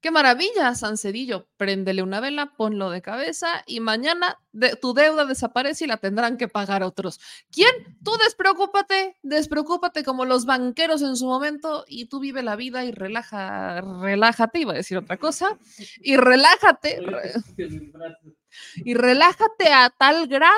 ¡Qué 0.00 0.12
maravilla, 0.12 0.74
San 0.76 0.96
Cedillo! 0.96 1.48
Préndele 1.56 2.02
una 2.04 2.20
vela, 2.20 2.54
ponlo 2.56 2.88
de 2.90 3.02
cabeza 3.02 3.64
y 3.66 3.80
mañana 3.80 4.38
de- 4.52 4.76
tu 4.76 4.94
deuda 4.94 5.24
desaparece 5.24 5.84
y 5.84 5.88
la 5.88 5.96
tendrán 5.96 6.36
que 6.36 6.46
pagar 6.46 6.84
otros. 6.84 7.18
¿Quién? 7.50 7.68
Tú 8.04 8.12
despreocúpate, 8.22 9.16
despreocúpate 9.22 10.04
como 10.04 10.24
los 10.24 10.44
banqueros 10.46 11.02
en 11.02 11.16
su 11.16 11.26
momento 11.26 11.84
y 11.88 12.06
tú 12.06 12.20
vive 12.20 12.44
la 12.44 12.54
vida 12.54 12.84
y 12.84 12.92
relaja, 12.92 13.80
relájate, 13.80 14.60
iba 14.60 14.72
a 14.72 14.76
decir 14.76 14.98
otra 14.98 15.16
cosa, 15.16 15.58
y 16.00 16.16
relájate, 16.16 17.00
re- 17.00 17.32
y 18.76 18.94
relájate 18.94 19.72
a 19.72 19.90
tal 19.90 20.28
grado 20.28 20.54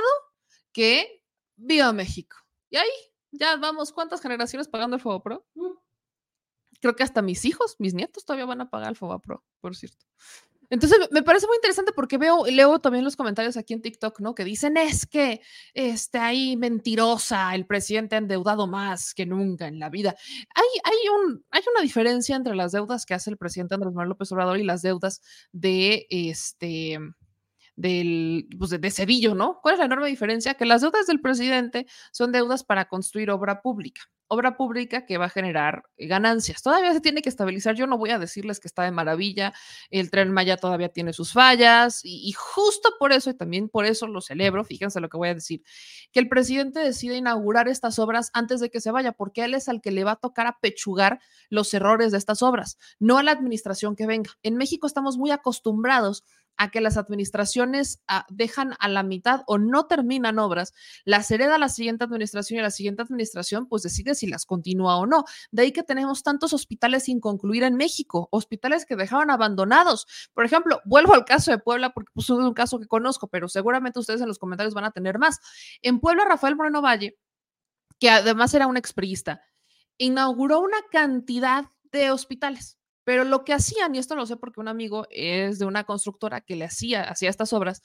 que 0.72 1.22
viva 1.56 1.92
México. 1.92 2.36
Y 2.68 2.76
ahí 2.76 2.90
ya 3.32 3.56
vamos, 3.56 3.90
¿cuántas 3.92 4.20
generaciones 4.20 4.68
pagando 4.68 4.96
el 4.96 5.02
Fuego 5.02 5.22
Pro? 5.22 5.46
Creo 6.80 6.96
que 6.96 7.02
hasta 7.02 7.22
mis 7.22 7.44
hijos, 7.44 7.76
mis 7.78 7.94
nietos 7.94 8.24
todavía 8.24 8.46
van 8.46 8.60
a 8.60 8.70
pagar 8.70 8.90
el 8.90 8.96
Fuego 8.96 9.18
Pro, 9.20 9.44
por 9.60 9.76
cierto. 9.76 10.06
Entonces 10.70 11.00
me- 11.10 11.22
parece 11.24 11.48
muy 11.48 11.56
interesante 11.56 11.92
porque 11.92 12.16
veo, 12.16 12.46
leo 12.46 12.78
también 12.78 13.04
los 13.04 13.16
comentarios 13.16 13.56
aquí 13.56 13.74
en 13.74 13.82
TikTok, 13.82 14.20
¿no? 14.20 14.36
Que 14.36 14.44
dicen 14.44 14.76
es 14.76 15.04
que 15.04 15.40
este 15.74 16.18
ahí 16.18 16.56
mentirosa, 16.56 17.52
el 17.56 17.66
presidente 17.66 18.14
ha 18.14 18.18
endeudado 18.18 18.68
más 18.68 19.12
que 19.12 19.26
nunca 19.26 19.66
en 19.66 19.80
la 19.80 19.90
vida. 19.90 20.14
Hay, 20.54 20.64
hay, 20.84 21.08
un, 21.08 21.44
hay 21.50 21.62
una 21.74 21.82
diferencia 21.82 22.36
entre 22.36 22.54
las 22.54 22.70
deudas 22.70 23.04
que 23.04 23.14
hace 23.14 23.30
el 23.30 23.36
presidente 23.36 23.74
Andrés 23.74 23.92
Manuel 23.92 24.10
López 24.10 24.30
Obrador 24.30 24.58
y 24.58 24.62
las 24.64 24.82
deudas 24.82 25.22
de 25.52 26.06
este 26.08 26.98
del, 27.74 28.46
pues 28.58 28.70
de, 28.70 28.78
de 28.78 29.34
¿no? 29.34 29.58
¿Cuál 29.62 29.74
es 29.74 29.78
la 29.80 29.86
enorme 29.86 30.06
diferencia? 30.08 30.54
Que 30.54 30.66
las 30.66 30.82
deudas 30.82 31.06
del 31.06 31.20
presidente 31.20 31.86
son 32.12 32.30
deudas 32.30 32.62
para 32.62 32.86
construir 32.86 33.30
obra 33.30 33.60
pública, 33.62 34.02
obra 34.30 34.56
pública 34.56 35.04
que 35.06 35.18
va 35.18 35.26
a 35.26 35.28
generar 35.28 35.82
eh, 35.96 36.06
ganancias. 36.06 36.62
Todavía 36.62 36.92
se 36.92 37.00
tiene 37.00 37.20
que 37.20 37.28
estabilizar. 37.28 37.74
Yo 37.74 37.86
no 37.86 37.98
voy 37.98 38.10
a 38.10 38.18
decirles 38.18 38.60
que 38.60 38.68
está 38.68 38.84
de 38.84 38.92
maravilla, 38.92 39.52
el 39.90 40.10
tren 40.10 40.30
Maya 40.30 40.56
todavía 40.56 40.88
tiene 40.88 41.12
sus 41.12 41.32
fallas 41.32 42.00
y, 42.04 42.32
justo 42.32 42.90
por 42.98 43.12
eso, 43.12 43.30
y 43.30 43.34
también 43.34 43.68
por 43.68 43.86
eso 43.86 44.06
lo 44.06 44.20
celebro, 44.20 44.64
fíjense 44.64 45.00
lo 45.00 45.08
que 45.08 45.16
voy 45.16 45.28
a 45.28 45.34
decir, 45.34 45.62
que 46.12 46.20
el 46.20 46.28
presidente 46.28 46.78
decide 46.80 47.16
inaugurar 47.16 47.68
estas 47.68 47.98
obras 47.98 48.30
antes 48.32 48.60
de 48.60 48.70
que 48.70 48.80
se 48.80 48.92
vaya, 48.92 49.12
porque 49.12 49.44
él 49.44 49.54
es 49.54 49.68
al 49.68 49.80
que 49.80 49.90
le 49.90 50.04
va 50.04 50.12
a 50.12 50.16
tocar 50.16 50.46
apechugar 50.46 51.20
los 51.48 51.74
errores 51.74 52.12
de 52.12 52.18
estas 52.18 52.42
obras, 52.42 52.78
no 53.00 53.18
a 53.18 53.22
la 53.24 53.32
administración 53.32 53.96
que 53.96 54.06
venga. 54.06 54.30
En 54.42 54.56
México 54.56 54.86
estamos 54.86 55.18
muy 55.18 55.32
acostumbrados 55.32 56.24
a 56.60 56.70
que 56.70 56.82
las 56.82 56.98
administraciones 56.98 58.02
ah, 58.06 58.26
dejan 58.28 58.74
a 58.80 58.88
la 58.88 59.02
mitad 59.02 59.44
o 59.46 59.56
no 59.56 59.86
terminan 59.86 60.38
obras, 60.38 60.74
las 61.06 61.30
hereda 61.30 61.56
la 61.56 61.70
siguiente 61.70 62.04
administración 62.04 62.60
y 62.60 62.62
la 62.62 62.70
siguiente 62.70 63.00
administración 63.00 63.66
pues 63.66 63.82
decide 63.82 64.14
si 64.20 64.26
las 64.26 64.46
continúa 64.46 64.96
o 64.98 65.06
no. 65.06 65.24
De 65.50 65.62
ahí 65.62 65.72
que 65.72 65.82
tenemos 65.82 66.22
tantos 66.22 66.52
hospitales 66.52 67.04
sin 67.04 67.20
concluir 67.20 67.62
en 67.62 67.76
México, 67.76 68.28
hospitales 68.30 68.86
que 68.86 68.96
dejaron 68.96 69.30
abandonados. 69.30 70.06
Por 70.34 70.44
ejemplo, 70.44 70.80
vuelvo 70.84 71.14
al 71.14 71.24
caso 71.24 71.50
de 71.50 71.58
Puebla 71.58 71.90
porque 71.90 72.10
pues, 72.14 72.24
es 72.24 72.30
un 72.30 72.54
caso 72.54 72.78
que 72.78 72.86
conozco, 72.86 73.28
pero 73.28 73.48
seguramente 73.48 73.98
ustedes 73.98 74.20
en 74.20 74.28
los 74.28 74.38
comentarios 74.38 74.74
van 74.74 74.84
a 74.84 74.92
tener 74.92 75.18
más. 75.18 75.40
En 75.82 76.00
Puebla, 76.00 76.24
Rafael 76.24 76.56
Moreno 76.56 76.82
Valle, 76.82 77.18
que 77.98 78.10
además 78.10 78.54
era 78.54 78.66
un 78.66 78.76
expriista, 78.76 79.42
inauguró 79.98 80.60
una 80.60 80.78
cantidad 80.90 81.66
de 81.92 82.10
hospitales. 82.10 82.78
Pero 83.04 83.24
lo 83.24 83.44
que 83.44 83.54
hacían, 83.54 83.94
y 83.94 83.98
esto 83.98 84.14
lo 84.14 84.26
sé 84.26 84.36
porque 84.36 84.60
un 84.60 84.68
amigo 84.68 85.06
es 85.10 85.58
de 85.58 85.64
una 85.64 85.84
constructora 85.84 86.42
que 86.42 86.54
le 86.54 86.66
hacía, 86.66 87.02
hacía 87.02 87.30
estas 87.30 87.52
obras, 87.52 87.82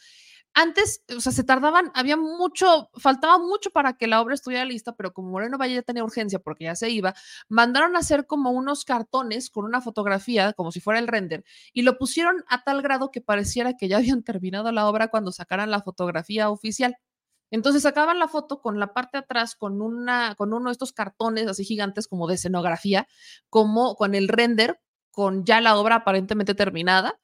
antes, 0.56 1.04
o 1.16 1.20
sea, 1.20 1.34
se 1.34 1.44
tardaban, 1.44 1.92
había 1.94 2.16
mucho, 2.16 2.90
faltaba 2.96 3.38
mucho 3.38 3.72
para 3.72 3.98
que 3.98 4.08
la 4.08 4.22
obra 4.22 4.34
estuviera 4.34 4.64
lista, 4.64 4.96
pero 4.96 5.14
como 5.14 5.30
Moreno 5.30 5.58
Valle 5.58 5.76
ya 5.76 5.82
tenía 5.82 6.04
urgencia 6.04 6.40
porque 6.40 6.64
ya 6.64 6.76
se 6.76 6.90
iba, 6.90 7.14
mandaron 7.50 7.98
a 7.98 8.00
hacer 8.00 8.26
como 8.26 8.52
unos 8.52 8.86
cartones 8.86 9.50
con 9.50 9.66
una 9.66 9.82
fotografía, 9.82 10.54
como 10.54 10.72
si 10.72 10.80
fuera 10.80 11.00
el 11.00 11.08
render, 11.08 11.44
y 11.74 11.82
lo 11.82 11.98
pusieron 11.98 12.46
a 12.48 12.64
tal 12.64 12.82
grado 12.82 13.12
que 13.12 13.20
pareciera 13.20 13.76
que 13.76 13.90
ya 13.90 13.98
habían 13.98 14.24
terminado 14.24 14.72
la 14.72 14.88
obra 14.88 15.10
cuando 15.10 15.32
sacaran 15.34 15.72
la 15.72 15.82
fotografía 15.82 16.50
oficial. 16.50 16.98
Entonces 17.52 17.84
sacaban 17.84 18.18
la 18.18 18.28
foto 18.28 18.62
con 18.62 18.80
la 18.80 18.94
parte 18.94 19.18
de 19.18 19.24
atrás, 19.24 19.56
con, 19.56 19.82
una, 19.82 20.36
con 20.36 20.54
uno 20.54 20.70
de 20.70 20.72
estos 20.72 20.94
cartones 20.94 21.48
así 21.48 21.66
gigantes 21.66 22.08
como 22.08 22.28
de 22.28 22.36
escenografía, 22.36 23.08
como 23.50 23.96
con 23.96 24.16
el 24.16 24.30
render, 24.30 24.80
con 25.12 25.46
ya 25.46 25.62
la 25.62 25.78
obra 25.78 25.96
aparentemente 25.98 26.56
terminada, 26.56 27.20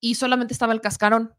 y 0.00 0.16
solamente 0.16 0.52
estaba 0.52 0.74
el 0.74 0.80
cascarón. 0.80 1.34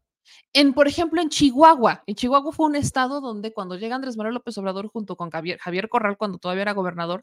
En, 0.52 0.72
por 0.74 0.88
ejemplo, 0.88 1.20
en 1.20 1.28
Chihuahua, 1.28 2.02
en 2.06 2.14
Chihuahua 2.14 2.52
fue 2.52 2.66
un 2.66 2.76
estado 2.76 3.20
donde 3.20 3.52
cuando 3.52 3.76
llega 3.76 3.94
Andrés 3.94 4.16
Manuel 4.16 4.34
López 4.34 4.56
Obrador 4.58 4.88
junto 4.88 5.16
con 5.16 5.30
Javier, 5.30 5.58
Javier 5.58 5.88
Corral, 5.88 6.16
cuando 6.16 6.38
todavía 6.38 6.62
era 6.62 6.72
gobernador, 6.72 7.22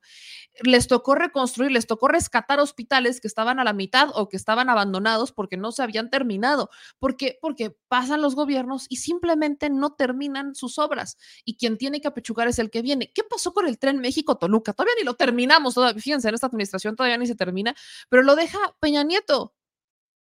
les 0.62 0.88
tocó 0.88 1.16
reconstruir, 1.16 1.72
les 1.72 1.88
tocó 1.88 2.08
rescatar 2.08 2.60
hospitales 2.60 3.20
que 3.20 3.28
estaban 3.28 3.60
a 3.60 3.64
la 3.64 3.74
mitad 3.74 4.10
o 4.14 4.30
que 4.30 4.38
estaban 4.38 4.70
abandonados 4.70 5.32
porque 5.32 5.58
no 5.58 5.72
se 5.72 5.84
habían 5.84 6.10
terminado. 6.10 6.70
¿Por 7.00 7.18
qué? 7.18 7.38
Porque 7.42 7.76
pasan 7.88 8.22
los 8.22 8.36
gobiernos 8.36 8.86
y 8.90 8.98
simplemente 8.98 9.70
no 9.70 9.94
terminan 9.94 10.56
sus 10.56 10.80
obras 10.80 11.18
y 11.44 11.58
quien 11.58 11.78
tiene 11.78 12.02
que 12.02 12.08
apechugar 12.08 12.48
es 12.48 12.60
el 12.60 12.70
que 12.70 12.82
viene. 12.82 13.12
¿Qué 13.14 13.24
pasó 13.24 13.54
con 13.54 13.68
el 13.68 13.78
tren 13.78 14.00
México-Toluca? 14.00 14.74
Todavía 14.74 14.94
ni 15.00 15.06
lo 15.06 15.16
terminamos, 15.16 15.74
todavía, 15.74 16.02
fíjense, 16.02 16.30
en 16.30 16.36
esta 16.36 16.48
administración 16.48 16.96
todavía 16.96 17.18
ni 17.18 17.28
se 17.28 17.36
termina, 17.36 17.76
pero 18.10 18.24
lo 18.24 18.36
deja 18.36 18.58
Peña 18.80 19.04
Nieto. 19.04 19.54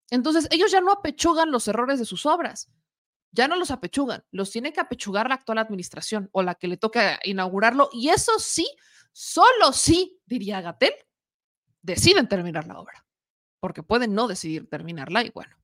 Entonces, 0.10 0.48
ellos 0.52 0.72
ya 0.72 0.82
no 0.82 0.92
apechugan 0.92 1.52
los 1.52 1.68
errores 1.68 2.00
de 2.00 2.06
sus 2.06 2.26
obras, 2.26 2.70
ya 3.32 3.48
no 3.48 3.56
los 3.56 3.72
apechugan, 3.72 4.24
los 4.32 4.52
tiene 4.52 4.72
que 4.72 4.80
apechugar 4.80 5.28
la 5.28 5.36
actual 5.36 5.58
administración 5.58 6.30
o 6.32 6.42
la 6.42 6.56
que 6.56 6.68
le 6.68 6.78
toca 6.78 7.20
inaugurarlo. 7.24 7.90
Y 7.92 8.10
eso 8.10 8.40
sí, 8.40 8.68
solo 9.12 9.74
sí, 9.74 10.20
diría 10.26 10.62
Gatel, 10.62 10.94
deciden 11.82 12.28
terminar 12.28 12.68
la 12.68 12.80
obra, 12.80 13.06
porque 13.60 13.84
pueden 13.84 14.14
no 14.14 14.28
decidir 14.28 14.70
terminarla 14.70 15.24
y 15.24 15.32
bueno. 15.32 15.56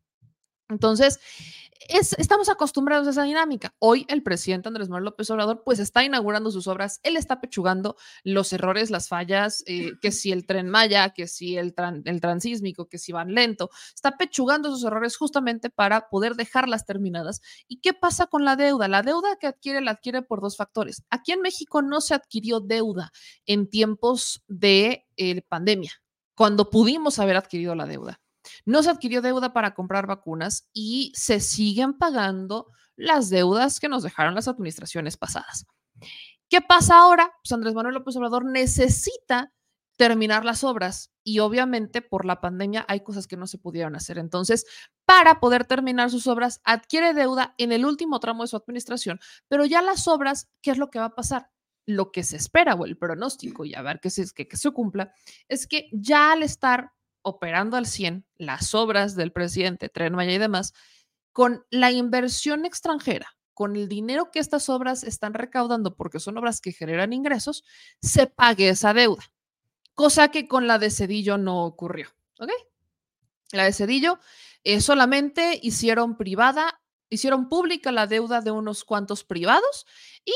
Entonces, 0.70 1.20
es, 1.90 2.14
estamos 2.14 2.50
acostumbrados 2.50 3.08
a 3.08 3.12
esa 3.12 3.24
dinámica. 3.24 3.74
Hoy 3.80 4.06
el 4.10 4.24
presidente 4.24 4.68
Andrés 4.68 4.90
Manuel 4.90 5.06
López 5.06 5.30
Obrador 5.30 5.64
pues 5.64 5.80
está 5.80 6.04
inaugurando 6.04 6.52
sus 6.52 6.68
obras, 6.68 7.00
él 7.04 7.18
está 7.18 7.42
pechugando 7.42 7.96
los 8.24 8.54
errores, 8.54 8.90
las 8.92 9.08
fallas, 9.08 9.64
eh, 9.68 9.94
que 10.02 10.12
si 10.12 10.32
el 10.32 10.46
tren 10.46 10.70
Maya, 10.70 11.10
que 11.10 11.28
si 11.28 11.58
el, 11.58 11.74
tran, 11.74 12.02
el 12.06 12.22
transísmico, 12.22 12.88
que 12.88 12.98
si 12.98 13.12
van 13.12 13.34
lento, 13.34 13.70
está 13.94 14.18
pechugando 14.18 14.70
esos 14.70 14.84
errores 14.84 15.18
justamente 15.18 15.70
para 15.70 16.10
poder 16.10 16.36
dejarlas 16.36 16.86
terminadas. 16.86 17.42
¿Y 17.68 17.80
qué 17.82 17.94
pasa 17.94 18.28
con 18.28 18.46
la 18.46 18.56
deuda? 18.56 18.88
La 18.88 19.02
deuda 19.02 19.38
que 19.38 19.48
adquiere 19.48 19.82
la 19.82 19.92
adquiere 19.92 20.22
por 20.22 20.42
dos 20.42 20.58
factores. 20.58 21.04
Aquí 21.10 21.32
en 21.32 21.42
México 21.42 21.82
no 21.82 22.02
se 22.02 22.14
adquirió 22.14 22.60
deuda 22.60 23.12
en 23.46 23.70
tiempos 23.70 24.44
de 24.48 25.06
eh, 25.18 25.42
pandemia, 25.44 25.92
cuando 26.36 26.70
pudimos 26.70 27.20
haber 27.20 27.38
adquirido 27.38 27.76
la 27.76 27.86
deuda. 27.86 28.20
No 28.66 28.84
se 28.84 28.90
adquirió 28.90 29.22
deuda 29.22 29.54
para 29.54 29.74
comprar 29.74 30.08
vacunas 30.08 30.70
y 30.74 31.12
se 31.16 31.40
siguen 31.40 31.98
pagando 31.98 32.68
las 32.96 33.30
deudas 33.30 33.80
que 33.80 33.90
nos 33.90 34.04
dejaron 34.04 34.36
las 34.36 34.48
administraciones 34.48 35.18
pasadas. 35.18 35.66
¿Qué 36.50 36.62
pasa 36.62 37.00
ahora? 37.00 37.32
Pues 37.44 37.52
Andrés 37.52 37.74
Manuel 37.74 37.96
López 37.96 38.16
Obrador 38.18 38.46
necesita 38.46 39.54
terminar 39.98 40.46
las 40.46 40.64
obras 40.64 41.12
y 41.24 41.40
obviamente 41.40 42.02
por 42.02 42.26
la 42.26 42.42
pandemia 42.42 42.86
hay 42.88 43.02
cosas 43.02 43.28
que 43.28 43.38
no 43.38 43.48
se 43.48 43.58
pudieron 43.58 43.96
hacer. 43.96 44.18
Entonces, 44.18 44.66
para 45.06 45.40
poder 45.40 45.66
terminar 45.66 46.10
sus 46.10 46.28
obras, 46.28 46.60
adquiere 46.64 47.14
deuda 47.14 47.54
en 47.58 47.72
el 47.72 47.86
último 47.86 48.20
tramo 48.20 48.44
de 48.44 48.48
su 48.48 48.58
administración, 48.58 49.20
pero 49.48 49.66
ya 49.66 49.82
las 49.82 50.08
obras, 50.08 50.50
¿qué 50.62 50.72
es 50.72 50.78
lo 50.78 50.90
que 50.90 51.00
va 51.00 51.06
a 51.06 51.16
pasar? 51.16 51.50
Lo 51.86 52.12
que 52.12 52.24
se 52.24 52.38
espera 52.38 52.74
o 52.76 52.86
el 52.86 52.98
pronóstico 52.98 53.64
y 53.64 53.76
a 53.76 53.82
ver 53.82 54.00
que 54.00 54.10
se, 54.10 54.26
que, 54.34 54.48
que 54.48 54.58
se 54.58 54.72
cumpla 54.72 55.14
es 55.48 55.68
que 55.68 55.90
ya 55.92 56.32
al 56.32 56.44
estar 56.44 56.92
operando 57.24 57.78
al 57.78 57.86
100 57.86 58.26
las 58.38 58.74
obras 58.74 59.16
del 59.16 59.32
presidente, 59.32 59.90
Tren 59.90 60.14
Maya 60.14 60.34
y 60.34 60.38
demás, 60.38 60.74
con 61.32 61.66
la 61.70 61.92
inversión 61.92 62.66
extranjera, 62.66 63.36
con 63.54 63.76
el 63.76 63.88
dinero 63.88 64.32
que 64.32 64.40
estas 64.40 64.70
obras 64.70 65.04
están 65.04 65.34
recaudando, 65.34 65.96
porque 65.96 66.20
son 66.20 66.38
obras 66.38 66.62
que 66.62 66.72
generan 66.72 67.14
ingresos, 67.14 67.64
se 68.02 68.28
pague 68.28 68.70
esa 68.70 68.94
deuda. 68.94 69.24
Cosa 69.94 70.30
que 70.30 70.48
con 70.48 70.68
la 70.68 70.80
de 70.80 70.90
Cedillo 70.90 71.38
no 71.38 71.66
ocurrió. 71.66 72.10
¿Ok? 72.40 72.50
La 73.52 73.66
de 73.66 73.74
Cedillo 73.74 74.20
eh, 74.64 74.82
solamente 74.82 75.60
hicieron 75.62 76.18
privada, 76.18 76.82
hicieron 77.10 77.50
pública 77.50 77.92
la 77.92 78.08
deuda 78.08 78.42
de 78.42 78.52
unos 78.52 78.84
cuantos 78.84 79.24
privados 79.24 79.86
y 80.24 80.34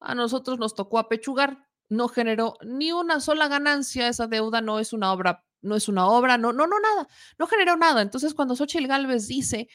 a 0.00 0.14
nosotros 0.14 0.58
nos 0.58 0.74
tocó 0.74 0.98
apechugar. 0.98 1.66
No 1.88 2.08
generó 2.08 2.56
ni 2.62 2.92
una 2.92 3.20
sola 3.20 3.48
ganancia, 3.48 4.08
esa 4.08 4.26
deuda 4.26 4.60
no 4.60 4.78
es 4.78 4.92
una 4.92 5.12
obra 5.12 5.44
no 5.62 5.76
es 5.76 5.88
una 5.88 6.06
obra, 6.06 6.38
no, 6.38 6.52
no, 6.52 6.66
no, 6.66 6.80
nada, 6.80 7.08
no 7.38 7.46
generó 7.46 7.76
nada. 7.76 8.02
Entonces, 8.02 8.34
cuando 8.34 8.56
Xochitl 8.56 8.86
Gálvez 8.86 9.28
dice 9.28 9.68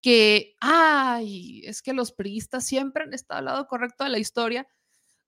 que, 0.00 0.56
ay, 0.60 1.62
es 1.64 1.82
que 1.82 1.92
los 1.92 2.12
priistas 2.12 2.66
siempre 2.66 3.04
han 3.04 3.14
estado 3.14 3.38
al 3.38 3.44
lado 3.46 3.66
correcto 3.66 4.04
de 4.04 4.10
la 4.10 4.18
historia, 4.18 4.66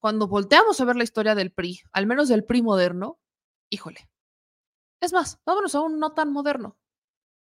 cuando 0.00 0.28
volteamos 0.28 0.80
a 0.80 0.84
ver 0.84 0.96
la 0.96 1.04
historia 1.04 1.34
del 1.34 1.52
PRI, 1.52 1.80
al 1.92 2.06
menos 2.06 2.28
del 2.28 2.44
PRI 2.44 2.62
moderno, 2.62 3.20
híjole. 3.70 4.10
Es 5.00 5.12
más, 5.12 5.38
vámonos 5.44 5.74
a 5.74 5.80
un 5.80 5.98
no 5.98 6.12
tan 6.12 6.32
moderno. 6.32 6.78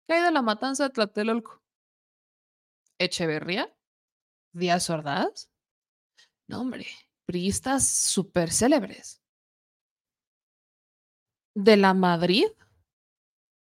¿Qué 0.08 0.16
hay 0.16 0.22
de 0.24 0.32
la 0.32 0.42
matanza 0.42 0.84
de 0.84 0.90
Tlatelolco? 0.92 1.62
Echeverría, 3.00 3.74
Díaz 4.52 4.90
Ordaz. 4.90 5.50
No, 6.48 6.62
hombre, 6.62 6.86
priistas 7.26 7.88
súper 7.88 8.52
célebres. 8.52 9.23
De 11.56 11.78
la 11.78 11.94
Madrid, 11.94 12.46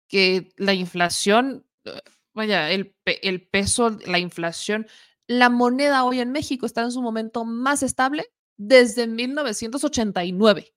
que 0.08 0.52
la 0.56 0.74
inflación, 0.74 1.66
eh, 1.84 2.00
vaya, 2.34 2.70
el, 2.70 2.96
el 3.04 3.46
peso, 3.46 3.90
la 4.06 4.18
inflación, 4.18 4.86
la 5.26 5.50
moneda 5.50 6.04
hoy 6.04 6.20
en 6.20 6.32
México 6.32 6.66
está 6.66 6.82
en 6.82 6.90
su 6.90 7.02
momento 7.02 7.44
más 7.44 7.82
estable 7.82 8.26
desde 8.56 9.06
1989. 9.06 10.74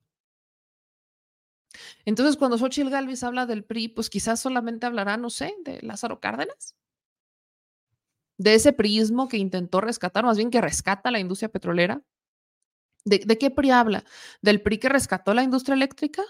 Entonces, 2.06 2.38
cuando 2.38 2.58
Xochitl 2.58 2.90
Galvez 2.90 3.24
habla 3.24 3.46
del 3.46 3.64
PRI, 3.64 3.90
pues 3.90 4.10
quizás 4.10 4.40
solamente 4.40 4.86
hablará, 4.86 5.18
no 5.18 5.30
sé, 5.30 5.56
de 5.64 5.80
Lázaro 5.82 6.20
Cárdenas, 6.20 6.76
de 8.38 8.56
ese 8.56 8.74
priismo 8.74 9.28
que 9.28 9.38
intentó 9.38 9.82
rescatar, 9.82 10.26
más 10.26 10.38
bien 10.38 10.50
que 10.50 10.62
rescata 10.62 11.12
la 11.12 11.20
industria 11.20 11.50
petrolera. 11.50 12.02
¿De, 13.06 13.20
de 13.20 13.38
qué 13.38 13.50
PRI 13.50 13.72
habla? 13.72 14.04
¿Del 14.42 14.62
PRI 14.62 14.78
que 14.80 14.90
rescató 14.90 15.34
la 15.34 15.44
industria 15.44 15.76
eléctrica? 15.76 16.24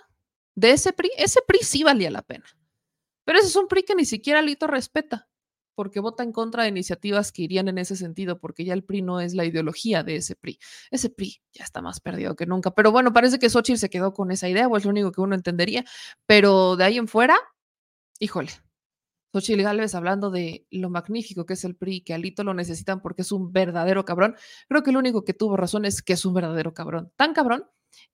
¿De 0.56 0.72
ese 0.72 0.94
PRI? 0.94 1.12
Ese 1.18 1.42
PRI 1.48 1.60
sí 1.60 1.84
valía 1.84 2.12
la 2.12 2.22
pena. 2.22 2.46
Pero 3.26 3.40
ese 3.40 3.48
es 3.48 3.56
un 3.56 3.68
PRI 3.68 3.84
que 3.84 3.96
ni 3.96 4.06
siquiera 4.06 4.42
Lito 4.42 4.68
respeta 4.68 5.30
porque 5.76 6.00
vota 6.00 6.24
en 6.24 6.32
contra 6.32 6.64
de 6.64 6.70
iniciativas 6.70 7.32
que 7.32 7.44
irían 7.44 7.68
en 7.68 7.78
ese 7.78 7.96
sentido, 7.96 8.40
porque 8.40 8.66
ya 8.66 8.74
el 8.74 8.84
PRI 8.84 9.02
no 9.02 9.20
es 9.20 9.34
la 9.34 9.46
ideología 9.46 10.04
de 10.04 10.18
ese 10.18 10.36
PRI. 10.36 10.60
Ese 10.92 11.10
PRI 11.10 11.42
ya 11.54 11.64
está 11.64 11.82
más 11.82 12.00
perdido 12.00 12.36
que 12.36 12.46
nunca. 12.46 12.72
Pero 12.72 12.92
bueno, 12.92 13.14
parece 13.14 13.40
que 13.40 13.50
Xochitl 13.50 13.80
se 13.80 13.90
quedó 13.90 14.14
con 14.14 14.32
esa 14.32 14.50
idea, 14.50 14.68
o 14.68 14.78
es 14.78 14.86
lo 14.86 14.92
único 14.92 15.12
que 15.12 15.22
uno 15.22 15.36
entendería. 15.36 15.84
Pero 16.26 16.76
de 16.76 16.84
ahí 16.84 16.98
en 16.98 17.08
fuera, 17.08 17.36
híjole. 18.20 18.52
Xochitl 19.34 19.64
Gálvez 19.64 19.96
hablando 19.96 20.30
de 20.30 20.68
lo 20.72 20.90
magnífico 20.90 21.46
que 21.46 21.54
es 21.54 21.64
el 21.64 21.76
PRI, 21.76 22.02
que 22.02 22.14
Alito 22.14 22.44
lo 22.44 22.54
necesitan 22.54 23.02
porque 23.02 23.22
es 23.22 23.32
un 23.32 23.52
verdadero 23.54 24.04
cabrón. 24.04 24.36
Creo 24.68 24.84
que 24.84 24.92
lo 24.92 25.00
único 25.00 25.24
que 25.24 25.34
tuvo 25.34 25.56
razón 25.56 25.86
es 25.86 26.02
que 26.02 26.14
es 26.14 26.26
un 26.26 26.34
verdadero 26.34 26.74
cabrón. 26.74 27.12
Tan 27.16 27.34
cabrón 27.34 27.66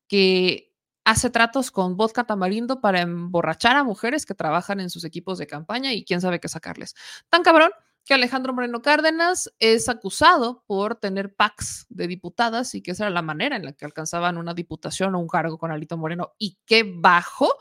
que 0.08 0.67
hace 1.08 1.30
tratos 1.30 1.72
con 1.72 1.96
vodka 1.96 2.26
tamarindo 2.26 2.82
para 2.82 3.00
emborrachar 3.00 3.78
a 3.78 3.84
mujeres 3.86 4.26
que 4.26 4.36
trabajan 4.36 4.82
en 4.82 4.90
sus 4.90 5.06
equipos 5.06 5.38
de 5.38 5.48
campaña 5.48 5.94
y 5.94 6.04
quién 6.04 6.20
sabe 6.20 6.42
qué 6.42 6.50
sacarles. 6.50 6.96
Tan 7.30 7.44
cabrón 7.44 7.72
que 8.04 8.14
Alejandro 8.14 8.54
Moreno 8.54 8.82
Cárdenas 8.82 9.54
es 9.60 9.88
acusado 9.88 10.66
por 10.68 10.96
tener 10.96 11.34
packs 11.34 11.86
de 11.88 12.08
diputadas 12.08 12.76
y 12.76 12.82
que 12.82 12.92
esa 12.92 13.06
era 13.06 13.12
la 13.12 13.22
manera 13.22 13.56
en 13.56 13.64
la 13.64 13.72
que 13.72 13.86
alcanzaban 13.86 14.38
una 14.38 14.54
diputación 14.54 15.16
o 15.16 15.20
un 15.20 15.30
cargo 15.30 15.58
con 15.58 15.72
Alito 15.72 15.96
Moreno. 15.96 16.34
Y 16.38 16.58
qué 16.66 16.84
bajo 16.86 17.56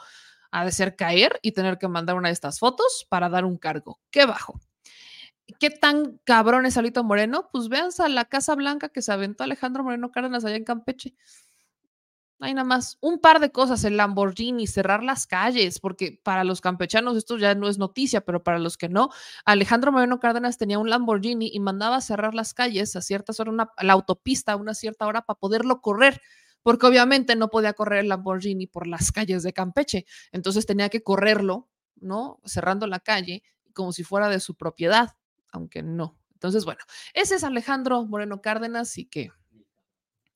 ha 0.51 0.65
de 0.65 0.73
ser 0.73 0.97
caer 0.97 1.39
y 1.41 1.53
tener 1.53 1.79
que 1.79 1.87
mandar 1.87 2.17
una 2.17 2.31
de 2.31 2.35
estas 2.35 2.59
fotos 2.59 3.07
para 3.09 3.29
dar 3.29 3.45
un 3.45 3.59
cargo. 3.59 4.01
Qué 4.11 4.27
bajo. 4.27 4.61
¿Qué 5.61 5.71
tan 5.71 6.19
cabrón 6.25 6.67
es 6.67 6.77
Alito 6.77 7.05
Moreno? 7.05 7.49
Pues 7.53 7.69
véanse 7.69 8.03
a 8.03 8.09
la 8.09 8.25
Casa 8.25 8.57
Blanca 8.57 8.89
que 8.89 9.03
se 9.03 9.13
aventó 9.13 9.45
Alejandro 9.45 9.85
Moreno 9.85 10.11
Cárdenas 10.11 10.45
allá 10.45 10.57
en 10.57 10.65
Campeche. 10.65 11.15
Hay 12.41 12.53
nada 12.53 12.67
más 12.67 12.99
un 13.01 13.19
par 13.19 13.41
de 13.41 13.51
cosas, 13.51 13.83
el 13.85 13.97
Lamborghini, 13.97 14.67
cerrar 14.67 15.03
las 15.03 15.27
calles, 15.27 15.81
porque 15.81 16.21
para 16.23 16.45
los 16.45 16.61
campechanos 16.61 17.17
esto 17.17 17.39
ya 17.39 17.55
no 17.55 17.67
es 17.67 17.79
noticia, 17.79 18.21
pero 18.21 18.43
para 18.43 18.59
los 18.59 18.77
que 18.77 18.91
no, 18.91 19.09
Alejandro 19.47 19.91
Moreno 19.91 20.21
Cárdenas 20.21 20.59
tenía 20.59 20.79
un 20.79 20.91
Lamborghini 20.91 21.51
y 21.51 21.61
mandaba 21.61 22.01
cerrar 22.03 22.35
las 22.35 22.53
calles 22.53 22.95
a 22.95 23.01
ciertas 23.01 23.41
horas, 23.41 23.55
una, 23.55 23.71
la 23.81 23.95
autopista 23.95 24.53
a 24.53 24.57
una 24.57 24.75
cierta 24.75 25.07
hora 25.07 25.23
para 25.23 25.39
poderlo 25.39 25.81
correr, 25.81 26.21
porque 26.63 26.87
obviamente 26.87 27.37
no 27.37 27.49
podía 27.49 27.73
correr 27.73 28.01
el 28.01 28.09
Lamborghini 28.09 28.67
por 28.67 28.87
las 28.87 29.13
calles 29.13 29.43
de 29.43 29.55
Campeche, 29.55 30.05
entonces 30.31 30.67
tenía 30.67 30.91
que 30.91 31.03
correrlo, 31.03 31.71
¿no? 31.97 32.41
Cerrando 32.45 32.87
la 32.87 33.01
calle 33.01 33.43
como 33.73 33.93
si 33.93 34.05
fuera 34.05 34.29
de 34.29 34.41
su 34.41 34.57
propiedad, 34.57 35.17
aunque 35.53 35.83
no. 35.83 36.19
Entonces, 36.35 36.67
bueno, 36.67 36.81
ese 37.15 37.37
es 37.37 37.45
Alejandro 37.45 38.05
Moreno 38.05 38.43
Cárdenas 38.43 38.99
y 38.99 39.07
que 39.07 39.31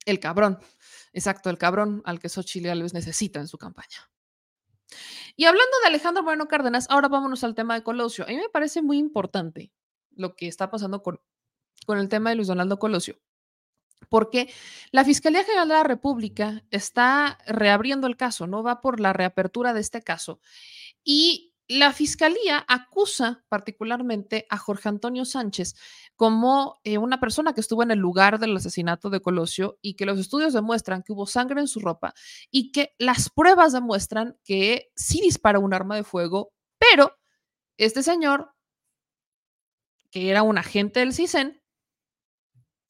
el 0.07 0.21
cabrón. 0.21 0.59
Exacto, 1.13 1.51
el 1.51 1.59
cabrón 1.59 2.03
al 2.05 2.19
que 2.21 2.29
Xochitl 2.29 2.69
Gálvez 2.69 2.95
necesita 2.95 3.41
en 3.41 3.49
su 3.49 3.59
campaña. 3.59 4.11
Y 5.37 5.45
hablando 5.45 5.71
de 5.83 5.89
Alejandro 5.89 6.23
Moreno 6.23 6.49
Cárdenas, 6.49 6.87
ahora 6.91 7.09
vámonos 7.09 7.45
al 7.45 7.55
tema 7.55 7.75
de 7.75 7.83
Colosio. 7.83 8.25
A 8.25 8.29
mí 8.29 8.37
me 8.37 8.49
parece 8.49 8.83
muy 8.83 8.99
importante 8.99 9.73
lo 10.11 10.35
que 10.35 10.49
está 10.49 10.71
pasando 10.71 11.03
con, 11.03 11.21
con 11.87 11.99
el 11.99 12.09
tema 12.09 12.31
de 12.31 12.37
Luis 12.37 12.49
Donaldo 12.49 12.79
Colosio, 12.79 13.19
porque 14.09 14.53
la 14.91 15.05
Fiscalía 15.05 15.45
General 15.45 15.69
de 15.69 15.75
la 15.75 15.83
República 15.85 16.65
está 16.71 17.39
reabriendo 17.47 18.07
el 18.07 18.17
caso, 18.17 18.47
no 18.47 18.63
va 18.63 18.81
por 18.81 19.01
la 19.01 19.13
reapertura 19.13 19.73
de 19.73 19.81
este 19.81 20.03
caso. 20.03 20.41
Y 21.05 21.50
la 21.71 21.93
fiscalía 21.93 22.64
acusa 22.66 23.45
particularmente 23.49 24.45
a 24.51 24.59
Jorge 24.59 24.89
Antonio 24.89 25.25
Sánchez 25.25 25.77
como 26.16 26.81
eh, 26.83 26.99
una 26.99 27.21
persona 27.21 27.53
que 27.55 27.61
estuvo 27.61 27.85
en 27.85 27.93
el 27.93 28.01
lugar 28.01 28.41
del 28.41 28.57
asesinato 28.57 29.09
de 29.09 29.21
Colosio 29.21 29.79
y 29.81 29.95
que 29.95 30.05
los 30.05 30.18
estudios 30.18 30.53
demuestran 30.53 31.05
que 31.05 31.12
hubo 31.12 31.29
sangre 31.29 31.61
en 31.61 31.68
su 31.68 31.79
ropa 31.79 32.12
y 32.51 32.73
que 32.73 32.97
las 32.99 33.31
pruebas 33.31 33.73
demuestran 33.73 34.37
que 34.43 34.91
sí 34.97 35.21
dispara 35.21 35.61
un 35.61 35.73
arma 35.73 35.95
de 35.95 36.03
fuego, 36.03 36.53
pero 36.77 37.16
este 37.77 38.03
señor, 38.03 38.53
que 40.11 40.29
era 40.29 40.43
un 40.43 40.59
agente 40.59 40.99
del 40.99 41.14
CISEN, 41.14 41.62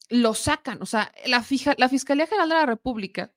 lo 0.08 0.32
sacan. 0.32 0.80
O 0.80 0.86
sea, 0.86 1.12
la 1.26 1.42
Fiscalía 1.42 2.26
General 2.26 2.48
de 2.48 2.54
la 2.54 2.66
República 2.66 3.34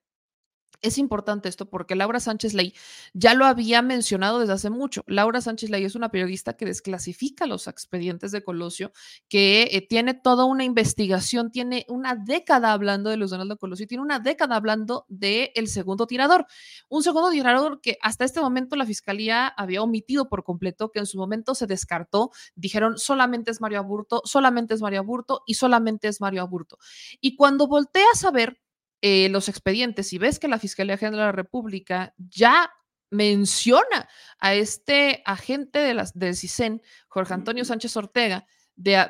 es 0.84 0.98
importante 0.98 1.50
esto 1.50 1.70
porque 1.70 1.96
Laura 1.96 2.20
Sánchez 2.20 2.54
Ley 2.54 2.74
ya 3.14 3.34
lo 3.34 3.46
había 3.46 3.82
mencionado 3.82 4.40
desde 4.40 4.54
hace 4.54 4.70
mucho. 4.70 5.04
Laura 5.08 5.42
Sánchez 5.42 5.70
Ley 5.70 5.86
es 5.86 5.96
una 5.96 6.10
periodista 6.10 6.54
que 6.54 6.66
desclasifica 6.66 7.48
los 7.48 7.68
expedientes 7.68 8.32
de 8.32 8.44
Colosio, 8.44 8.92
que 9.30 9.70
eh, 9.72 9.88
tiene 9.88 10.14
toda 10.14 10.46
una 10.46 10.64
investigación, 10.64 11.52
tiene 11.52 11.86
una 11.88 12.16
década 12.16 12.74
hablando 12.74 13.10
de 13.10 13.18
Luis 13.18 13.32
Donaldo 13.32 13.58
Colosio, 13.58 13.88
tiene 13.88 14.04
una 14.04 14.20
década 14.20 14.56
hablando 14.56 15.06
del 15.08 15.52
el 15.56 15.68
segundo 15.68 16.06
tirador. 16.06 16.46
Un 16.90 17.02
segundo 17.02 17.30
tirador 17.32 17.80
que 17.82 17.98
hasta 18.02 18.26
este 18.26 18.42
momento 18.42 18.76
la 18.76 18.86
fiscalía 18.86 19.48
había 19.48 19.82
omitido 19.82 20.28
por 20.30 20.44
completo, 20.44 20.92
que 20.92 21.00
en 21.00 21.06
su 21.06 21.18
momento 21.18 21.56
se 21.56 21.66
descartó. 21.66 22.32
Dijeron 22.56 22.98
solamente 22.98 23.52
es 23.52 23.62
Mario 23.62 23.80
Aburto, 23.80 24.22
solamente 24.26 24.74
es 24.74 24.82
Mario 24.82 25.00
Aburto 25.00 25.44
y 25.48 25.54
solamente 25.54 26.10
es 26.10 26.20
Mario 26.20 26.42
Aburto. 26.42 26.78
Y 27.22 27.36
cuando 27.36 27.68
volteas 27.68 28.26
a 28.26 28.32
ver 28.32 28.63
eh, 29.06 29.28
los 29.28 29.50
expedientes 29.50 30.14
y 30.14 30.18
ves 30.18 30.40
que 30.40 30.48
la 30.48 30.58
Fiscalía 30.58 30.98
General 30.98 31.20
de 31.20 31.26
la 31.26 31.32
República 31.34 32.14
ya 32.18 32.72
menciona 33.10 34.08
a 34.40 34.54
este 34.54 35.22
agente 35.26 35.80
de 35.80 35.94
las, 35.94 36.18
del 36.18 36.38
CISEN, 36.38 36.82
Jorge 37.10 37.34
Antonio 37.34 37.66
Sánchez 37.66 37.98
Ortega, 37.98 38.48
de, 38.78 39.06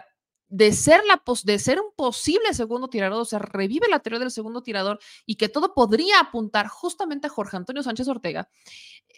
de 0.56 0.72
ser, 0.72 1.02
la, 1.08 1.20
de 1.46 1.58
ser 1.58 1.82
un 1.82 1.92
posible 1.96 2.54
segundo 2.54 2.88
tirador, 2.88 3.20
o 3.20 3.26
sea, 3.26 3.40
revive 3.40 3.88
la 3.90 4.02
teoría 4.02 4.20
del 4.20 4.30
segundo 4.30 4.62
tirador 4.62 5.00
y 5.26 5.34
que 5.34 5.50
todo 5.50 5.74
podría 5.74 6.20
apuntar 6.20 6.68
justamente 6.68 7.26
a 7.26 7.32
Jorge 7.32 7.58
Antonio 7.58 7.82
Sánchez 7.82 8.08
Ortega, 8.08 8.48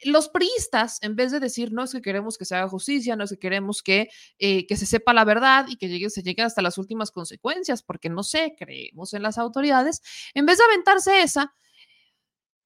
los 0.06 0.30
priistas, 0.30 0.98
en 1.02 1.18
vez 1.18 1.34
de 1.34 1.42
decir, 1.42 1.74
no 1.74 1.84
es 1.84 1.92
que 1.92 2.02
queremos 2.02 2.38
que 2.38 2.46
se 2.46 2.56
haga 2.56 2.70
justicia, 2.70 3.18
no 3.18 3.26
es 3.26 3.32
que 3.32 3.38
queremos 3.38 3.84
que, 3.84 4.08
eh, 4.40 4.66
que 4.66 4.78
se 4.78 4.86
sepa 4.86 5.14
la 5.14 5.26
verdad 5.26 5.66
y 5.68 5.76
que 5.76 6.10
se 6.10 6.24
llegue 6.24 6.42
hasta 6.42 6.62
las 6.62 6.78
últimas 6.78 7.12
consecuencias, 7.12 7.84
porque 7.84 8.08
no 8.08 8.24
sé, 8.24 8.56
creemos 8.58 9.14
en 9.14 9.22
las 9.22 9.38
autoridades, 9.38 10.02
en 10.36 10.46
vez 10.46 10.58
de 10.58 10.64
aventarse 10.64 11.22
esa, 11.22 11.54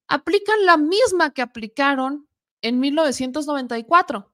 aplican 0.06 0.64
la 0.64 0.76
misma 0.76 1.34
que 1.34 1.42
aplicaron 1.42 2.28
en 2.62 2.78
1994. 2.78 4.32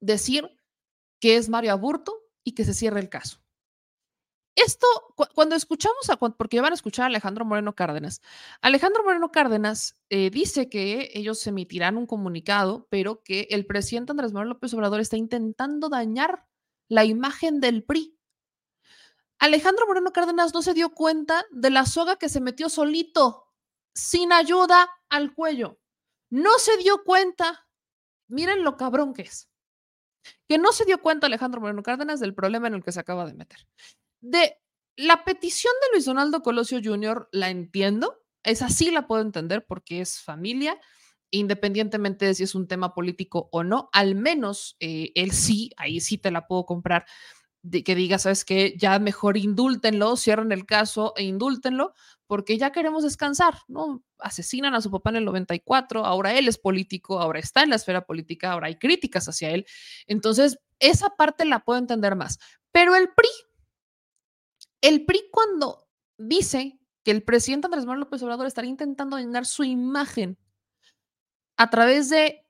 Decir 0.00 0.50
que 1.18 1.36
es 1.36 1.48
Mario 1.48 1.72
Aburto 1.72 2.20
y 2.44 2.52
que 2.52 2.64
se 2.64 2.74
cierre 2.74 3.00
el 3.00 3.08
caso. 3.08 3.40
Esto, 4.56 4.86
cuando 5.34 5.54
escuchamos, 5.54 6.10
a, 6.10 6.16
porque 6.16 6.60
van 6.60 6.72
a 6.72 6.74
escuchar 6.74 7.04
a 7.04 7.06
Alejandro 7.06 7.44
Moreno 7.44 7.74
Cárdenas, 7.74 8.20
Alejandro 8.60 9.04
Moreno 9.04 9.30
Cárdenas 9.30 10.00
eh, 10.10 10.30
dice 10.30 10.68
que 10.68 11.10
ellos 11.14 11.46
emitirán 11.46 11.96
un 11.96 12.06
comunicado, 12.06 12.86
pero 12.90 13.22
que 13.22 13.46
el 13.50 13.64
presidente 13.64 14.10
Andrés 14.10 14.32
Manuel 14.32 14.50
López 14.50 14.74
Obrador 14.74 15.00
está 15.00 15.16
intentando 15.16 15.88
dañar 15.88 16.46
la 16.88 17.04
imagen 17.04 17.60
del 17.60 17.84
PRI. 17.84 18.18
Alejandro 19.38 19.86
Moreno 19.86 20.12
Cárdenas 20.12 20.52
no 20.52 20.62
se 20.62 20.74
dio 20.74 20.90
cuenta 20.90 21.46
de 21.50 21.70
la 21.70 21.86
soga 21.86 22.16
que 22.16 22.28
se 22.28 22.40
metió 22.40 22.68
solito, 22.68 23.46
sin 23.94 24.32
ayuda 24.32 24.90
al 25.08 25.32
cuello. 25.32 25.80
No 26.28 26.58
se 26.58 26.76
dio 26.76 27.02
cuenta, 27.04 27.66
miren 28.28 28.62
lo 28.62 28.76
cabrón 28.76 29.14
que 29.14 29.22
es 29.22 29.49
que 30.48 30.58
no 30.58 30.72
se 30.72 30.84
dio 30.84 31.00
cuenta 31.00 31.26
Alejandro 31.26 31.60
Moreno 31.60 31.82
Cárdenas 31.82 32.20
del 32.20 32.34
problema 32.34 32.68
en 32.68 32.74
el 32.74 32.84
que 32.84 32.92
se 32.92 33.00
acaba 33.00 33.26
de 33.26 33.34
meter. 33.34 33.66
De 34.20 34.58
la 34.96 35.24
petición 35.24 35.72
de 35.82 35.92
Luis 35.92 36.04
Donaldo 36.04 36.42
Colosio 36.42 36.80
Jr. 36.82 37.28
la 37.32 37.50
entiendo, 37.50 38.22
es 38.42 38.62
así 38.62 38.90
la 38.90 39.06
puedo 39.06 39.22
entender 39.22 39.64
porque 39.66 40.00
es 40.00 40.20
familia 40.20 40.78
independientemente 41.30 42.26
de 42.26 42.34
si 42.34 42.42
es 42.42 42.54
un 42.54 42.66
tema 42.66 42.94
político 42.94 43.48
o 43.52 43.62
no, 43.62 43.88
al 43.92 44.14
menos 44.14 44.76
eh, 44.80 45.12
él 45.14 45.32
sí, 45.32 45.70
ahí 45.76 46.00
sí 46.00 46.18
te 46.18 46.30
la 46.30 46.46
puedo 46.46 46.66
comprar, 46.66 47.06
que 47.84 47.94
diga, 47.94 48.18
sabes 48.18 48.44
que 48.44 48.74
ya 48.76 48.98
mejor 48.98 49.36
indúltenlo, 49.36 50.16
cierren 50.16 50.50
el 50.52 50.66
caso 50.66 51.12
e 51.16 51.24
indúltenlo, 51.24 51.94
porque 52.30 52.58
ya 52.58 52.70
queremos 52.70 53.02
descansar, 53.02 53.54
¿no? 53.66 54.04
Asesinan 54.20 54.72
a 54.76 54.80
su 54.80 54.88
papá 54.88 55.10
en 55.10 55.16
el 55.16 55.24
94, 55.24 56.06
ahora 56.06 56.32
él 56.38 56.46
es 56.46 56.58
político, 56.58 57.18
ahora 57.18 57.40
está 57.40 57.64
en 57.64 57.70
la 57.70 57.74
esfera 57.74 58.06
política, 58.06 58.52
ahora 58.52 58.68
hay 58.68 58.78
críticas 58.78 59.28
hacia 59.28 59.50
él. 59.50 59.66
Entonces, 60.06 60.60
esa 60.78 61.16
parte 61.16 61.44
la 61.44 61.64
puedo 61.64 61.80
entender 61.80 62.14
más. 62.14 62.38
Pero 62.70 62.94
el 62.94 63.08
PRI, 63.08 63.28
el 64.80 65.04
PRI 65.06 65.24
cuando 65.32 65.88
dice 66.18 66.78
que 67.02 67.10
el 67.10 67.24
presidente 67.24 67.66
Andrés 67.66 67.84
Manuel 67.84 68.04
López 68.04 68.22
Obrador 68.22 68.46
estaría 68.46 68.70
intentando 68.70 69.18
llenar 69.18 69.44
su 69.44 69.64
imagen 69.64 70.38
a 71.56 71.68
través 71.68 72.10
de 72.10 72.46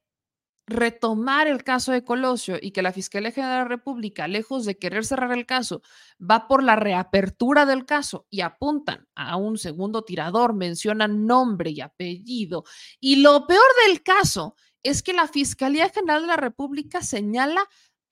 retomar 0.70 1.48
el 1.48 1.64
caso 1.64 1.92
de 1.92 2.04
Colosio 2.04 2.56
y 2.60 2.70
que 2.70 2.82
la 2.82 2.92
Fiscalía 2.92 3.32
General 3.32 3.54
de 3.54 3.62
la 3.62 3.68
República, 3.68 4.28
lejos 4.28 4.64
de 4.64 4.78
querer 4.78 5.04
cerrar 5.04 5.32
el 5.32 5.44
caso, 5.44 5.82
va 6.18 6.46
por 6.48 6.62
la 6.62 6.76
reapertura 6.76 7.66
del 7.66 7.84
caso 7.84 8.26
y 8.30 8.40
apuntan 8.40 9.08
a 9.14 9.36
un 9.36 9.58
segundo 9.58 10.02
tirador, 10.02 10.54
mencionan 10.54 11.26
nombre 11.26 11.70
y 11.70 11.80
apellido. 11.80 12.64
Y 13.00 13.16
lo 13.16 13.46
peor 13.46 13.66
del 13.86 14.02
caso 14.02 14.54
es 14.82 15.02
que 15.02 15.12
la 15.12 15.28
Fiscalía 15.28 15.88
General 15.90 16.22
de 16.22 16.28
la 16.28 16.36
República 16.36 17.02
señala 17.02 17.62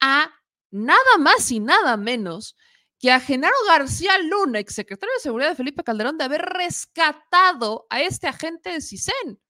a 0.00 0.30
nada 0.70 1.18
más 1.18 1.50
y 1.50 1.60
nada 1.60 1.96
menos 1.96 2.56
que 2.98 3.12
a 3.12 3.20
Genaro 3.20 3.56
García 3.68 4.18
Luna, 4.18 4.58
exsecretario 4.58 5.14
de 5.14 5.20
Seguridad 5.20 5.50
de 5.50 5.56
Felipe 5.56 5.84
Calderón, 5.84 6.18
de 6.18 6.24
haber 6.24 6.42
rescatado 6.42 7.86
a 7.88 8.02
este 8.02 8.26
agente 8.26 8.70
de 8.70 8.80
CISEN. 8.80 9.40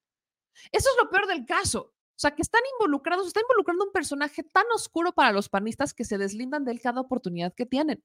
Eso 0.71 0.91
es 0.91 0.97
lo 1.03 1.09
peor 1.09 1.27
del 1.27 1.47
caso. 1.47 1.95
O 2.19 2.21
sea, 2.21 2.33
que 2.33 2.43
están 2.43 2.63
involucrados, 2.75 3.29
está 3.29 3.41
involucrando 3.41 3.85
un 3.85 3.93
personaje 3.93 4.43
tan 4.43 4.65
oscuro 4.75 5.13
para 5.13 5.31
los 5.31 5.49
panistas 5.49 5.95
que 5.95 6.05
se 6.05 6.19
deslindan 6.19 6.65
de 6.65 6.73
él 6.73 6.81
cada 6.81 7.01
oportunidad 7.01 7.55
que 7.55 7.65
tienen. 7.65 8.03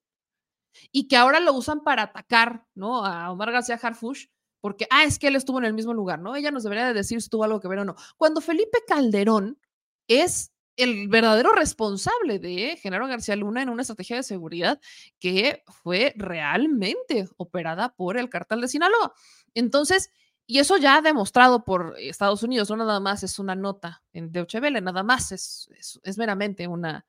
Y 0.91 1.07
que 1.07 1.17
ahora 1.17 1.39
lo 1.39 1.51
usan 1.53 1.83
para 1.83 2.03
atacar, 2.03 2.67
¿no? 2.75 3.03
A 3.03 3.31
Omar 3.31 3.51
García 3.51 3.79
Harfush, 3.81 4.27
porque, 4.61 4.85
ah, 4.91 5.03
es 5.03 5.17
que 5.17 5.29
él 5.29 5.35
estuvo 5.35 5.57
en 5.57 5.65
el 5.65 5.73
mismo 5.73 5.95
lugar, 5.95 6.19
¿no? 6.19 6.35
Ella 6.35 6.51
nos 6.51 6.61
debería 6.61 6.85
de 6.85 6.93
decir 6.93 7.23
si 7.23 7.29
tuvo 7.29 7.43
algo 7.43 7.59
que 7.59 7.67
ver 7.67 7.79
o 7.79 7.85
no. 7.85 7.95
Cuando 8.15 8.39
Felipe 8.39 8.83
Calderón 8.87 9.59
es 10.07 10.53
el 10.77 11.07
verdadero 11.07 11.51
responsable 11.53 12.37
de 12.37 12.77
Genaro 12.77 13.07
García 13.07 13.35
Luna 13.35 13.63
en 13.63 13.69
una 13.69 13.81
estrategia 13.81 14.17
de 14.17 14.23
seguridad 14.23 14.79
que 15.19 15.63
fue 15.81 16.13
realmente 16.17 17.27
operada 17.37 17.95
por 17.95 18.17
el 18.17 18.29
cartel 18.29 18.61
de 18.61 18.67
Sinaloa. 18.67 19.15
Entonces, 19.55 20.11
y 20.45 20.59
eso 20.59 20.77
ya 20.77 20.97
ha 20.97 21.01
demostrado 21.01 21.63
por 21.63 21.95
Estados 21.97 22.43
Unidos, 22.43 22.69
no 22.69 22.77
nada 22.77 22.99
más 22.99 23.23
es 23.23 23.39
una 23.39 23.55
nota 23.55 24.03
en 24.11 24.31
Deutsche 24.31 24.59
nada 24.59 25.03
más 25.03 25.31
es, 25.31 25.69
es, 26.03 26.17
meramente 26.17 26.67
una, 26.67 27.05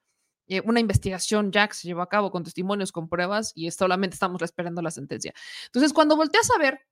eh, 0.47 0.63
una 0.65 0.81
investigación 0.81 1.51
ya 1.51 1.67
que 1.67 1.75
se 1.75 1.89
llevó 1.89 2.03
a 2.03 2.09
cabo 2.09 2.31
con 2.31 2.45
testimonios, 2.45 2.93
con 2.93 3.09
pruebas 3.09 3.53
y 3.55 3.71
solamente 3.71 4.15
estamos 4.15 4.41
esperando 4.43 4.83
la 4.83 4.91
sentencia. 4.91 5.35
Entonces, 5.67 5.93
cuando 5.93 6.17
volteas 6.17 6.49
a 6.51 6.59
ver 6.59 6.87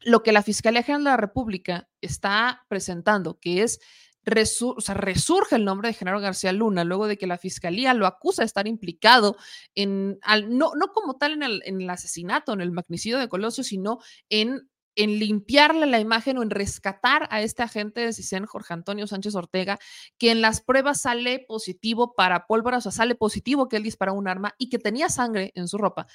lo 0.00 0.22
que 0.22 0.32
la 0.32 0.42
Fiscalía 0.42 0.82
General 0.82 1.04
de 1.04 1.10
la 1.10 1.16
República 1.16 1.88
está 2.00 2.64
presentando, 2.68 3.38
que 3.38 3.62
es 3.62 3.80
resurge 4.24 5.56
el 5.56 5.64
nombre 5.64 5.88
de 5.88 5.94
Genaro 5.94 6.20
García 6.20 6.52
Luna 6.52 6.84
luego 6.84 7.06
de 7.06 7.16
que 7.16 7.26
la 7.26 7.38
fiscalía 7.38 7.94
lo 7.94 8.06
acusa 8.06 8.42
de 8.42 8.46
estar 8.46 8.66
implicado 8.66 9.36
en, 9.74 10.18
no, 10.48 10.72
no 10.74 10.88
como 10.92 11.16
tal 11.16 11.32
en 11.32 11.42
el, 11.42 11.62
en 11.64 11.80
el 11.80 11.88
asesinato, 11.88 12.52
en 12.52 12.60
el 12.60 12.70
magnicidio 12.70 13.18
de 13.18 13.28
Colosio, 13.28 13.64
sino 13.64 14.00
en 14.28 14.68
en 14.98 15.20
limpiarle 15.20 15.86
la 15.86 16.00
imagen 16.00 16.38
o 16.38 16.42
en 16.42 16.50
rescatar 16.50 17.28
a 17.30 17.40
este 17.40 17.62
agente 17.62 18.00
de 18.00 18.12
CISEN, 18.12 18.46
Jorge 18.46 18.74
Antonio 18.74 19.06
Sánchez 19.06 19.36
Ortega, 19.36 19.78
que 20.18 20.32
en 20.32 20.40
las 20.40 20.60
pruebas 20.60 21.00
sale 21.00 21.44
positivo 21.46 22.14
para 22.14 22.46
pólvora, 22.46 22.78
o 22.78 22.80
sea, 22.80 22.90
sale 22.90 23.14
positivo 23.14 23.68
que 23.68 23.76
él 23.76 23.84
disparó 23.84 24.14
un 24.14 24.26
arma 24.26 24.56
y 24.58 24.68
que 24.68 24.80
tenía 24.80 25.08
sangre 25.08 25.52
en 25.54 25.68
su 25.68 25.78
ropa. 25.78 26.08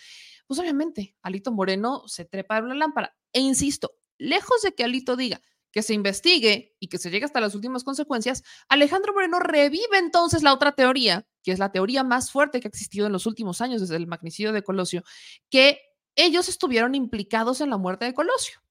Pues 0.47 0.59
obviamente, 0.59 1.15
Alito 1.21 1.53
Moreno 1.53 2.03
se 2.07 2.25
trepa 2.25 2.57
en 2.57 2.65
una 2.65 2.75
lámpara. 2.75 3.15
E 3.31 3.39
insisto, 3.39 3.93
lejos 4.17 4.61
de 4.61 4.75
que 4.75 4.83
Alito 4.83 5.15
diga 5.15 5.41
que 5.71 5.81
se 5.81 5.93
investigue 5.93 6.75
y 6.79 6.89
que 6.89 6.97
se 6.97 7.09
llegue 7.09 7.25
hasta 7.25 7.39
las 7.39 7.55
últimas 7.55 7.85
consecuencias, 7.85 8.43
Alejandro 8.67 9.13
Moreno 9.13 9.39
revive 9.39 9.97
entonces 9.97 10.43
la 10.43 10.53
otra 10.53 10.73
teoría, 10.73 11.25
que 11.41 11.53
es 11.53 11.57
la 11.57 11.71
teoría 11.71 12.03
más 12.03 12.31
fuerte 12.31 12.59
que 12.59 12.67
ha 12.67 12.69
existido 12.69 13.07
en 13.07 13.13
los 13.13 13.25
últimos 13.25 13.61
años 13.61 13.79
desde 13.79 13.95
el 13.95 14.07
magnicidio 14.07 14.51
de 14.51 14.61
Colosio, 14.61 15.03
que 15.49 15.79
ellos 16.15 16.49
estuvieron 16.49 16.95
implicados 16.95 17.61
en 17.61 17.69
la 17.69 17.77
muerte 17.77 18.05
de 18.05 18.13
Colosio. 18.13 18.62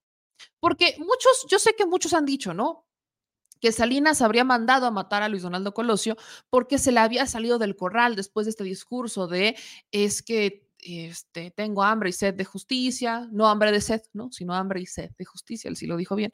Porque 0.61 0.97
muchos, 0.99 1.47
yo 1.51 1.59
sé 1.59 1.75
que 1.77 1.87
muchos 1.87 2.15
han 2.15 2.25
dicho, 2.25 2.55
¿no? 2.55 2.87
Que 3.61 3.73
Salinas 3.73 4.23
habría 4.23 4.45
mandado 4.45 4.87
a 4.87 4.91
matar 4.91 5.23
a 5.23 5.29
Luis 5.29 5.43
Donaldo 5.43 5.73
Colosio 5.75 6.17
porque 6.51 6.79
se 6.79 6.93
le 6.93 7.01
había 7.01 7.27
salido 7.27 7.59
del 7.59 7.77
corral 7.77 8.17
después 8.17 8.47
de 8.47 8.51
este 8.51 8.65
discurso 8.65 9.29
de 9.29 9.57
es 9.93 10.23
que 10.23 10.69
este, 10.83 11.53
tengo 11.53 11.85
hambre 11.85 12.11
y 12.11 12.13
sed 12.13 12.35
de 12.35 12.45
justicia, 12.45 13.29
no 13.31 13.49
hambre 13.49 13.71
de 13.71 13.81
sed, 13.81 14.03
¿no? 14.13 14.33
Sino 14.33 14.55
hambre 14.55 14.81
y 14.81 14.87
sed 14.87 15.11
de 15.17 15.25
justicia, 15.25 15.69
él 15.69 15.77
sí 15.77 15.87
lo 15.87 15.97
dijo 15.97 16.17
bien, 16.17 16.33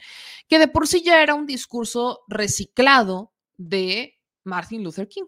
que 0.48 0.58
de 0.58 0.68
por 0.68 0.88
sí 0.88 1.02
ya 1.02 1.22
era 1.22 1.34
un 1.34 1.46
discurso 1.46 2.24
reciclado 2.28 3.32
de 3.58 4.18
Martin 4.44 4.82
Luther 4.82 5.08
King. 5.08 5.26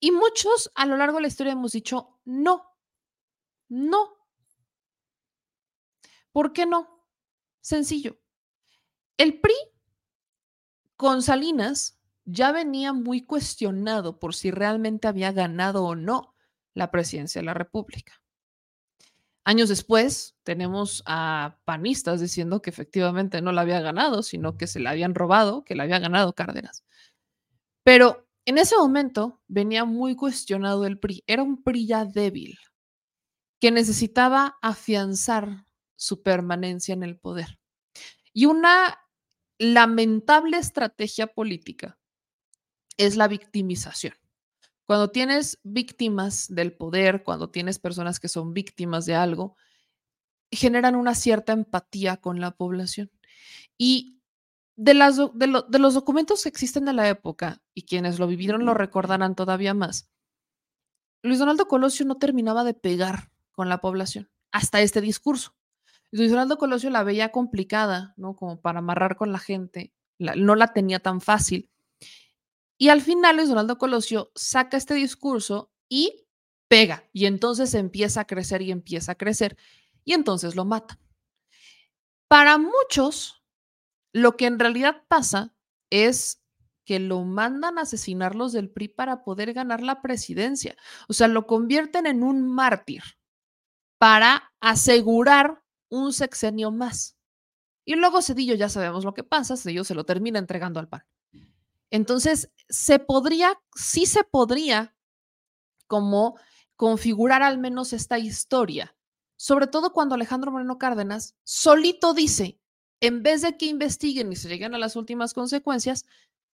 Y 0.00 0.10
muchos 0.10 0.70
a 0.74 0.84
lo 0.84 0.98
largo 0.98 1.16
de 1.16 1.22
la 1.22 1.28
historia 1.28 1.54
hemos 1.54 1.72
dicho, 1.72 2.20
no, 2.26 2.62
no. 3.70 4.10
¿Por 6.30 6.52
qué 6.52 6.66
no? 6.66 6.93
Sencillo. 7.64 8.18
El 9.16 9.40
PRI 9.40 9.54
con 10.96 11.22
Salinas 11.22 11.98
ya 12.26 12.52
venía 12.52 12.92
muy 12.92 13.24
cuestionado 13.24 14.18
por 14.18 14.34
si 14.34 14.50
realmente 14.50 15.08
había 15.08 15.32
ganado 15.32 15.82
o 15.84 15.96
no 15.96 16.34
la 16.74 16.90
presidencia 16.90 17.40
de 17.40 17.46
la 17.46 17.54
República. 17.54 18.20
Años 19.44 19.70
después 19.70 20.36
tenemos 20.42 21.02
a 21.06 21.58
panistas 21.64 22.20
diciendo 22.20 22.60
que 22.60 22.68
efectivamente 22.68 23.40
no 23.40 23.50
la 23.50 23.62
había 23.62 23.80
ganado, 23.80 24.22
sino 24.22 24.58
que 24.58 24.66
se 24.66 24.78
la 24.78 24.90
habían 24.90 25.14
robado, 25.14 25.64
que 25.64 25.74
la 25.74 25.84
había 25.84 25.98
ganado 26.00 26.34
Cárdenas. 26.34 26.84
Pero 27.82 28.28
en 28.44 28.58
ese 28.58 28.76
momento 28.76 29.40
venía 29.48 29.86
muy 29.86 30.16
cuestionado 30.16 30.84
el 30.84 30.98
PRI. 30.98 31.24
Era 31.26 31.42
un 31.42 31.62
PRI 31.62 31.86
ya 31.86 32.04
débil, 32.04 32.58
que 33.58 33.70
necesitaba 33.70 34.58
afianzar 34.60 35.64
su 36.04 36.22
permanencia 36.22 36.92
en 36.92 37.02
el 37.02 37.18
poder. 37.18 37.58
Y 38.32 38.46
una 38.46 38.98
lamentable 39.58 40.58
estrategia 40.58 41.26
política 41.26 41.98
es 42.96 43.16
la 43.16 43.28
victimización. 43.28 44.14
Cuando 44.86 45.10
tienes 45.10 45.58
víctimas 45.62 46.46
del 46.48 46.76
poder, 46.76 47.22
cuando 47.22 47.50
tienes 47.50 47.78
personas 47.78 48.20
que 48.20 48.28
son 48.28 48.52
víctimas 48.52 49.06
de 49.06 49.14
algo, 49.14 49.56
generan 50.50 50.94
una 50.94 51.14
cierta 51.14 51.52
empatía 51.52 52.18
con 52.18 52.40
la 52.40 52.50
población. 52.50 53.10
Y 53.78 54.20
de, 54.76 54.94
las, 54.94 55.16
de, 55.16 55.78
los 55.78 55.94
documentos 55.94 56.42
que 56.42 56.48
existen 56.48 56.84
de 56.84 56.92
la 56.92 57.08
época, 57.08 57.62
y 57.72 57.82
quienes 57.82 58.18
lo 58.18 58.26
vivieron 58.26 58.66
lo 58.66 58.74
recordarán 58.74 59.34
todavía 59.34 59.72
más, 59.72 60.10
Luis 61.22 61.38
Donaldo 61.38 61.66
Colosio 61.66 62.04
no 62.04 62.16
terminaba 62.16 62.64
de 62.64 62.74
pegar 62.74 63.30
con 63.52 63.70
la 63.70 63.80
población 63.80 64.30
hasta 64.52 64.82
este 64.82 65.00
discurso. 65.00 65.54
Luis 66.14 66.30
Donaldo 66.30 66.58
Colosio 66.58 66.90
la 66.90 67.02
veía 67.02 67.32
complicada, 67.32 68.14
¿no? 68.16 68.36
Como 68.36 68.60
para 68.60 68.78
amarrar 68.78 69.16
con 69.16 69.32
la 69.32 69.40
gente, 69.40 69.92
no 70.18 70.54
la 70.54 70.72
tenía 70.72 71.00
tan 71.00 71.20
fácil. 71.20 71.72
Y 72.78 72.90
al 72.90 73.00
final 73.00 73.34
Luis 73.34 73.48
Donaldo 73.48 73.78
Colosio 73.78 74.30
saca 74.36 74.76
este 74.76 74.94
discurso 74.94 75.72
y 75.88 76.28
pega, 76.68 77.02
y 77.12 77.26
entonces 77.26 77.74
empieza 77.74 78.20
a 78.20 78.26
crecer 78.28 78.62
y 78.62 78.70
empieza 78.70 79.10
a 79.10 79.14
crecer, 79.16 79.56
y 80.04 80.12
entonces 80.12 80.54
lo 80.54 80.64
mata. 80.64 81.00
Para 82.28 82.58
muchos, 82.58 83.42
lo 84.12 84.36
que 84.36 84.46
en 84.46 84.60
realidad 84.60 85.02
pasa 85.08 85.52
es 85.90 86.44
que 86.84 87.00
lo 87.00 87.24
mandan 87.24 87.76
a 87.76 87.82
asesinar 87.82 88.36
los 88.36 88.52
del 88.52 88.70
PRI 88.70 88.86
para 88.86 89.24
poder 89.24 89.52
ganar 89.52 89.82
la 89.82 90.00
presidencia. 90.00 90.76
O 91.08 91.12
sea, 91.12 91.26
lo 91.26 91.48
convierten 91.48 92.06
en 92.06 92.22
un 92.22 92.46
mártir 92.46 93.02
para 93.98 94.52
asegurar 94.60 95.63
un 95.94 96.12
sexenio 96.12 96.70
más. 96.70 97.16
Y 97.84 97.96
luego 97.96 98.22
Cedillo 98.22 98.54
ya 98.54 98.68
sabemos 98.68 99.04
lo 99.04 99.14
que 99.14 99.24
pasa, 99.24 99.56
Cedillo 99.56 99.84
se 99.84 99.94
lo 99.94 100.04
termina 100.04 100.38
entregando 100.38 100.80
al 100.80 100.88
PAN. 100.88 101.04
Entonces, 101.90 102.50
se 102.68 102.98
podría, 102.98 103.60
sí 103.74 104.06
se 104.06 104.24
podría 104.24 104.96
como 105.86 106.38
configurar 106.76 107.42
al 107.42 107.58
menos 107.58 107.92
esta 107.92 108.18
historia, 108.18 108.96
sobre 109.36 109.66
todo 109.66 109.92
cuando 109.92 110.14
Alejandro 110.14 110.50
Moreno 110.50 110.78
Cárdenas 110.78 111.36
solito 111.44 112.14
dice, 112.14 112.58
en 113.00 113.22
vez 113.22 113.42
de 113.42 113.56
que 113.56 113.66
investiguen 113.66 114.32
y 114.32 114.36
se 114.36 114.48
lleguen 114.48 114.74
a 114.74 114.78
las 114.78 114.96
últimas 114.96 115.34
consecuencias, 115.34 116.06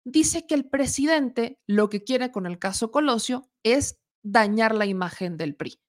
dice 0.05 0.47
que 0.47 0.55
el 0.55 0.68
presidente 0.68 1.59
lo 1.66 1.88
que 1.88 2.03
quiere 2.03 2.32
con 2.32 2.47
el 2.47 2.59
caso 2.59 2.91
Colosio 2.91 3.49
es 3.62 3.99
dañar 4.22 4.74
la 4.74 4.86
imagen 4.86 5.36
del 5.36 5.55
PRI. 5.55 5.80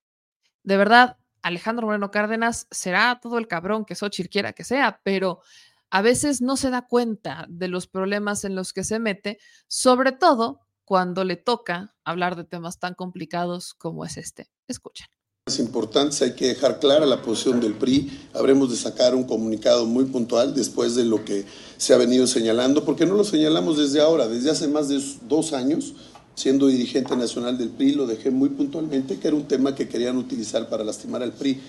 De 0.64 0.78
verdad, 0.78 1.18
Alejandro 1.42 1.88
Moreno 1.88 2.12
Cárdenas 2.12 2.68
será 2.72 3.20
todo 3.22 3.38
el 3.38 3.48
cabrón 3.48 3.86
que 3.86 3.96
Xochitl 3.96 4.30
quiera 4.30 4.54
que 4.54 4.64
sea, 4.64 5.02
pero 5.04 5.42
a 5.90 6.02
veces 6.02 6.42
no 6.42 6.58
se 6.58 6.70
da 6.70 6.88
cuenta 6.88 7.46
de 7.50 7.68
los 7.68 7.88
problemas 7.88 8.46
en 8.46 8.56
los 8.56 8.74
que 8.74 8.84
se 8.84 9.00
mete, 9.00 9.40
sobre 9.68 10.12
todo 10.12 10.62
cuando 10.86 11.24
le 11.24 11.36
toca 11.36 11.96
hablar 12.04 12.36
de 12.36 12.44
temas 12.44 12.80
tan 12.80 12.96
complicados 12.96 13.74
como 13.74 14.06
es 14.06 14.18
este. 14.18 14.50
Escuchen. 14.68 15.08
Es 15.48 15.58
importante, 15.58 16.24
hay 16.24 16.36
que 16.36 16.50
dejar 16.50 16.80
clara 16.80 17.06
la 17.06 17.22
posición 17.22 17.60
del 17.60 17.74
PRI. 17.74 18.30
Habremos 18.34 18.70
de 18.70 18.78
sacar 18.78 19.16
un 19.16 19.24
comunicado 19.24 19.88
muy 19.88 20.06
puntual 20.06 20.54
después 20.54 20.96
de 20.96 21.04
lo 21.04 21.26
que 21.26 21.46
se 21.78 21.94
ha 21.94 21.98
venido 21.98 22.28
señalando, 22.28 22.86
porque 22.86 23.08
no 23.08 23.16
lo 23.16 23.24
señalamos 23.24 23.78
desde 23.78 24.02
ahora, 24.02 24.28
desde 24.28 24.52
hace 24.52 24.68
más 24.68 24.88
de 24.88 25.02
dos 25.24 25.54
años, 25.54 25.96
siendo 26.42 26.66
dirigente 26.66 27.16
nacional 27.16 27.56
del 27.56 27.70
PRI, 27.70 27.92
lo 27.92 28.08
dejé 28.08 28.32
muy 28.32 28.50
puntualmente, 28.50 29.20
que 29.20 29.28
era 29.28 29.38
un 29.38 29.48
tema 29.48 29.76
que 29.76 29.88
querían 29.88 30.18
utilizar 30.18 30.70
para 30.70 30.84
lastimar 30.84 31.22
al 31.22 31.34
PRI. 31.34 31.60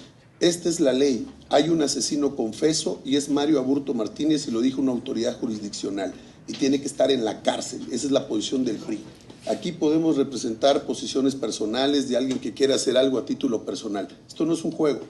Esta 0.40 0.70
es 0.70 0.80
la 0.80 0.94
ley. 0.94 1.26
Hay 1.50 1.68
un 1.68 1.82
asesino 1.82 2.34
confeso 2.34 2.98
y 3.04 3.16
es 3.16 3.28
Mario 3.28 3.58
Aburto 3.58 3.92
Martínez 3.92 4.48
y 4.48 4.50
lo 4.50 4.62
dijo 4.62 4.80
una 4.80 4.92
autoridad 4.92 5.38
jurisdiccional 5.38 6.14
y 6.48 6.54
tiene 6.54 6.80
que 6.80 6.86
estar 6.86 7.10
en 7.10 7.22
la 7.22 7.42
cárcel. 7.42 7.82
Esa 7.92 8.06
es 8.06 8.12
la 8.12 8.26
posición 8.26 8.64
del 8.64 8.76
PRI. 8.76 9.00
Aquí 9.46 9.72
podemos 9.72 10.16
representar 10.16 10.86
posiciones 10.86 11.34
personales 11.34 12.08
de 12.08 12.16
alguien 12.16 12.38
que 12.38 12.54
quiere 12.54 12.72
hacer 12.72 12.96
algo 12.96 13.18
a 13.18 13.26
título 13.26 13.66
personal. 13.66 14.08
Esto 14.26 14.46
no 14.46 14.54
es 14.54 14.64
un 14.64 14.72
juego. 14.72 15.00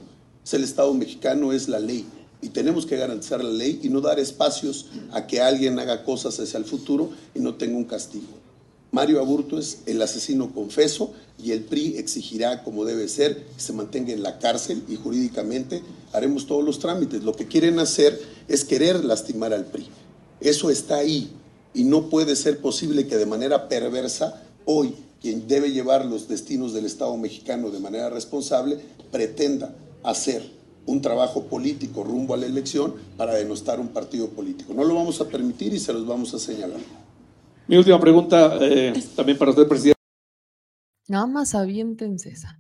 Es 0.45 0.55
el 0.55 0.65
Estado 0.65 0.93
mexicano, 0.93 1.53
es 1.53 1.69
la 1.69 1.79
ley. 1.79 2.05
Y 2.41 2.49
tenemos 2.49 2.85
que 2.85 2.97
garantizar 2.97 3.45
la 3.45 3.53
ley 3.53 3.79
y 3.81 3.91
no 3.91 4.01
dar 4.01 4.19
espacios 4.19 4.87
a 5.13 5.29
que 5.29 5.41
alguien 5.41 5.79
haga 5.79 6.03
cosas 6.03 6.41
hacia 6.41 6.59
el 6.59 6.65
futuro 6.65 7.11
y 7.33 7.39
no 7.39 7.55
tenga 7.55 7.77
un 7.77 7.85
castigo. 7.85 8.42
Mario 8.93 9.21
Aburto 9.21 9.59
es 9.59 9.79
el 9.87 10.03
asesino 10.03 10.53
confeso 10.53 11.15
y 11.43 11.53
el 11.53 11.65
PRI 11.65 11.97
exigirá, 11.97 12.63
como 12.63 12.85
debe 12.85 13.09
ser, 13.09 13.47
que 13.47 13.61
se 13.61 13.73
mantenga 13.73 14.13
en 14.13 14.23
la 14.23 14.39
cárcel 14.39 14.83
y 14.87 14.97
jurídicamente 14.97 15.83
haremos 16.13 16.47
todos 16.47 16.63
los 16.63 16.79
trámites. 16.79 17.23
Lo 17.23 17.33
que 17.33 17.49
quieren 17.49 17.79
hacer 17.79 18.21
es 18.49 18.67
querer 18.67 19.03
lastimar 19.03 19.55
al 19.55 19.65
PRI. 19.65 19.89
Eso 20.43 20.69
está 20.69 20.97
ahí 20.97 21.33
y 21.73 21.85
no 21.85 22.11
puede 22.11 22.37
ser 22.37 22.61
posible 22.61 23.07
que 23.07 23.17
de 23.17 23.25
manera 23.25 23.67
perversa 23.67 24.43
hoy 24.67 24.95
quien 25.23 25.49
debe 25.49 25.73
llevar 25.73 26.05
los 26.05 26.29
destinos 26.29 26.75
del 26.75 26.85
Estado 26.85 27.17
mexicano 27.17 27.71
de 27.71 27.81
manera 27.81 28.11
responsable 28.11 28.79
pretenda 29.11 29.75
hacer 30.03 30.43
un 30.85 31.01
trabajo 31.01 31.45
político 31.45 32.05
rumbo 32.05 32.35
a 32.35 32.37
la 32.37 32.45
elección 32.45 32.97
para 33.17 33.37
denostar 33.37 33.81
un 33.81 33.89
partido 33.89 34.29
político. 34.29 34.75
No 34.75 34.85
lo 34.85 34.95
vamos 34.95 35.19
a 35.23 35.29
permitir 35.29 35.73
y 35.73 35.79
se 35.79 35.95
los 35.95 36.07
vamos 36.07 36.35
a 36.35 36.39
señalar. 36.39 36.81
Mi 37.67 37.77
última 37.77 38.01
pregunta, 38.01 38.59
eh, 38.61 38.93
también 39.15 39.39
para 39.39 39.51
usted, 39.51 39.69
presidente. 39.69 39.99
Nada 41.09 41.27
más 41.27 41.55
aviéntense 41.55 42.31
esa. 42.31 42.59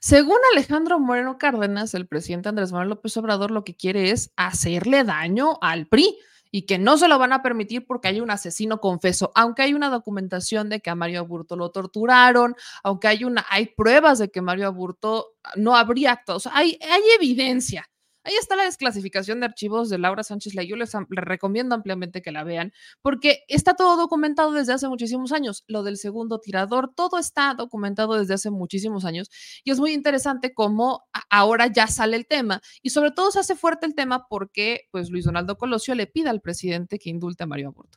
Según 0.00 0.36
Alejandro 0.52 0.98
Moreno 1.00 1.38
Cárdenas, 1.38 1.94
el 1.94 2.06
presidente 2.06 2.48
Andrés 2.48 2.72
Manuel 2.72 2.90
López 2.90 3.16
Obrador 3.16 3.50
lo 3.50 3.64
que 3.64 3.74
quiere 3.74 4.10
es 4.10 4.32
hacerle 4.36 5.04
daño 5.04 5.58
al 5.60 5.86
PRI 5.86 6.18
y 6.50 6.62
que 6.62 6.78
no 6.78 6.96
se 6.96 7.08
lo 7.08 7.18
van 7.18 7.32
a 7.32 7.42
permitir 7.42 7.86
porque 7.86 8.08
hay 8.08 8.20
un 8.20 8.30
asesino 8.30 8.80
confeso, 8.80 9.32
aunque 9.34 9.62
hay 9.62 9.74
una 9.74 9.90
documentación 9.90 10.68
de 10.68 10.80
que 10.80 10.90
a 10.90 10.94
Mario 10.94 11.20
Aburto 11.20 11.56
lo 11.56 11.70
torturaron, 11.70 12.54
aunque 12.82 13.08
hay 13.08 13.24
una, 13.24 13.44
hay 13.50 13.66
pruebas 13.66 14.18
de 14.18 14.30
que 14.30 14.42
Mario 14.42 14.66
Aburto 14.66 15.34
no 15.56 15.76
habría 15.76 16.12
actuado, 16.12 16.36
o 16.36 16.40
sea, 16.40 16.52
hay, 16.54 16.78
hay 16.80 17.02
evidencia 17.16 17.88
Ahí 18.26 18.34
está 18.40 18.56
la 18.56 18.64
desclasificación 18.64 19.38
de 19.38 19.46
archivos 19.46 19.88
de 19.88 19.98
Laura 19.98 20.24
Sánchez 20.24 20.56
Ley. 20.56 20.66
Yo 20.66 20.74
les, 20.74 20.90
recomiendo 21.10 21.76
ampliamente 21.76 22.22
que 22.22 22.32
la 22.32 22.42
vean 22.42 22.72
porque 23.00 23.44
está 23.46 23.74
todo 23.74 23.96
documentado 23.96 24.50
desde 24.50 24.72
hace 24.72 24.88
muchísimos 24.88 25.30
años. 25.30 25.62
Lo 25.68 25.84
del 25.84 25.96
segundo 25.96 26.40
tirador, 26.40 26.92
todo 26.92 27.18
está 27.18 27.54
documentado 27.54 28.18
desde 28.18 28.34
hace 28.34 28.50
muchísimos 28.50 29.04
años 29.04 29.30
y 29.62 29.70
es 29.70 29.78
muy 29.78 29.92
interesante 29.92 30.54
cómo 30.54 31.06
ahora 31.30 31.68
ya 31.68 31.86
sale 31.86 32.16
el 32.16 32.26
tema 32.26 32.60
y 32.82 32.90
sobre 32.90 33.12
todo 33.12 33.30
se 33.30 33.38
hace 33.38 33.54
fuerte 33.54 33.86
el 33.86 33.94
tema 33.94 34.26
porque 34.26 34.88
pues 34.90 35.08
Luis 35.08 35.24
Donaldo 35.24 35.56
Colosio 35.56 35.94
le 35.94 36.08
pide 36.08 36.28
al 36.28 36.40
presidente 36.40 36.98
que 36.98 37.10
indulte 37.10 37.44
a 37.44 37.46
Mario 37.46 37.68
Aborto. 37.68 37.96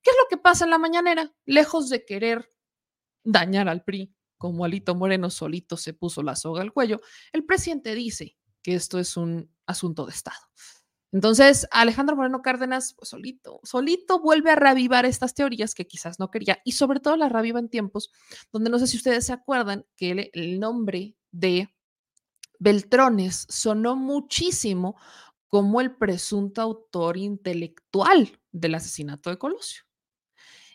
¿Qué 0.00 0.10
es 0.10 0.16
lo 0.16 0.28
que 0.30 0.40
pasa 0.40 0.64
en 0.64 0.70
la 0.70 0.78
mañanera? 0.78 1.34
Lejos 1.44 1.88
de 1.88 2.04
querer 2.04 2.52
dañar 3.24 3.68
al 3.68 3.82
PRI, 3.82 4.14
como 4.38 4.64
Alito 4.64 4.94
Moreno 4.94 5.28
solito 5.28 5.76
se 5.76 5.92
puso 5.92 6.22
la 6.22 6.36
soga 6.36 6.62
al 6.62 6.72
cuello, 6.72 7.00
el 7.32 7.44
presidente 7.44 7.96
dice 7.96 8.36
que 8.66 8.74
esto 8.74 8.98
es 8.98 9.16
un 9.16 9.48
asunto 9.64 10.06
de 10.06 10.12
Estado. 10.12 10.40
Entonces, 11.12 11.68
Alejandro 11.70 12.16
Moreno 12.16 12.42
Cárdenas, 12.42 12.94
pues 12.94 13.10
solito, 13.10 13.60
solito 13.62 14.18
vuelve 14.18 14.50
a 14.50 14.56
reavivar 14.56 15.06
estas 15.06 15.34
teorías 15.34 15.72
que 15.72 15.86
quizás 15.86 16.18
no 16.18 16.32
quería 16.32 16.58
y 16.64 16.72
sobre 16.72 16.98
todo 16.98 17.16
las 17.16 17.30
reaviva 17.30 17.60
en 17.60 17.68
tiempos 17.68 18.10
donde 18.50 18.68
no 18.68 18.80
sé 18.80 18.88
si 18.88 18.96
ustedes 18.96 19.24
se 19.24 19.32
acuerdan 19.32 19.86
que 19.94 20.10
el, 20.10 20.30
el 20.32 20.58
nombre 20.58 21.14
de 21.30 21.72
Beltrones 22.58 23.46
sonó 23.48 23.94
muchísimo 23.94 24.96
como 25.46 25.80
el 25.80 25.94
presunto 25.94 26.60
autor 26.60 27.18
intelectual 27.18 28.36
del 28.50 28.74
asesinato 28.74 29.30
de 29.30 29.38
Colosio. 29.38 29.84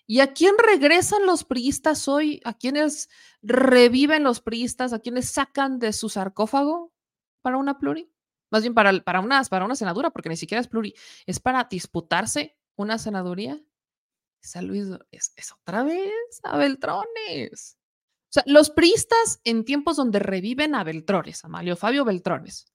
¿Y 0.08 0.22
a 0.22 0.32
quién 0.32 0.56
regresan 0.58 1.26
los 1.26 1.44
priistas 1.44 2.08
hoy? 2.08 2.40
¿A 2.46 2.54
quiénes 2.54 3.10
reviven 3.42 4.24
los 4.24 4.40
priistas? 4.40 4.94
¿A 4.94 5.00
quiénes 5.00 5.30
sacan 5.30 5.78
de 5.78 5.92
su 5.92 6.08
sarcófago? 6.08 6.94
Para 7.42 7.58
una 7.58 7.78
pluri, 7.80 8.12
más 8.52 8.62
bien 8.62 8.74
para, 8.74 9.00
para, 9.02 9.20
una, 9.20 9.44
para 9.44 9.66
una 9.66 9.76
senadura, 9.76 10.12
porque 10.12 10.30
ni 10.30 10.38
siquiera 10.38 10.62
es 10.62 10.68
pluri, 10.68 10.94
es 11.26 11.40
para 11.40 11.64
disputarse 11.66 12.58
una 12.76 12.98
senaduría. 12.98 13.60
San 14.42 14.68
Luis 14.68 14.88
es, 15.12 15.34
otra 15.52 15.84
vez 15.84 16.12
a 16.44 16.58
Beltrones. 16.58 17.78
O 18.24 18.34
sea, 18.34 18.44
los 18.48 18.70
priistas 18.70 19.40
en 19.44 19.66
tiempos 19.66 19.98
donde 19.98 20.20
reviven 20.20 20.74
a 20.74 20.84
Beltrones, 20.84 21.44
a 21.44 21.76
Fabio 21.76 22.06
Beltrones, 22.06 22.72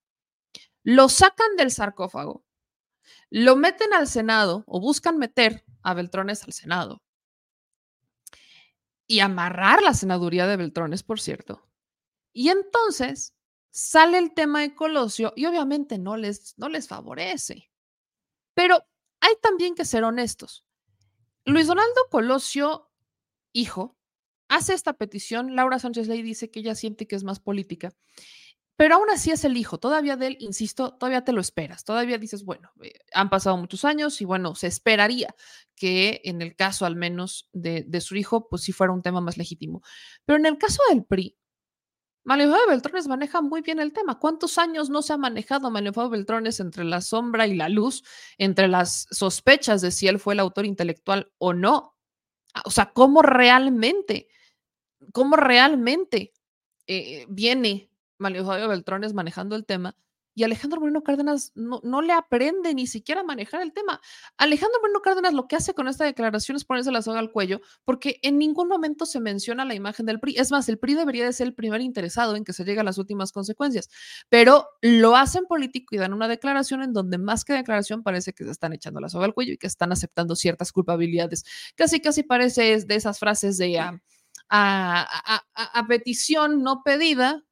lo 0.83 1.09
sacan 1.09 1.57
del 1.57 1.71
sarcófago, 1.71 2.45
lo 3.31 3.57
meten 3.57 3.93
al 3.93 4.07
Senado 4.07 4.65
o 4.67 4.81
buscan 4.81 5.19
meter 5.19 5.65
a 5.83 5.95
Beltrones 5.95 6.45
al 6.45 6.53
Senado 6.53 7.03
y 9.07 9.21
amarrar 9.21 9.83
la 9.83 9.95
senaduría 9.95 10.47
de 10.47 10.57
Beltrones, 10.57 11.03
por 11.03 11.21
cierto. 11.21 11.69
Y 12.33 12.51
entonces 12.51 13.36
sale 13.77 14.17
el 14.17 14.33
tema 14.33 14.63
de 14.63 14.75
Colosio 14.75 15.35
y 15.37 15.45
obviamente 15.45 15.99
no 15.99 16.17
les, 16.17 16.55
no 16.57 16.71
les 16.71 16.89
favorece. 16.89 17.71
Pero 18.55 18.83
hay 19.21 19.35
también 19.43 19.75
que 19.75 19.85
ser 19.85 20.03
honestos. 20.03 20.65
Luis 21.45 21.67
Donaldo 21.67 22.01
Colosio, 22.11 22.91
hijo, 23.53 23.99
hace 24.49 24.73
esta 24.73 24.95
petición. 24.95 25.55
Laura 25.57 25.79
Sánchez 25.79 26.09
Ley 26.09 26.23
dice 26.23 26.51
que 26.51 26.61
ella 26.61 26.75
siente 26.75 27.07
que 27.07 27.17
es 27.17 27.23
más 27.23 27.39
política, 27.39 27.93
pero 28.77 28.95
aún 28.95 29.11
así 29.11 29.31
es 29.31 29.45
el 29.45 29.59
hijo. 29.59 29.79
Todavía 29.79 30.17
de 30.17 30.29
él, 30.29 30.37
insisto, 30.41 30.95
todavía 30.95 31.25
te 31.25 31.33
lo 31.33 31.43
esperas. 31.43 31.85
Todavía 31.85 32.17
dices, 32.17 32.47
bueno, 32.47 32.73
eh, 32.83 32.95
han 33.13 33.29
pasado 33.29 33.59
muchos 33.59 33.85
años 33.85 34.23
y 34.23 34.25
bueno, 34.25 34.55
se 34.55 34.69
esperaría 34.69 35.35
que 35.75 36.23
en 36.25 36.41
el 36.41 36.57
caso 36.57 36.87
al 36.87 36.97
menos 36.97 37.51
de, 37.53 37.85
de 37.87 38.01
su 38.01 38.17
hijo, 38.17 38.49
pues 38.49 38.63
sí 38.63 38.73
fuera 38.73 38.95
un 38.95 39.03
tema 39.03 39.21
más 39.21 39.37
legítimo. 39.37 39.83
Pero 40.25 40.39
en 40.39 40.47
el 40.47 40.57
caso 40.57 40.83
del 40.89 41.05
PRI, 41.05 41.37
Manuel 42.27 42.51
Beltrones 42.69 43.07
maneja 43.07 43.41
muy 43.41 43.63
bien 43.63 43.79
el 43.79 43.93
tema. 43.93 44.19
¿Cuántos 44.19 44.59
años 44.59 44.91
no 44.91 45.01
se 45.01 45.13
ha 45.13 45.17
manejado 45.17 45.71
Manuel 45.71 46.11
Beltrones 46.11 46.59
entre 46.59 46.83
la 46.83 47.01
sombra 47.01 47.47
y 47.47 47.55
la 47.55 47.69
luz, 47.69 48.03
entre 48.37 48.67
las 48.67 49.07
sospechas 49.13 49.81
de 49.81 49.93
si 49.93 50.09
él 50.09 50.19
fue 50.19 50.35
el 50.35 50.41
autor 50.41 50.67
intelectual 50.67 51.31
o 51.39 51.55
no? 51.55 51.95
Ah, 52.53 52.63
o 52.65 52.71
sea, 52.73 52.93
¿cómo 52.93 53.23
realmente, 53.23 54.27
cómo 55.13 55.37
realmente 55.37 56.33
eh, 56.89 57.27
viene 57.29 57.91
Manuel 58.19 58.69
Beltrones 58.69 59.15
manejando 59.15 59.55
el 59.55 59.65
tema 59.65 59.97
y 60.37 60.45
Alejandro 60.45 60.81
Moreno 60.81 61.03
Cárdenas 61.03 61.51
no, 61.55 61.81
no, 61.83 62.03
le 62.03 62.13
aprende 62.13 62.75
ni 62.75 62.87
siquiera 62.87 63.23
a 63.23 63.25
manejar 63.25 63.63
el 63.63 63.73
tema. 63.73 64.03
Alejandro 64.37 64.79
Moreno 64.83 65.01
Cárdenas 65.01 65.33
lo 65.33 65.49
que 65.49 65.57
hace 65.57 65.73
con 65.73 65.89
esta 65.89 66.05
declaración 66.05 66.57
es 66.57 66.65
ponerse 66.67 66.93
la 66.93 67.01
soga 67.01 67.21
al 67.21 67.33
cuello, 67.33 67.63
porque 67.85 68.21
en 68.23 68.37
ningún 68.37 68.69
momento 68.69 69.07
se 69.07 69.19
menciona 69.19 69.65
la 69.65 69.75
imagen 69.75 70.05
del 70.05 70.21
PRI. 70.21 70.37
Es 70.37 70.51
más, 70.53 70.69
el 70.69 70.79
PRI 70.79 70.93
debería 70.93 71.25
de 71.25 71.33
ser 71.33 71.47
el 71.47 71.55
primer 71.55 71.81
interesado 71.81 72.37
en 72.37 72.45
que 72.45 72.53
se 72.53 72.67
llegue 72.67 72.81
a 72.81 72.85
las 72.85 72.99
últimas 72.99 73.33
consecuencias, 73.33 73.89
pero 74.29 74.69
lo 74.83 75.17
hacen 75.17 75.47
político 75.47 75.95
y 75.95 75.99
dan 75.99 76.13
una 76.13 76.29
declaración 76.29 76.83
en 76.83 76.93
donde 76.93 77.17
más 77.17 77.43
que 77.43 77.55
declaración 77.55 78.03
parece 78.03 78.35
que 78.35 78.45
se 78.45 78.51
están 78.51 78.75
echando 78.75 79.01
la 79.01 79.09
soga 79.09 79.25
al 79.25 79.33
cuello 79.33 79.55
y 79.55 79.59
que 79.59 79.67
están 79.67 79.91
aceptando 79.91 80.37
ciertas 80.37 80.71
culpabilidades. 80.71 81.45
Casi, 81.77 82.01
casi 82.01 82.23
parece 82.23 82.79
de 82.85 82.95
esas 82.95 83.19
frases 83.19 83.57
de 83.57 83.79
a, 83.79 83.99
a, 84.51 85.43
a, 85.55 85.79
a 85.79 85.87
petición 85.87 86.63
no 86.63 86.83
pedida, 86.85 87.43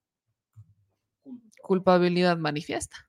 culpabilidad 1.65 2.37
manifiesta. 2.37 3.09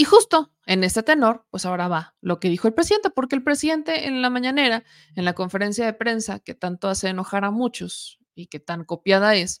Y 0.00 0.04
justo 0.04 0.52
en 0.64 0.84
este 0.84 1.02
tenor, 1.02 1.44
pues 1.50 1.66
ahora 1.66 1.88
va 1.88 2.14
lo 2.20 2.38
que 2.38 2.48
dijo 2.48 2.68
el 2.68 2.74
presidente, 2.74 3.10
porque 3.10 3.34
el 3.34 3.42
presidente 3.42 4.06
en 4.06 4.22
la 4.22 4.30
mañanera, 4.30 4.84
en 5.16 5.24
la 5.24 5.34
conferencia 5.34 5.84
de 5.84 5.92
prensa 5.92 6.38
que 6.38 6.54
tanto 6.54 6.88
hace 6.88 7.08
enojar 7.08 7.44
a 7.44 7.50
muchos 7.50 8.20
y 8.36 8.46
que 8.46 8.60
tan 8.60 8.84
copiada 8.84 9.34
es, 9.34 9.60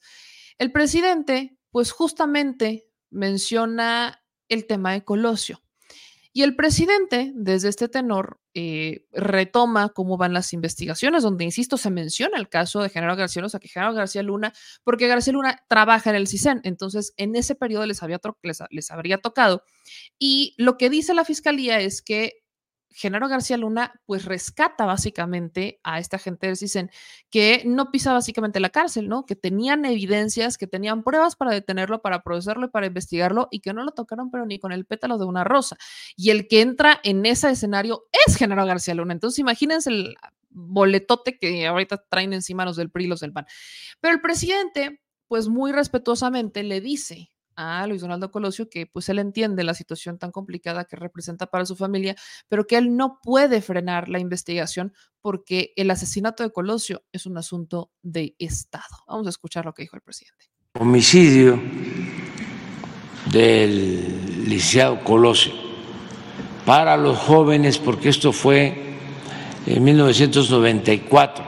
el 0.58 0.70
presidente, 0.70 1.58
pues 1.72 1.90
justamente 1.90 2.88
menciona 3.10 4.24
el 4.48 4.66
tema 4.66 4.92
de 4.92 5.04
Colosio. 5.04 5.60
Y 6.38 6.44
el 6.44 6.54
presidente, 6.54 7.32
desde 7.34 7.68
este 7.68 7.88
tenor, 7.88 8.38
eh, 8.54 9.08
retoma 9.10 9.88
cómo 9.88 10.16
van 10.16 10.32
las 10.32 10.52
investigaciones, 10.52 11.24
donde, 11.24 11.42
insisto, 11.42 11.76
se 11.76 11.90
menciona 11.90 12.38
el 12.38 12.48
caso 12.48 12.80
de 12.80 12.90
Genaro 12.90 13.16
García 13.16 13.42
Luna, 13.42 13.58
que 13.58 13.66
Genaro 13.66 13.92
García 13.92 14.22
Luna, 14.22 14.52
porque 14.84 15.08
García 15.08 15.32
Luna 15.32 15.60
trabaja 15.68 16.10
en 16.10 16.14
el 16.14 16.28
CISEN, 16.28 16.60
entonces 16.62 17.12
en 17.16 17.34
ese 17.34 17.56
periodo 17.56 17.86
les, 17.86 18.04
había 18.04 18.20
les, 18.44 18.62
les 18.70 18.90
habría 18.92 19.18
tocado. 19.18 19.64
Y 20.16 20.54
lo 20.58 20.78
que 20.78 20.90
dice 20.90 21.12
la 21.12 21.24
fiscalía 21.24 21.80
es 21.80 22.02
que 22.02 22.34
Genaro 22.90 23.28
García 23.28 23.56
Luna 23.56 24.00
pues 24.06 24.24
rescata 24.24 24.86
básicamente 24.86 25.80
a 25.82 25.98
esta 25.98 26.18
gente 26.18 26.46
del 26.46 26.56
CISEN 26.56 26.90
que 27.30 27.62
no 27.66 27.90
pisa 27.90 28.12
básicamente 28.12 28.60
la 28.60 28.70
cárcel, 28.70 29.08
¿no? 29.08 29.26
Que 29.26 29.36
tenían 29.36 29.84
evidencias, 29.84 30.58
que 30.58 30.66
tenían 30.66 31.02
pruebas 31.02 31.36
para 31.36 31.52
detenerlo, 31.52 32.02
para 32.02 32.22
procesarlo 32.22 32.66
y 32.66 32.70
para 32.70 32.86
investigarlo 32.86 33.48
y 33.50 33.60
que 33.60 33.72
no 33.72 33.84
lo 33.84 33.92
tocaron 33.92 34.30
pero 34.30 34.46
ni 34.46 34.58
con 34.58 34.72
el 34.72 34.84
pétalo 34.84 35.18
de 35.18 35.26
una 35.26 35.44
rosa. 35.44 35.76
Y 36.16 36.30
el 36.30 36.48
que 36.48 36.60
entra 36.60 37.00
en 37.04 37.24
ese 37.26 37.50
escenario 37.50 38.04
es 38.26 38.36
Genaro 38.36 38.66
García 38.66 38.94
Luna. 38.94 39.12
Entonces 39.12 39.38
imagínense 39.38 39.90
el 39.90 40.16
boletote 40.50 41.38
que 41.38 41.66
ahorita 41.66 42.04
traen 42.08 42.32
encima 42.32 42.64
los 42.64 42.76
del 42.76 42.90
PRI 42.90 43.04
y 43.04 43.08
los 43.08 43.20
del 43.20 43.32
PAN. 43.32 43.46
Pero 44.00 44.14
el 44.14 44.20
presidente 44.20 45.02
pues 45.28 45.48
muy 45.48 45.72
respetuosamente 45.72 46.62
le 46.62 46.80
dice 46.80 47.30
a 47.58 47.84
Luis 47.88 48.00
Donaldo 48.00 48.30
Colosio 48.30 48.70
que 48.70 48.86
pues 48.86 49.08
él 49.08 49.18
entiende 49.18 49.64
la 49.64 49.74
situación 49.74 50.16
tan 50.16 50.30
complicada 50.30 50.84
que 50.84 50.94
representa 50.94 51.46
para 51.46 51.66
su 51.66 51.74
familia, 51.74 52.14
pero 52.48 52.68
que 52.68 52.76
él 52.76 52.96
no 52.96 53.18
puede 53.20 53.60
frenar 53.60 54.08
la 54.08 54.20
investigación 54.20 54.94
porque 55.20 55.72
el 55.74 55.90
asesinato 55.90 56.44
de 56.44 56.52
Colosio 56.52 57.02
es 57.10 57.26
un 57.26 57.36
asunto 57.36 57.90
de 58.00 58.36
Estado. 58.38 58.84
Vamos 59.08 59.26
a 59.26 59.30
escuchar 59.30 59.64
lo 59.64 59.74
que 59.74 59.82
dijo 59.82 59.96
el 59.96 60.02
presidente. 60.02 60.46
Homicidio 60.78 61.60
del 63.32 64.48
licenciado 64.48 65.02
Colosio 65.02 65.52
para 66.64 66.96
los 66.96 67.18
jóvenes, 67.18 67.76
porque 67.78 68.08
esto 68.10 68.32
fue 68.32 68.94
en 69.66 69.82
1994. 69.82 71.44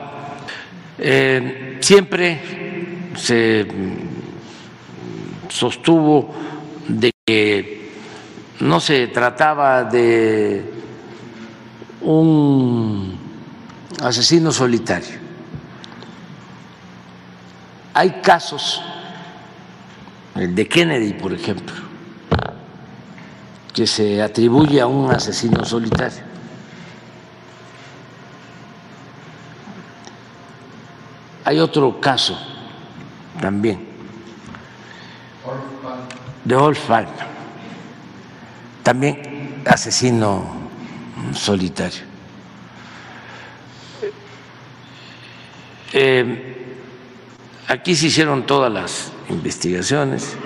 Eh, 0.99 1.79
siempre 1.81 2.41
se 3.17 3.65
sostuvo 5.51 6.31
de 6.89 7.13
que 7.27 7.93
no 8.61 8.81
se 8.81 9.09
trataba 9.09 9.85
de 9.85 10.73
un 12.03 13.19
asesino 14.03 14.51
solitario. 14.53 15.19
Hay 17.95 18.21
casos, 18.23 18.81
el 20.35 20.55
de 20.55 20.69
Kennedy, 20.69 21.13
por 21.15 21.33
ejemplo, 21.33 21.75
que 23.73 23.87
se 23.87 24.23
atribuye 24.23 24.81
a 24.81 24.87
un 24.87 25.11
asesino 25.11 25.65
solitario. 25.65 26.31
Hay 31.45 31.59
otro 31.59 32.01
caso 32.01 32.39
también 33.41 33.90
de 36.45 36.55
Olfan, 36.57 37.07
también 38.83 39.63
asesino 39.67 40.45
solitario. 41.35 42.03
Eh, 45.93 46.57
aquí 47.67 47.95
se 47.97 48.07
hicieron 48.07 48.47
todas 48.47 48.73
las 48.73 49.13
investigaciones 49.29 50.37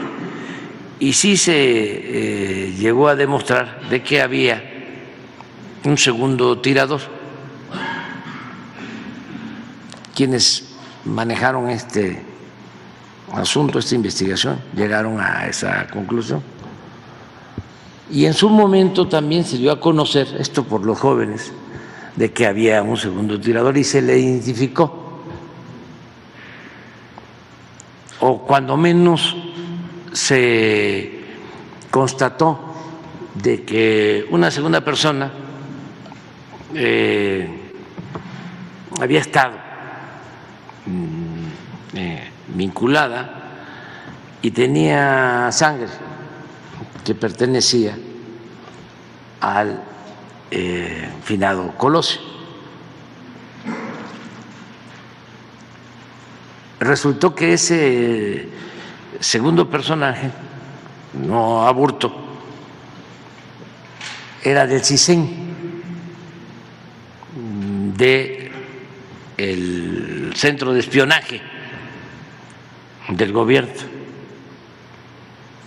y 0.98 1.12
sí 1.12 1.36
se 1.36 1.52
eh, 1.54 2.72
llegó 2.78 3.08
a 3.08 3.14
demostrar 3.14 3.88
de 3.90 4.02
que 4.02 4.22
había 4.22 4.62
un 5.84 5.98
segundo 5.98 6.58
tirador. 6.60 7.00
Quienes 10.14 10.74
manejaron 11.04 11.68
este 11.68 12.22
asunto, 13.38 13.78
esta 13.78 13.94
investigación, 13.94 14.58
llegaron 14.74 15.20
a 15.20 15.46
esa 15.46 15.86
conclusión. 15.88 16.42
Y 18.10 18.26
en 18.26 18.34
su 18.34 18.48
momento 18.48 19.08
también 19.08 19.44
se 19.44 19.56
dio 19.56 19.72
a 19.72 19.80
conocer, 19.80 20.28
esto 20.38 20.64
por 20.64 20.84
los 20.84 20.98
jóvenes, 20.98 21.52
de 22.16 22.32
que 22.32 22.46
había 22.46 22.82
un 22.82 22.96
segundo 22.96 23.40
tirador 23.40 23.76
y 23.76 23.84
se 23.84 24.02
le 24.02 24.18
identificó. 24.18 25.22
O 28.20 28.42
cuando 28.46 28.76
menos 28.76 29.36
se 30.12 31.24
constató 31.90 32.58
de 33.34 33.64
que 33.64 34.26
una 34.30 34.50
segunda 34.50 34.80
persona 34.82 35.32
eh, 36.74 37.48
había 39.00 39.20
estado 39.20 39.63
vinculada 42.54 43.42
y 44.40 44.50
tenía 44.50 45.50
sangre 45.52 45.88
que 47.04 47.14
pertenecía 47.14 47.96
al 49.40 49.82
eh, 50.50 51.08
finado 51.22 51.76
Colosio. 51.76 52.20
Resultó 56.80 57.34
que 57.34 57.54
ese 57.54 58.48
segundo 59.20 59.68
personaje, 59.68 60.30
no 61.14 61.66
aburto, 61.66 62.12
era 64.42 64.66
del 64.66 64.84
CISEN, 64.84 65.44
de 67.96 68.50
el 69.38 70.32
centro 70.36 70.72
de 70.72 70.80
espionaje 70.80 71.53
del 73.08 73.32
gobierno 73.32 73.94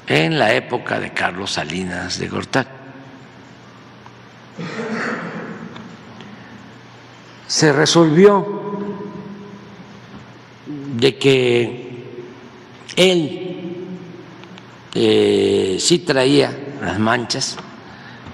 en 0.08 0.40
la 0.40 0.54
época 0.54 1.00
de 1.00 1.12
Carlos 1.12 1.52
Salinas 1.52 2.18
de 2.18 2.28
Gortari. 2.28 2.70
Se 7.46 7.72
resolvió 7.74 8.46
de 10.66 11.18
que 11.18 11.88
él 12.96 13.86
eh, 14.94 15.78
sí 15.80 16.00
traía 16.00 16.52
las 16.82 17.00
manchas 17.00 17.58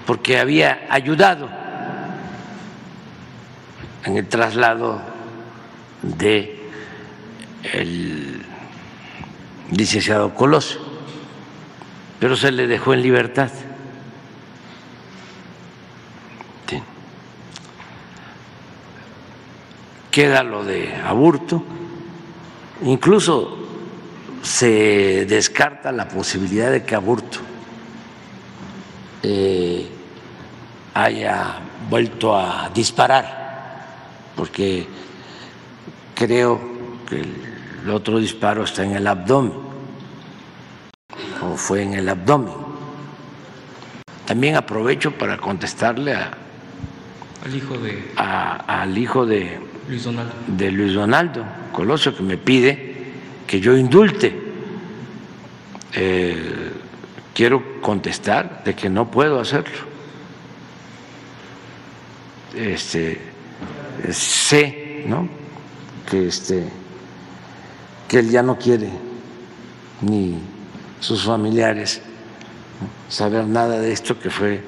porque 0.06 0.38
había 0.38 0.86
ayudado 0.88 1.48
en 4.04 4.16
el 4.16 4.28
traslado 4.28 5.00
de 6.02 6.60
el 7.72 8.43
licenciado 9.76 10.34
Colosio, 10.34 10.80
pero 12.20 12.36
se 12.36 12.52
le 12.52 12.66
dejó 12.66 12.94
en 12.94 13.02
libertad. 13.02 13.50
Queda 20.10 20.44
lo 20.44 20.64
de 20.64 20.94
aburto, 20.94 21.64
incluso 22.84 23.58
se 24.42 25.26
descarta 25.26 25.90
la 25.90 26.06
posibilidad 26.06 26.70
de 26.70 26.84
que 26.84 26.94
aburto 26.94 27.40
eh, 29.24 29.88
haya 30.94 31.58
vuelto 31.90 32.38
a 32.38 32.70
disparar, 32.72 33.86
porque 34.36 34.86
creo 36.14 36.60
que 37.08 37.18
el 37.18 37.54
el 37.84 37.90
otro 37.90 38.18
disparo 38.18 38.64
está 38.64 38.82
en 38.82 38.96
el 38.96 39.06
abdomen, 39.06 39.52
o 41.44 41.56
fue 41.56 41.82
en 41.82 41.94
el 41.94 42.08
abdomen. 42.08 42.54
También 44.26 44.56
aprovecho 44.56 45.12
para 45.12 45.36
contestarle 45.36 46.14
a, 46.14 46.30
al 47.44 47.54
hijo 47.54 47.76
de, 47.78 48.12
al 48.16 48.96
hijo 48.96 49.26
de 49.26 49.60
Luis 49.88 50.04
Donaldo. 50.04 50.32
de 50.46 50.70
Luis 50.70 50.94
Donaldo 50.94 51.44
Colosio, 51.72 52.16
que 52.16 52.22
me 52.22 52.38
pide 52.38 52.94
que 53.46 53.60
yo 53.60 53.76
indulte. 53.76 54.42
Eh, 55.92 56.72
quiero 57.34 57.80
contestar 57.80 58.62
de 58.64 58.74
que 58.74 58.88
no 58.88 59.10
puedo 59.10 59.38
hacerlo. 59.40 59.94
Este, 62.54 63.20
sé, 64.10 65.04
¿no? 65.06 65.28
Que 66.10 66.28
este 66.28 66.68
que 68.08 68.18
él 68.18 68.30
ya 68.30 68.42
no 68.42 68.58
quiere 68.58 68.90
ni 70.02 70.38
sus 71.04 71.22
familiares 71.22 72.00
saber 73.10 73.46
nada 73.46 73.78
de 73.78 73.92
esto 73.92 74.18
que 74.18 74.30
fue 74.30 74.64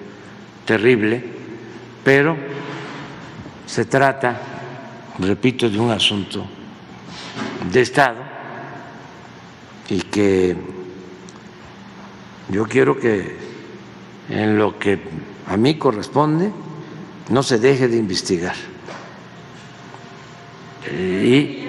terrible, 0.67 1.25
pero 2.05 2.37
se 3.65 3.87
trata, 3.87 4.39
repito, 5.19 5.71
de 5.71 5.79
un 5.79 5.91
asunto 5.91 6.47
de 7.73 7.81
Estado 7.81 8.19
y 9.89 10.03
que 10.03 10.55
yo 12.51 12.67
quiero 12.67 13.01
que 13.01 13.35
en 14.29 14.59
lo 14.59 14.79
que 14.79 15.01
a 15.47 15.57
mí 15.57 15.79
corresponde, 15.79 16.53
no 17.31 17.43
se 17.43 17.59
deje 17.59 17.89
de 17.89 17.97
investigar. 17.97 18.57
Eh, 20.85 21.23
y 21.25 21.69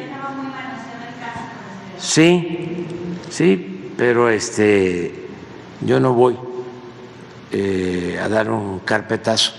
sí, 1.97 2.85
sí, 3.29 3.66
pero 3.97 4.29
este 4.29 5.27
yo 5.81 5.99
no 5.99 6.13
voy 6.13 6.37
eh, 7.51 8.19
a 8.21 8.29
dar 8.29 8.49
un 8.49 8.79
carpetazo 8.79 9.53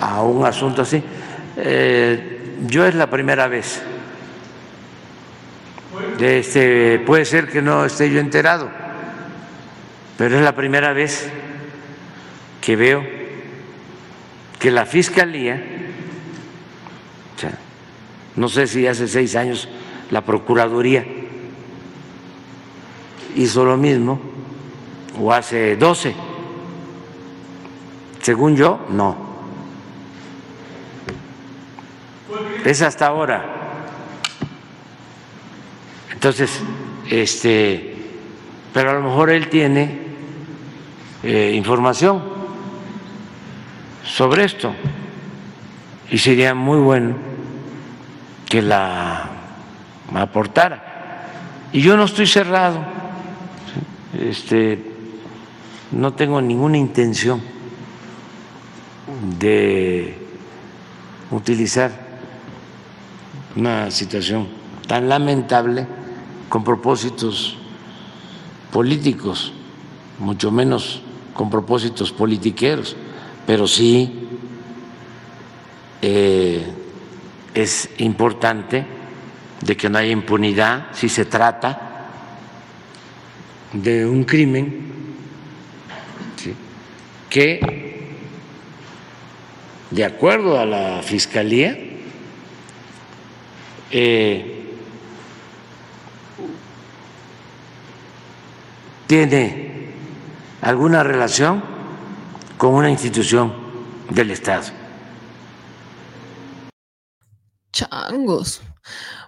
a 0.00 0.22
un 0.22 0.44
asunto 0.44 0.82
así. 0.82 1.02
Eh, 1.56 2.56
yo 2.66 2.86
es 2.86 2.94
la 2.94 3.10
primera 3.10 3.48
vez. 3.48 3.82
Este, 6.20 7.00
puede 7.00 7.24
ser 7.24 7.48
que 7.48 7.62
no 7.62 7.84
esté 7.84 8.10
yo 8.10 8.20
enterado, 8.20 8.70
pero 10.16 10.36
es 10.36 10.42
la 10.42 10.54
primera 10.54 10.92
vez 10.92 11.30
que 12.60 12.76
veo 12.76 13.04
que 14.58 14.70
la 14.70 14.86
Fiscalía, 14.86 15.62
no 18.36 18.48
sé 18.48 18.66
si 18.66 18.86
hace 18.86 19.08
seis 19.08 19.34
años 19.36 19.68
la 20.10 20.22
Procuraduría 20.22 21.04
hizo 23.36 23.64
lo 23.64 23.76
mismo, 23.76 24.20
o 25.20 25.32
hace 25.32 25.76
doce, 25.76 26.14
según 28.20 28.56
yo, 28.56 28.86
no. 28.90 29.28
Es 32.64 32.82
hasta 32.82 33.06
ahora. 33.06 33.54
Entonces, 36.12 36.60
este, 37.08 37.96
pero 38.74 38.90
a 38.90 38.94
lo 38.94 39.02
mejor 39.02 39.30
él 39.30 39.48
tiene 39.48 39.98
eh, 41.22 41.52
información 41.54 42.22
sobre 44.04 44.44
esto 44.44 44.74
y 46.10 46.18
sería 46.18 46.54
muy 46.54 46.78
bueno 46.78 47.16
que 48.48 48.62
la 48.62 49.37
aportara. 50.14 51.28
Y 51.72 51.82
yo 51.82 51.96
no 51.96 52.04
estoy 52.04 52.26
cerrado, 52.26 52.80
este, 54.18 54.82
no 55.92 56.14
tengo 56.14 56.40
ninguna 56.40 56.78
intención 56.78 57.42
de 59.38 60.16
utilizar 61.30 61.90
una 63.56 63.90
situación 63.90 64.48
tan 64.86 65.08
lamentable 65.08 65.86
con 66.48 66.64
propósitos 66.64 67.56
políticos, 68.72 69.52
mucho 70.18 70.50
menos 70.50 71.02
con 71.34 71.50
propósitos 71.50 72.12
politiqueros, 72.12 72.96
pero 73.46 73.66
sí 73.66 74.26
eh, 76.02 76.66
es 77.54 77.90
importante 77.98 78.97
de 79.60 79.76
que 79.76 79.88
no 79.88 79.98
haya 79.98 80.12
impunidad 80.12 80.88
si 80.92 81.08
se 81.08 81.24
trata 81.24 82.10
de 83.72 84.06
un 84.06 84.24
crimen 84.24 84.88
que, 87.28 88.08
de 89.90 90.04
acuerdo 90.04 90.58
a 90.58 90.64
la 90.64 91.02
Fiscalía, 91.02 91.76
eh, 93.90 94.54
tiene 99.06 99.92
alguna 100.62 101.02
relación 101.02 101.62
con 102.56 102.74
una 102.74 102.90
institución 102.90 103.54
del 104.10 104.30
Estado. 104.30 104.66
Changos. 107.72 108.62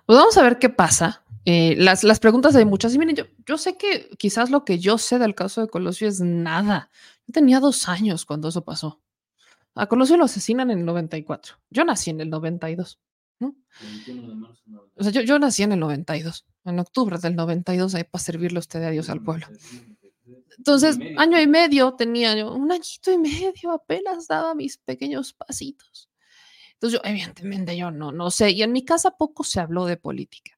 Pues 0.06 0.18
vamos 0.18 0.36
a 0.36 0.42
ver 0.42 0.58
qué 0.58 0.68
pasa. 0.68 1.24
Eh, 1.44 1.74
las, 1.78 2.04
las, 2.04 2.20
preguntas 2.20 2.54
hay 2.56 2.64
muchas. 2.64 2.94
Y 2.94 2.98
miren, 2.98 3.16
yo, 3.16 3.24
yo 3.46 3.58
sé 3.58 3.76
que 3.76 4.10
quizás 4.18 4.50
lo 4.50 4.64
que 4.64 4.78
yo 4.78 4.98
sé 4.98 5.18
del 5.18 5.34
caso 5.34 5.60
de 5.60 5.68
Colosio 5.68 6.08
es 6.08 6.20
nada. 6.20 6.90
Yo 7.26 7.32
tenía 7.32 7.60
dos 7.60 7.88
años 7.88 8.26
cuando 8.26 8.48
eso 8.48 8.64
pasó. 8.64 9.00
A 9.74 9.86
Colosio 9.86 10.16
lo 10.16 10.24
asesinan 10.24 10.70
en 10.70 10.80
el 10.80 10.84
94. 10.84 11.56
Yo 11.70 11.84
nací 11.84 12.10
en 12.10 12.20
el 12.20 12.30
92. 12.30 12.98
¿no? 13.38 13.56
O 14.96 15.02
sea, 15.02 15.12
yo, 15.12 15.22
yo 15.22 15.38
nací 15.38 15.62
en 15.62 15.72
el 15.72 15.80
92, 15.80 16.46
en 16.64 16.78
octubre 16.78 17.18
del 17.18 17.36
92, 17.36 17.94
ahí 17.94 18.04
para 18.04 18.22
servirle 18.22 18.58
a 18.58 18.60
usted 18.60 18.82
a 18.82 18.90
Dios 18.90 19.08
al 19.08 19.22
pueblo. 19.22 19.46
Entonces, 20.58 20.98
año 21.16 21.40
y 21.40 21.46
medio 21.46 21.94
tenía 21.94 22.36
yo, 22.36 22.52
un 22.52 22.70
añito 22.70 23.10
y 23.10 23.18
medio, 23.18 23.72
apenas 23.72 24.26
daba 24.26 24.54
mis 24.54 24.76
pequeños 24.76 25.32
pasitos. 25.32 26.09
Entonces, 26.80 26.98
yo, 27.02 27.08
evidentemente, 27.08 27.76
yo 27.76 27.90
no, 27.90 28.10
no 28.10 28.30
sé, 28.30 28.52
y 28.52 28.62
en 28.62 28.72
mi 28.72 28.84
casa 28.84 29.10
poco 29.10 29.44
se 29.44 29.60
habló 29.60 29.84
de 29.84 29.98
política, 29.98 30.52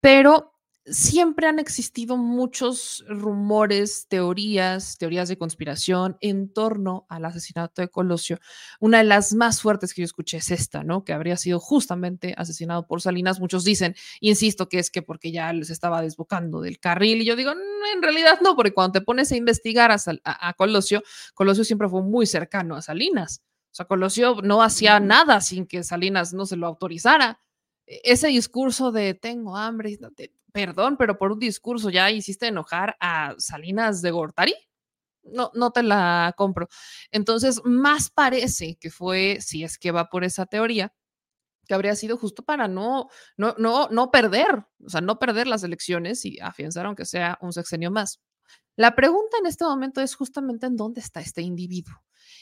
pero 0.00 0.52
siempre 0.84 1.46
han 1.46 1.58
existido 1.58 2.16
muchos 2.16 3.04
rumores, 3.08 4.06
teorías, 4.08 4.98
teorías 4.98 5.28
de 5.28 5.38
conspiración 5.38 6.16
en 6.20 6.52
torno 6.52 7.06
al 7.08 7.24
asesinato 7.24 7.82
de 7.82 7.88
Colosio. 7.88 8.38
Una 8.80 8.98
de 8.98 9.04
las 9.04 9.32
más 9.32 9.62
fuertes 9.62 9.94
que 9.94 10.02
yo 10.02 10.06
escuché 10.06 10.38
es 10.38 10.50
esta, 10.50 10.82
¿no? 10.82 11.04
Que 11.04 11.12
habría 11.12 11.36
sido 11.36 11.60
justamente 11.60 12.34
asesinado 12.36 12.86
por 12.86 13.00
Salinas. 13.00 13.38
Muchos 13.38 13.64
dicen, 13.64 13.94
insisto, 14.20 14.68
que 14.68 14.80
es 14.80 14.90
que 14.90 15.02
porque 15.02 15.30
ya 15.30 15.52
les 15.52 15.70
estaba 15.70 16.02
desbocando 16.02 16.60
del 16.60 16.80
carril. 16.80 17.22
Y 17.22 17.26
yo 17.26 17.36
digo, 17.36 17.52
en 17.52 18.02
realidad 18.02 18.40
no, 18.42 18.56
porque 18.56 18.74
cuando 18.74 18.92
te 18.92 19.02
pones 19.02 19.30
a 19.30 19.36
investigar 19.36 19.92
a 19.92 20.54
Colosio, 20.54 21.02
Colosio 21.34 21.64
siempre 21.64 21.88
fue 21.88 22.02
muy 22.02 22.26
cercano 22.26 22.74
a 22.74 22.82
Salinas. 22.82 23.40
O 23.72 23.74
sea, 23.74 23.86
Colosio 23.86 24.36
no 24.42 24.62
hacía 24.62 25.00
nada 25.00 25.40
sin 25.40 25.66
que 25.66 25.82
Salinas 25.82 26.34
no 26.34 26.44
se 26.44 26.56
lo 26.56 26.66
autorizara. 26.66 27.40
E, 27.86 28.02
ese 28.04 28.28
discurso 28.28 28.92
de 28.92 29.14
tengo 29.14 29.56
hambre, 29.56 29.98
perdón, 30.52 30.96
pero 30.98 31.18
por 31.18 31.32
un 31.32 31.38
discurso 31.38 31.88
ya 31.90 32.10
hiciste 32.10 32.48
enojar 32.48 32.96
a 33.00 33.34
Salinas 33.38 34.02
de 34.02 34.10
Gortari. 34.10 34.54
No, 35.24 35.50
no 35.54 35.70
te 35.70 35.82
la 35.82 36.34
compro. 36.36 36.68
Entonces, 37.12 37.62
más 37.64 38.10
parece 38.10 38.76
que 38.76 38.90
fue, 38.90 39.38
si 39.40 39.64
es 39.64 39.78
que 39.78 39.90
va 39.92 40.10
por 40.10 40.24
esa 40.24 40.46
teoría, 40.46 40.92
que 41.66 41.74
habría 41.74 41.96
sido 41.96 42.18
justo 42.18 42.42
para 42.44 42.68
no, 42.68 43.08
no, 43.36 43.54
no, 43.58 43.88
no 43.88 44.10
perder, 44.10 44.66
o 44.84 44.88
sea, 44.90 45.00
no 45.00 45.18
perder 45.18 45.46
las 45.46 45.62
elecciones 45.62 46.24
y 46.24 46.40
afianzar 46.40 46.86
aunque 46.86 47.06
sea 47.06 47.38
un 47.40 47.52
sexenio 47.52 47.90
más. 47.90 48.20
La 48.76 48.94
pregunta 48.94 49.36
en 49.38 49.46
este 49.46 49.64
momento 49.64 50.00
es 50.00 50.14
justamente 50.14 50.66
en 50.66 50.76
dónde 50.76 51.00
está 51.00 51.20
este 51.20 51.42
individuo. 51.42 51.94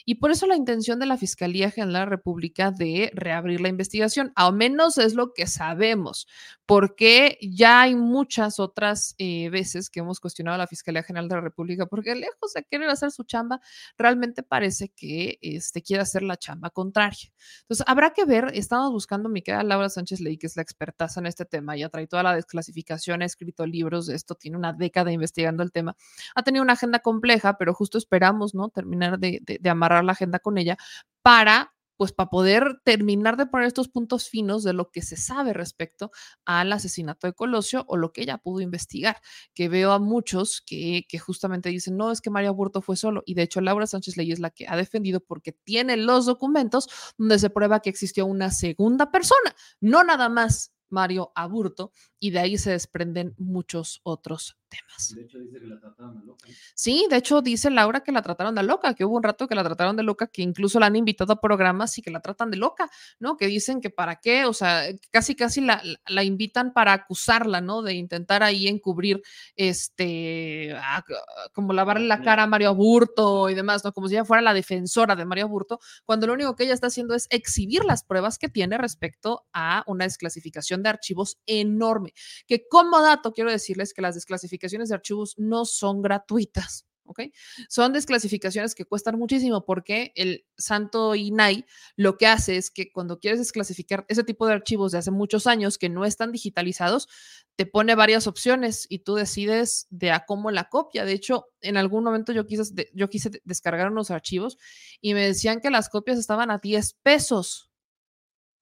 Y 0.05 0.17
por 0.17 0.31
eso 0.31 0.47
la 0.47 0.57
intención 0.57 0.99
de 0.99 1.07
la 1.07 1.17
Fiscalía 1.17 1.71
General 1.71 1.93
de 1.93 1.99
la 2.01 2.07
República 2.07 2.71
de 2.71 3.11
reabrir 3.15 3.61
la 3.61 3.69
investigación, 3.69 4.33
al 4.35 4.55
menos 4.55 4.99
es 4.99 5.15
lo 5.15 5.33
que 5.33 5.47
sabemos, 5.47 6.27
porque 6.67 7.39
ya 7.43 7.83
hay 7.83 7.95
muchas 7.95 8.61
otras 8.61 9.15
eh, 9.19 9.51
veces 9.51 9.91
que 9.91 10.01
hemos 10.01 10.21
cuestionado 10.21 10.55
a 10.55 10.59
la 10.59 10.67
Fiscalía 10.67 11.03
General 11.03 11.29
de 11.29 11.35
la 11.35 11.41
República, 11.41 11.87
porque 11.87 12.15
lejos 12.15 12.53
de 12.53 12.65
querer 12.65 12.89
hacer 12.89 13.11
su 13.11 13.25
chamba, 13.25 13.61
realmente 13.99 14.43
parece 14.43 14.89
que 14.89 15.39
este, 15.43 15.83
quiere 15.83 16.03
hacer 16.03 16.23
la 16.23 16.37
chamba 16.37 16.71
contraria. 16.71 17.33
Entonces, 17.62 17.85
habrá 17.87 18.11
que 18.11 18.25
ver, 18.25 18.53
estamos 18.55 18.93
buscando, 18.93 19.29
mi 19.29 19.43
querida 19.43 19.62
Laura 19.62 19.89
Sánchez 19.89 20.21
Ley, 20.21 20.39
que 20.39 20.47
es 20.47 20.57
la 20.57 20.62
expertaza 20.62 21.21
en 21.21 21.27
este 21.27 21.45
tema, 21.45 21.77
ya 21.77 21.89
trae 21.89 22.07
toda 22.07 22.23
la 22.23 22.35
desclasificación, 22.35 23.23
ha 23.23 23.25
escrito 23.25 23.67
libros 23.67 24.07
de 24.07 24.15
esto, 24.15 24.35
tiene 24.35 24.57
una 24.57 24.73
década 24.73 25.12
investigando 25.12 25.62
el 25.62 25.73
tema, 25.73 25.97
ha 26.35 26.43
tenido 26.43 26.62
una 26.62 26.75
agenda 26.75 27.01
compleja, 27.01 27.59
pero 27.59 27.75
justo 27.75 27.99
esperamos, 27.99 28.55
¿no? 28.55 28.69
Terminar 28.69 29.19
de, 29.19 29.41
de, 29.43 29.59
de 29.61 29.71
amarrar 29.81 30.05
la 30.05 30.12
agenda 30.12 30.39
con 30.39 30.59
ella 30.59 30.77
para 31.23 31.73
pues 32.01 32.12
para 32.12 32.31
poder 32.31 32.81
terminar 32.82 33.36
de 33.36 33.44
poner 33.44 33.66
estos 33.66 33.90
puntos 33.90 34.27
finos 34.27 34.65
de 34.65 34.73
lo 34.73 34.90
que 34.90 35.02
se 35.02 35.19
sabe 35.19 35.52
respecto 35.52 36.11
al 36.47 36.73
asesinato 36.73 37.27
de 37.27 37.35
Colosio 37.35 37.85
o 37.89 37.98
lo 37.98 38.11
que 38.11 38.23
ella 38.23 38.39
pudo 38.39 38.62
investigar, 38.62 39.20
que 39.52 39.69
veo 39.69 39.93
a 39.93 39.98
muchos 39.98 40.62
que, 40.65 41.05
que 41.11 41.19
justamente 41.19 41.69
dicen, 41.69 41.98
no, 41.98 42.11
es 42.11 42.23
que 42.23 42.31
María 42.31 42.52
Burto 42.52 42.81
fue 42.81 42.97
solo, 42.97 43.23
y 43.27 43.35
de 43.35 43.43
hecho 43.43 43.61
Laura 43.61 43.86
Sánchez 43.86 44.16
Ley 44.16 44.32
es 44.32 44.39
la 44.39 44.48
que 44.48 44.66
ha 44.66 44.78
defendido 44.78 45.20
porque 45.20 45.52
tiene 45.52 45.98
los 45.98 46.24
documentos 46.24 46.89
donde 47.19 47.39
se 47.39 47.51
prueba 47.51 47.81
que 47.81 47.90
existió 47.90 48.24
una 48.24 48.51
segunda 48.51 49.11
persona, 49.11 49.55
no 49.82 50.02
nada 50.02 50.31
más 50.31 50.73
Mario 50.89 51.32
Aburto, 51.35 51.93
y 52.19 52.31
de 52.31 52.39
ahí 52.39 52.57
se 52.57 52.70
desprenden 52.70 53.35
muchos 53.36 54.01
otros 54.05 54.57
temas. 54.71 55.15
De 55.15 55.23
hecho, 55.23 55.39
dice 55.39 55.61
que 55.61 55.67
la 55.67 55.81
trataron 55.81 56.21
de 56.21 56.27
loca. 56.27 56.49
Sí, 56.75 57.07
de 57.11 57.17
hecho 57.17 57.43
dice 57.43 57.71
Laura 57.71 58.01
que 58.01 58.13
la 58.13 58.23
trataron 58.23 58.55
de 58.55 58.63
loca, 58.63 58.95
que 58.95 59.05
hubo 59.05 59.17
un 59.17 59.23
rato 59.23 59.49
que 59.49 59.55
la 59.55 59.65
trataron 59.65 59.97
de 59.97 60.03
loca, 60.03 60.29
que 60.29 60.43
incluso 60.43 60.79
la 60.79 60.87
han 60.87 60.97
invitado 60.97 61.33
a 61.33 61.41
programas 61.41 61.99
y 61.99 62.03
que 62.03 62.11
la 62.11 62.21
tratan 62.21 62.51
de 62.51 62.57
loca, 62.57 62.89
¿no? 63.19 63.37
Que 63.37 63.47
dicen 63.47 63.81
que 63.81 63.91
para 63.91 64.17
qué, 64.17 64.45
o 64.47 64.53
sea, 64.53 64.85
casi 65.11 65.35
casi 65.35 65.61
la, 65.61 65.83
la 66.07 66.25
invitan 66.25 66.73
para 66.73 66.93
acusarla, 66.93 67.61
¿no? 67.61 67.83
De 67.83 67.95
intentar 67.95 68.43
ahí 68.43 68.69
encubrir, 68.69 69.21
este, 69.57 70.73
a, 70.77 71.05
como 71.53 71.73
lavarle 71.73 72.07
la 72.07 72.23
cara 72.23 72.45
a 72.45 72.47
Mario 72.47 72.69
Aburto 72.69 73.51
y 73.51 73.55
demás, 73.55 73.85
¿no? 73.85 73.93
Como 73.93 74.09
si 74.09 74.15
ella 74.15 74.25
fuera 74.25 74.43
la 74.43 74.55
defensora 74.55 75.17
de 75.17 75.25
Mario 75.25 75.47
Aburto, 75.47 75.81
cuando 76.05 76.27
lo 76.27 76.35
único 76.35 76.55
que 76.55 76.65
ella 76.65 76.75
está 76.75 76.87
haciendo 76.87 77.15
es 77.15 77.27
exhibir 77.31 77.85
las 77.85 78.05
pruebas 78.05 78.39
que 78.39 78.49
tiene 78.49 78.79
respecto 78.79 79.47
a 79.53 79.83
una 79.87 80.05
desclasificación 80.05 80.83
de 80.83 80.91
archivos 80.91 81.39
enorme. 81.47 82.13
Que 82.47 82.67
como 82.69 83.01
dato 83.03 83.33
quiero 83.33 83.51
decirles 83.51 83.93
que 83.93 84.03
las 84.03 84.15
desclasificaciones 84.15 84.60
de 84.61 84.95
archivos 84.95 85.35
no 85.39 85.65
son 85.65 86.03
gratuitas. 86.03 86.87
¿ok? 87.05 87.23
Son 87.69 87.93
desclasificaciones 87.93 88.77
que 88.77 88.85
cuestan 88.85 89.19
muchísimo 89.19 89.65
porque 89.65 90.12
el 90.15 90.47
santo 90.57 91.16
INAI 91.16 91.66
lo 91.97 92.16
que 92.16 92.28
hace 92.28 92.57
es 92.57 92.70
que 92.70 92.93
cuando 92.93 93.19
quieres 93.19 93.41
desclasificar 93.41 94.05
ese 94.09 94.23
tipo 94.23 94.47
de 94.47 94.53
archivos 94.53 94.93
de 94.93 94.99
hace 94.99 95.11
muchos 95.11 95.49
años 95.49 95.77
que 95.77 95.89
no 95.89 96.05
están 96.05 96.31
digitalizados, 96.31 97.09
te 97.57 97.66
pone 97.66 97.97
varias 97.97 98.28
opciones 98.28 98.87
y 98.89 99.01
tú 99.01 99.16
decides 99.16 99.89
de 99.91 100.12
a 100.12 100.24
cómo 100.24 100.53
la 100.53 100.69
copia. 100.69 101.05
De 101.05 101.12
hecho, 101.12 101.47
en 101.62 101.77
algún 101.77 102.05
momento 102.05 102.32
yo 102.32 102.47
quise, 102.47 102.62
yo 102.95 103.11
quise 103.11 103.31
de- 103.31 103.43
descargar 103.45 103.91
unos 103.91 104.12
archivos 104.12 104.57
y 105.01 105.15
me 105.15 105.27
decían 105.27 105.61
que 105.61 105.70
las 105.70 105.89
copias 105.89 106.16
estaban 106.19 106.51
a 106.53 106.59
10 106.59 106.95
pesos. 107.03 107.70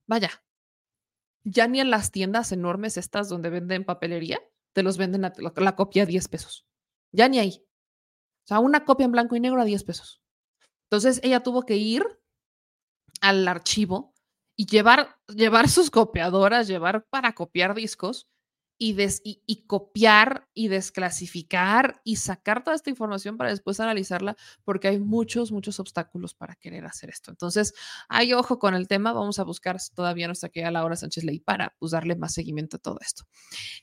Vaya, 0.09 0.31
ya 1.45 1.67
ni 1.69 1.81
en 1.81 1.91
las 1.91 2.11
tiendas 2.11 2.53
enormes 2.53 2.97
estas 2.97 3.29
donde 3.29 3.51
venden 3.51 3.85
papelería, 3.85 4.41
te 4.79 4.85
los 4.85 4.97
venden 4.97 5.23
la, 5.23 5.33
la 5.57 5.75
copia 5.75 6.05
a 6.05 6.07
10 6.07 6.29
pesos. 6.29 6.65
Ya 7.11 7.29
ni 7.29 7.41
ahí. 7.41 7.65
O 7.65 8.47
sea, 8.47 8.61
una 8.61 8.85
copia 8.85 9.07
en 9.07 9.11
blanco 9.11 9.35
y 9.35 9.41
negro 9.41 9.61
a 9.61 9.65
10 9.65 9.83
pesos. 9.83 10.23
Entonces 10.85 11.19
ella 11.25 11.43
tuvo 11.43 11.67
que 11.67 11.75
ir 11.75 12.07
al 13.21 13.49
archivo 13.49 14.15
y 14.55 14.67
llevar, 14.67 15.17
llevar 15.27 15.69
sus 15.69 15.91
copiadoras, 15.91 16.69
llevar 16.69 17.05
para 17.11 17.35
copiar 17.35 17.75
discos 17.75 18.29
y, 18.79 18.93
des- 18.93 19.21
y, 19.25 19.65
copiar 19.67 20.49
y 20.55 20.69
desclasificar 20.69 22.01
y 22.05 22.17
sacar 22.17 22.63
toda 22.63 22.77
esta 22.77 22.91
información 22.91 23.37
para 23.37 23.51
después 23.51 23.81
analizarla, 23.81 24.37
porque 24.65 24.89
hay 24.89 25.01
muchos, 25.01 25.51
muchos 25.53 25.81
obstáculos 25.81 26.35
para 26.35 26.55
querer 26.55 26.85
hacer 26.87 27.11
esto. 27.11 27.31
Entonces, 27.31 27.75
hay 28.09 28.33
ojo 28.33 28.59
con 28.59 28.75
el 28.75 28.87
tema. 28.87 29.13
Vamos 29.13 29.39
a 29.39 29.45
buscar 29.45 29.79
todavía 29.95 30.27
nuestra 30.29 30.49
querida 30.49 30.71
Laura 30.71 30.97
Sánchez 30.97 31.25
Ley 31.25 31.41
para 31.41 31.75
pues, 31.79 31.93
darle 31.93 32.15
más 32.15 32.35
seguimiento 32.35 32.77
a 32.77 32.81
todo 32.81 32.99
esto. 33.01 33.25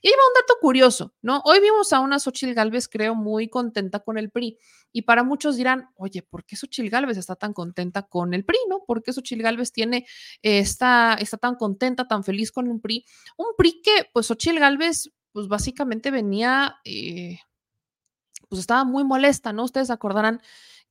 Y 0.02 0.08
ahí 0.08 0.14
va 0.14 0.28
un 0.28 0.34
dato 0.42 0.56
curioso, 0.62 1.14
¿no? 1.22 1.42
Hoy 1.44 1.60
vimos 1.60 1.92
a 1.92 2.00
una 2.00 2.18
Xochil 2.20 2.54
Gálvez, 2.54 2.88
creo, 2.88 3.16
muy 3.16 3.50
contenta 3.50 4.00
con 4.00 4.18
el 4.18 4.32
PRI. 4.32 4.58
Y 4.94 5.02
para 5.02 5.24
muchos 5.24 5.58
dirán, 5.58 5.90
oye, 5.96 6.22
¿por 6.22 6.46
qué 6.46 6.56
Xochil 6.56 6.90
Gálvez 6.90 7.18
está 7.18 7.36
tan 7.36 7.52
contenta 7.52 8.04
con 8.04 8.34
el 8.34 8.46
PRI, 8.46 8.58
no? 8.70 8.86
¿Por 8.88 9.04
qué 9.04 9.12
Xochil 9.12 9.42
Gálvez 9.42 9.74
tiene, 9.74 10.06
está, 10.42 11.16
está 11.20 11.38
tan 11.38 11.56
contenta, 11.56 12.08
tan 12.08 12.24
feliz 12.24 12.50
con 12.52 12.70
un 12.70 12.80
PRI? 12.80 13.06
Un 13.36 13.48
PRI 13.58 13.82
que, 13.82 13.92
pues, 14.14 14.28
Xochil 14.28 14.58
Gálvez, 14.58 14.85
pues, 15.32 15.48
básicamente 15.48 16.12
venía, 16.12 16.78
eh, 16.86 17.40
pues, 18.50 18.62
estaba 18.62 18.84
muy 18.84 19.04
molesta, 19.04 19.54
¿no? 19.54 19.64
Ustedes 19.64 19.90
acordarán 19.90 20.42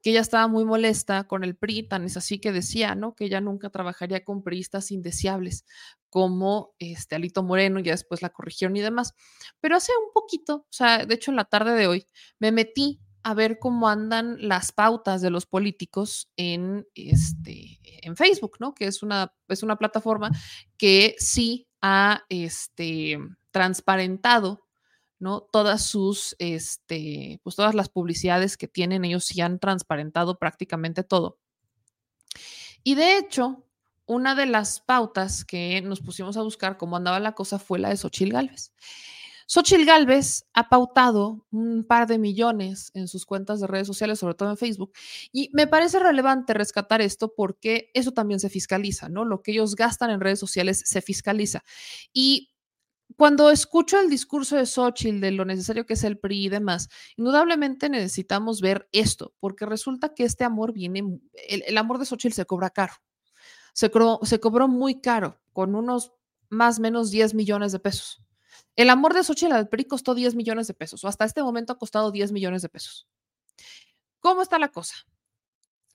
que 0.03 0.11
ella 0.11 0.21
estaba 0.21 0.49
muy 0.49 0.67
molesta 0.67 1.25
con 1.25 1.45
el 1.45 1.57
PRI, 1.57 1.89
tan 1.89 2.05
es 2.05 2.19
así 2.19 2.39
que 2.39 2.53
decía, 2.53 2.95
¿no? 2.95 3.15
Que 3.15 3.25
ella 3.25 3.41
nunca 3.41 3.71
trabajaría 3.71 4.23
con 4.23 4.43
priistas 4.43 4.91
indeseables 4.91 5.65
como 6.11 6.75
este 6.79 7.15
Alito 7.15 7.43
Moreno, 7.43 7.81
ya 7.81 7.93
después 7.93 8.21
la 8.21 8.29
corrigieron 8.29 8.77
y 8.77 8.83
demás. 8.83 9.15
Pero 9.61 9.77
hace 9.77 9.93
un 10.05 10.13
poquito, 10.13 10.57
o 10.57 10.67
sea, 10.73 11.07
de 11.07 11.15
hecho 11.15 11.31
en 11.31 11.37
la 11.37 11.47
tarde 11.47 11.73
de 11.73 11.87
hoy, 11.87 12.07
me 12.39 12.53
metí 12.53 13.01
a 13.23 13.33
ver 13.33 13.59
cómo 13.59 13.89
andan 13.89 14.37
las 14.47 14.73
pautas 14.73 15.23
de 15.23 15.31
los 15.31 15.47
políticos 15.47 16.31
en, 16.37 16.87
este, 16.95 17.81
en 17.83 18.15
Facebook, 18.15 18.59
¿no? 18.61 18.75
Que 18.75 18.87
es 18.87 19.03
una, 19.03 19.33
es 19.49 19.63
una 19.63 19.77
plataforma 19.77 20.31
que 20.77 21.17
sí 21.19 21.67
ha 21.81 22.25
este, 22.29 23.19
transparentado 23.55 24.65
¿no? 25.19 25.41
Todas 25.41 25.87
sus, 25.87 26.37
este, 26.39 27.41
pues 27.43 27.57
todas 27.57 27.75
las 27.75 27.89
publicidades 27.89 28.59
que 28.59 28.69
tienen, 28.69 29.07
ellos 29.07 29.25
sí 29.25 29.41
han 29.41 29.59
transparentado 29.59 30.39
prácticamente 30.39 31.03
todo. 31.03 31.39
Y 32.83 32.95
de 32.95 33.17
hecho, 33.17 33.65
una 34.07 34.35
de 34.35 34.45
las 34.45 34.81
pautas 34.81 35.45
que 35.45 35.81
nos 35.81 36.01
pusimos 36.01 36.37
a 36.37 36.43
buscar 36.43 36.77
cómo 36.77 36.97
andaba 36.97 37.21
la 37.21 37.33
cosa 37.33 37.59
fue 37.59 37.79
la 37.79 37.89
de 37.89 37.97
Xochil 37.97 38.33
Gálvez. 38.33 38.75
Xochil 39.47 39.85
Gálvez 39.85 40.47
ha 40.53 40.69
pautado 40.69 41.47
un 41.51 41.85
par 41.85 42.07
de 42.07 42.19
millones 42.19 42.91
en 42.95 43.09
sus 43.09 43.27
cuentas 43.27 43.61
de 43.61 43.67
redes 43.67 43.87
sociales, 43.87 44.19
sobre 44.19 44.35
todo 44.35 44.51
en 44.51 44.57
Facebook, 44.57 44.93
y 45.33 45.51
me 45.53 45.67
parece 45.67 45.99
relevante 45.99 46.55
rescatar 46.55 47.03
esto 47.03 47.33
porque 47.35 47.91
eso 47.95 48.13
también 48.13 48.41
se 48.41 48.49
fiscaliza, 48.51 49.09
¿no? 49.09 49.25
Lo 49.25 49.43
que 49.43 49.53
ellos 49.53 49.75
gastan 49.75 50.11
en 50.11 50.21
redes 50.21 50.39
sociales 50.39 50.83
se 50.85 51.03
fiscaliza. 51.03 51.63
Y 52.13 52.54
cuando 53.17 53.51
escucho 53.51 54.01
el 54.01 54.11
discurso 54.11 54.57
de 54.57 54.67
Xochitl 54.67 55.21
de 55.21 55.31
lo 55.31 55.45
necesario 55.45 55.87
que 55.87 55.95
es 55.95 56.05
el 56.05 56.19
PRI 56.19 56.47
y 56.47 56.49
demás, 56.49 56.89
indudablemente 57.17 57.89
necesitamos 57.89 58.61
ver 58.61 58.89
esto, 58.93 59.35
porque 59.39 59.67
resulta 59.67 60.15
que 60.15 60.25
este 60.25 60.45
amor 60.45 60.73
viene, 60.73 61.21
el, 61.49 61.79
amor 61.79 61.99
de 61.99 62.07
Xochitl 62.07 62.35
se 62.35 62.47
cobra 62.47 62.71
caro. 62.71 62.95
Se, 63.73 63.91
cro- 63.91 64.25
se 64.25 64.41
cobró 64.41 64.69
muy 64.69 65.01
caro, 65.01 65.41
con 65.53 65.75
unos 65.75 66.13
más 66.49 66.79
o 66.79 66.83
menos 66.83 67.11
10 67.11 67.35
millones 67.35 67.73
de 67.73 67.79
pesos. 67.79 68.23
El 68.77 68.91
amor 68.91 69.15
de 69.15 69.23
Xochitl 69.23 69.53
al 69.53 69.69
PRI 69.69 69.85
costó 69.85 70.15
10 70.15 70.35
millones 70.35 70.67
de 70.67 70.75
pesos, 70.75 71.05
o 71.05 71.09
hasta 71.09 71.25
este 71.25 71.43
momento 71.43 71.73
ha 71.73 71.79
costado 71.79 72.11
10 72.11 72.33
millones 72.33 72.63
de 72.63 72.69
pesos. 72.69 73.07
¿Cómo 74.19 74.43
está 74.43 74.59
la 74.59 74.69
cosa? 74.69 74.95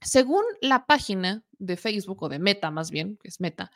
Según 0.02 0.44
la 0.62 0.86
página 0.86 1.44
de 1.58 1.76
Facebook, 1.76 2.24
o 2.24 2.30
de 2.30 2.40
Meta 2.40 2.72
más 2.72 2.90
bien, 2.92 3.18
que 3.18 3.28
es 3.28 3.42
Meta, 3.42 3.72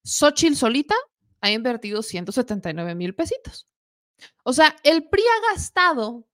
Xochitl 0.03 0.57
solita 0.57 0.95
ha 1.43 1.51
invertido 1.51 2.01
179 2.01 2.95
mil 2.95 3.13
pesitos. 3.13 3.67
O 4.43 4.53
sea, 4.53 4.77
el 4.83 5.09
PRI 5.09 5.21
ha 5.21 5.53
gastado 5.53 6.25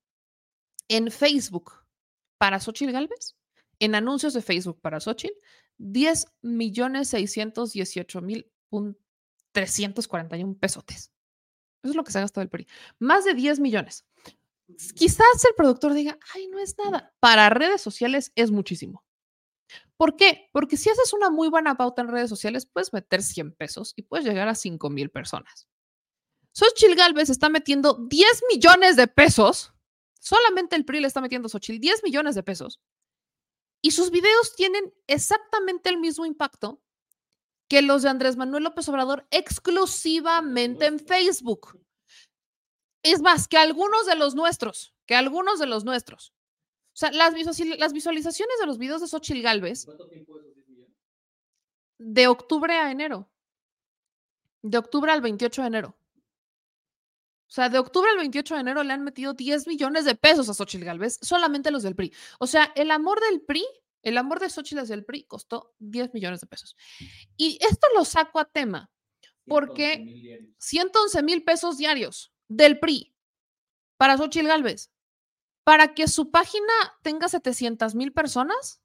en 0.87 1.09
Facebook 1.09 1.73
para 2.37 2.59
Xochitl 2.59 2.91
Galvez, 2.91 3.35
en 3.79 3.95
anuncios 3.95 4.35
de 4.35 4.43
Facebook 4.43 4.79
para 4.81 4.99
Xochitl, 4.99 5.33
10 5.79 6.27
millones 6.43 7.09
618 7.09 8.21
mil 8.21 8.51
341 9.51 10.57
pesotes. 10.59 11.11
Eso 11.81 11.91
es 11.91 11.95
lo 11.95 12.03
que 12.03 12.11
se 12.11 12.19
ha 12.19 12.21
gastado 12.21 12.43
el 12.43 12.49
PRI. 12.49 12.67
Más 12.99 13.25
de 13.25 13.33
10 13.33 13.61
millones. 13.61 14.05
Quizás 14.93 15.43
el 15.43 15.55
productor 15.57 15.95
diga, 15.95 16.19
ay, 16.35 16.47
no 16.49 16.59
es 16.59 16.77
nada. 16.77 17.15
Para 17.19 17.49
redes 17.49 17.81
sociales 17.81 18.31
es 18.35 18.51
muchísimo. 18.51 19.03
¿Por 19.97 20.15
qué? 20.15 20.49
Porque 20.51 20.77
si 20.77 20.89
haces 20.89 21.13
una 21.13 21.29
muy 21.29 21.49
buena 21.49 21.75
pauta 21.75 22.01
en 22.01 22.07
redes 22.07 22.29
sociales, 22.29 22.65
puedes 22.65 22.93
meter 22.93 23.21
100 23.21 23.53
pesos 23.55 23.93
y 23.95 24.03
puedes 24.03 24.25
llegar 24.25 24.47
a 24.47 24.55
5 24.55 24.89
mil 24.89 25.09
personas. 25.09 25.67
Xochitl 26.53 26.95
Galvez 26.95 27.29
está 27.29 27.49
metiendo 27.49 27.93
10 27.93 28.43
millones 28.51 28.95
de 28.95 29.07
pesos. 29.07 29.73
Solamente 30.19 30.75
el 30.75 30.85
PRI 30.85 31.01
le 31.01 31.07
está 31.07 31.21
metiendo 31.21 31.47
a 31.47 31.49
Xochitl 31.49 31.79
10 31.79 32.03
millones 32.03 32.35
de 32.35 32.43
pesos. 32.43 32.79
Y 33.81 33.91
sus 33.91 34.11
videos 34.11 34.55
tienen 34.55 34.93
exactamente 35.07 35.89
el 35.89 35.97
mismo 35.97 36.25
impacto 36.25 36.81
que 37.69 37.81
los 37.81 38.01
de 38.01 38.09
Andrés 38.09 38.35
Manuel 38.35 38.63
López 38.63 38.89
Obrador 38.89 39.27
exclusivamente 39.31 40.87
en 40.87 40.99
Facebook. 40.99 41.79
Es 43.03 43.21
más, 43.21 43.47
que 43.47 43.57
algunos 43.57 44.05
de 44.05 44.15
los 44.15 44.35
nuestros, 44.35 44.93
que 45.05 45.15
algunos 45.15 45.59
de 45.59 45.67
los 45.67 45.85
nuestros. 45.85 46.33
O 46.99 47.05
sea, 47.07 47.11
las, 47.13 47.33
visualiz- 47.33 47.77
las 47.77 47.93
visualizaciones 47.93 48.59
de 48.59 48.65
los 48.65 48.77
videos 48.77 48.99
de 48.99 49.07
Xochitl 49.07 49.41
Galvez 49.41 49.85
de 51.97 52.27
octubre 52.27 52.73
a 52.73 52.91
enero. 52.91 53.29
De 54.61 54.77
octubre 54.77 55.09
al 55.09 55.21
28 55.21 55.61
de 55.61 55.67
enero. 55.69 55.97
O 57.47 57.51
sea, 57.51 57.69
de 57.69 57.79
octubre 57.79 58.09
al 58.11 58.17
28 58.17 58.53
de 58.55 58.59
enero 58.59 58.83
le 58.83 58.91
han 58.91 59.05
metido 59.05 59.33
10 59.33 59.65
millones 59.67 60.03
de 60.03 60.15
pesos 60.15 60.49
a 60.49 60.53
Xochitl 60.53 60.83
Galvez, 60.83 61.19
solamente 61.21 61.71
los 61.71 61.83
del 61.83 61.95
PRI. 61.95 62.13
O 62.37 62.47
sea, 62.47 62.73
el 62.75 62.91
amor 62.91 63.21
del 63.21 63.41
PRI, 63.43 63.65
el 64.03 64.17
amor 64.17 64.41
de 64.41 64.49
Xochitl 64.49 64.79
hacia 64.81 64.95
el 64.95 65.05
PRI 65.05 65.23
costó 65.23 65.73
10 65.79 66.13
millones 66.13 66.41
de 66.41 66.47
pesos. 66.47 66.75
Y 67.37 67.57
esto 67.61 67.87
lo 67.95 68.03
saco 68.03 68.39
a 68.41 68.45
tema 68.45 68.91
porque 69.47 69.93
111 70.57 71.23
mil 71.23 71.43
pesos 71.45 71.77
diarios 71.77 72.33
del 72.49 72.77
PRI 72.77 73.15
para 73.97 74.17
Xochitl 74.17 74.47
Galvez, 74.47 74.91
para 75.69 75.93
que 75.93 76.07
su 76.07 76.31
página 76.31 76.73
tenga 77.03 77.29
700 77.29 77.93
mil 77.93 78.11
personas 78.11 78.81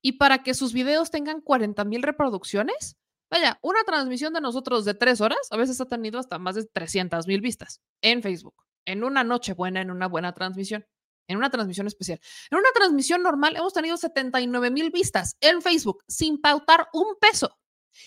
y 0.00 0.12
para 0.12 0.42
que 0.42 0.54
sus 0.54 0.72
videos 0.72 1.10
tengan 1.10 1.42
40 1.42 1.84
mil 1.84 2.02
reproducciones. 2.02 2.96
Vaya, 3.28 3.58
una 3.60 3.84
transmisión 3.84 4.32
de 4.32 4.40
nosotros 4.40 4.86
de 4.86 4.94
tres 4.94 5.20
horas 5.20 5.40
a 5.50 5.58
veces 5.58 5.78
ha 5.78 5.84
tenido 5.84 6.18
hasta 6.18 6.38
más 6.38 6.54
de 6.54 6.64
300 6.64 7.26
mil 7.26 7.42
vistas 7.42 7.82
en 8.00 8.22
Facebook, 8.22 8.54
en 8.86 9.04
una 9.04 9.24
noche 9.24 9.52
buena, 9.52 9.82
en 9.82 9.90
una 9.90 10.08
buena 10.08 10.32
transmisión, 10.32 10.86
en 11.28 11.36
una 11.36 11.50
transmisión 11.50 11.86
especial. 11.86 12.18
En 12.50 12.56
una 12.56 12.70
transmisión 12.74 13.22
normal 13.22 13.56
hemos 13.56 13.74
tenido 13.74 13.98
79 13.98 14.70
mil 14.70 14.90
vistas 14.90 15.36
en 15.42 15.60
Facebook 15.60 16.02
sin 16.08 16.40
pautar 16.40 16.88
un 16.94 17.16
peso 17.20 17.58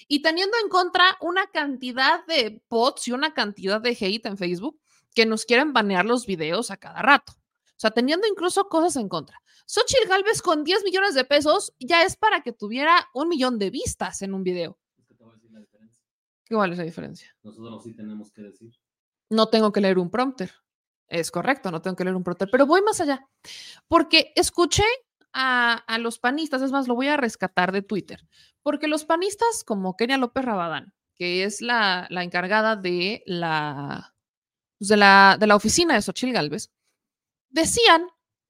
y 0.08 0.24
teniendo 0.24 0.58
en 0.64 0.70
contra 0.70 1.16
una 1.22 1.46
cantidad 1.52 2.26
de 2.26 2.64
bots 2.72 3.08
y 3.08 3.12
una 3.12 3.36
cantidad 3.36 3.80
de 3.80 3.92
hate 3.92 4.26
en 4.26 4.40
Facebook 4.40 4.82
que 5.14 5.28
nos 5.28 5.46
quieren 5.46 5.74
banear 5.74 6.06
los 6.06 6.26
videos 6.26 6.72
a 6.72 6.78
cada 6.78 7.04
rato. 7.04 7.34
O 7.84 7.86
sea, 7.86 7.92
teniendo 7.92 8.26
incluso 8.28 8.70
cosas 8.70 8.96
en 8.96 9.10
contra. 9.10 9.42
Xochitl 9.66 10.08
Galvez 10.08 10.42
con 10.42 10.64
10 10.64 10.86
millones 10.86 11.16
de 11.16 11.26
pesos 11.26 11.74
ya 11.82 12.04
es 12.04 12.16
para 12.16 12.40
que 12.40 12.54
tuviera 12.54 13.10
un 13.14 13.28
millón 13.28 13.60
de 13.60 13.72
vistas 13.72 14.22
en 14.22 14.34
un 14.34 14.42
video. 14.42 14.80
Es 14.98 15.06
que 15.06 15.16
te 15.16 15.24
voy 15.26 15.34
a 15.34 15.36
decir 15.36 15.52
la 15.52 15.60
diferencia. 15.60 16.02
¿Cuál 16.48 16.72
es 16.72 16.78
la 16.78 16.84
diferencia? 16.86 17.36
Nosotros 17.44 17.84
sí 17.84 17.94
tenemos 17.94 18.32
que 18.32 18.42
decir. 18.44 18.72
No 19.30 19.50
tengo 19.50 19.74
que 19.74 19.82
leer 19.82 20.00
un 20.00 20.10
prompter. 20.10 20.54
Es 21.10 21.30
correcto, 21.30 21.72
no 21.72 21.82
tengo 21.82 21.98
que 21.98 22.06
leer 22.06 22.16
un 22.16 22.24
prompter, 22.24 22.48
pero 22.50 22.66
voy 22.66 22.82
más 22.84 23.02
allá. 23.02 23.28
Porque 23.90 24.32
escuché 24.38 24.86
a, 25.34 25.74
a 25.74 25.98
los 25.98 26.20
panistas, 26.20 26.62
es 26.62 26.72
más, 26.72 26.88
lo 26.88 26.96
voy 26.96 27.10
a 27.10 27.18
rescatar 27.18 27.74
de 27.74 27.82
Twitter, 27.82 28.26
porque 28.62 28.88
los 28.88 29.04
panistas 29.04 29.66
como 29.66 29.98
Kenia 29.98 30.18
López 30.18 30.46
Rabadán, 30.46 30.94
que 31.16 31.44
es 31.44 31.62
la, 31.62 32.08
la 32.10 32.24
encargada 32.24 32.78
de 32.78 33.24
la, 33.26 34.16
pues, 34.80 34.88
de 34.88 34.96
la, 34.96 35.36
de 35.38 35.48
la 35.48 35.58
oficina 35.58 35.96
de 35.96 36.02
Xochitl 36.02 36.32
Galvez, 36.32 36.72
decían 37.54 38.08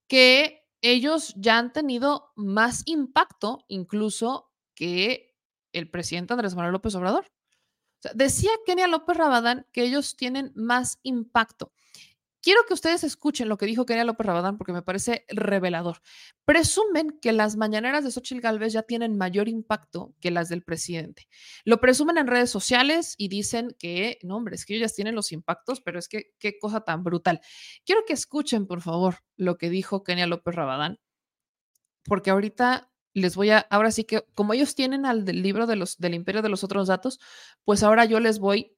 que 0.08 0.66
ellos 0.82 1.34
ya 1.38 1.58
han 1.60 1.72
tenido 1.72 2.32
más 2.36 2.84
impacto 2.86 3.64
incluso 3.68 4.52
que 4.76 5.38
el 5.72 5.90
presidente 5.90 6.34
Andrés 6.34 6.56
Manuel 6.56 6.74
López 6.74 6.96
Obrador. 6.96 7.26
O 7.26 8.02
sea, 8.02 8.12
decía 8.16 8.52
Kenia 8.66 8.88
López 8.88 9.16
Rabadán 9.16 9.68
que 9.72 9.84
ellos 9.84 10.16
tienen 10.16 10.52
más 10.56 11.00
impacto. 11.04 11.73
Quiero 12.44 12.66
que 12.68 12.74
ustedes 12.74 13.06
escuchen 13.06 13.48
lo 13.48 13.58
que 13.58 13.66
dijo 13.66 13.86
Kenia 13.86 14.04
López 14.04 14.28
Rabadán 14.28 14.58
porque 14.58 14.74
me 14.74 14.82
parece 14.82 15.26
revelador. 15.30 16.02
Presumen 16.44 17.18
que 17.22 17.32
las 17.32 17.56
mañaneras 17.56 18.04
de 18.04 18.12
Xochitl 18.12 18.42
Galvez 18.42 18.74
ya 18.74 18.84
tienen 18.84 19.18
mayor 19.18 19.48
impacto 19.48 20.14
que 20.20 20.30
las 20.30 20.50
del 20.50 20.62
presidente. 20.62 21.30
Lo 21.64 21.80
presumen 21.80 22.18
en 22.18 22.28
redes 22.28 22.50
sociales 22.50 23.16
y 23.18 23.30
dicen 23.30 23.74
que, 23.80 24.20
no, 24.24 24.36
hombre, 24.36 24.56
es 24.56 24.66
que 24.66 24.76
ellos 24.76 24.94
tienen 24.94 25.16
los 25.16 25.32
impactos, 25.32 25.80
pero 25.80 25.98
es 25.98 26.10
que 26.10 26.34
qué 26.38 26.60
cosa 26.60 26.82
tan 26.82 27.06
brutal. 27.06 27.40
Quiero 27.86 28.02
que 28.06 28.12
escuchen, 28.12 28.68
por 28.68 28.82
favor, 28.82 29.20
lo 29.38 29.58
que 29.58 29.70
dijo 29.70 30.04
Kenia 30.04 30.28
López 30.28 30.54
Rabadán, 30.54 31.00
porque 32.04 32.30
ahorita 32.30 32.92
les 33.14 33.38
voy 33.38 33.52
a, 33.52 33.60
ahora 33.70 33.92
sí 33.92 34.04
que, 34.04 34.26
como 34.34 34.54
ellos 34.54 34.76
tienen 34.76 35.06
al 35.06 35.24
del 35.24 35.42
libro 35.42 35.66
de 35.66 35.78
los, 35.78 35.98
del 35.98 36.14
imperio 36.14 36.42
de 36.42 36.50
los 36.50 36.66
otros 36.66 36.90
datos, 36.90 37.22
pues 37.64 37.84
ahora 37.84 38.04
yo 38.04 38.20
les 38.20 38.40
voy 38.40 38.76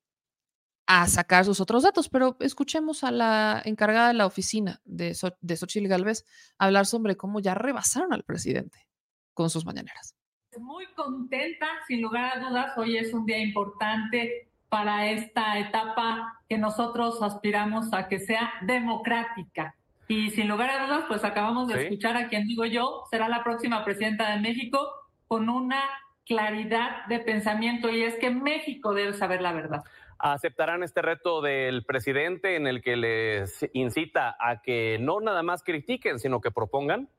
a 0.88 1.08
sacar 1.08 1.46
sus 1.46 1.60
otros 1.62 1.84
datos, 1.84 2.10
pero 2.10 2.38
escuchemos 2.40 3.04
a 3.04 3.12
la 3.12 3.62
encargada 3.66 4.10
de 4.10 4.14
la 4.14 4.26
oficina 4.26 4.82
de, 4.86 5.16
So- 5.16 5.36
de 5.42 5.58
Xochitl 5.58 5.88
Galvez 5.88 6.26
hablar 6.58 6.86
sobre 6.86 7.16
cómo 7.18 7.40
ya 7.40 7.56
rebasaron 7.56 8.14
al 8.14 8.24
presidente 8.24 8.88
con 9.34 9.50
sus 9.50 9.66
mañaneras. 9.66 10.16
Muy 10.60 10.86
contenta, 10.96 11.68
sin 11.88 12.02
lugar 12.02 12.38
a 12.38 12.48
dudas, 12.48 12.78
hoy 12.78 12.98
es 12.98 13.14
un 13.14 13.26
día 13.26 13.40
importante 13.40 14.50
para 14.70 15.10
esta 15.10 15.60
etapa 15.60 16.40
que 16.48 16.58
nosotros 16.58 17.22
aspiramos 17.22 17.92
a 17.94 18.08
que 18.08 18.20
sea 18.20 18.52
democrática. 18.62 19.76
Y 20.08 20.30
sin 20.32 20.48
lugar 20.48 20.70
a 20.70 20.86
dudas, 20.86 21.06
pues 21.08 21.24
acabamos 21.24 21.68
de 21.68 21.76
Sí. 21.76 21.82
escuchar 21.86 22.16
a 22.16 22.28
quien 22.30 22.48
digo 22.48 22.64
yo, 22.66 23.04
será 23.10 23.28
la 23.28 23.44
próxima 23.44 23.84
presidenta 23.84 24.32
de 24.32 24.40
México 24.40 24.80
con 25.28 25.50
una 25.50 25.82
claridad 26.26 27.06
de 27.08 27.20
pensamiento 27.20 27.90
y 27.90 28.04
es 28.04 28.16
que 28.16 28.30
México 28.30 28.94
debe 28.94 29.14
saber 29.14 29.42
la 29.42 29.52
verdad. 29.52 29.84
Aceptarán 30.20 30.84
este 30.84 31.02
reto 31.02 31.42
del 31.42 31.86
presidente 31.86 32.56
en 32.56 32.68
el 32.68 32.82
que 32.82 32.96
les 32.96 33.70
incita 33.74 34.36
a 34.40 34.62
que 34.62 34.98
no 35.00 35.20
nada 35.20 35.44
más 35.44 35.64
critiquen, 35.64 36.20
sino 36.20 36.42
que 36.42 36.52
propongan? 36.52 37.10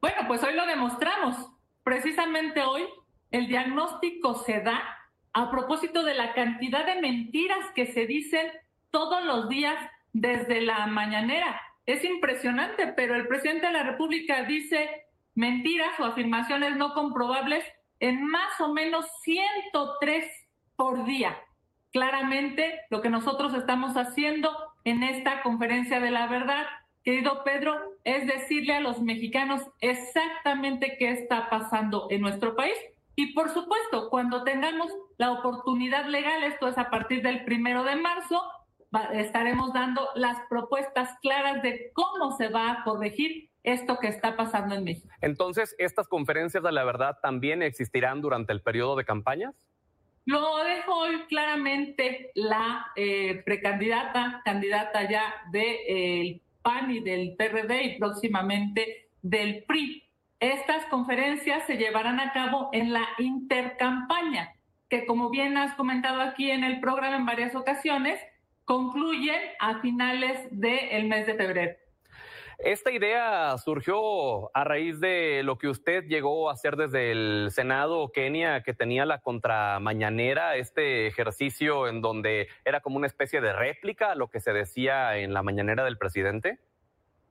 Bueno, 0.00 0.22
pues 0.26 0.42
hoy 0.42 0.54
lo 0.54 0.66
demostramos. 0.66 1.36
Precisamente 1.82 2.62
hoy 2.62 2.84
el 3.30 3.46
diagnóstico 3.46 4.34
se 4.34 4.60
da 4.60 4.82
a 5.32 5.50
propósito 5.50 6.04
de 6.04 6.14
la 6.14 6.32
cantidad 6.34 6.86
de 6.86 7.00
mentiras 7.00 7.70
que 7.74 7.86
se 7.86 8.06
dicen 8.06 8.46
todos 8.90 9.24
los 9.24 9.48
días 9.48 9.74
desde 10.12 10.60
la 10.60 10.86
mañanera. 10.86 11.60
Es 11.86 12.04
impresionante, 12.04 12.86
pero 12.96 13.14
el 13.14 13.26
presidente 13.26 13.66
de 13.66 13.72
la 13.72 13.82
República 13.82 14.44
dice 14.44 15.06
mentiras 15.34 15.98
o 15.98 16.04
afirmaciones 16.04 16.76
no 16.76 16.94
comprobables 16.94 17.64
en 17.98 18.24
más 18.24 18.60
o 18.60 18.72
menos 18.72 19.06
103 19.22 20.24
por 20.76 21.04
día. 21.04 21.36
Claramente 21.94 22.80
lo 22.90 23.00
que 23.00 23.08
nosotros 23.08 23.54
estamos 23.54 23.96
haciendo 23.96 24.50
en 24.82 25.04
esta 25.04 25.44
conferencia 25.44 26.00
de 26.00 26.10
la 26.10 26.26
verdad 26.26 26.66
querido 27.04 27.44
Pedro, 27.44 27.78
es 28.02 28.26
decirle 28.26 28.74
a 28.74 28.80
los 28.80 29.00
mexicanos 29.00 29.62
exactamente 29.80 30.96
qué 30.98 31.12
está 31.12 31.48
pasando 31.48 32.08
en 32.10 32.20
nuestro 32.20 32.56
país. 32.56 32.74
Y 33.14 33.32
por 33.32 33.48
supuesto, 33.50 34.10
cuando 34.10 34.42
tengamos 34.42 34.92
la 35.18 35.30
oportunidad 35.30 36.06
legal, 36.06 36.42
esto 36.42 36.66
es 36.66 36.76
a 36.78 36.90
partir 36.90 37.22
del 37.22 37.44
primero 37.44 37.84
de 37.84 37.94
marzo, 37.94 38.42
estaremos 39.12 39.72
dando 39.72 40.08
las 40.16 40.38
propuestas 40.50 41.16
claras 41.22 41.62
de 41.62 41.92
cómo 41.94 42.36
se 42.36 42.48
va 42.48 42.72
a 42.72 42.82
corregir 42.82 43.50
esto 43.62 43.98
que 44.00 44.08
está 44.08 44.36
pasando 44.36 44.74
en 44.74 44.82
México. 44.82 45.14
Entonces, 45.20 45.76
¿estas 45.78 46.08
conferencias 46.08 46.64
de 46.64 46.72
la 46.72 46.82
verdad 46.82 47.18
también 47.22 47.62
existirán 47.62 48.20
durante 48.20 48.52
el 48.52 48.62
periodo 48.62 48.96
de 48.96 49.04
campañas? 49.04 49.54
Lo 50.26 50.64
dejo 50.64 50.96
hoy 50.96 51.22
claramente 51.28 52.30
la 52.34 52.86
eh, 52.96 53.42
precandidata, 53.44 54.40
candidata 54.44 55.08
ya 55.08 55.34
del 55.50 56.40
PAN 56.62 56.90
y 56.90 57.00
del 57.00 57.36
PRD 57.36 57.82
y 57.82 57.98
próximamente 57.98 59.10
del 59.20 59.64
PRI. 59.64 60.02
Estas 60.40 60.86
conferencias 60.86 61.66
se 61.66 61.76
llevarán 61.76 62.20
a 62.20 62.32
cabo 62.32 62.70
en 62.72 62.92
la 62.92 63.06
intercampaña, 63.18 64.54
que 64.88 65.04
como 65.04 65.28
bien 65.28 65.58
has 65.58 65.74
comentado 65.74 66.22
aquí 66.22 66.50
en 66.50 66.64
el 66.64 66.80
programa 66.80 67.16
en 67.16 67.26
varias 67.26 67.54
ocasiones, 67.54 68.18
concluyen 68.64 69.40
a 69.60 69.80
finales 69.80 70.38
del 70.50 71.06
mes 71.06 71.26
de 71.26 71.34
febrero. 71.34 71.83
Esta 72.64 72.90
idea 72.90 73.58
surgió 73.58 74.50
a 74.56 74.64
raíz 74.64 74.98
de 74.98 75.42
lo 75.42 75.58
que 75.58 75.68
usted 75.68 76.04
llegó 76.06 76.48
a 76.48 76.54
hacer 76.54 76.76
desde 76.76 77.12
el 77.12 77.50
Senado, 77.50 78.10
Kenia, 78.10 78.62
que 78.62 78.72
tenía 78.72 79.04
la 79.04 79.20
contramañanera, 79.20 80.56
este 80.56 81.06
ejercicio 81.06 81.88
en 81.88 82.00
donde 82.00 82.48
era 82.64 82.80
como 82.80 82.96
una 82.96 83.06
especie 83.06 83.42
de 83.42 83.52
réplica 83.52 84.12
a 84.12 84.14
lo 84.14 84.28
que 84.28 84.40
se 84.40 84.54
decía 84.54 85.18
en 85.18 85.34
la 85.34 85.42
mañanera 85.42 85.84
del 85.84 85.98
presidente. 85.98 86.58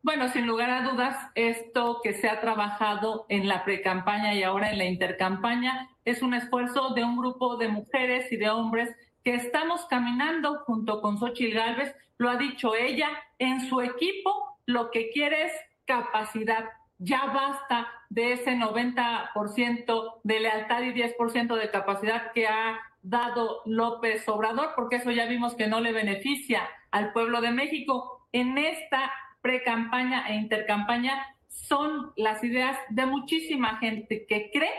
Bueno, 0.03 0.27
sin 0.27 0.45
lugar 0.45 0.69
a 0.69 0.83
dudas, 0.83 1.17
esto 1.33 2.01
que 2.03 2.13
se 2.13 2.29
ha 2.29 2.39
trabajado 2.39 3.25
en 3.27 3.47
la 3.47 3.65
precampaña 3.65 4.35
y 4.35 4.43
ahora 4.43 4.69
en 4.69 4.77
la 4.77 4.85
intercampaña 4.85 5.89
es 6.05 6.21
un 6.21 6.35
esfuerzo 6.35 6.93
de 6.93 7.03
un 7.03 7.17
grupo 7.17 7.57
de 7.57 7.69
mujeres 7.69 8.31
y 8.31 8.37
de 8.37 8.51
hombres 8.51 8.95
que 9.23 9.33
estamos 9.33 9.87
caminando 9.87 10.59
junto 10.67 11.01
con 11.01 11.17
Xochitl 11.17 11.55
Gálvez, 11.55 11.95
lo 12.19 12.29
ha 12.29 12.35
dicho 12.35 12.75
ella, 12.75 13.09
en 13.39 13.61
su 13.61 13.81
equipo 13.81 14.52
lo 14.65 14.91
que 14.91 15.09
quiere 15.09 15.45
es 15.45 15.53
capacidad. 15.85 16.65
Ya 16.97 17.25
basta 17.25 17.87
de 18.09 18.33
ese 18.33 18.55
90% 18.55 20.21
de 20.23 20.39
lealtad 20.39 20.81
y 20.83 20.93
10% 20.93 21.55
de 21.55 21.71
capacidad 21.71 22.31
que 22.31 22.47
ha 22.47 22.79
dado 23.01 23.61
López 23.65 24.27
Obrador, 24.29 24.69
porque 24.75 24.97
eso 24.97 25.11
ya 25.11 25.25
vimos 25.25 25.55
que 25.55 25.67
no 25.67 25.81
le 25.81 25.91
beneficia 25.91 26.67
al 26.91 27.11
pueblo 27.11 27.41
de 27.41 27.51
México. 27.51 28.27
En 28.31 28.57
esta 28.57 29.11
pre-campaña 29.41 30.27
e 30.29 30.35
intercampaña 30.35 31.25
son 31.47 32.13
las 32.15 32.43
ideas 32.43 32.77
de 32.89 33.05
muchísima 33.05 33.77
gente 33.77 34.25
que 34.27 34.49
cree 34.51 34.71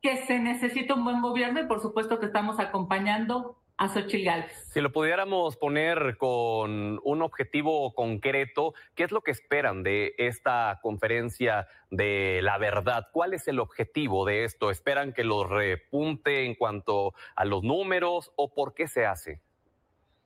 que 0.00 0.18
se 0.24 0.38
necesita 0.38 0.94
un 0.94 1.04
buen 1.04 1.20
gobierno 1.20 1.60
y 1.60 1.66
por 1.66 1.80
supuesto 1.80 2.18
que 2.18 2.26
estamos 2.26 2.58
acompañando 2.58 3.61
a 3.76 3.88
Xochitl 3.88 4.24
Gálvez. 4.24 4.70
Si 4.72 4.80
lo 4.80 4.92
pudiéramos 4.92 5.56
poner 5.56 6.16
con 6.18 7.00
un 7.02 7.22
objetivo 7.22 7.94
concreto, 7.94 8.74
¿qué 8.94 9.04
es 9.04 9.12
lo 9.12 9.22
que 9.22 9.30
esperan 9.30 9.82
de 9.82 10.14
esta 10.18 10.78
conferencia 10.82 11.68
de 11.90 12.40
la 12.42 12.58
verdad? 12.58 13.08
¿Cuál 13.12 13.34
es 13.34 13.48
el 13.48 13.60
objetivo 13.60 14.24
de 14.24 14.44
esto? 14.44 14.70
¿Esperan 14.70 15.12
que 15.12 15.24
los 15.24 15.48
repunte 15.48 16.44
en 16.44 16.54
cuanto 16.54 17.14
a 17.34 17.44
los 17.44 17.62
números 17.62 18.32
o 18.36 18.54
por 18.54 18.74
qué 18.74 18.88
se 18.88 19.06
hace? 19.06 19.40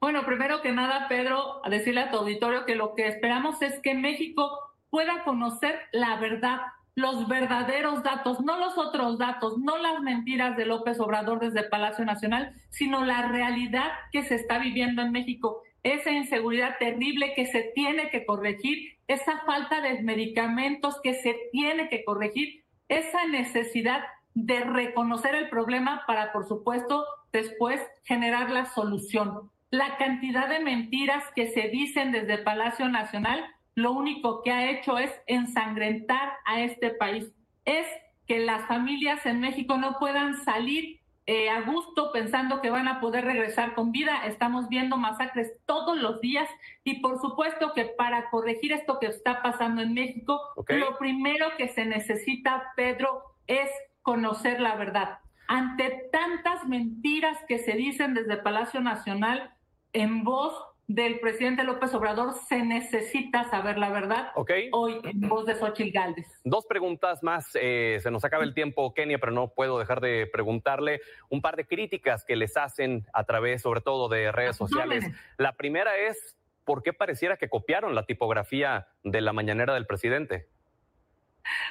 Bueno, 0.01 0.25
primero 0.27 0.61
que 0.61 0.73
nada, 0.73 1.09
Pedro, 1.09 1.65
a 1.65 1.71
decirle 1.71 2.03
a 2.03 2.11
tu 2.11 2.19
auditorio 2.19 2.67
que 2.67 2.75
lo 2.75 2.95
que 2.95 3.09
esperamos 3.09 3.63
es 3.63 3.81
que 3.81 3.95
México 3.95 4.61
pueda 4.91 5.25
conocer 5.25 5.81
la 5.93 6.17
verdad, 6.17 6.61
los 6.97 7.29
verdaderos 7.29 8.03
datos, 8.03 8.41
no 8.41 8.59
los 8.59 8.79
otros 8.79 9.19
datos, 9.19 9.59
no 9.59 9.77
las 9.77 10.01
mentiras 10.01 10.57
de 10.57 10.65
López 10.65 10.99
Obrador 10.99 11.41
desde 11.41 11.69
Palacio 11.69 12.07
Nacional, 12.07 12.55
sino 12.71 13.05
la 13.05 13.29
realidad 13.29 13.93
que 14.13 14.25
se 14.25 14.35
está 14.35 14.59
viviendo 14.59 15.03
en 15.03 15.13
México, 15.13 15.63
esa 15.83 16.11
inseguridad 16.11 16.79
terrible 16.79 17.35
que 17.35 17.47
se 17.47 17.71
tiene 17.75 18.09
que 18.09 18.25
corregir, 18.25 18.97
esa 19.09 19.43
falta 19.45 19.83
de 19.83 20.03
medicamentos 20.03 20.99
que 21.03 21.15
se 21.15 21.37
tiene 21.53 21.91
que 21.91 22.03
corregir, 22.03 22.65
esa 22.89 23.27
necesidad 23.27 24.03
de 24.33 24.61
reconocer 24.61 25.35
el 25.35 25.51
problema 25.51 26.03
para, 26.07 26.33
por 26.33 26.49
supuesto, 26.49 27.05
después 27.31 27.81
generar 28.05 28.51
la 28.51 28.65
solución. 28.65 29.51
La 29.71 29.99
cantidad 29.99 30.49
de 30.49 30.61
mentiras 30.61 31.25
que 31.35 31.49
se 31.49 31.69
dicen 31.69 32.11
desde 32.11 32.39
Palacio 32.39 32.89
Nacional 32.89 33.45
lo 33.77 33.93
único 33.93 34.43
que 34.43 34.51
ha 34.51 34.71
hecho 34.71 34.99
es 34.99 35.13
ensangrentar 35.27 36.33
a 36.47 36.61
este 36.63 36.91
país. 36.91 37.31
Es 37.65 37.87
que 38.27 38.41
las 38.41 38.67
familias 38.67 39.25
en 39.27 39.39
México 39.39 39.77
no 39.77 39.99
puedan 39.99 40.35
salir 40.45 41.01
eh, 41.27 41.51
a 41.51 41.61
gusto 41.61 42.11
pensando 42.11 42.63
que 42.63 42.71
van 42.71 42.89
a 42.89 43.01
poder 43.01 43.27
regresar 43.27 43.75
con 43.75 43.93
vida. 43.93 44.25
Estamos 44.27 44.69
viendo 44.69 44.97
masacres 44.97 45.53
todos 45.67 45.99
los 45.99 46.21
días 46.23 46.49
y 46.85 47.01
por 47.01 47.21
supuesto 47.21 47.75
que 47.75 47.85
para 47.85 48.31
corregir 48.31 48.73
esto 48.73 48.99
que 48.99 49.07
está 49.07 49.43
pasando 49.43 49.83
en 49.83 49.93
México, 49.93 50.41
lo 50.69 50.97
primero 50.99 51.49
que 51.59 51.69
se 51.69 51.85
necesita, 51.85 52.73
Pedro, 52.77 53.23
es 53.47 53.69
conocer 54.01 54.59
la 54.59 54.75
verdad. 54.77 55.19
Ante 55.49 56.09
tantas 56.11 56.67
mentiras 56.67 57.37
que 57.47 57.59
se 57.59 57.73
dicen 57.73 58.15
desde 58.15 58.39
Palacio 58.39 58.81
Nacional 58.81 59.53
en 59.93 60.25
voz 60.25 60.55
del 60.89 61.19
presidente 61.19 61.65
López 61.65 61.93
Obrador, 61.95 62.35
se 62.35 62.63
necesita 62.63 63.45
saber 63.51 63.77
la 63.77 63.91
verdad 63.91 64.31
Ok. 64.37 64.53
hoy 64.73 65.01
en 65.03 65.21
voz 65.29 65.45
de 65.47 65.55
Xochitl 65.57 65.91
Gálvez. 65.93 66.27
Dos 66.45 66.65
preguntas 66.67 67.23
más. 67.25 67.51
eh, 67.55 67.99
se 68.01 68.11
nos 68.11 68.25
acaba 68.25 68.45
el 68.45 68.55
tiempo, 68.55 68.95
Kenia, 68.95 69.19
pero 69.19 69.33
no 69.33 69.49
puedo 69.49 69.79
dejar 69.79 70.01
de 70.01 70.29
preguntarle 70.33 71.01
un 71.29 71.43
par 71.43 71.57
de 71.57 71.67
críticas 71.67 72.25
que 72.25 72.37
les 72.37 72.57
hacen 72.57 73.05
a 73.13 73.25
través, 73.25 73.63
sobre 73.63 73.81
todo, 73.81 74.09
de 74.09 74.31
redes 74.31 74.57
sociales. 74.57 75.05
La 75.39 75.53
primera 75.55 75.97
es, 75.97 76.37
¿por 76.65 76.83
qué 76.85 76.93
pareciera 76.93 77.37
que 77.37 77.49
copiaron 77.49 77.95
la 77.97 78.07
tipografía 78.07 78.87
de 79.03 79.21
la 79.21 79.33
mañanera 79.33 79.75
del 79.75 79.87
presidente? 79.87 80.49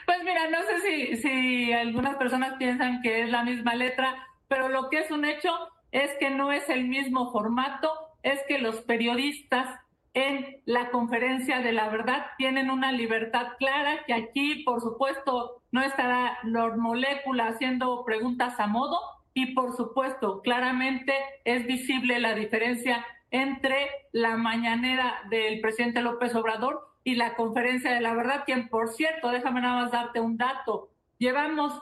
Pues 0.06 0.20
mira, 0.24 0.50
no 0.50 0.58
sé 0.64 0.82
si, 0.82 1.18
si 1.18 1.74
algunas 1.74 2.16
personas 2.18 2.56
piensan 2.58 3.02
que 3.02 3.22
es 3.24 3.30
la 3.30 3.44
misma 3.44 3.76
letra, 3.76 4.16
pero 4.48 4.70
lo 4.70 4.90
que 4.90 5.00
es 5.00 5.12
un 5.12 5.26
hecho 5.26 5.52
es 5.92 6.12
que 6.20 6.30
no 6.30 6.52
es 6.52 6.70
el 6.70 6.86
mismo 6.88 7.32
formato, 7.32 8.05
es 8.26 8.41
que 8.47 8.57
los 8.57 8.81
periodistas 8.81 9.69
en 10.15 10.57
la 10.65 10.89
conferencia 10.89 11.60
de 11.60 11.72
la 11.72 11.89
verdad 11.89 12.26
tienen 12.39 12.72
una 12.72 12.91
libertad 12.91 13.49
clara, 13.60 14.03
que 14.07 14.14
aquí, 14.15 14.64
por 14.64 14.81
supuesto, 14.81 15.61
no 15.72 15.84
estará 15.84 16.39
Lord 16.41 16.77
Molécula 16.77 17.47
haciendo 17.47 18.03
preguntas 18.03 18.60
a 18.60 18.65
modo 18.65 18.97
y, 19.35 19.53
por 19.53 19.76
supuesto, 19.76 20.41
claramente 20.41 21.14
es 21.43 21.68
visible 21.68 22.19
la 22.19 22.34
diferencia 22.34 23.06
entre 23.30 23.89
la 24.11 24.38
mañanera 24.38 25.22
del 25.30 25.61
presidente 25.61 26.02
López 26.02 26.34
Obrador 26.34 26.81
y 27.03 27.15
la 27.15 27.35
conferencia 27.35 27.93
de 27.93 28.02
la 28.02 28.15
verdad, 28.15 28.43
quien, 28.43 28.69
por 28.69 28.88
cierto, 28.88 29.30
déjame 29.30 29.61
nada 29.61 29.84
más 29.84 29.91
darte 29.91 30.19
un 30.19 30.38
dato, 30.38 30.89
llevamos 31.19 31.80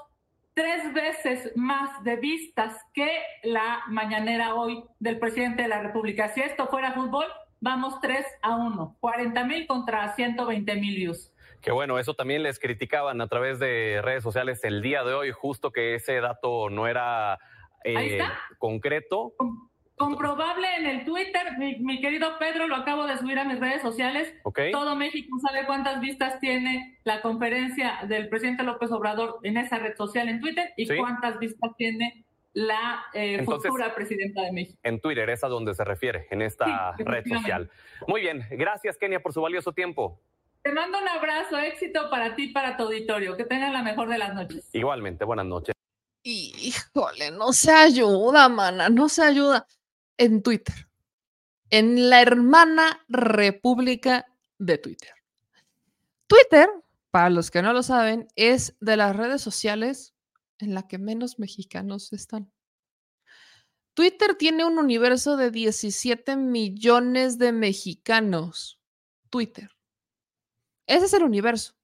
tres 0.54 0.94
veces 0.94 1.52
más 1.56 2.04
de 2.04 2.16
vistas 2.18 2.78
que 2.94 3.10
la 3.44 3.82
mañanera 3.88 4.56
hoy 4.56 4.84
del 5.00 5.20
presidente 5.20 5.64
de 5.64 5.70
la 5.70 5.82
República. 5.82 6.30
Si 6.30 6.42
esto 6.42 6.68
fuera 6.68 6.94
fútbol, 6.94 7.26
vamos 7.60 8.00
3 8.02 8.26
a 8.42 8.56
1, 8.56 8.98
40 9.00 9.44
mil 9.46 9.68
contra 9.68 10.14
120 10.16 10.76
mil 10.76 10.96
views. 10.96 11.34
Que 11.62 11.72
bueno, 11.72 11.98
eso 11.98 12.14
también 12.14 12.44
les 12.44 12.60
criticaban 12.60 13.22
a 13.22 13.28
través 13.28 13.58
de 13.58 14.02
redes 14.04 14.22
sociales 14.22 14.64
el 14.64 14.82
día 14.82 15.04
de 15.04 15.14
hoy, 15.14 15.32
justo 15.32 15.72
que 15.72 15.96
ese 15.96 16.20
dato 16.20 16.70
no 16.70 16.88
era 16.88 17.40
eh, 17.86 18.20
concreto. 18.58 19.34
Comprobable 20.08 20.68
en 20.78 20.86
el 20.86 21.06
Twitter, 21.06 21.58
mi, 21.58 21.76
mi 21.80 22.02
querido 22.02 22.38
Pedro, 22.40 22.68
lo 22.68 22.76
acabo 22.76 23.06
de 23.06 23.18
subir 23.18 23.40
a 23.40 23.44
mis 23.46 23.60
redes 23.60 23.82
sociales. 23.82 24.34
Todo 24.72 24.96
México 24.96 25.38
sabe 25.46 25.66
cuántas 25.66 26.00
vistas 26.02 26.40
tiene 26.40 27.00
la 27.04 27.22
conferencia 27.22 28.00
del 28.08 28.28
presidente 28.30 28.64
López 28.64 28.92
Obrador 28.92 29.40
en 29.44 29.58
esa 29.58 29.78
red 29.80 29.96
social 29.96 30.30
en 30.30 30.40
Twitter 30.42 30.74
y 30.78 30.86
Sí. 30.86 30.98
cuántas 30.98 31.40
vistas 31.40 31.72
tiene 31.78 32.26
la 32.54 33.04
eh, 33.14 33.38
Entonces- 33.40 33.70
futura 33.70 33.96
presidenta 33.96 34.42
de 34.44 34.52
México. 34.52 34.78
En 34.84 35.00
Twitter 35.00 35.30
es 35.30 35.44
a 35.44 35.48
donde 35.48 35.74
se 35.74 35.84
refiere, 35.84 36.28
en 36.30 36.42
esta 36.42 36.94
Sí, 36.98 37.04
red 37.04 37.26
social. 37.28 37.70
Muy 38.08 38.22
bien, 38.22 38.46
gracias 38.52 38.98
Kenia 38.98 39.22
por 39.22 39.34
su 39.34 39.42
valioso 39.42 39.72
tiempo. 39.72 40.20
Te 40.62 40.72
mando 40.72 40.98
un 41.00 41.08
abrazo, 41.08 41.58
éxito 41.58 42.10
para 42.10 42.36
ti 42.36 42.44
y 42.46 42.54
para 42.54 42.78
tu 42.78 42.84
auditorio. 42.84 43.36
Que 43.36 43.44
tengan 43.44 43.74
la 43.74 43.82
mejor 43.82 44.08
de 44.08 44.18
las 44.18 44.34
noches. 44.36 44.70
Igualmente, 44.74 45.26
buenas 45.26 45.46
noches. 45.46 45.74
Híjole, 46.26 47.32
no 47.32 47.52
se 47.52 47.72
ayuda, 47.72 48.48
mana, 48.48 48.88
no 48.90 49.10
se 49.10 49.24
ayuda. 49.24 49.66
En 50.18 50.44
Twitter, 50.44 50.88
en 51.70 52.10
la 52.10 52.22
hermana 52.22 53.04
república 53.08 54.26
de 54.60 54.78
Twitter. 54.78 55.12
Twitter, 56.28 56.70
para 57.12 57.30
los 57.30 57.52
que 57.52 57.62
no 57.62 57.74
lo 57.74 57.84
saben, 57.84 58.28
es 58.36 58.76
de 58.80 58.98
las 58.98 59.16
redes 59.16 59.42
sociales 59.42 60.14
en 60.60 60.74
la 60.74 60.88
que 60.88 60.98
menos 60.98 61.40
mexicanos 61.40 62.14
están. 62.14 62.52
Twitter 63.94 64.36
tiene 64.36 64.66
un 64.66 64.80
universo 64.80 65.38
de 65.38 65.52
17 65.52 66.36
millones 66.38 67.38
de 67.38 67.52
mexicanos. 67.52 68.80
Twitter. 69.30 69.70
Ese 70.88 71.06
es 71.06 71.14
el 71.14 71.24
universo. 71.24 71.76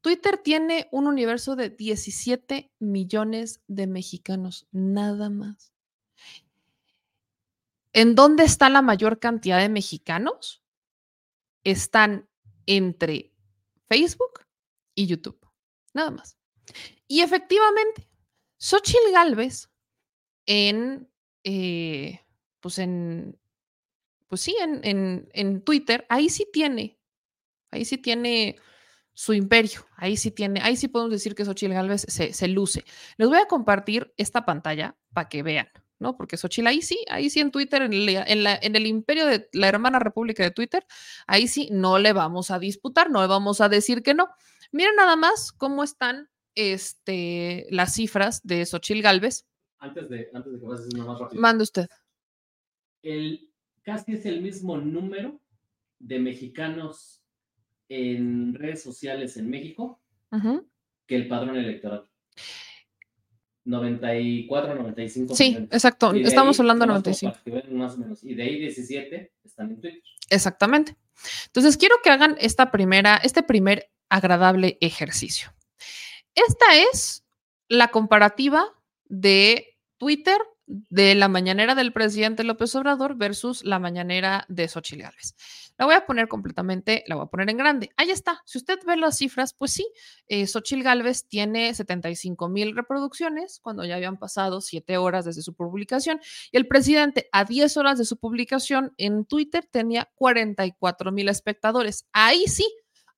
Twitter 0.00 0.38
tiene 0.38 0.88
un 0.92 1.06
universo 1.06 1.56
de 1.56 1.70
17 1.70 2.72
millones 2.78 3.60
de 3.66 3.86
mexicanos, 3.86 4.66
nada 4.70 5.30
más. 5.30 5.72
¿En 7.96 8.14
dónde 8.14 8.44
está 8.44 8.68
la 8.68 8.82
mayor 8.82 9.18
cantidad 9.18 9.58
de 9.58 9.70
mexicanos? 9.70 10.62
Están 11.64 12.28
entre 12.66 13.32
Facebook 13.88 14.44
y 14.94 15.06
YouTube, 15.06 15.40
nada 15.94 16.10
más. 16.10 16.36
Y 17.08 17.22
efectivamente, 17.22 18.06
Xochitl 18.58 19.12
Galvez 19.12 19.70
en, 20.44 21.10
eh, 21.42 22.20
pues 22.60 22.78
en, 22.80 23.40
pues 24.26 24.42
sí, 24.42 24.54
en, 24.60 24.80
en, 24.84 25.30
en 25.32 25.62
Twitter, 25.62 26.04
ahí 26.10 26.28
sí 26.28 26.46
tiene, 26.52 26.98
ahí 27.70 27.86
sí 27.86 27.96
tiene 27.96 28.56
su 29.14 29.32
imperio. 29.32 29.86
Ahí 29.96 30.18
sí 30.18 30.30
tiene, 30.30 30.60
ahí 30.60 30.76
sí 30.76 30.88
podemos 30.88 31.12
decir 31.12 31.34
que 31.34 31.46
Xochitl 31.46 31.72
Galvez 31.72 32.04
se, 32.06 32.34
se 32.34 32.48
luce. 32.48 32.84
Les 33.16 33.26
voy 33.26 33.38
a 33.38 33.48
compartir 33.48 34.12
esta 34.18 34.44
pantalla 34.44 34.98
para 35.14 35.30
que 35.30 35.42
vean, 35.42 35.70
¿no? 35.98 36.16
Porque 36.16 36.36
Xochitl 36.36 36.66
ahí 36.66 36.82
sí, 36.82 36.98
ahí 37.08 37.30
sí 37.30 37.40
en 37.40 37.50
Twitter, 37.50 37.82
en, 37.82 37.92
el- 37.92 38.08
en 38.08 38.42
la- 38.44 38.58
en 38.60 38.76
el 38.76 38.86
imperio 38.86 39.26
de 39.26 39.48
la 39.52 39.68
hermana 39.68 39.98
república 39.98 40.42
de 40.42 40.50
Twitter, 40.50 40.84
ahí 41.26 41.48
sí 41.48 41.68
no 41.72 41.98
le 41.98 42.12
vamos 42.12 42.50
a 42.50 42.58
disputar, 42.58 43.10
no 43.10 43.20
le 43.22 43.26
vamos 43.28 43.60
a 43.60 43.68
decir 43.68 44.02
que 44.02 44.14
no. 44.14 44.28
Miren 44.72 44.96
nada 44.96 45.16
más 45.16 45.52
cómo 45.52 45.82
están 45.84 46.28
este, 46.54 47.66
las 47.70 47.94
cifras 47.94 48.40
de 48.42 48.64
Xochitl 48.66 49.02
Galvez. 49.02 49.46
Antes 49.78 50.08
de, 50.08 50.28
antes 50.32 50.52
de 50.52 50.58
que 50.60 50.66
pases 50.66 50.94
una 50.94 51.04
más 51.04 51.18
rápido. 51.20 51.40
Mande 51.40 51.62
usted. 51.64 51.86
El, 53.02 53.52
casi 53.82 54.14
es 54.14 54.26
el 54.26 54.40
mismo 54.42 54.78
número 54.78 55.40
de 55.98 56.18
mexicanos 56.18 57.22
en 57.88 58.54
redes 58.54 58.82
sociales 58.82 59.36
en 59.36 59.48
México 59.48 60.00
que 61.06 61.16
el 61.16 61.28
padrón 61.28 61.56
electoral. 61.56 62.10
94, 63.66 64.74
95. 64.74 65.34
Sí, 65.34 65.68
exacto, 65.70 66.14
estamos 66.14 66.58
ahí, 66.58 66.62
hablando 66.62 66.84
de 66.84 66.86
nomás 66.86 67.02
como 67.02 67.16
95. 67.16 67.32
para 67.32 67.44
que 67.44 67.50
vean 67.50 67.78
más 67.78 67.94
o 67.94 67.98
menos. 67.98 68.24
Y 68.24 68.34
de 68.34 68.42
ahí 68.42 68.58
17 68.60 69.32
están 69.44 69.70
en 69.70 69.80
Twitter. 69.80 70.02
Exactamente. 70.30 70.96
Entonces, 71.46 71.76
quiero 71.76 71.96
que 72.02 72.10
hagan 72.10 72.36
esta 72.40 72.70
primera, 72.70 73.16
este 73.16 73.42
primer 73.42 73.90
agradable 74.08 74.78
ejercicio. 74.80 75.52
Esta 76.34 76.76
es 76.76 77.24
la 77.68 77.88
comparativa 77.88 78.66
de 79.04 79.76
Twitter 79.98 80.38
de 80.66 81.14
la 81.14 81.28
mañanera 81.28 81.74
del 81.74 81.92
presidente 81.92 82.44
López 82.44 82.74
Obrador 82.74 83.16
versus 83.16 83.64
la 83.64 83.78
mañanera 83.78 84.44
de 84.48 84.68
Xochitl 84.68 85.02
Gálvez. 85.02 85.34
La 85.78 85.84
voy 85.84 85.94
a 85.94 86.06
poner 86.06 86.26
completamente, 86.26 87.04
la 87.06 87.16
voy 87.16 87.24
a 87.24 87.28
poner 87.28 87.50
en 87.50 87.58
grande. 87.58 87.90
Ahí 87.96 88.10
está. 88.10 88.42
Si 88.46 88.56
usted 88.56 88.78
ve 88.86 88.96
las 88.96 89.18
cifras, 89.18 89.52
pues 89.52 89.72
sí, 89.72 89.86
eh, 90.26 90.46
Xochitl 90.46 90.82
Gálvez 90.82 91.28
tiene 91.28 91.74
75 91.74 92.48
mil 92.48 92.74
reproducciones 92.74 93.60
cuando 93.60 93.84
ya 93.84 93.96
habían 93.96 94.16
pasado 94.16 94.60
7 94.60 94.96
horas 94.96 95.26
desde 95.26 95.42
su 95.42 95.54
publicación 95.54 96.20
y 96.50 96.56
el 96.56 96.66
presidente 96.66 97.28
a 97.30 97.44
10 97.44 97.76
horas 97.76 97.98
de 97.98 98.06
su 98.06 98.16
publicación 98.16 98.94
en 98.96 99.26
Twitter 99.26 99.68
tenía 99.70 100.10
44 100.14 101.12
mil 101.12 101.28
espectadores. 101.28 102.06
Ahí 102.12 102.46
sí. 102.46 102.66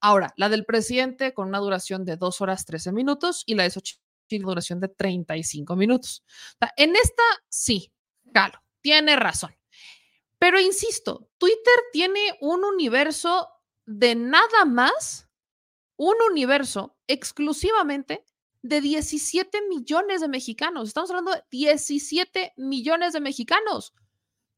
Ahora, 0.01 0.33
la 0.37 0.49
del 0.49 0.65
presidente 0.65 1.35
con 1.35 1.49
una 1.49 1.59
duración 1.59 2.05
de 2.05 2.17
2 2.17 2.41
horas 2.41 2.65
13 2.65 2.93
minutos 2.93 3.43
y 3.47 3.55
la 3.55 3.65
de 3.65 3.71
Xochitl 3.71 4.08
duración 4.29 4.81
de 4.81 4.89
35 4.89 5.77
minutos. 5.77 6.25
En 6.77 6.95
esta 6.97 7.23
sí, 7.49 7.93
Galo, 8.25 8.63
tiene 8.81 9.17
razón. 9.17 9.55
Pero 10.39 10.61
insisto, 10.61 11.31
Twitter 11.39 11.75
tiene 11.93 12.21
un 12.41 12.65
universo 12.65 13.49
de 13.87 14.15
nada 14.15 14.65
más, 14.67 15.29
un 15.97 16.15
universo 16.31 16.97
exclusivamente 17.07 18.25
de 18.63 18.81
17 18.81 19.63
millones 19.69 20.21
de 20.21 20.29
mexicanos. 20.29 20.89
Estamos 20.89 21.11
hablando 21.11 21.33
de 21.33 21.43
17 21.51 22.55
millones 22.57 23.13
de 23.15 23.21
mexicanos. 23.21 23.95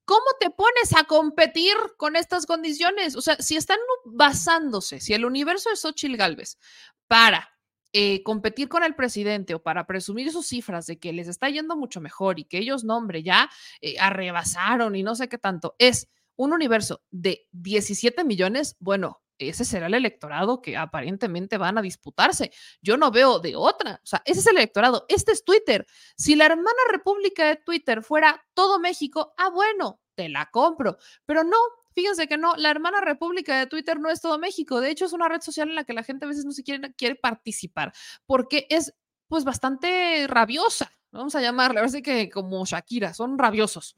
¿Cómo 0.05 0.27
te 0.41 0.51
pones 0.51 0.97
a 0.97 1.05
competir 1.05 1.75
con 1.97 2.17
estas 2.17 2.45
condiciones? 2.45 3.15
O 3.15 3.21
sea, 3.21 3.37
si 3.37 3.57
están 3.57 3.79
basándose, 4.05 5.01
si 5.01 5.15
el 5.15 5.25
universo 5.25 5.71
de 5.71 5.77
Xochitl 5.77 6.17
Galvez 6.17 6.59
para 7.07 7.49
eh, 7.93 8.23
competir 8.23 8.69
con 8.69 8.83
el 8.83 8.95
presidente 8.95 9.55
o 9.55 9.63
para 9.63 9.87
presumir 9.87 10.31
sus 10.31 10.47
cifras 10.47 10.87
de 10.87 10.99
que 10.99 11.13
les 11.13 11.29
está 11.29 11.49
yendo 11.49 11.77
mucho 11.77 12.01
mejor 12.01 12.39
y 12.39 12.45
que 12.45 12.59
ellos, 12.59 12.85
no, 12.85 12.97
hombre, 12.97 13.23
ya 13.23 13.51
eh, 13.81 13.97
arrebasaron 13.99 14.95
y 14.97 15.03
no 15.03 15.15
sé 15.15 15.29
qué 15.29 15.39
tanto, 15.39 15.75
es 15.79 16.09
un 16.37 16.53
universo 16.53 17.03
de 17.11 17.47
17 17.53 18.25
millones, 18.25 18.77
bueno, 18.79 19.23
ese 19.39 19.65
será 19.65 19.87
el 19.87 19.95
electorado 19.95 20.61
que 20.61 20.77
aparentemente 20.77 21.57
van 21.57 21.79
a 21.79 21.83
disputarse. 21.83 22.53
Yo 22.83 22.97
no 22.97 23.11
veo 23.11 23.39
de 23.39 23.57
otra. 23.57 24.01
O 24.03 24.07
sea, 24.07 24.23
ese 24.25 24.41
es 24.41 24.47
el 24.47 24.59
electorado. 24.59 25.07
Este 25.09 25.33
es 25.33 25.45
Twitter. 25.45 25.87
Si 26.17 26.37
la 26.37 26.47
hermana 26.47 26.71
república 26.91 27.47
de 27.47 27.57
Twitter 27.57 28.03
fuera 28.03 28.45
todo 28.55 28.79
México, 28.79 29.33
ah, 29.39 29.49
bueno, 29.51 30.01
te 30.15 30.29
la 30.29 30.51
compro. 30.51 30.99
Pero 31.25 31.43
no, 31.43 31.57
Fíjense 32.01 32.29
que 32.29 32.39
no, 32.39 32.57
la 32.57 32.71
hermana 32.71 33.03
república 33.03 33.59
de 33.59 33.67
Twitter 33.67 34.01
no 34.01 34.09
es 34.09 34.23
todo 34.23 34.39
México. 34.39 34.81
De 34.81 34.89
hecho, 34.91 35.05
es 35.05 35.13
una 35.13 35.29
red 35.29 35.43
social 35.43 35.69
en 35.69 35.75
la 35.75 35.85
que 35.85 35.93
la 35.93 36.03
gente 36.03 36.25
a 36.25 36.29
veces 36.29 36.47
no 36.47 36.53
se 36.53 36.63
quiere, 36.63 36.95
quiere 36.95 37.15
participar 37.15 37.93
porque 38.25 38.67
es 38.71 38.95
pues 39.29 39.45
bastante 39.45 40.27
rabiosa. 40.27 40.91
Vamos 41.13 41.35
a 41.35 41.43
llamarle, 41.43 41.79
a 41.79 41.83
ver 41.83 41.91
si 41.91 42.01
que 42.01 42.31
como 42.31 42.65
Shakira, 42.65 43.13
son 43.13 43.37
rabiosos. 43.37 43.97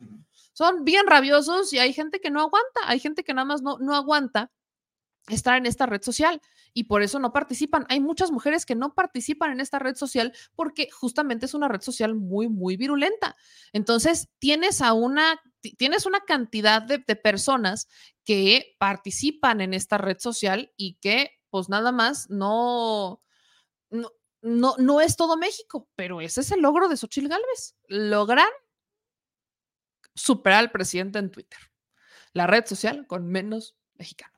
Son 0.52 0.84
bien 0.84 1.06
rabiosos 1.06 1.72
y 1.72 1.78
hay 1.78 1.92
gente 1.92 2.20
que 2.20 2.32
no 2.32 2.40
aguanta, 2.40 2.80
hay 2.86 2.98
gente 2.98 3.22
que 3.22 3.34
nada 3.34 3.44
más 3.44 3.62
no, 3.62 3.78
no 3.78 3.94
aguanta 3.94 4.50
estar 5.28 5.56
en 5.56 5.66
esta 5.66 5.86
red 5.86 6.02
social 6.02 6.40
y 6.74 6.84
por 6.84 7.02
eso 7.02 7.20
no 7.20 7.32
participan. 7.32 7.86
Hay 7.88 8.00
muchas 8.00 8.32
mujeres 8.32 8.66
que 8.66 8.74
no 8.74 8.94
participan 8.94 9.52
en 9.52 9.60
esta 9.60 9.78
red 9.78 9.94
social 9.94 10.32
porque 10.56 10.90
justamente 10.90 11.46
es 11.46 11.54
una 11.54 11.68
red 11.68 11.82
social 11.82 12.16
muy, 12.16 12.48
muy 12.48 12.76
virulenta. 12.76 13.36
Entonces, 13.72 14.28
tienes 14.40 14.82
a 14.82 14.92
una, 14.92 15.40
tienes 15.70 16.06
una 16.06 16.20
cantidad 16.20 16.82
de, 16.82 16.98
personas 17.16 17.88
que 18.24 18.76
participan 18.78 19.60
en 19.60 19.74
esta 19.74 19.98
red 19.98 20.18
social 20.18 20.72
y 20.76 20.94
que 20.94 21.38
pues 21.50 21.68
nada 21.68 21.92
más 21.92 22.30
no, 22.30 23.22
no, 23.90 24.10
no, 24.40 24.74
no 24.78 25.00
es 25.00 25.16
todo 25.16 25.36
México, 25.36 25.88
pero 25.94 26.20
ese 26.20 26.40
es 26.40 26.50
el 26.50 26.60
logro 26.60 26.88
de 26.88 26.96
Xochitl 26.96 27.28
Gálvez, 27.28 27.76
lograr 27.86 28.48
superar 30.14 30.60
al 30.60 30.70
presidente 30.70 31.18
en 31.18 31.30
Twitter, 31.30 31.58
la 32.32 32.46
red 32.46 32.66
social 32.66 33.06
con 33.06 33.26
menos 33.26 33.76
mexicanos. 33.94 34.32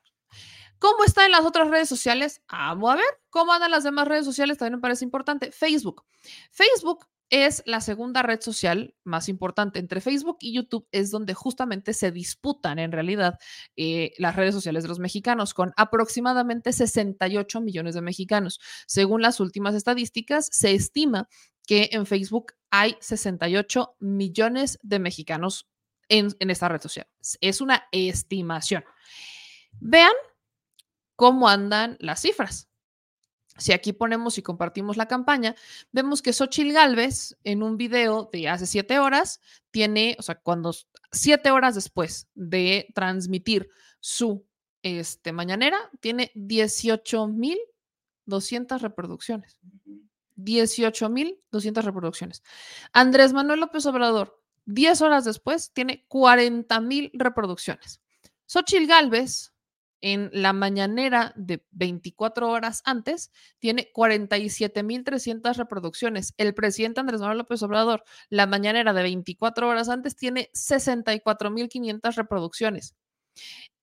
¿Cómo 0.79 1.03
está 1.03 1.25
en 1.25 1.31
las 1.31 1.45
otras 1.45 1.69
redes 1.69 1.89
sociales? 1.89 2.41
Vamos 2.51 2.91
a 2.91 2.97
ver 2.97 3.21
cómo 3.29 3.53
andan 3.53 3.71
las 3.71 3.83
demás 3.83 4.07
redes 4.07 4.25
sociales, 4.25 4.57
también 4.57 4.75
me 4.75 4.81
parece 4.81 5.05
importante. 5.05 5.51
Facebook. 5.51 6.05
Facebook 6.51 7.07
es 7.29 7.63
la 7.65 7.81
segunda 7.81 8.21
red 8.21 8.41
social 8.41 8.95
más 9.03 9.29
importante. 9.29 9.79
Entre 9.79 10.01
Facebook 10.01 10.37
y 10.39 10.53
YouTube 10.53 10.87
es 10.91 11.11
donde 11.11 11.33
justamente 11.33 11.93
se 11.93 12.11
disputan 12.11 12.79
en 12.79 12.91
realidad 12.91 13.39
eh, 13.75 14.13
las 14.17 14.35
redes 14.35 14.53
sociales 14.53 14.83
de 14.83 14.89
los 14.89 14.99
mexicanos, 14.99 15.53
con 15.53 15.73
aproximadamente 15.77 16.71
68 16.71 17.61
millones 17.61 17.95
de 17.95 18.01
mexicanos. 18.01 18.59
Según 18.87 19.21
las 19.21 19.39
últimas 19.39 19.75
estadísticas, 19.75 20.49
se 20.51 20.73
estima 20.73 21.27
que 21.67 21.89
en 21.93 22.05
Facebook 22.05 22.53
hay 22.69 22.95
68 22.99 23.95
millones 23.99 24.77
de 24.83 24.99
mexicanos 24.99 25.67
en, 26.09 26.35
en 26.39 26.49
esta 26.51 26.69
red 26.69 26.81
social. 26.81 27.07
Es 27.41 27.61
una 27.61 27.87
estimación. 27.91 28.83
Vean 29.79 30.13
cómo 31.15 31.49
andan 31.49 31.97
las 31.99 32.21
cifras. 32.21 32.69
Si 33.57 33.71
aquí 33.71 33.93
ponemos 33.93 34.37
y 34.37 34.41
compartimos 34.41 34.97
la 34.97 35.07
campaña, 35.07 35.55
vemos 35.91 36.21
que 36.21 36.33
Xochil 36.33 36.73
Gálvez 36.73 37.37
en 37.43 37.63
un 37.63 37.77
video 37.77 38.29
de 38.31 38.49
hace 38.49 38.65
siete 38.65 38.99
horas 38.99 39.39
tiene, 39.71 40.17
o 40.19 40.23
sea, 40.23 40.35
cuando 40.35 40.73
siete 41.11 41.51
horas 41.51 41.75
después 41.75 42.27
de 42.35 42.87
transmitir 42.93 43.69
su 44.01 44.45
este, 44.83 45.31
mañanera, 45.31 45.77
tiene 46.01 46.33
18.200 46.35 48.81
reproducciones. 48.81 49.57
18.200 50.35 51.81
reproducciones. 51.81 52.43
Andrés 52.91 53.31
Manuel 53.33 53.61
López 53.61 53.85
Obrador, 53.85 54.41
10 54.65 55.01
horas 55.01 55.25
después, 55.25 55.71
tiene 55.71 56.05
40.000 56.09 57.11
reproducciones. 57.13 58.01
Xochil 58.45 58.85
Gálvez, 58.85 59.54
en 60.05 60.29
la 60.31 60.53
mañanera 60.53 61.33
de 61.35 61.65
24 61.71 62.47
horas 62.47 62.83
antes 62.85 63.31
tiene 63.57 63.91
47.300 63.91 65.55
reproducciones. 65.55 66.35
El 66.37 66.53
presidente 66.53 66.99
Andrés 66.99 67.21
Manuel 67.21 67.39
López 67.39 67.63
Obrador, 67.63 68.03
la 68.29 68.45
mañanera 68.45 68.93
de 68.93 69.01
24 69.01 69.67
horas 69.67 69.89
antes 69.89 70.15
tiene 70.15 70.51
64.500 70.53 72.15
reproducciones. 72.17 72.93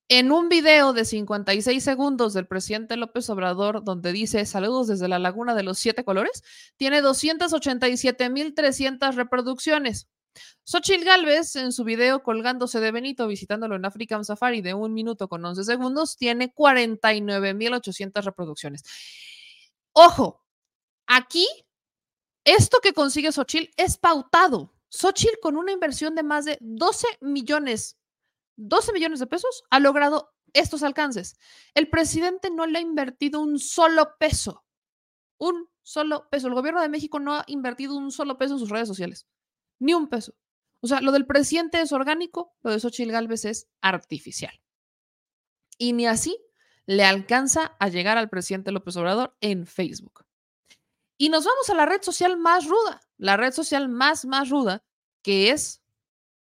En 0.08 0.30
un 0.30 0.48
video 0.48 0.92
de 0.92 1.04
56 1.04 1.82
segundos 1.82 2.34
del 2.34 2.46
presidente 2.46 2.96
López 2.96 3.28
Obrador, 3.28 3.82
donde 3.82 4.12
dice 4.12 4.46
saludos 4.46 4.86
desde 4.86 5.08
la 5.08 5.18
Laguna 5.18 5.56
de 5.56 5.64
los 5.64 5.80
Siete 5.80 6.04
Colores, 6.04 6.44
tiene 6.76 7.02
287.300 7.02 9.16
reproducciones. 9.16 10.06
Xochitl 10.64 11.04
Galvez, 11.04 11.56
en 11.56 11.72
su 11.72 11.84
video 11.84 12.22
colgándose 12.22 12.80
de 12.80 12.92
Benito 12.92 13.26
visitándolo 13.26 13.76
en 13.76 13.84
African 13.84 14.24
Safari 14.24 14.62
de 14.62 14.74
un 14.74 14.94
minuto 14.94 15.28
con 15.28 15.44
11 15.44 15.64
segundos, 15.64 16.16
tiene 16.16 16.54
49.800 16.54 18.24
reproducciones. 18.24 18.82
Ojo, 19.92 20.44
aquí, 21.06 21.46
esto 22.44 22.78
que 22.82 22.92
consigue 22.92 23.32
Xochitl 23.32 23.70
es 23.76 23.98
pautado. 23.98 24.72
Xochitl, 24.88 25.40
con 25.40 25.56
una 25.56 25.72
inversión 25.72 26.14
de 26.14 26.22
más 26.22 26.44
de 26.44 26.59
12 26.60 27.06
millones, 27.20 27.98
12 28.56 28.92
millones 28.92 29.20
de 29.20 29.26
pesos, 29.26 29.64
ha 29.70 29.80
logrado 29.80 30.32
estos 30.52 30.82
alcances. 30.82 31.36
El 31.74 31.88
presidente 31.88 32.50
no 32.50 32.66
le 32.66 32.78
ha 32.78 32.82
invertido 32.82 33.40
un 33.40 33.59
solo 33.59 34.16
peso. 34.18 34.64
Un 35.38 35.68
solo 35.82 36.28
peso. 36.30 36.48
El 36.48 36.54
gobierno 36.54 36.80
de 36.80 36.88
México 36.88 37.18
no 37.20 37.34
ha 37.34 37.44
invertido 37.46 37.96
un 37.96 38.10
solo 38.10 38.38
peso 38.38 38.54
en 38.54 38.60
sus 38.60 38.70
redes 38.70 38.88
sociales. 38.88 39.26
Ni 39.82 39.94
un 39.94 40.09
peso. 40.09 40.36
O 40.80 40.86
sea, 40.86 41.00
lo 41.00 41.10
del 41.10 41.26
presidente 41.26 41.80
es 41.80 41.90
orgánico, 41.90 42.54
lo 42.62 42.70
de 42.70 42.78
Xochitl 42.78 43.10
Galvez 43.10 43.44
es 43.44 43.68
artificial. 43.80 44.62
Y 45.76 45.92
ni 45.92 46.06
así 46.06 46.38
le 46.86 47.04
alcanza 47.04 47.76
a 47.80 47.88
llegar 47.88 48.16
al 48.16 48.30
presidente 48.30 48.70
López 48.70 48.96
Obrador 48.96 49.36
en 49.40 49.66
Facebook. 49.66 50.24
Y 51.18 51.30
nos 51.30 51.44
vamos 51.44 51.68
a 51.68 51.74
la 51.74 51.84
red 51.84 52.00
social 52.00 52.36
más 52.36 52.68
ruda, 52.68 53.00
la 53.16 53.36
red 53.36 53.52
social 53.52 53.88
más, 53.88 54.24
más 54.24 54.50
ruda, 54.50 54.84
que 55.20 55.50
es 55.50 55.82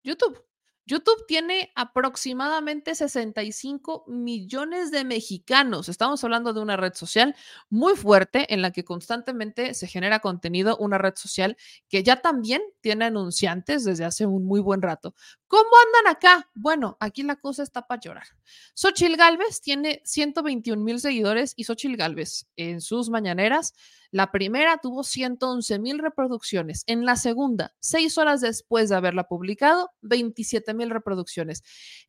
YouTube. 0.02 0.44
YouTube 0.90 1.24
tiene 1.28 1.70
aproximadamente 1.76 2.96
65 2.96 4.06
millones 4.08 4.90
de 4.90 5.04
mexicanos. 5.04 5.88
Estamos 5.88 6.24
hablando 6.24 6.52
de 6.52 6.60
una 6.60 6.76
red 6.76 6.94
social 6.94 7.36
muy 7.68 7.94
fuerte 7.94 8.52
en 8.52 8.60
la 8.60 8.72
que 8.72 8.84
constantemente 8.84 9.74
se 9.74 9.86
genera 9.86 10.18
contenido, 10.18 10.76
una 10.78 10.98
red 10.98 11.14
social 11.14 11.56
que 11.88 12.02
ya 12.02 12.16
también 12.16 12.60
tiene 12.80 13.04
anunciantes 13.04 13.84
desde 13.84 14.04
hace 14.04 14.26
un 14.26 14.44
muy 14.44 14.58
buen 14.58 14.82
rato. 14.82 15.14
¿Cómo 15.46 15.70
andan 15.86 16.16
acá? 16.16 16.50
Bueno, 16.54 16.96
aquí 16.98 17.22
la 17.22 17.36
cosa 17.36 17.62
está 17.62 17.86
para 17.86 18.00
llorar. 18.00 18.26
Xochil 18.74 19.16
Galvez 19.16 19.60
tiene 19.60 20.02
121 20.04 20.82
mil 20.82 20.98
seguidores 20.98 21.52
y 21.54 21.64
Xochil 21.64 21.96
Galvez 21.96 22.48
en 22.56 22.80
sus 22.80 23.10
mañaneras 23.10 23.74
la 24.12 24.32
primera 24.32 24.78
tuvo 24.78 25.04
111 25.04 25.78
mil 25.78 26.00
reproducciones. 26.00 26.82
En 26.88 27.04
la 27.04 27.14
segunda, 27.14 27.74
seis 27.78 28.18
horas 28.18 28.40
después 28.40 28.88
de 28.88 28.96
haberla 28.96 29.28
publicado, 29.28 29.92
27 30.02 30.74
mil 30.74 30.79
reproducciones. 30.88 31.62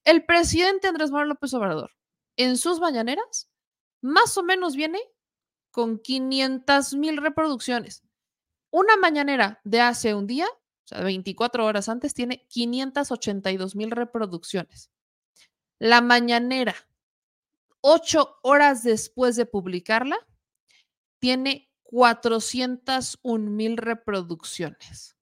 El 0.06 0.26
presidente 0.26 0.88
Andrés 0.88 1.11
Manuel 1.11 1.30
López 1.30 1.53
Obrador, 1.53 1.91
en 2.38 2.57
sus 2.57 2.80
mañaneras, 2.80 3.49
más 4.02 4.38
o 4.38 4.43
menos 4.43 4.77
viene 4.77 5.02
con 5.72 5.99
500 5.99 6.93
mil 6.93 7.18
reproducciones. 7.18 8.03
Una 8.72 8.95
mañanera 8.95 9.60
de 9.65 9.81
hace 9.81 10.15
un 10.15 10.27
día, 10.27 10.48
o 10.48 10.88
sea, 10.88 11.02
24 11.02 11.65
horas 11.65 11.89
antes, 11.89 12.14
tiene 12.14 12.45
582 12.48 13.76
mil 13.76 13.91
reproducciones. 13.91 14.89
La 15.80 15.99
mañanera, 15.99 16.76
ocho 17.81 18.38
horas 18.43 18.84
después 18.84 19.35
de 19.35 19.45
publicarla, 19.45 20.15
tiene 21.19 21.69
401 21.84 23.49
mil 23.49 23.77
reproducciones. 23.77 25.18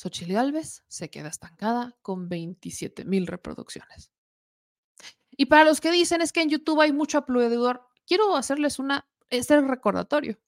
Xochitl 0.00 0.32
Galvez 0.32 0.82
se 0.88 1.10
queda 1.10 1.28
estancada 1.28 1.94
con 2.00 2.30
27 2.30 3.04
mil 3.04 3.26
reproducciones. 3.26 4.10
Y 5.30 5.46
para 5.46 5.64
los 5.64 5.82
que 5.82 5.90
dicen 5.90 6.22
es 6.22 6.32
que 6.32 6.40
en 6.40 6.48
YouTube 6.48 6.80
hay 6.80 6.90
mucho 6.90 7.18
aplaudidor, 7.18 7.86
quiero 8.06 8.34
hacerles 8.34 8.78
una, 8.78 9.06
este 9.28 9.60
recordatorio. 9.60 10.40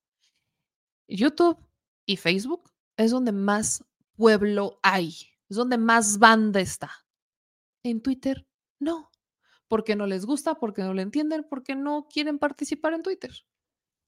YouTube 1.07 1.59
y 2.07 2.17
Facebook 2.17 2.73
es 2.97 3.11
donde 3.11 3.33
más 3.33 3.85
pueblo 4.17 4.81
hay, 4.83 5.15
es 5.51 5.57
donde 5.57 5.77
más 5.77 6.19
banda 6.19 6.61
está. 6.61 6.91
En 7.83 8.01
Twitter, 8.01 8.47
no, 8.79 9.11
porque 9.69 9.97
no 9.97 10.07
les 10.07 10.25
gusta, 10.25 10.55
porque 10.55 10.81
no 10.81 10.95
lo 10.95 11.03
entienden, 11.03 11.45
porque 11.45 11.77
no 11.77 12.09
quieren 12.09 12.39
participar 12.39 12.95
en 12.95 13.03
Twitter. 13.03 13.45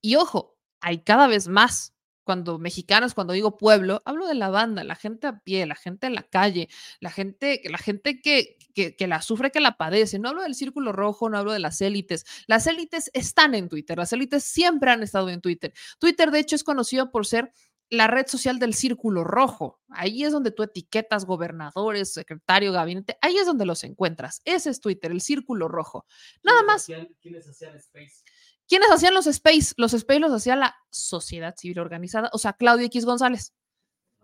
Y 0.00 0.16
ojo, 0.16 0.56
hay 0.80 1.02
cada 1.02 1.26
vez 1.26 1.48
más. 1.48 1.93
Cuando 2.24 2.58
mexicanos, 2.58 3.14
cuando 3.14 3.32
digo 3.32 3.56
pueblo, 3.58 4.02
hablo 4.04 4.26
de 4.26 4.34
la 4.34 4.48
banda, 4.48 4.82
la 4.82 4.96
gente 4.96 5.26
a 5.26 5.40
pie, 5.40 5.66
la 5.66 5.74
gente 5.74 6.06
en 6.06 6.14
la 6.14 6.22
calle, 6.22 6.68
la 7.00 7.10
gente, 7.10 7.60
la 7.64 7.78
gente 7.78 8.20
que, 8.20 8.56
que, 8.74 8.96
que 8.96 9.06
la 9.06 9.22
sufre, 9.22 9.50
que 9.50 9.60
la 9.60 9.76
padece. 9.76 10.18
No 10.18 10.30
hablo 10.30 10.42
del 10.42 10.54
círculo 10.54 10.92
rojo, 10.92 11.28
no 11.28 11.38
hablo 11.38 11.52
de 11.52 11.58
las 11.60 11.80
élites. 11.80 12.24
Las 12.46 12.66
élites 12.66 13.10
están 13.12 13.54
en 13.54 13.68
Twitter, 13.68 13.96
las 13.98 14.12
élites 14.12 14.44
siempre 14.44 14.90
han 14.90 15.02
estado 15.02 15.28
en 15.28 15.40
Twitter. 15.40 15.72
Twitter, 15.98 16.30
de 16.30 16.40
hecho, 16.40 16.56
es 16.56 16.64
conocido 16.64 17.10
por 17.10 17.26
ser 17.26 17.52
la 17.90 18.06
red 18.06 18.26
social 18.26 18.58
del 18.58 18.74
círculo 18.74 19.24
rojo. 19.24 19.80
Ahí 19.88 20.24
es 20.24 20.32
donde 20.32 20.50
tú 20.50 20.62
etiquetas 20.62 21.24
gobernadores, 21.24 22.12
secretario, 22.12 22.72
gabinete. 22.72 23.16
Ahí 23.20 23.36
es 23.36 23.46
donde 23.46 23.66
los 23.66 23.84
encuentras. 23.84 24.40
Ese 24.44 24.70
es 24.70 24.80
Twitter, 24.80 25.12
el 25.12 25.20
círculo 25.20 25.68
rojo. 25.68 26.06
Nada 26.42 26.62
más. 26.62 26.86
¿Quiénes 27.20 27.48
hacían 27.48 27.76
Space? 27.76 28.22
¿Quiénes 28.68 28.90
hacían 28.90 29.14
los 29.14 29.26
space? 29.26 29.74
Los 29.76 29.94
space 29.94 30.20
los 30.20 30.32
hacía 30.32 30.56
la 30.56 30.76
sociedad 30.90 31.54
civil 31.56 31.78
organizada, 31.80 32.30
o 32.32 32.38
sea, 32.38 32.54
Claudio 32.54 32.86
X 32.86 33.04
González, 33.04 33.52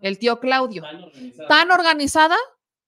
el 0.00 0.18
tío 0.18 0.40
Claudio. 0.40 0.82
Tan 0.82 1.02
organizada. 1.02 1.48
Tan 1.48 1.70
organizada 1.70 2.36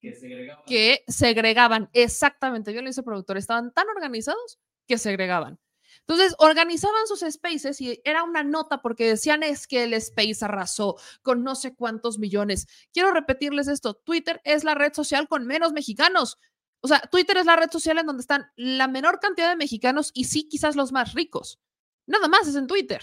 que 0.00 0.14
segregaban. 0.14 0.64
que 0.66 1.04
segregaban. 1.08 1.90
Exactamente, 1.92 2.72
yo 2.72 2.82
lo 2.82 2.88
hice 2.88 3.02
productor. 3.02 3.36
Estaban 3.36 3.72
tan 3.72 3.88
organizados 3.88 4.58
que 4.86 4.98
segregaban. 4.98 5.58
Entonces, 6.00 6.34
organizaban 6.38 7.06
sus 7.06 7.20
spaces 7.20 7.80
y 7.80 8.00
era 8.04 8.24
una 8.24 8.42
nota 8.42 8.82
porque 8.82 9.06
decían 9.06 9.42
es 9.42 9.66
que 9.66 9.84
el 9.84 9.94
space 9.94 10.44
arrasó 10.44 10.96
con 11.22 11.44
no 11.44 11.54
sé 11.54 11.74
cuántos 11.74 12.18
millones. 12.18 12.66
Quiero 12.92 13.12
repetirles 13.12 13.68
esto, 13.68 13.94
Twitter 13.94 14.40
es 14.44 14.64
la 14.64 14.74
red 14.74 14.92
social 14.94 15.28
con 15.28 15.46
menos 15.46 15.72
mexicanos. 15.72 16.38
O 16.82 16.88
sea, 16.88 17.00
Twitter 17.00 17.36
es 17.36 17.46
la 17.46 17.56
red 17.56 17.70
social 17.70 17.98
en 17.98 18.06
donde 18.06 18.22
están 18.22 18.50
la 18.56 18.88
menor 18.88 19.20
cantidad 19.20 19.48
de 19.48 19.56
mexicanos 19.56 20.10
y 20.14 20.24
sí 20.24 20.48
quizás 20.48 20.74
los 20.74 20.92
más 20.92 21.14
ricos. 21.14 21.60
Nada 22.06 22.26
más 22.26 22.48
es 22.48 22.56
en 22.56 22.66
Twitter. 22.66 23.00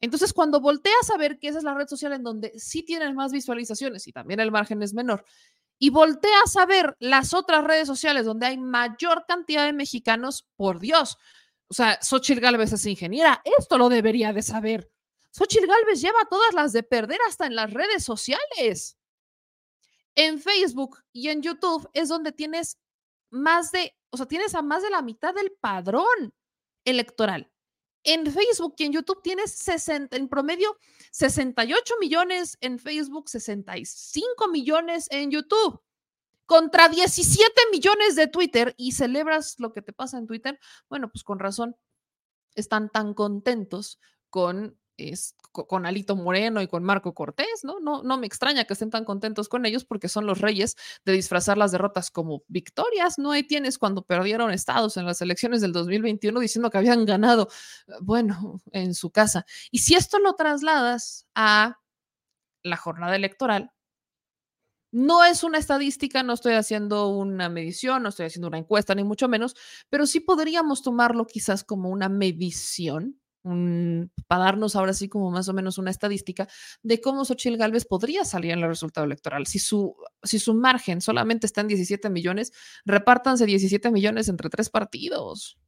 Entonces, 0.00 0.32
cuando 0.32 0.60
volteas 0.60 1.10
a 1.12 1.18
ver 1.18 1.40
que 1.40 1.48
esa 1.48 1.58
es 1.58 1.64
la 1.64 1.74
red 1.74 1.88
social 1.88 2.12
en 2.12 2.22
donde 2.22 2.56
sí 2.56 2.84
tienen 2.84 3.16
más 3.16 3.32
visualizaciones 3.32 4.06
y 4.06 4.12
también 4.12 4.38
el 4.38 4.52
margen 4.52 4.80
es 4.82 4.94
menor, 4.94 5.24
y 5.80 5.90
volteas 5.90 6.56
a 6.56 6.66
ver 6.66 6.96
las 7.00 7.34
otras 7.34 7.64
redes 7.64 7.86
sociales 7.86 8.24
donde 8.24 8.46
hay 8.46 8.58
mayor 8.58 9.24
cantidad 9.26 9.64
de 9.64 9.72
mexicanos, 9.72 10.46
por 10.56 10.78
Dios. 10.78 11.18
O 11.68 11.74
sea, 11.74 12.00
Xochitl 12.00 12.40
Galvez 12.40 12.72
es 12.72 12.86
ingeniera, 12.86 13.42
esto 13.58 13.78
lo 13.78 13.88
debería 13.88 14.32
de 14.32 14.42
saber. 14.42 14.90
Xochitl 15.30 15.66
Galvez 15.66 16.00
lleva 16.00 16.28
todas 16.30 16.54
las 16.54 16.72
de 16.72 16.82
perder 16.82 17.18
hasta 17.28 17.46
en 17.46 17.56
las 17.56 17.72
redes 17.72 18.04
sociales. 18.04 18.96
En 20.14 20.40
Facebook 20.40 20.98
y 21.12 21.28
en 21.28 21.42
YouTube 21.42 21.88
es 21.92 22.08
donde 22.08 22.32
tienes 22.32 22.78
más 23.30 23.72
de, 23.72 23.96
o 24.10 24.16
sea, 24.16 24.26
tienes 24.26 24.54
a 24.54 24.62
más 24.62 24.82
de 24.82 24.90
la 24.90 25.02
mitad 25.02 25.34
del 25.34 25.52
padrón 25.60 26.34
electoral. 26.84 27.50
En 28.04 28.30
Facebook 28.30 28.74
y 28.78 28.84
en 28.84 28.92
YouTube 28.92 29.22
tienes 29.22 29.52
60, 29.52 30.16
en 30.16 30.28
promedio 30.28 30.78
68 31.12 31.94
millones 32.00 32.56
en 32.60 32.78
Facebook, 32.78 33.28
65 33.28 34.48
millones 34.48 35.08
en 35.10 35.30
YouTube, 35.30 35.82
contra 36.46 36.88
17 36.88 37.52
millones 37.70 38.16
de 38.16 38.26
Twitter 38.26 38.74
y 38.78 38.92
celebras 38.92 39.56
lo 39.58 39.72
que 39.72 39.82
te 39.82 39.92
pasa 39.92 40.16
en 40.16 40.26
Twitter. 40.26 40.58
Bueno, 40.88 41.10
pues 41.10 41.22
con 41.22 41.38
razón 41.38 41.76
están 42.54 42.88
tan 42.88 43.14
contentos 43.14 44.00
con 44.30 44.78
es, 44.98 45.34
con 45.52 45.86
Alito 45.86 46.14
Moreno 46.16 46.60
y 46.60 46.68
con 46.68 46.84
Marco 46.84 47.14
Cortés, 47.14 47.64
¿no? 47.64 47.80
¿no? 47.80 48.02
No 48.02 48.18
me 48.18 48.26
extraña 48.26 48.64
que 48.64 48.74
estén 48.74 48.90
tan 48.90 49.04
contentos 49.04 49.48
con 49.48 49.64
ellos 49.64 49.84
porque 49.84 50.08
son 50.08 50.26
los 50.26 50.40
reyes 50.40 50.76
de 51.04 51.12
disfrazar 51.12 51.56
las 51.56 51.72
derrotas 51.72 52.10
como 52.10 52.42
victorias. 52.48 53.18
No 53.18 53.32
hay 53.32 53.44
tienes 53.44 53.78
cuando 53.78 54.02
perdieron 54.02 54.50
estados 54.50 54.96
en 54.96 55.06
las 55.06 55.22
elecciones 55.22 55.60
del 55.60 55.72
2021 55.72 56.38
diciendo 56.40 56.70
que 56.70 56.78
habían 56.78 57.06
ganado, 57.06 57.48
bueno, 58.00 58.60
en 58.72 58.94
su 58.94 59.10
casa. 59.10 59.46
Y 59.70 59.78
si 59.78 59.94
esto 59.94 60.18
lo 60.18 60.34
trasladas 60.34 61.26
a 61.34 61.78
la 62.62 62.76
jornada 62.76 63.16
electoral, 63.16 63.72
no 64.90 65.24
es 65.24 65.44
una 65.44 65.58
estadística, 65.58 66.22
no 66.22 66.32
estoy 66.32 66.54
haciendo 66.54 67.08
una 67.08 67.48
medición, 67.48 68.02
no 68.02 68.08
estoy 68.08 68.26
haciendo 68.26 68.48
una 68.48 68.58
encuesta, 68.58 68.94
ni 68.94 69.04
mucho 69.04 69.28
menos, 69.28 69.54
pero 69.90 70.06
sí 70.06 70.20
podríamos 70.20 70.82
tomarlo 70.82 71.26
quizás 71.26 71.62
como 71.62 71.90
una 71.90 72.08
medición 72.08 73.20
para 73.42 74.44
darnos 74.44 74.76
ahora 74.76 74.92
sí 74.92 75.08
como 75.08 75.30
más 75.30 75.48
o 75.48 75.54
menos 75.54 75.78
una 75.78 75.90
estadística 75.90 76.48
de 76.82 77.00
cómo 77.00 77.24
Xochitl 77.24 77.56
Galvez 77.56 77.84
podría 77.84 78.24
salir 78.24 78.50
en 78.52 78.60
el 78.60 78.68
resultado 78.68 79.06
electoral. 79.06 79.46
Si 79.46 79.58
su, 79.58 79.96
si 80.22 80.38
su 80.38 80.54
margen 80.54 81.00
solamente 81.00 81.46
está 81.46 81.60
en 81.62 81.68
17 81.68 82.10
millones, 82.10 82.52
repártanse 82.84 83.46
17 83.46 83.90
millones 83.90 84.28
entre 84.28 84.50
tres 84.50 84.70
partidos. 84.70 85.58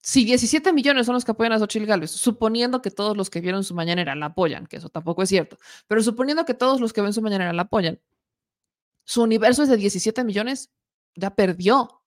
Si 0.00 0.24
17 0.24 0.72
millones 0.72 1.06
son 1.06 1.14
los 1.14 1.24
que 1.24 1.32
apoyan 1.32 1.52
a 1.52 1.58
Xochitl 1.58 1.86
Galvez, 1.86 2.10
suponiendo 2.12 2.80
que 2.80 2.90
todos 2.90 3.16
los 3.16 3.30
que 3.30 3.40
vieron 3.40 3.64
su 3.64 3.74
mañanera 3.74 4.14
la 4.14 4.26
apoyan, 4.26 4.66
que 4.66 4.76
eso 4.76 4.88
tampoco 4.88 5.22
es 5.22 5.28
cierto, 5.28 5.58
pero 5.86 6.02
suponiendo 6.02 6.44
que 6.44 6.54
todos 6.54 6.80
los 6.80 6.92
que 6.92 7.02
ven 7.02 7.12
su 7.12 7.20
mañanera 7.20 7.52
la 7.52 7.62
apoyan, 7.62 8.00
su 9.04 9.22
universo 9.22 9.62
es 9.62 9.68
de 9.68 9.76
17 9.76 10.24
millones, 10.24 10.70
ya 11.14 11.34
perdió. 11.34 12.02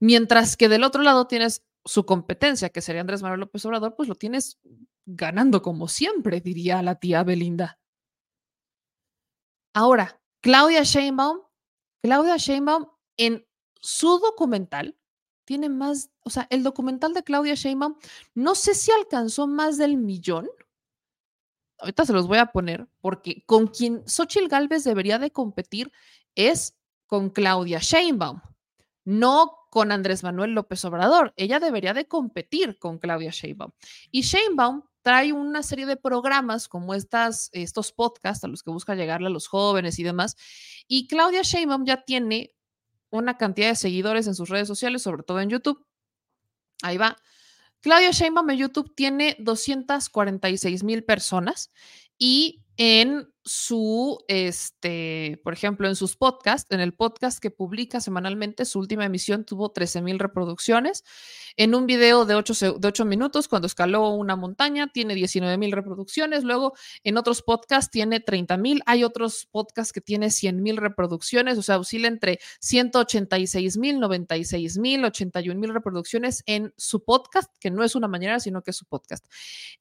Mientras 0.00 0.56
que 0.56 0.68
del 0.68 0.84
otro 0.84 1.02
lado 1.02 1.26
tienes 1.26 1.64
su 1.84 2.06
competencia, 2.06 2.70
que 2.70 2.80
sería 2.80 3.00
Andrés 3.00 3.22
Manuel 3.22 3.40
López 3.40 3.64
Obrador, 3.66 3.94
pues 3.96 4.08
lo 4.08 4.14
tienes 4.14 4.60
ganando 5.04 5.62
como 5.62 5.88
siempre, 5.88 6.40
diría 6.40 6.82
la 6.82 6.96
tía 6.96 7.24
Belinda. 7.24 7.80
Ahora, 9.74 10.20
Claudia 10.40 10.82
Sheinbaum, 10.82 11.40
Claudia 12.02 12.36
Sheinbaum 12.36 12.86
en 13.16 13.46
su 13.80 14.18
documental 14.18 14.96
tiene 15.44 15.68
más, 15.68 16.10
o 16.22 16.30
sea, 16.30 16.46
el 16.50 16.62
documental 16.62 17.14
de 17.14 17.24
Claudia 17.24 17.54
Sheinbaum, 17.54 17.96
no 18.34 18.54
sé 18.54 18.74
si 18.74 18.92
alcanzó 18.92 19.46
más 19.46 19.76
del 19.78 19.96
millón. 19.96 20.48
Ahorita 21.78 22.06
se 22.06 22.12
los 22.12 22.28
voy 22.28 22.38
a 22.38 22.46
poner, 22.46 22.86
porque 23.00 23.42
con 23.44 23.66
quien 23.66 24.06
Xochitl 24.06 24.46
Galvez 24.46 24.84
debería 24.84 25.18
de 25.18 25.32
competir 25.32 25.92
es 26.34 26.76
con 27.06 27.30
Claudia 27.30 27.78
Sheinbaum, 27.80 28.40
no 29.04 29.61
con 29.72 29.90
Andrés 29.90 30.22
Manuel 30.22 30.50
López 30.50 30.84
Obrador. 30.84 31.32
Ella 31.38 31.58
debería 31.58 31.94
de 31.94 32.06
competir 32.06 32.78
con 32.78 32.98
Claudia 32.98 33.30
Sheinbaum. 33.30 33.70
Y 34.10 34.20
Sheinbaum 34.20 34.82
trae 35.00 35.32
una 35.32 35.62
serie 35.62 35.86
de 35.86 35.96
programas 35.96 36.68
como 36.68 36.92
estas, 36.92 37.48
estos 37.52 37.90
podcasts 37.90 38.44
a 38.44 38.48
los 38.48 38.62
que 38.62 38.70
busca 38.70 38.94
llegarle 38.94 39.28
a 39.28 39.30
los 39.30 39.46
jóvenes 39.46 39.98
y 39.98 40.02
demás. 40.02 40.36
Y 40.86 41.06
Claudia 41.06 41.40
Sheinbaum 41.40 41.86
ya 41.86 42.04
tiene 42.04 42.54
una 43.08 43.38
cantidad 43.38 43.68
de 43.68 43.76
seguidores 43.76 44.26
en 44.26 44.34
sus 44.34 44.50
redes 44.50 44.68
sociales, 44.68 45.00
sobre 45.00 45.22
todo 45.22 45.40
en 45.40 45.48
YouTube. 45.48 45.82
Ahí 46.82 46.98
va. 46.98 47.16
Claudia 47.80 48.10
Sheinbaum 48.10 48.50
en 48.50 48.58
YouTube 48.58 48.94
tiene 48.94 49.36
246 49.38 50.84
mil 50.84 51.02
personas 51.02 51.72
y 52.18 52.61
en 52.76 53.28
su, 53.44 54.18
este, 54.28 55.40
por 55.42 55.52
ejemplo, 55.52 55.88
en 55.88 55.96
sus 55.96 56.16
podcasts, 56.16 56.70
en 56.70 56.80
el 56.80 56.94
podcast 56.94 57.40
que 57.40 57.50
publica 57.50 58.00
semanalmente, 58.00 58.64
su 58.64 58.78
última 58.78 59.04
emisión 59.04 59.44
tuvo 59.44 59.72
13 59.72 60.00
mil 60.00 60.18
reproducciones. 60.18 61.04
En 61.56 61.74
un 61.74 61.86
video 61.86 62.24
de 62.24 62.34
8, 62.36 62.78
de 62.78 62.88
8 62.88 63.04
minutos, 63.04 63.48
cuando 63.48 63.66
escaló 63.66 64.10
una 64.10 64.36
montaña, 64.36 64.88
tiene 64.92 65.14
19 65.14 65.58
mil 65.58 65.72
reproducciones. 65.72 66.44
Luego, 66.44 66.74
en 67.02 67.16
otros 67.16 67.42
podcasts, 67.42 67.90
tiene 67.90 68.20
30 68.20 68.56
mil. 68.56 68.82
Hay 68.86 69.04
otros 69.04 69.48
podcasts 69.50 69.92
que 69.92 70.00
tiene 70.00 70.30
100 70.30 70.62
mil 70.62 70.76
reproducciones, 70.76 71.58
o 71.58 71.62
sea, 71.62 71.78
oscila 71.78 72.08
entre 72.08 72.38
186 72.60 73.76
mil, 73.76 73.98
96 73.98 74.78
mil, 74.78 75.04
81 75.04 75.60
mil 75.60 75.74
reproducciones 75.74 76.42
en 76.46 76.72
su 76.76 77.04
podcast, 77.04 77.52
que 77.58 77.70
no 77.70 77.82
es 77.82 77.96
una 77.96 78.08
mañana, 78.08 78.38
sino 78.40 78.62
que 78.62 78.70
es 78.70 78.76
su 78.76 78.86
podcast. 78.86 79.26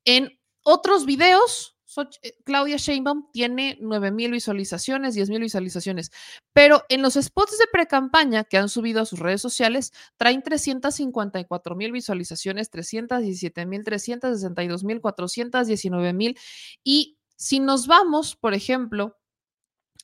En 0.03 0.39
otros 0.63 1.05
videos, 1.05 1.75
eh, 2.21 2.37
Claudia 2.43 2.77
Sheinbaum 2.77 3.31
tiene 3.31 3.77
9 3.81 4.11
mil 4.11 4.31
visualizaciones, 4.31 5.15
10 5.15 5.29
mil 5.29 5.41
visualizaciones, 5.41 6.11
pero 6.53 6.83
en 6.89 7.01
los 7.01 7.15
spots 7.15 7.57
de 7.57 7.65
pre-campaña 7.71 8.43
que 8.43 8.57
han 8.57 8.69
subido 8.69 9.01
a 9.01 9.05
sus 9.05 9.19
redes 9.19 9.41
sociales 9.41 9.91
traen 10.17 10.41
354 10.41 11.75
mil 11.75 11.91
visualizaciones, 11.91 12.69
317 12.69 13.65
mil, 13.65 13.83
362 13.83 14.83
mil, 14.83 15.01
419 15.01 16.13
mil. 16.13 16.37
Y 16.83 17.17
si 17.35 17.59
nos 17.59 17.87
vamos, 17.87 18.35
por 18.35 18.53
ejemplo, 18.53 19.17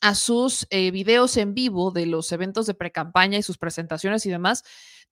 a 0.01 0.15
sus 0.15 0.67
eh, 0.69 0.91
videos 0.91 1.37
en 1.37 1.53
vivo 1.53 1.91
de 1.91 2.05
los 2.05 2.31
eventos 2.31 2.67
de 2.67 2.73
pre-campaña 2.73 3.37
y 3.37 3.43
sus 3.43 3.57
presentaciones 3.57 4.25
y 4.25 4.29
demás, 4.29 4.63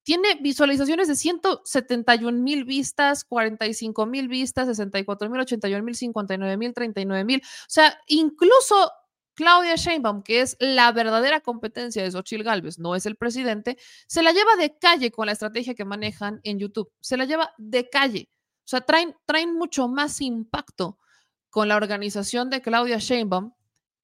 tiene 0.06 0.36
visualizaciones 0.40 1.07
de 1.07 1.15
171 1.15 2.40
mil 2.40 2.64
vistas, 2.64 3.23
45 3.26 4.06
mil 4.06 4.27
vistas, 4.27 4.68
64 4.68 5.32
mil, 5.32 5.41
81 5.41 5.84
mil, 5.84 5.95
59 5.95 6.57
mil, 6.57 6.73
39 6.76 7.26
mil. 7.26 7.41
O 7.44 7.65
sea, 7.68 7.99
incluso 8.06 8.91
Claudia 9.34 9.76
Sheinbaum, 9.76 10.22
que 10.22 10.41
es 10.41 10.57
la 10.60 10.91
verdadera 10.91 11.41
competencia 11.41 12.03
de 12.03 12.11
Xochitl 12.11 12.44
Galvez, 12.44 12.77
no 12.77 12.95
es 12.95 13.07
el 13.07 13.15
presidente, 13.15 13.80
se 14.06 14.22
la 14.22 14.32
lleva 14.32 14.56
de 14.57 14.77
calle 14.77 15.10
con 15.10 15.26
la 15.26 15.32
estrategia 15.32 15.73
que 15.73 15.86
manejan 15.86 16.40
en 16.44 16.60
YouTube. 16.60 16.91
Se 17.02 17.18
la 17.18 17.26
lleva 17.26 17.56
de 17.57 17.90
calle. 17.90 18.30
O 18.60 18.68
sea, 18.68 18.82
traen, 18.82 19.15
traen 19.26 19.56
mucho 19.56 19.88
más 19.88 20.22
impacto 20.22 20.99
con 21.49 21.68
la 21.68 21.77
organización 21.77 22.52
de 22.52 22.61
Claudia 22.61 22.99
Sheinbaum 22.99 23.53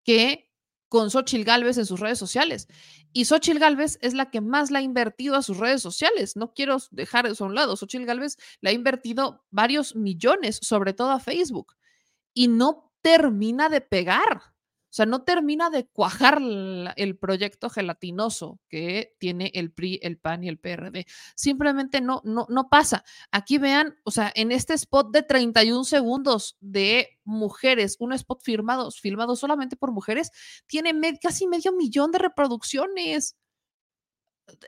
que 0.03 0.50
con 0.91 1.09
Xochitl 1.09 1.45
Galvez 1.45 1.77
en 1.77 1.85
sus 1.85 2.01
redes 2.01 2.19
sociales. 2.19 2.67
Y 3.13 3.23
Xochitl 3.23 3.59
Galvez 3.59 3.97
es 4.01 4.13
la 4.13 4.29
que 4.29 4.41
más 4.41 4.71
la 4.71 4.79
ha 4.79 4.81
invertido 4.81 5.37
a 5.37 5.41
sus 5.41 5.57
redes 5.57 5.81
sociales. 5.81 6.35
No 6.35 6.53
quiero 6.53 6.79
dejar 6.91 7.25
eso 7.27 7.45
a 7.45 7.47
un 7.47 7.55
lado. 7.55 7.77
Xochitl 7.77 8.03
Galvez 8.03 8.35
le 8.59 8.71
ha 8.71 8.73
invertido 8.73 9.45
varios 9.51 9.95
millones, 9.95 10.59
sobre 10.61 10.91
todo 10.91 11.11
a 11.11 11.21
Facebook, 11.21 11.77
y 12.33 12.49
no 12.49 12.91
termina 13.01 13.69
de 13.69 13.79
pegar. 13.79 14.50
O 14.91 14.93
sea, 14.93 15.05
no 15.05 15.23
termina 15.23 15.69
de 15.69 15.87
cuajar 15.87 16.41
el 16.41 17.17
proyecto 17.17 17.69
gelatinoso 17.69 18.59
que 18.67 19.15
tiene 19.19 19.49
el 19.53 19.71
PRI, 19.71 20.01
el 20.03 20.17
PAN 20.17 20.43
y 20.43 20.49
el 20.49 20.59
PRD. 20.59 21.05
Simplemente 21.33 22.01
no, 22.01 22.21
no, 22.25 22.45
no 22.49 22.67
pasa. 22.67 23.05
Aquí 23.31 23.57
vean, 23.57 23.95
o 24.03 24.11
sea, 24.11 24.33
en 24.35 24.51
este 24.51 24.73
spot 24.73 25.11
de 25.13 25.23
31 25.23 25.85
segundos 25.85 26.57
de 26.59 27.17
mujeres, 27.23 27.95
un 27.99 28.11
spot 28.11 28.41
firmado, 28.43 28.91
filmado 28.91 29.37
solamente 29.37 29.77
por 29.77 29.93
mujeres, 29.93 30.29
tiene 30.67 30.93
casi 31.21 31.47
medio 31.47 31.71
millón 31.71 32.11
de 32.11 32.19
reproducciones. 32.19 33.37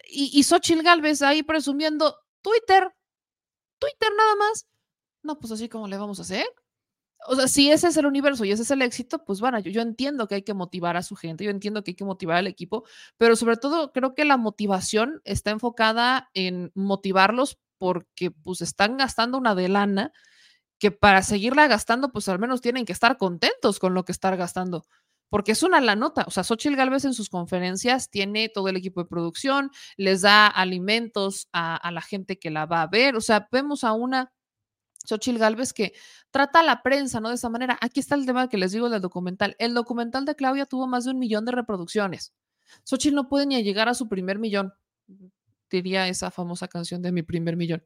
Y, 0.07 0.31
y 0.39 0.43
Xochitl 0.43 0.83
Galvez 0.83 1.21
ahí 1.21 1.43
presumiendo 1.43 2.15
Twitter, 2.41 2.95
Twitter 3.77 4.09
nada 4.17 4.35
más. 4.37 4.67
No, 5.21 5.37
pues 5.37 5.51
así 5.51 5.67
como 5.67 5.89
le 5.89 5.97
vamos 5.97 6.19
a 6.19 6.21
hacer 6.21 6.45
o 7.27 7.35
sea, 7.35 7.47
si 7.47 7.71
ese 7.71 7.87
es 7.87 7.97
el 7.97 8.05
universo 8.05 8.45
y 8.45 8.51
ese 8.51 8.63
es 8.63 8.71
el 8.71 8.81
éxito, 8.81 9.23
pues 9.25 9.39
bueno, 9.39 9.59
yo, 9.59 9.71
yo 9.71 9.81
entiendo 9.81 10.27
que 10.27 10.35
hay 10.35 10.41
que 10.43 10.53
motivar 10.53 10.97
a 10.97 11.03
su 11.03 11.15
gente, 11.15 11.43
yo 11.43 11.51
entiendo 11.51 11.83
que 11.83 11.91
hay 11.91 11.95
que 11.95 12.05
motivar 12.05 12.37
al 12.37 12.47
equipo, 12.47 12.83
pero 13.17 13.35
sobre 13.35 13.57
todo 13.57 13.91
creo 13.91 14.15
que 14.15 14.25
la 14.25 14.37
motivación 14.37 15.21
está 15.25 15.51
enfocada 15.51 16.29
en 16.33 16.71
motivarlos 16.75 17.59
porque 17.77 18.31
pues 18.31 18.61
están 18.61 18.97
gastando 18.97 19.37
una 19.37 19.55
de 19.55 19.69
lana 19.69 20.13
que 20.79 20.91
para 20.91 21.21
seguirla 21.21 21.67
gastando, 21.67 22.11
pues 22.11 22.27
al 22.29 22.39
menos 22.39 22.61
tienen 22.61 22.85
que 22.85 22.93
estar 22.93 23.17
contentos 23.17 23.79
con 23.79 23.93
lo 23.93 24.03
que 24.05 24.11
están 24.11 24.37
gastando. 24.37 24.85
Porque 25.29 25.53
es 25.53 25.63
una 25.63 25.81
la 25.81 25.95
nota. 25.95 26.25
O 26.27 26.31
sea, 26.31 26.43
Xochitl 26.43 26.75
Galvez 26.75 27.05
en 27.05 27.13
sus 27.13 27.29
conferencias 27.29 28.09
tiene 28.09 28.49
todo 28.49 28.67
el 28.67 28.75
equipo 28.75 29.01
de 29.01 29.09
producción, 29.09 29.71
les 29.97 30.21
da 30.21 30.47
alimentos 30.47 31.47
a, 31.53 31.75
a 31.75 31.91
la 31.91 32.01
gente 32.01 32.37
que 32.37 32.51
la 32.51 32.65
va 32.65 32.81
a 32.81 32.87
ver. 32.87 33.15
O 33.15 33.21
sea, 33.21 33.47
vemos 33.51 33.83
a 33.83 33.93
una 33.93 34.31
Xochitl 35.03 35.37
Galvez 35.37 35.73
que 35.73 35.93
trata 36.31 36.61
a 36.61 36.63
la 36.63 36.81
prensa, 36.81 37.19
¿no? 37.19 37.29
De 37.29 37.35
esa 37.35 37.49
manera. 37.49 37.77
Aquí 37.81 37.99
está 37.99 38.15
el 38.15 38.25
tema 38.25 38.47
que 38.49 38.57
les 38.57 38.71
digo 38.71 38.89
del 38.89 39.01
documental. 39.01 39.55
El 39.59 39.73
documental 39.73 40.25
de 40.25 40.35
Claudia 40.35 40.65
tuvo 40.65 40.87
más 40.87 41.05
de 41.05 41.11
un 41.11 41.19
millón 41.19 41.45
de 41.45 41.51
reproducciones. 41.51 42.33
Xochitl 42.83 43.15
no 43.15 43.29
puede 43.29 43.45
ni 43.45 43.61
llegar 43.63 43.89
a 43.89 43.93
su 43.93 44.07
primer 44.09 44.39
millón, 44.39 44.73
diría 45.69 46.07
esa 46.07 46.31
famosa 46.31 46.67
canción 46.67 47.01
de 47.01 47.11
mi 47.11 47.23
primer 47.23 47.55
millón. 47.55 47.85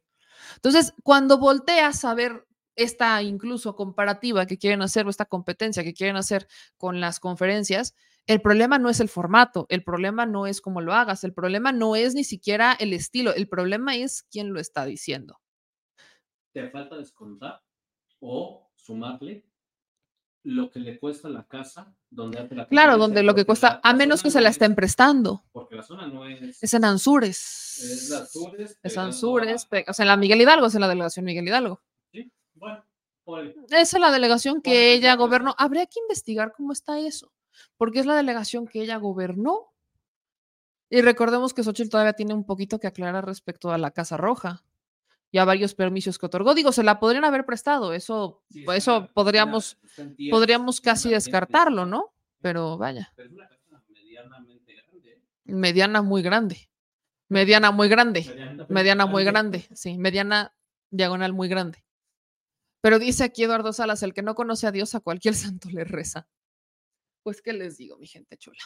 Entonces, 0.56 0.94
cuando 1.04 1.38
volteas 1.40 2.06
a 2.06 2.14
ver 2.14 2.46
esta 2.76 3.22
incluso 3.24 3.76
comparativa 3.76 4.46
que 4.46 4.58
quieren 4.58 4.84
hacer 4.84 5.08
o 5.08 5.10
esta 5.10 5.26
competencia 5.26 5.84
que 5.84 5.94
quieren 5.94 6.16
hacer 6.16 6.48
con 6.78 7.02
las 7.02 7.20
conferencias, 7.20 7.96
el 8.28 8.42
problema 8.42 8.78
no 8.78 8.90
es 8.90 9.00
el 9.00 9.10
formato, 9.10 9.66
el 9.70 9.84
problema 9.84 10.26
no 10.26 10.48
es 10.48 10.62
cómo 10.62 10.82
lo 10.82 10.94
hagas, 10.94 11.24
el 11.24 11.34
problema 11.34 11.72
no 11.72 11.96
es 11.96 12.14
ni 12.14 12.24
siquiera 12.24 12.74
el 12.74 12.94
estilo, 12.94 13.34
el 13.34 13.48
problema 13.48 13.96
es 13.96 14.24
quién 14.24 14.54
lo 14.54 14.60
está 14.60 14.86
diciendo. 14.86 15.40
Te 16.62 16.70
falta 16.72 16.96
descontar 16.98 17.62
o 18.20 18.72
sumarle 18.76 19.46
lo 20.44 20.72
que 20.72 20.80
le 20.80 20.98
cuesta 21.00 21.30
la 21.30 21.46
casa 21.46 21.94
donde 22.10 22.40
hace 22.40 22.56
la 22.56 22.68
Claro, 22.68 22.98
donde 22.98 23.22
lo 23.22 23.36
que 23.36 23.46
cuesta, 23.46 23.80
a 23.84 23.94
menos 23.94 24.24
que 24.24 24.32
se 24.32 24.42
la 24.42 24.50
es- 24.50 24.56
estén 24.56 24.74
prestando. 24.74 25.44
Porque 25.52 25.76
la 25.76 25.84
zona 25.84 26.08
no 26.08 26.26
es. 26.26 26.64
Es 26.64 26.74
en 26.74 26.86
Anzures. 26.86 27.38
Es 27.80 28.10
las 28.10 28.22
Azures. 28.24 28.72
Es 28.82 28.98
o 29.88 29.94
sea, 29.94 30.04
en 30.04 30.08
la 30.08 30.18
Miguel 30.18 30.42
Hidalgo, 30.42 30.66
es 30.68 30.74
en 30.76 30.82
la 30.82 30.88
delegación 30.88 31.26
Miguel 31.26 31.48
Hidalgo. 31.48 31.82
Sí, 32.12 32.32
bueno, 32.56 32.84
Esa 33.70 33.98
es 33.98 34.02
la 34.02 34.12
delegación 34.12 34.62
que 34.62 34.94
ella 34.94 35.16
gobernó. 35.16 35.54
Habría 35.60 35.86
que 35.86 36.00
investigar 36.00 36.54
cómo 36.56 36.72
está 36.72 36.98
eso, 37.00 37.34
porque 37.76 38.00
es 38.00 38.06
la 38.06 38.16
delegación 38.16 38.68
que 38.68 38.82
ella 38.82 38.98
gobernó. 38.98 39.74
Y 40.90 41.02
recordemos 41.02 41.54
que 41.54 41.64
Xochitl 41.64 41.90
todavía 41.90 42.14
tiene 42.14 42.34
un 42.34 42.46
poquito 42.46 42.80
que 42.80 42.88
aclarar 42.88 43.26
respecto 43.26 43.70
a 43.72 43.78
la 43.78 43.92
Casa 43.92 44.16
Roja 44.18 44.64
y 45.32 45.38
a 45.40 45.46
varios 45.46 45.74
permisos 45.76 46.18
que 46.18 46.26
otorgó. 46.26 46.54
Digo, 46.56 46.72
se 46.72 46.84
la 46.84 47.00
podrían 47.00 47.26
haber 47.26 47.46
prestado, 47.46 47.94
eso, 47.94 48.44
Sí, 48.50 48.62
pues, 48.64 48.80
eso 48.80 49.10
podríamos, 49.14 49.78
podríamos 50.32 50.80
casi 50.82 51.10
descartarlo, 51.10 51.86
¿no? 51.86 52.14
Pero 52.42 52.78
vaya, 52.78 53.12
Pero 53.16 53.30
es 53.30 53.34
una 53.36 53.48
casa 53.50 53.82
medianamente 53.90 54.74
grande. 54.74 55.22
mediana 55.46 56.02
muy 56.02 56.22
grande. 56.22 56.70
Mediana 57.30 57.72
muy 57.72 57.90
grande. 57.90 58.22
Mediana 58.22 58.66
muy 58.66 58.66
Mediana 58.70 59.06
muy 59.06 59.24
grande. 59.24 59.58
grande. 59.60 59.76
Sí, 59.76 59.98
mediana 59.98 60.54
diagonal 60.92 61.34
muy 61.34 61.48
grande. 61.50 61.84
Pero 62.82 63.00
dice 63.00 63.24
aquí 63.26 63.44
Eduardo 63.44 63.74
Salas, 63.74 64.02
el 64.04 64.14
que 64.14 64.22
no 64.22 64.34
conoce 64.36 64.66
a 64.68 64.72
Dios 64.72 64.96
a 64.96 65.00
cualquier 65.02 65.34
santo 65.60 65.70
le 65.70 65.84
reza. 65.84 66.28
Pues, 67.28 67.42
¿qué 67.42 67.52
les 67.52 67.76
digo, 67.76 67.98
mi 67.98 68.08
gente 68.08 68.38
chula? 68.38 68.58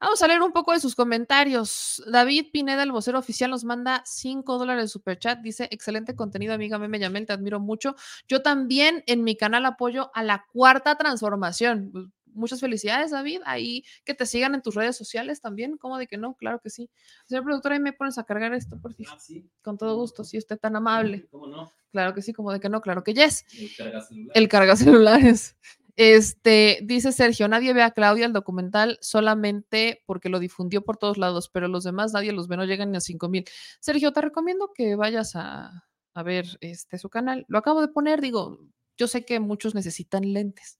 Vamos 0.00 0.22
a 0.22 0.28
leer 0.28 0.40
un 0.40 0.52
poco 0.52 0.72
de 0.72 0.80
sus 0.80 0.94
comentarios. 0.94 2.02
David 2.10 2.46
Pineda, 2.50 2.82
el 2.82 2.90
vocero 2.90 3.18
oficial, 3.18 3.50
nos 3.50 3.64
manda 3.64 4.02
5 4.06 4.56
dólares 4.56 4.84
de 4.84 4.88
superchat. 4.88 5.40
Dice, 5.40 5.68
excelente 5.70 6.16
contenido, 6.16 6.54
amiga 6.54 6.78
Meme 6.78 6.98
Yamel, 6.98 7.26
te 7.26 7.34
admiro 7.34 7.60
mucho. 7.60 7.94
Yo 8.28 8.40
también 8.40 9.04
en 9.06 9.24
mi 9.24 9.36
canal 9.36 9.66
apoyo 9.66 10.10
a 10.14 10.22
la 10.22 10.46
cuarta 10.54 10.96
transformación. 10.96 11.90
Pues, 11.92 12.06
Muchas 12.32 12.60
felicidades, 12.60 13.10
David. 13.10 13.42
Ahí 13.44 13.84
que 14.04 14.14
te 14.14 14.24
sigan 14.24 14.54
en 14.54 14.62
tus 14.62 14.74
redes 14.74 14.96
sociales 14.96 15.42
también. 15.42 15.76
¿Cómo 15.76 15.98
de 15.98 16.06
que 16.06 16.16
no? 16.16 16.34
Claro 16.34 16.60
que 16.62 16.70
sí. 16.70 16.88
Señor 17.26 17.44
productor, 17.44 17.72
ahí 17.72 17.80
me 17.80 17.92
pones 17.92 18.16
a 18.16 18.24
cargar 18.24 18.54
esto, 18.54 18.80
por. 18.80 18.94
Ah, 19.06 19.18
sí. 19.18 19.50
Con 19.60 19.76
todo 19.76 19.96
gusto, 19.96 20.24
si 20.24 20.38
usted 20.38 20.58
tan 20.58 20.76
amable. 20.76 21.26
¿Cómo 21.30 21.46
no? 21.46 21.70
Claro 21.92 22.14
que 22.14 22.22
sí, 22.22 22.32
como 22.32 22.52
de 22.52 22.60
que 22.60 22.70
no, 22.70 22.80
claro 22.80 23.04
que 23.04 23.12
yes. 23.12 23.44
El 23.52 23.76
cargacelular. 23.76 24.32
El 24.34 24.48
carga 24.48 24.76
celulares. 24.76 25.56
Este, 25.96 26.80
dice 26.82 27.10
Sergio, 27.10 27.48
nadie 27.48 27.72
ve 27.72 27.82
a 27.82 27.90
Claudia 27.90 28.26
el 28.26 28.34
documental 28.34 28.98
solamente 29.00 30.02
porque 30.06 30.28
lo 30.28 30.38
difundió 30.38 30.82
por 30.84 30.98
todos 30.98 31.16
lados, 31.16 31.48
pero 31.50 31.68
los 31.68 31.84
demás 31.84 32.12
nadie 32.12 32.32
los 32.32 32.48
ve, 32.48 32.58
no 32.58 32.64
llegan 32.66 32.90
ni 32.90 32.98
a 32.98 33.00
5 33.00 33.28
mil. 33.30 33.44
Sergio, 33.80 34.12
te 34.12 34.20
recomiendo 34.20 34.72
que 34.74 34.94
vayas 34.94 35.36
a, 35.36 35.84
a 36.14 36.22
ver 36.22 36.46
este, 36.60 36.98
su 36.98 37.08
canal. 37.08 37.46
Lo 37.48 37.58
acabo 37.58 37.80
de 37.80 37.88
poner, 37.88 38.20
digo, 38.20 38.58
yo 38.98 39.08
sé 39.08 39.24
que 39.24 39.40
muchos 39.40 39.74
necesitan 39.74 40.32
lentes. 40.32 40.78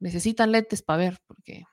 Necesitan 0.00 0.52
lentes 0.52 0.82
para 0.82 0.98
ver, 0.98 1.18
porque 1.26 1.64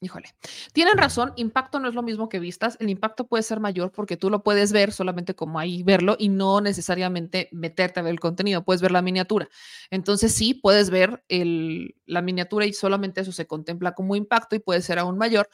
Híjole, 0.00 0.28
tienen 0.72 0.96
razón, 0.96 1.32
impacto 1.34 1.80
no 1.80 1.88
es 1.88 1.94
lo 1.96 2.04
mismo 2.04 2.28
que 2.28 2.38
vistas, 2.38 2.76
el 2.78 2.88
impacto 2.88 3.26
puede 3.26 3.42
ser 3.42 3.58
mayor 3.58 3.90
porque 3.90 4.16
tú 4.16 4.30
lo 4.30 4.44
puedes 4.44 4.70
ver 4.70 4.92
solamente 4.92 5.34
como 5.34 5.58
ahí 5.58 5.82
verlo 5.82 6.14
y 6.16 6.28
no 6.28 6.60
necesariamente 6.60 7.48
meterte 7.50 7.98
a 7.98 8.04
ver 8.04 8.12
el 8.12 8.20
contenido, 8.20 8.64
puedes 8.64 8.80
ver 8.80 8.92
la 8.92 9.02
miniatura. 9.02 9.48
Entonces 9.90 10.32
sí, 10.32 10.54
puedes 10.54 10.90
ver 10.90 11.24
la 11.28 12.22
miniatura 12.22 12.64
y 12.66 12.74
solamente 12.74 13.22
eso 13.22 13.32
se 13.32 13.48
contempla 13.48 13.94
como 13.94 14.14
impacto 14.14 14.54
y 14.54 14.60
puede 14.60 14.82
ser 14.82 15.00
aún 15.00 15.18
mayor, 15.18 15.48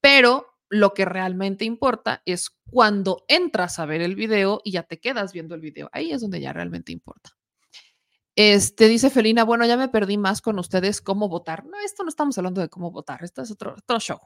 pero 0.00 0.46
lo 0.68 0.92
que 0.92 1.04
realmente 1.04 1.64
importa 1.64 2.22
es 2.26 2.50
cuando 2.70 3.24
entras 3.28 3.78
a 3.78 3.86
ver 3.86 4.02
el 4.02 4.16
video 4.16 4.60
y 4.64 4.72
ya 4.72 4.82
te 4.82 4.98
quedas 4.98 5.32
viendo 5.32 5.54
el 5.54 5.60
video, 5.60 5.88
ahí 5.92 6.10
es 6.10 6.20
donde 6.20 6.40
ya 6.40 6.52
realmente 6.52 6.90
importa. 6.90 7.37
Este 8.40 8.86
dice 8.86 9.10
Felina, 9.10 9.42
bueno, 9.42 9.66
ya 9.66 9.76
me 9.76 9.88
perdí 9.88 10.16
más 10.16 10.40
con 10.40 10.60
ustedes 10.60 11.00
cómo 11.00 11.28
votar. 11.28 11.64
No, 11.66 11.76
esto 11.84 12.04
no 12.04 12.08
estamos 12.08 12.38
hablando 12.38 12.60
de 12.60 12.68
cómo 12.68 12.92
votar, 12.92 13.24
esto 13.24 13.42
es 13.42 13.50
otro, 13.50 13.74
otro 13.76 13.98
show. 13.98 14.20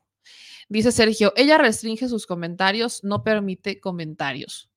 Dice 0.68 0.92
Sergio, 0.92 1.32
ella 1.36 1.58
restringe 1.58 2.08
sus 2.08 2.26
comentarios, 2.26 3.04
no 3.04 3.22
permite 3.24 3.80
comentarios. 3.80 4.68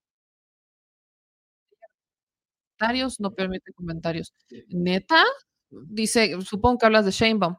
Comentarios, 2.80 3.20
no 3.20 3.32
permite 3.34 3.72
comentarios. 3.74 4.34
¿Neta? 4.70 5.24
Dice, 5.70 6.42
supongo 6.42 6.78
que 6.80 6.86
hablas 6.86 7.06
de 7.06 7.12
Shanebaum. 7.12 7.56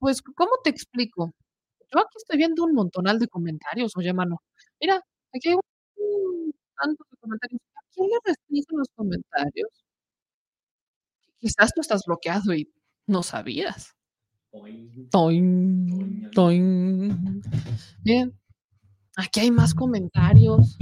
Pues, 0.00 0.20
¿cómo 0.22 0.50
te 0.64 0.70
explico? 0.70 1.32
Yo 1.92 2.00
aquí 2.00 2.16
estoy 2.18 2.38
viendo 2.38 2.64
un 2.64 2.74
montonal 2.74 3.18
de 3.18 3.28
comentarios, 3.28 3.92
oye, 3.96 4.12
mano. 4.14 4.42
Mira, 4.80 4.96
aquí 5.34 5.50
hay 5.50 5.56
un 5.56 6.52
tantos 6.76 7.06
de 7.10 7.16
comentarios. 7.18 7.60
¿A 7.76 7.80
quién 7.94 8.08
le 8.08 8.16
restringen 8.24 8.78
los 8.78 8.88
comentarios? 8.96 9.68
Quizás 11.42 11.72
tú 11.74 11.80
estás 11.80 12.02
bloqueado 12.06 12.54
y 12.54 12.72
no 13.08 13.24
sabías. 13.24 13.96
Oin. 14.52 15.10
Toin, 15.10 16.30
toin. 16.30 17.42
Bien. 18.04 18.32
Aquí 19.16 19.40
hay 19.40 19.50
más 19.50 19.74
comentarios. 19.74 20.78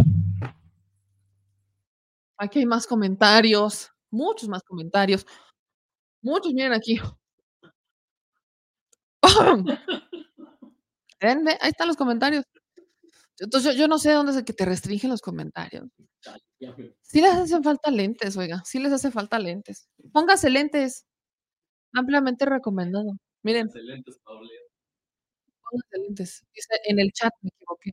Aquí 2.36 2.58
hay 2.58 2.66
más 2.66 2.86
comentarios. 2.86 3.90
Muchos 4.10 4.50
más 4.50 4.62
comentarios. 4.62 5.24
Muchos, 6.20 6.52
miren 6.52 6.74
aquí. 6.74 7.00
Ahí 11.20 11.70
están 11.70 11.88
los 11.88 11.96
comentarios. 11.96 12.44
Entonces, 13.40 13.74
yo, 13.74 13.80
yo 13.80 13.88
no 13.88 13.98
sé 13.98 14.12
dónde 14.12 14.32
es 14.32 14.38
el 14.38 14.44
que 14.44 14.52
te 14.52 14.66
restringen 14.66 15.10
los 15.10 15.22
comentarios. 15.22 15.84
Sí 17.02 17.20
les 17.22 17.32
hacen 17.34 17.64
falta 17.64 17.90
lentes, 17.90 18.36
oiga, 18.36 18.62
sí 18.64 18.78
les 18.80 18.92
hace 18.92 19.10
falta 19.10 19.38
lentes. 19.38 19.88
Póngase 20.12 20.50
lentes. 20.50 21.06
Ampliamente 21.94 22.46
recomendado. 22.46 23.12
Miren, 23.42 23.66
Excelentes, 23.68 24.18
Paulina. 24.24 24.60
póngase 25.62 25.98
lentes. 26.04 26.44
Dice 26.54 26.74
en 26.88 27.00
el 27.00 27.12
chat, 27.12 27.32
me 27.42 27.50
equivoqué. 27.54 27.92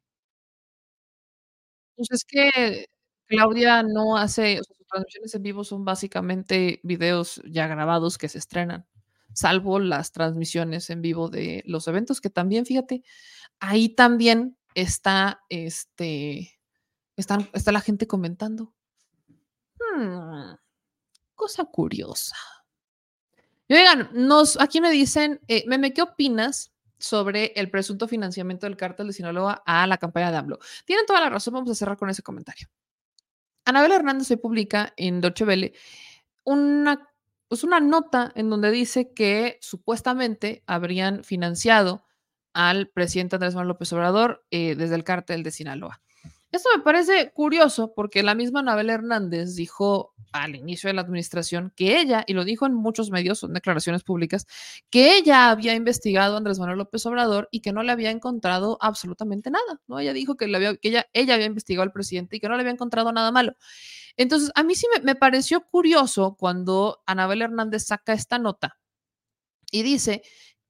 Pues 1.97 2.11
es 2.11 2.25
que 2.25 2.85
Claudia 3.27 3.81
no 3.81 4.17
hace, 4.17 4.59
o 4.59 4.63
sea, 4.63 4.75
sus 4.77 4.85
transmisiones 4.87 5.33
en 5.33 5.41
vivo 5.43 5.63
son 5.63 5.83
básicamente 5.83 6.79
videos 6.83 7.41
ya 7.49 7.65
grabados 7.67 8.19
que 8.19 8.29
se 8.29 8.37
estrenan, 8.37 8.85
salvo 9.33 9.79
las 9.79 10.11
transmisiones 10.11 10.91
en 10.91 11.01
vivo 11.01 11.29
de 11.29 11.63
los 11.65 11.87
eventos, 11.87 12.21
que 12.21 12.29
también, 12.29 12.67
fíjate, 12.67 13.03
ahí 13.59 13.89
también 13.89 14.57
está, 14.77 15.43
este, 15.49 16.59
están, 17.15 17.49
está 17.53 17.71
la 17.71 17.81
gente 17.81 18.05
comentando. 18.05 18.75
Hmm, 19.79 20.53
cosa 21.33 21.65
curiosa. 21.65 22.35
Y 23.67 23.73
oigan, 23.73 24.09
nos, 24.13 24.59
aquí 24.61 24.79
me 24.79 24.91
dicen, 24.91 25.41
eh, 25.47 25.63
Meme, 25.67 25.93
¿qué 25.93 26.03
opinas 26.03 26.71
sobre 26.99 27.53
el 27.55 27.71
presunto 27.71 28.07
financiamiento 28.07 28.67
del 28.67 28.77
cártel 28.77 29.07
de 29.07 29.13
Sinaloa 29.13 29.63
a 29.65 29.87
la 29.87 29.97
campaña 29.97 30.31
de 30.31 30.37
AMLO? 30.37 30.59
Tienen 30.85 31.07
toda 31.07 31.21
la 31.21 31.29
razón, 31.29 31.55
vamos 31.55 31.71
a 31.71 31.75
cerrar 31.75 31.97
con 31.97 32.09
ese 32.11 32.21
comentario. 32.21 32.67
Anabel 33.65 33.91
Hernández 33.91 34.29
hoy 34.29 34.37
publica 34.37 34.93
en 34.95 35.21
Deutsche 35.21 35.43
Welle 35.43 35.73
una, 36.45 37.09
pues 37.47 37.63
una 37.63 37.79
nota 37.79 38.31
en 38.35 38.49
donde 38.51 38.69
dice 38.69 39.11
que 39.11 39.57
supuestamente 39.59 40.63
habrían 40.67 41.23
financiado 41.23 42.06
al 42.57 42.89
presidente 42.89 43.35
Andrés 43.35 43.53
Manuel 43.53 43.67
López 43.67 43.93
Obrador 43.93 44.43
eh, 44.49 44.73
desde 44.75 44.95
el 44.95 45.03
cártel 45.03 45.43
de 45.43 45.51
Sinaloa. 45.51 46.01
Esto 46.51 46.69
me 46.75 46.81
parece 46.81 47.31
curioso 47.31 47.93
porque 47.93 48.23
la 48.23 48.33
misma 48.33 48.61
Anabel 48.61 48.89
Hernández 48.89 49.53
dijo 49.53 50.15
al 50.31 50.55
inicio 50.55 50.87
de 50.87 50.95
la 50.95 51.01
administración 51.01 51.71
que 51.75 51.99
ella, 51.99 52.23
y 52.25 52.33
lo 52.33 52.45
dijo 52.45 52.65
en 52.65 52.73
muchos 52.73 53.11
medios, 53.11 53.37
son 53.37 53.53
declaraciones 53.53 54.03
públicas, 54.03 54.47
que 54.89 55.17
ella 55.17 55.51
había 55.51 55.75
investigado 55.75 56.33
a 56.33 56.37
Andrés 56.39 56.57
Manuel 56.57 56.79
López 56.79 57.05
Obrador 57.05 57.47
y 57.51 57.59
que 57.59 57.73
no 57.73 57.83
le 57.83 57.91
había 57.91 58.09
encontrado 58.09 58.79
absolutamente 58.81 59.51
nada, 59.51 59.79
¿no? 59.85 59.99
Ella 59.99 60.13
dijo 60.13 60.35
que, 60.35 60.45
había, 60.45 60.75
que 60.77 60.87
ella, 60.87 61.05
ella 61.13 61.35
había 61.35 61.45
investigado 61.45 61.83
al 61.83 61.91
presidente 61.91 62.37
y 62.37 62.39
que 62.39 62.49
no 62.49 62.55
le 62.55 62.61
había 62.61 62.73
encontrado 62.73 63.11
nada 63.11 63.31
malo. 63.31 63.53
Entonces, 64.15 64.51
a 64.55 64.63
mí 64.63 64.73
sí 64.73 64.87
me, 64.95 65.03
me 65.03 65.13
pareció 65.13 65.61
curioso 65.61 66.35
cuando 66.39 67.03
Anabel 67.05 67.43
Hernández 67.43 67.85
saca 67.85 68.13
esta 68.13 68.39
nota 68.39 68.79
y 69.69 69.83
dice 69.83 70.23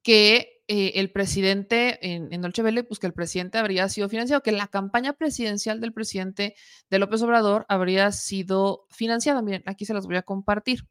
que 0.04 0.57
eh, 0.68 0.94
el 0.96 1.12
presidente 1.12 2.14
en, 2.14 2.34
en 2.34 2.42
Dolce 2.42 2.62
Vele, 2.62 2.84
pues 2.84 3.00
que 3.00 3.08
el 3.08 3.14
presidente 3.14 3.58
habría 3.58 3.88
sido 3.90 4.10
financiado, 4.10 4.44
que 4.44 4.52
la 4.52 4.68
campaña 4.68 5.14
presidencial 5.14 5.80
del 5.80 5.94
presidente 5.94 6.56
de 6.90 7.00
López 7.00 7.22
Obrador 7.22 7.66
habría 7.70 8.12
sido 8.12 8.86
financiada. 8.90 9.42
Miren, 9.42 9.64
aquí 9.66 9.86
se 9.86 9.94
las 9.94 10.06
voy 10.06 10.18
a 10.18 10.24
compartir. 10.24 10.88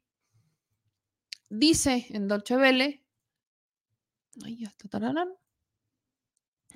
Dice 1.49 2.07
en 2.09 2.27
Dolce 2.27 2.57
Vele, 2.57 3.05
ay, 4.43 4.57
ya, 4.57 4.73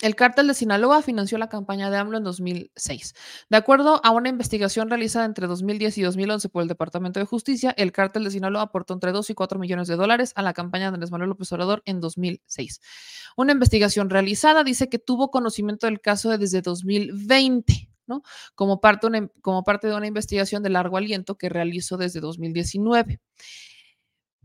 el 0.01 0.15
cártel 0.15 0.47
de 0.47 0.53
Sinaloa 0.53 1.01
financió 1.01 1.37
la 1.37 1.47
campaña 1.47 1.89
de 1.89 1.97
AMLO 1.97 2.17
en 2.17 2.23
2006. 2.23 3.13
De 3.49 3.57
acuerdo 3.57 4.01
a 4.03 4.11
una 4.11 4.29
investigación 4.29 4.89
realizada 4.89 5.25
entre 5.25 5.47
2010 5.47 5.97
y 5.99 6.01
2011 6.01 6.49
por 6.49 6.63
el 6.63 6.67
Departamento 6.67 7.19
de 7.19 7.25
Justicia, 7.25 7.73
el 7.77 7.91
cártel 7.91 8.23
de 8.23 8.31
Sinaloa 8.31 8.63
aportó 8.63 8.93
entre 8.93 9.11
2 9.11 9.29
y 9.29 9.33
4 9.33 9.59
millones 9.59 9.87
de 9.87 9.95
dólares 9.95 10.33
a 10.35 10.41
la 10.41 10.53
campaña 10.53 10.89
de 10.89 10.95
Andrés 10.95 11.11
Manuel 11.11 11.29
López 11.29 11.51
Obrador 11.51 11.83
en 11.85 12.01
2006. 12.01 12.81
Una 13.37 13.51
investigación 13.53 14.09
realizada 14.09 14.63
dice 14.63 14.89
que 14.89 14.99
tuvo 14.99 15.31
conocimiento 15.31 15.87
del 15.87 16.01
caso 16.01 16.35
desde 16.37 16.61
2020. 16.61 17.89
¿no? 18.07 18.23
Como 18.55 18.81
parte, 18.81 19.07
como 19.41 19.63
parte 19.63 19.87
de 19.87 19.95
una 19.95 20.07
investigación 20.07 20.63
de 20.63 20.69
largo 20.69 20.97
aliento 20.97 21.37
que 21.37 21.47
realizó 21.47 21.95
desde 21.97 22.19
2019. 22.19 23.19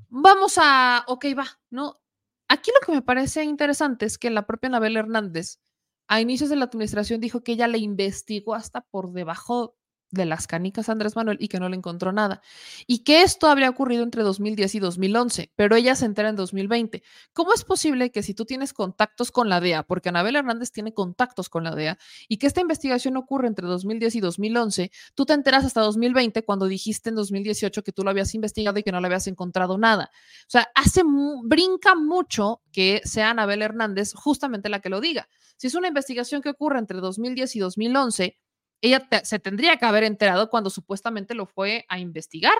Vamos 0.09 0.59
a, 0.59 1.05
ok, 1.09 1.27
va, 1.37 1.47
¿no? 1.71 2.01
Aquí 2.49 2.71
lo 2.73 2.85
que 2.85 2.93
me 2.93 3.03
parece 3.03 3.45
interesante 3.45 4.07
es 4.07 4.19
que 4.19 4.31
la 4.31 4.47
propia 4.47 4.69
Anabel 4.69 4.97
Hernández, 4.97 5.61
a 6.09 6.21
inicios 6.21 6.51
de 6.51 6.57
la 6.57 6.67
administración, 6.67 7.21
dijo 7.21 7.43
que 7.43 7.53
ella 7.53 7.67
le 7.67 7.79
investigó 7.79 8.55
hasta 8.55 8.83
por 8.83 9.13
debajo 9.13 9.77
de 10.17 10.27
las 10.27 10.47
canicas 10.47 10.89
Andrés 10.89 11.17
Manuel 11.17 11.37
y 11.41 11.49
que 11.49 11.61
no 11.61 11.69
le 11.69 11.77
encontró 11.77 12.13
nada. 12.13 12.43
Y 12.87 13.01
que 13.05 13.23
esto 13.23 13.47
habría 13.49 13.71
ocurrido 13.71 14.03
entre 14.03 14.23
2010 14.23 14.75
y 14.75 14.79
2011, 14.79 15.53
pero 15.55 15.77
ella 15.77 15.95
se 15.95 16.07
entera 16.07 16.29
en 16.29 16.37
2020. 16.37 17.03
¿Cómo 17.33 17.55
es 17.55 17.65
posible 17.65 18.11
que 18.11 18.23
si 18.23 18.35
tú 18.35 18.45
tienes 18.45 18.73
contactos 18.73 19.31
con 19.31 19.49
la 19.49 19.61
DEA, 19.61 19.83
porque 19.85 20.09
Anabel 20.09 20.37
Hernández 20.37 20.73
tiene 20.73 20.93
contactos 20.93 21.49
con 21.49 21.65
la 21.65 21.75
DEA, 21.75 21.99
y 22.29 22.39
que 22.39 22.47
esta 22.47 22.61
investigación 22.61 23.17
ocurre 23.17 23.49
entre 23.49 23.67
2010 23.67 24.17
y 24.17 24.21
2011, 24.21 24.91
tú 25.15 25.27
te 25.27 25.33
enteras 25.35 25.65
hasta 25.65 25.81
2020 25.83 26.45
cuando 26.45 26.67
dijiste 26.67 27.11
en 27.11 27.17
2018 27.17 27.83
que 27.83 27.93
tú 27.93 28.03
lo 28.03 28.11
habías 28.11 28.35
investigado 28.35 28.79
y 28.79 28.83
que 28.83 28.93
no 28.93 29.01
le 29.01 29.07
habías 29.07 29.27
encontrado 29.27 29.79
nada? 29.79 30.11
O 30.43 30.51
sea, 30.51 30.69
hace, 30.75 31.03
brinca 31.45 31.95
mucho 31.95 32.63
que 32.73 33.01
sea 33.05 33.31
Anabel 33.31 33.63
Hernández 33.63 34.13
justamente 34.15 34.69
la 34.69 34.81
que 34.81 34.89
lo 34.89 35.01
diga. 35.01 35.29
Si 35.57 35.67
es 35.69 35.75
una 35.75 35.89
investigación 35.89 36.43
que 36.43 36.51
ocurre 36.51 36.79
entre 36.79 36.99
2010 36.99 37.57
y 37.57 37.59
2011, 37.61 38.39
ella 38.81 39.09
se 39.25 39.39
tendría 39.39 39.77
que 39.79 39.87
haber 39.87 40.05
enterado 40.05 40.51
cuando 40.51 40.71
supuestamente 40.71 41.35
lo 41.35 41.47
fue 41.47 41.87
a 41.89 41.99
investigar, 41.99 42.59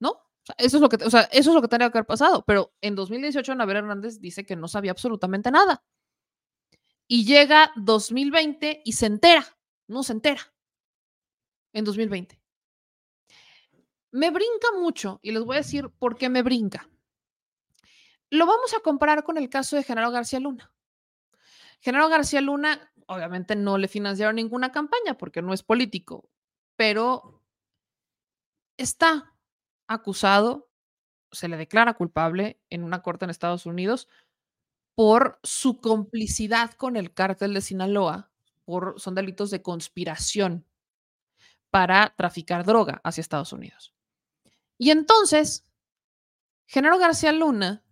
¿no? 0.00 0.28
eso 0.56 0.76
es 0.78 0.80
lo 0.80 0.88
que, 0.88 1.04
o 1.04 1.10
sea, 1.10 1.22
eso 1.32 1.50
es 1.50 1.54
lo 1.54 1.60
que 1.60 1.68
tendría 1.68 1.90
que 1.90 1.98
haber 1.98 2.06
pasado, 2.06 2.44
pero 2.46 2.72
en 2.80 2.94
2018 2.94 3.52
Anabel 3.52 3.78
Hernández 3.78 4.20
dice 4.20 4.46
que 4.46 4.56
no 4.56 4.68
sabía 4.68 4.92
absolutamente 4.92 5.50
nada. 5.50 5.84
Y 7.06 7.24
llega 7.24 7.72
2020 7.76 8.82
y 8.84 8.92
se 8.92 9.06
entera, 9.06 9.44
no 9.86 10.02
se 10.02 10.12
entera, 10.12 10.40
en 11.72 11.84
2020. 11.84 12.40
Me 14.12 14.30
brinca 14.30 14.68
mucho 14.78 15.20
y 15.22 15.32
les 15.32 15.42
voy 15.42 15.56
a 15.56 15.60
decir 15.60 15.90
por 15.98 16.16
qué 16.16 16.28
me 16.28 16.42
brinca. 16.42 16.88
Lo 18.30 18.46
vamos 18.46 18.74
a 18.74 18.80
comparar 18.80 19.24
con 19.24 19.38
el 19.38 19.48
caso 19.48 19.76
de 19.76 19.84
Genaro 19.84 20.10
García 20.10 20.40
Luna. 20.40 20.70
Genaro 21.80 22.08
García 22.08 22.40
Luna 22.40 22.92
obviamente 23.08 23.56
no 23.56 23.78
le 23.78 23.88
financiaron 23.88 24.36
ninguna 24.36 24.70
campaña 24.70 25.16
porque 25.18 25.42
no 25.42 25.52
es 25.52 25.62
político, 25.62 26.28
pero 26.76 27.42
está 28.76 29.34
acusado, 29.88 30.68
se 31.32 31.48
le 31.48 31.56
declara 31.56 31.94
culpable 31.94 32.60
en 32.70 32.84
una 32.84 33.02
corte 33.02 33.24
en 33.24 33.30
Estados 33.30 33.66
Unidos 33.66 34.08
por 34.94 35.38
su 35.42 35.80
complicidad 35.80 36.72
con 36.72 36.96
el 36.96 37.12
cártel 37.12 37.54
de 37.54 37.60
Sinaloa, 37.60 38.30
por, 38.64 39.00
son 39.00 39.14
delitos 39.14 39.50
de 39.50 39.62
conspiración 39.62 40.66
para 41.70 42.14
traficar 42.16 42.64
droga 42.64 43.00
hacia 43.04 43.20
Estados 43.20 43.52
Unidos. 43.52 43.94
Y 44.76 44.90
entonces, 44.90 45.66
Genaro 46.66 46.98
García 46.98 47.32
Luna, 47.32 47.84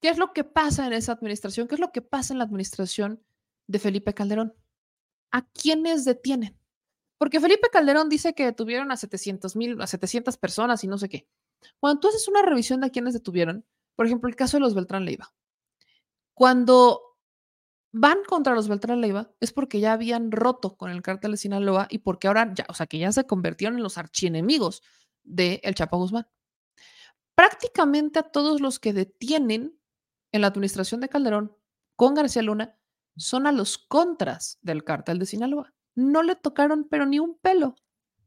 ¿qué 0.00 0.08
es 0.10 0.18
lo 0.18 0.32
que 0.32 0.44
pasa 0.44 0.86
en 0.86 0.92
esa 0.92 1.12
administración? 1.12 1.66
¿Qué 1.66 1.74
es 1.74 1.80
lo 1.80 1.92
que 1.92 2.02
pasa 2.02 2.34
en 2.34 2.38
la 2.38 2.44
administración 2.44 3.24
de 3.70 3.78
Felipe 3.78 4.14
Calderón. 4.14 4.54
¿A 5.30 5.48
quiénes 5.52 6.04
detienen? 6.04 6.58
Porque 7.18 7.40
Felipe 7.40 7.68
Calderón 7.70 8.08
dice 8.08 8.34
que 8.34 8.44
detuvieron 8.44 8.90
a 8.90 8.96
700 8.96 9.54
mil, 9.54 9.80
a 9.80 9.86
700 9.86 10.36
personas 10.38 10.82
y 10.82 10.88
no 10.88 10.98
sé 10.98 11.08
qué. 11.08 11.28
Cuando 11.78 12.00
tú 12.00 12.08
haces 12.08 12.26
una 12.26 12.42
revisión 12.42 12.80
de 12.80 12.88
a 12.88 12.90
quiénes 12.90 13.14
detuvieron, 13.14 13.64
por 13.94 14.06
ejemplo, 14.06 14.28
el 14.28 14.36
caso 14.36 14.56
de 14.56 14.62
los 14.62 14.74
Beltrán 14.74 15.04
Leiva, 15.04 15.32
cuando 16.34 17.18
van 17.92 18.18
contra 18.26 18.54
los 18.54 18.68
Beltrán 18.68 19.00
Leiva 19.00 19.30
es 19.40 19.52
porque 19.52 19.78
ya 19.78 19.92
habían 19.92 20.32
roto 20.32 20.76
con 20.76 20.90
el 20.90 21.02
cártel 21.02 21.32
de 21.32 21.36
Sinaloa 21.36 21.86
y 21.90 21.98
porque 21.98 22.26
ahora 22.26 22.52
ya, 22.54 22.66
o 22.68 22.74
sea, 22.74 22.86
que 22.86 22.98
ya 22.98 23.12
se 23.12 23.26
convirtieron 23.26 23.76
en 23.76 23.82
los 23.82 23.98
archienemigos 23.98 24.82
de 25.22 25.60
El 25.62 25.74
Chapo 25.74 25.98
Guzmán. 25.98 26.26
Prácticamente 27.36 28.18
a 28.18 28.24
todos 28.24 28.60
los 28.60 28.80
que 28.80 28.92
detienen 28.92 29.78
en 30.32 30.40
la 30.40 30.48
administración 30.48 31.00
de 31.00 31.08
Calderón 31.08 31.56
con 31.94 32.14
García 32.14 32.42
Luna 32.42 32.79
son 33.16 33.46
a 33.46 33.52
los 33.52 33.78
contras 33.78 34.58
del 34.62 34.84
cártel 34.84 35.18
de 35.18 35.26
Sinaloa. 35.26 35.72
No 35.94 36.22
le 36.22 36.36
tocaron, 36.36 36.86
pero 36.88 37.06
ni 37.06 37.18
un 37.18 37.36
pelo 37.38 37.76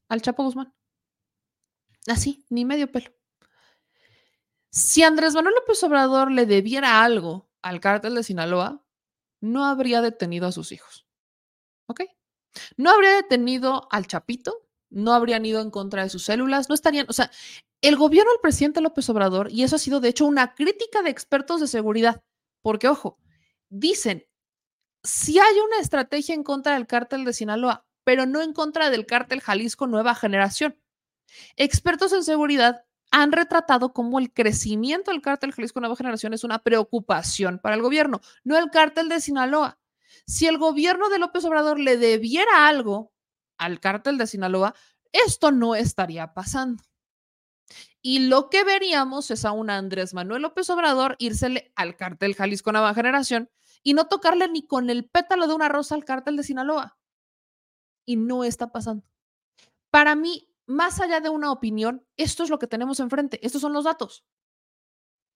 al 0.10 0.22
Chapo 0.22 0.43
Guzmán. 0.43 0.73
Así, 2.07 2.45
ni 2.49 2.65
medio 2.65 2.91
pelo. 2.91 3.11
Si 4.69 5.03
Andrés 5.03 5.34
Manuel 5.34 5.55
López 5.55 5.84
Obrador 5.84 6.31
le 6.31 6.45
debiera 6.45 7.03
algo 7.03 7.49
al 7.61 7.80
cártel 7.80 8.15
de 8.15 8.23
Sinaloa, 8.23 8.84
no 9.39 9.65
habría 9.65 10.01
detenido 10.01 10.47
a 10.47 10.51
sus 10.51 10.72
hijos. 10.72 11.07
¿Ok? 11.88 12.01
No 12.77 12.91
habría 12.91 13.15
detenido 13.15 13.88
al 13.91 14.07
Chapito, 14.07 14.68
no 14.89 15.14
habrían 15.14 15.45
ido 15.45 15.61
en 15.61 15.72
contra 15.72 16.03
de 16.03 16.10
sus 16.10 16.23
células, 16.23 16.69
no 16.69 16.76
estarían, 16.76 17.05
o 17.10 17.14
sea, 17.14 17.31
el 17.81 17.97
gobierno 17.97 18.31
del 18.31 18.41
presidente 18.41 18.81
López 18.81 19.10
Obrador, 19.10 19.51
y 19.51 19.64
eso 19.64 19.76
ha 19.76 19.80
sido 19.80 19.99
de 19.99 20.10
hecho 20.10 20.26
una 20.26 20.55
crítica 20.55 21.01
de 21.01 21.10
expertos 21.10 21.60
de 21.60 21.68
seguridad, 21.68 22.23
porque 22.61 22.88
ojo, 22.88 23.19
dicen, 23.69 24.26
si 25.03 25.39
hay 25.39 25.59
una 25.59 25.80
estrategia 25.80 26.34
en 26.34 26.43
contra 26.43 26.73
del 26.73 26.88
cártel 26.88 27.25
de 27.25 27.34
Sinaloa, 27.34 27.85
pero 28.03 28.25
no 28.25 28.41
en 28.41 28.53
contra 28.53 28.89
del 28.89 29.05
cártel 29.05 29.41
Jalisco 29.41 29.88
Nueva 29.88 30.15
Generación. 30.15 30.77
Expertos 31.55 32.13
en 32.13 32.23
seguridad 32.23 32.85
han 33.11 33.31
retratado 33.31 33.93
cómo 33.93 34.17
el 34.17 34.34
crecimiento 34.34 35.11
del 35.11 35.21
cártel 35.21 35.51
Jalisco 35.51 35.80
Nueva 35.80 35.95
Generación 35.95 36.34
es 36.34 36.43
una 36.43 36.59
preocupación 36.59 37.59
para 37.59 37.75
el 37.75 37.81
gobierno, 37.81 38.21
no 38.43 38.57
el 38.57 38.71
cártel 38.71 39.09
de 39.09 39.21
Sinaloa. 39.21 39.80
Si 40.25 40.47
el 40.47 40.57
gobierno 40.57 41.09
de 41.09 41.19
López 41.19 41.45
Obrador 41.45 41.80
le 41.80 41.97
debiera 41.97 42.67
algo 42.67 43.13
al 43.57 43.80
cártel 43.80 44.17
de 44.17 44.27
Sinaloa, 44.27 44.73
esto 45.11 45.51
no 45.51 45.75
estaría 45.75 46.34
pasando. 46.34 46.84
Y 48.01 48.27
lo 48.27 48.49
que 48.49 48.63
veríamos 48.63 49.31
es 49.31 49.45
a 49.45 49.51
un 49.51 49.69
Andrés 49.69 50.13
Manuel 50.13 50.41
López 50.41 50.69
Obrador 50.69 51.15
írsele 51.19 51.71
al 51.75 51.95
cártel 51.95 52.35
Jalisco 52.35 52.71
Nueva 52.71 52.93
Generación 52.93 53.49
y 53.84 53.93
no 53.93 54.07
tocarle 54.07 54.47
ni 54.47 54.65
con 54.65 54.89
el 54.89 55.07
pétalo 55.10 55.47
de 55.47 55.53
una 55.53 55.69
rosa 55.69 55.95
al 55.95 56.05
cártel 56.05 56.38
de 56.38 56.43
Sinaloa. 56.43 56.97
Y 58.05 58.15
no 58.15 58.43
está 58.43 58.72
pasando. 58.72 59.05
Para 59.91 60.15
mí, 60.15 60.49
más 60.65 60.99
allá 60.99 61.19
de 61.19 61.30
una 61.30 61.51
opinión, 61.51 62.05
esto 62.18 62.43
es 62.43 62.49
lo 62.49 62.60
que 62.60 62.68
tenemos 62.68 62.99
enfrente, 62.99 63.45
estos 63.45 63.61
son 63.61 63.73
los 63.73 63.84
datos. 63.84 64.26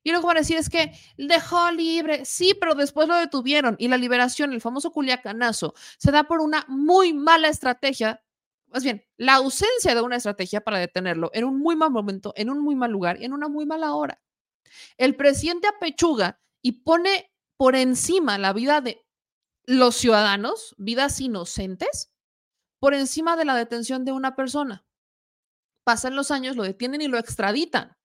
Y 0.08 0.12
que 0.12 0.20
van 0.20 0.38
a 0.38 0.40
decir 0.40 0.56
es 0.56 0.70
que 0.70 0.94
dejó 1.18 1.70
libre, 1.72 2.24
sí, 2.24 2.54
pero 2.58 2.76
después 2.76 3.10
lo 3.10 3.16
detuvieron 3.16 3.76
y 3.78 3.90
la 3.90 3.98
liberación, 3.98 4.54
el 4.54 4.62
famoso 4.62 4.92
culiacanazo, 4.92 5.74
se 5.98 6.12
da 6.12 6.24
por 6.24 6.40
una 6.40 6.64
muy 6.70 7.12
mala 7.12 7.50
estrategia, 7.50 8.24
más 8.68 8.84
bien, 8.84 9.06
la 9.18 9.36
ausencia 9.36 9.96
de 9.96 10.02
una 10.02 10.16
estrategia 10.16 10.62
para 10.62 10.80
detenerlo 10.80 11.30
en 11.34 11.44
un 11.44 11.60
muy 11.60 11.76
mal 11.76 11.92
momento, 11.92 12.32
en 12.38 12.50
un 12.50 12.60
muy 12.60 12.76
mal 12.76 12.90
lugar 12.90 13.22
y 13.22 13.26
en 13.26 13.34
una 13.34 13.50
muy 13.50 13.66
mala 13.66 13.94
hora. 13.96 14.22
El 14.98 15.18
presidente 15.18 15.68
apechuga 15.68 16.40
y 16.62 16.84
pone 16.84 17.34
por 17.58 17.76
encima 17.76 18.38
la 18.38 18.54
vida 18.54 18.82
de 18.82 19.06
los 19.66 19.96
ciudadanos, 19.96 20.76
vidas 20.78 21.20
inocentes, 21.20 22.14
por 22.80 22.94
encima 22.94 23.36
de 23.36 23.46
la 23.46 23.56
detención 23.56 24.06
de 24.06 24.12
una 24.12 24.36
persona. 24.36 24.86
Pasan 25.84 26.16
los 26.16 26.32
años, 26.32 26.56
lo 26.56 26.64
detienen 26.64 27.02
y 27.02 27.08
lo 27.08 27.18
extraditan. 27.18 27.98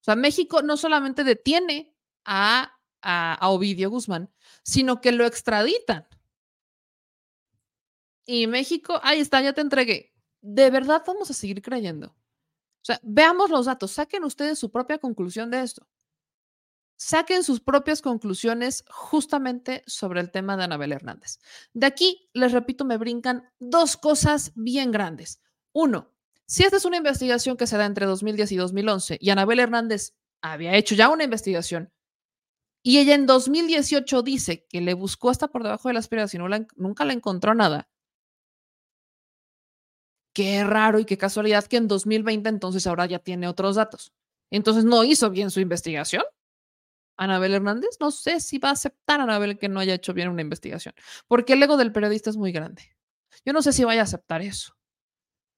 O 0.00 0.04
sea, 0.04 0.14
México 0.14 0.62
no 0.62 0.76
solamente 0.76 1.24
detiene 1.24 1.96
a, 2.24 2.78
a, 3.02 3.34
a 3.34 3.48
Ovidio 3.48 3.90
Guzmán, 3.90 4.32
sino 4.62 5.00
que 5.00 5.12
lo 5.12 5.24
extraditan. 5.24 6.06
Y 8.26 8.46
México, 8.46 9.00
ahí 9.02 9.20
está, 9.20 9.40
ya 9.40 9.52
te 9.52 9.60
entregué. 9.60 10.12
De 10.42 10.70
verdad 10.70 11.02
vamos 11.06 11.30
a 11.30 11.34
seguir 11.34 11.62
creyendo. 11.62 12.08
O 12.08 12.84
sea, 12.86 13.00
veamos 13.02 13.50
los 13.50 13.66
datos, 13.66 13.92
saquen 13.92 14.22
ustedes 14.24 14.58
su 14.58 14.70
propia 14.70 14.98
conclusión 14.98 15.50
de 15.50 15.62
esto. 15.62 15.88
Saquen 16.96 17.44
sus 17.44 17.60
propias 17.60 18.00
conclusiones 18.00 18.84
justamente 18.88 19.82
sobre 19.86 20.20
el 20.20 20.30
tema 20.30 20.56
de 20.56 20.64
Anabel 20.64 20.92
Hernández. 20.92 21.38
De 21.74 21.86
aquí, 21.86 22.30
les 22.32 22.52
repito, 22.52 22.84
me 22.84 22.96
brincan 22.96 23.50
dos 23.58 23.96
cosas 23.96 24.52
bien 24.54 24.90
grandes. 24.90 25.42
Uno, 25.72 26.14
si 26.46 26.62
esta 26.62 26.76
es 26.76 26.84
una 26.84 26.96
investigación 26.96 27.56
que 27.56 27.66
se 27.66 27.76
da 27.76 27.84
entre 27.84 28.06
2010 28.06 28.52
y 28.52 28.56
2011 28.56 29.18
y 29.20 29.30
Anabel 29.30 29.60
Hernández 29.60 30.14
había 30.40 30.74
hecho 30.74 30.94
ya 30.94 31.08
una 31.08 31.24
investigación 31.24 31.92
y 32.82 32.98
ella 32.98 33.14
en 33.14 33.26
2018 33.26 34.22
dice 34.22 34.64
que 34.68 34.80
le 34.80 34.94
buscó 34.94 35.30
hasta 35.30 35.48
por 35.48 35.64
debajo 35.64 35.88
de 35.88 35.94
las 35.94 36.06
piedras 36.06 36.32
y 36.34 36.38
no 36.38 36.46
la, 36.46 36.66
nunca 36.76 37.04
la 37.04 37.14
encontró 37.14 37.52
nada, 37.52 37.88
qué 40.32 40.62
raro 40.62 41.00
y 41.00 41.04
qué 41.04 41.18
casualidad 41.18 41.64
que 41.64 41.78
en 41.78 41.88
2020 41.88 42.48
entonces 42.48 42.86
ahora 42.86 43.06
ya 43.06 43.18
tiene 43.18 43.48
otros 43.48 43.76
datos. 43.76 44.12
Entonces 44.50 44.84
no 44.84 45.02
hizo 45.02 45.30
bien 45.30 45.50
su 45.50 45.60
investigación. 45.60 46.22
Anabel 47.16 47.54
Hernández, 47.54 47.96
no 48.00 48.10
sé 48.10 48.40
si 48.40 48.58
va 48.58 48.70
a 48.70 48.72
aceptar 48.72 49.20
Anabel 49.20 49.58
que 49.58 49.68
no 49.68 49.80
haya 49.80 49.94
hecho 49.94 50.14
bien 50.14 50.28
una 50.28 50.42
investigación, 50.42 50.94
porque 51.28 51.54
el 51.54 51.62
ego 51.62 51.76
del 51.76 51.92
periodista 51.92 52.30
es 52.30 52.36
muy 52.36 52.52
grande. 52.52 52.96
Yo 53.44 53.52
no 53.52 53.62
sé 53.62 53.72
si 53.72 53.84
vaya 53.84 54.02
a 54.02 54.04
aceptar 54.04 54.42
eso. 54.42 54.76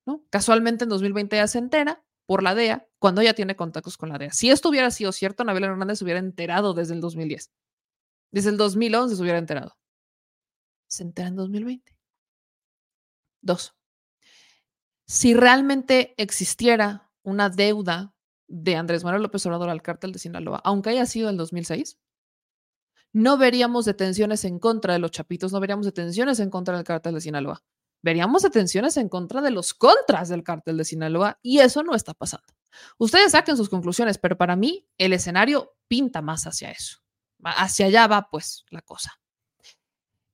¿no? 0.07 0.25
Casualmente 0.31 0.85
en 0.85 0.91
2020 0.91 1.37
ya 1.37 1.47
se 1.47 1.59
entera 1.59 2.05
por 2.27 2.43
la 2.43 2.55
DEA 2.55 2.89
cuando 2.99 3.21
ella 3.21 3.35
tiene 3.35 3.57
contactos 3.57 3.97
con 3.97 4.09
la 4.09 4.19
DEA. 4.19 4.33
Si 4.33 4.51
esto 4.51 4.69
hubiera 4.69 4.91
sido 4.91 5.13
cierto, 5.13 5.43
Anabel 5.43 5.65
Hernández 5.65 5.99
se 5.99 6.05
hubiera 6.05 6.21
enterado 6.21 6.75
desde 6.75 6.95
el 6.95 7.01
2010. 7.01 7.51
Desde 8.31 8.51
el 8.51 8.57
2011 8.57 9.17
se 9.17 9.23
hubiera 9.23 9.39
enterado. 9.39 9.77
Se 10.87 11.03
entera 11.03 11.29
en 11.29 11.37
2020. 11.37 11.97
Dos 13.41 13.79
si 15.09 15.33
realmente 15.33 16.15
existiera 16.19 17.11
una 17.23 17.49
deuda 17.49 18.15
de 18.49 18.77
Andrés 18.77 19.05
Manuel 19.05 19.23
López 19.23 19.45
Obrador 19.47 19.69
al 19.69 19.83
cártel 19.83 20.13
de 20.13 20.19
Sinaloa, 20.19 20.61
aunque 20.65 20.91
haya 20.91 21.07
sido 21.07 21.31
el 21.31 21.37
2006, 21.37 21.99
no 23.13 23.39
veríamos 23.39 23.85
detenciones 23.85 24.45
en 24.45 24.59
contra 24.59 24.93
de 24.93 24.99
los 24.99 25.11
chapitos, 25.11 25.53
no 25.53 25.61
veríamos 25.61 25.87
detenciones 25.87 26.41
en 26.41 26.51
contra 26.51 26.77
del 26.77 26.85
cártel 26.85 27.15
de 27.15 27.21
Sinaloa. 27.21 27.63
Veríamos 28.03 28.43
detenciones 28.43 28.97
en 28.97 29.09
contra 29.09 29.41
de 29.41 29.51
los 29.51 29.75
contras 29.75 30.29
del 30.29 30.45
cártel 30.45 30.77
de 30.77 30.85
Sinaloa 30.85 31.39
y 31.43 31.59
eso 31.59 31.83
no 31.83 31.95
está 31.95 32.15
pasando. 32.15 32.47
Ustedes 32.97 33.33
saquen 33.33 33.57
sus 33.57 33.69
conclusiones, 33.69 34.19
pero 34.19 34.37
para 34.37 34.57
mí 34.57 34.87
el 34.99 35.13
escenario 35.13 35.75
pinta 35.89 36.23
más 36.23 36.47
hacia 36.47 36.71
eso. 36.71 36.99
Hacia 37.43 37.87
allá 37.87 38.07
va 38.07 38.29
pues 38.31 38.65
la 38.71 38.83
cosa. 38.83 39.19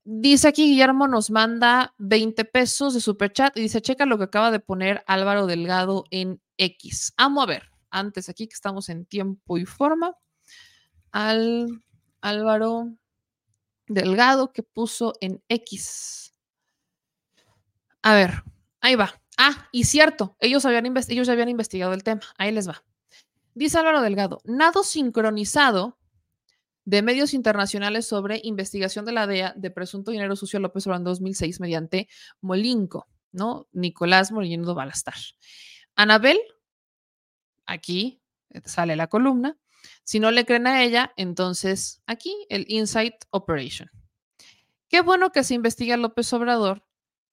Dice 0.06 0.48
aquí 0.48 0.68
Guillermo 0.68 1.08
nos 1.08 1.30
manda 1.30 1.94
20 1.96 2.44
pesos 2.44 2.92
de 2.92 3.00
super 3.00 3.32
chat 3.32 3.56
y 3.56 3.62
dice, 3.62 3.80
checa 3.80 4.04
lo 4.04 4.18
que 4.18 4.24
acaba 4.24 4.50
de 4.50 4.60
poner 4.60 5.02
Álvaro 5.06 5.46
Delgado 5.46 6.04
en 6.10 6.42
X. 6.58 7.14
Amo 7.16 7.40
a 7.42 7.46
ver, 7.46 7.70
antes 7.94 8.28
aquí 8.28 8.46
que 8.46 8.54
estamos 8.54 8.88
en 8.88 9.06
tiempo 9.06 9.56
y 9.56 9.64
forma, 9.64 10.16
al 11.12 11.82
Álvaro 12.20 12.92
Delgado 13.86 14.52
que 14.52 14.62
puso 14.62 15.14
en 15.20 15.42
X. 15.48 16.34
A 18.02 18.14
ver, 18.14 18.42
ahí 18.80 18.96
va. 18.96 19.20
Ah, 19.38 19.68
y 19.72 19.84
cierto, 19.84 20.36
ellos, 20.40 20.64
habían 20.64 20.86
ellos 20.86 21.26
ya 21.26 21.32
habían 21.32 21.48
investigado 21.48 21.92
el 21.92 22.02
tema. 22.02 22.22
Ahí 22.36 22.52
les 22.52 22.68
va. 22.68 22.84
Dice 23.54 23.78
Álvaro 23.78 24.00
Delgado, 24.00 24.40
nado 24.44 24.82
sincronizado 24.82 25.98
de 26.84 27.02
medios 27.02 27.32
internacionales 27.32 28.06
sobre 28.06 28.40
investigación 28.42 29.04
de 29.04 29.12
la 29.12 29.26
DEA 29.26 29.54
de 29.56 29.70
presunto 29.70 30.10
dinero 30.10 30.36
sucio 30.36 30.60
López 30.60 30.86
Obrador 30.86 31.00
en 31.00 31.04
2006 31.04 31.60
mediante 31.60 32.08
Molinco, 32.40 33.06
¿no? 33.32 33.68
Nicolás 33.72 34.32
Molino 34.32 34.74
Balastar. 34.74 35.14
Anabel, 35.94 36.38
aquí 37.66 38.22
sale 38.64 38.96
la 38.96 39.08
columna. 39.08 39.58
Si 40.02 40.20
no 40.20 40.30
le 40.30 40.46
creen 40.46 40.66
a 40.66 40.82
ella, 40.82 41.12
entonces 41.16 42.02
aquí 42.06 42.34
el 42.48 42.64
Insight 42.68 43.14
Operation. 43.30 43.90
Qué 44.88 45.00
bueno 45.02 45.30
que 45.32 45.44
se 45.44 45.54
investigue 45.54 45.92
a 45.92 45.96
López 45.96 46.32
Obrador 46.32 46.86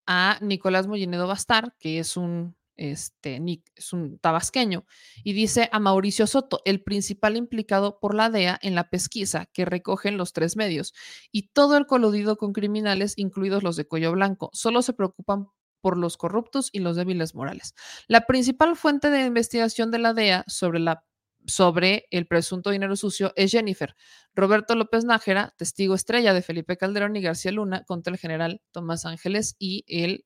a 0.07 0.37
Nicolás 0.41 0.87
Mollinedo 0.87 1.27
Bastar, 1.27 1.75
que 1.79 1.99
es 1.99 2.17
un 2.17 2.55
este, 2.81 3.39
es 3.75 3.93
un 3.93 4.17
tabasqueño, 4.17 4.85
y 5.23 5.33
dice 5.33 5.69
a 5.71 5.79
Mauricio 5.79 6.25
Soto, 6.25 6.61
el 6.65 6.81
principal 6.81 7.37
implicado 7.37 7.99
por 7.99 8.15
la 8.15 8.31
DEA 8.31 8.57
en 8.61 8.73
la 8.73 8.89
pesquisa 8.89 9.45
que 9.53 9.65
recogen 9.65 10.17
los 10.17 10.33
tres 10.33 10.55
medios, 10.55 10.93
y 11.31 11.49
todo 11.49 11.77
el 11.77 11.85
coludido 11.85 12.37
con 12.37 12.53
criminales, 12.53 13.13
incluidos 13.17 13.61
los 13.61 13.75
de 13.75 13.85
cuello 13.85 14.11
blanco, 14.13 14.49
solo 14.53 14.81
se 14.81 14.93
preocupan 14.93 15.47
por 15.81 15.97
los 15.97 16.17
corruptos 16.17 16.69
y 16.71 16.79
los 16.79 16.95
débiles 16.95 17.35
morales. 17.35 17.73
La 18.07 18.25
principal 18.25 18.75
fuente 18.75 19.09
de 19.09 19.25
investigación 19.25 19.91
de 19.91 19.99
la 19.99 20.13
DEA 20.13 20.43
sobre 20.47 20.79
la 20.79 21.03
sobre 21.47 22.05
el 22.11 22.27
presunto 22.27 22.69
dinero 22.69 22.95
sucio 22.95 23.33
es 23.35 23.51
Jennifer. 23.51 23.95
Roberto 24.35 24.75
López 24.75 25.05
Nájera, 25.05 25.55
testigo 25.57 25.95
estrella 25.95 26.35
de 26.35 26.43
Felipe 26.43 26.77
Calderón 26.77 27.15
y 27.15 27.21
García 27.21 27.51
Luna 27.51 27.83
contra 27.85 28.13
el 28.13 28.19
general 28.19 28.61
Tomás 28.71 29.07
Ángeles 29.07 29.55
y 29.57 29.83
el 29.87 30.23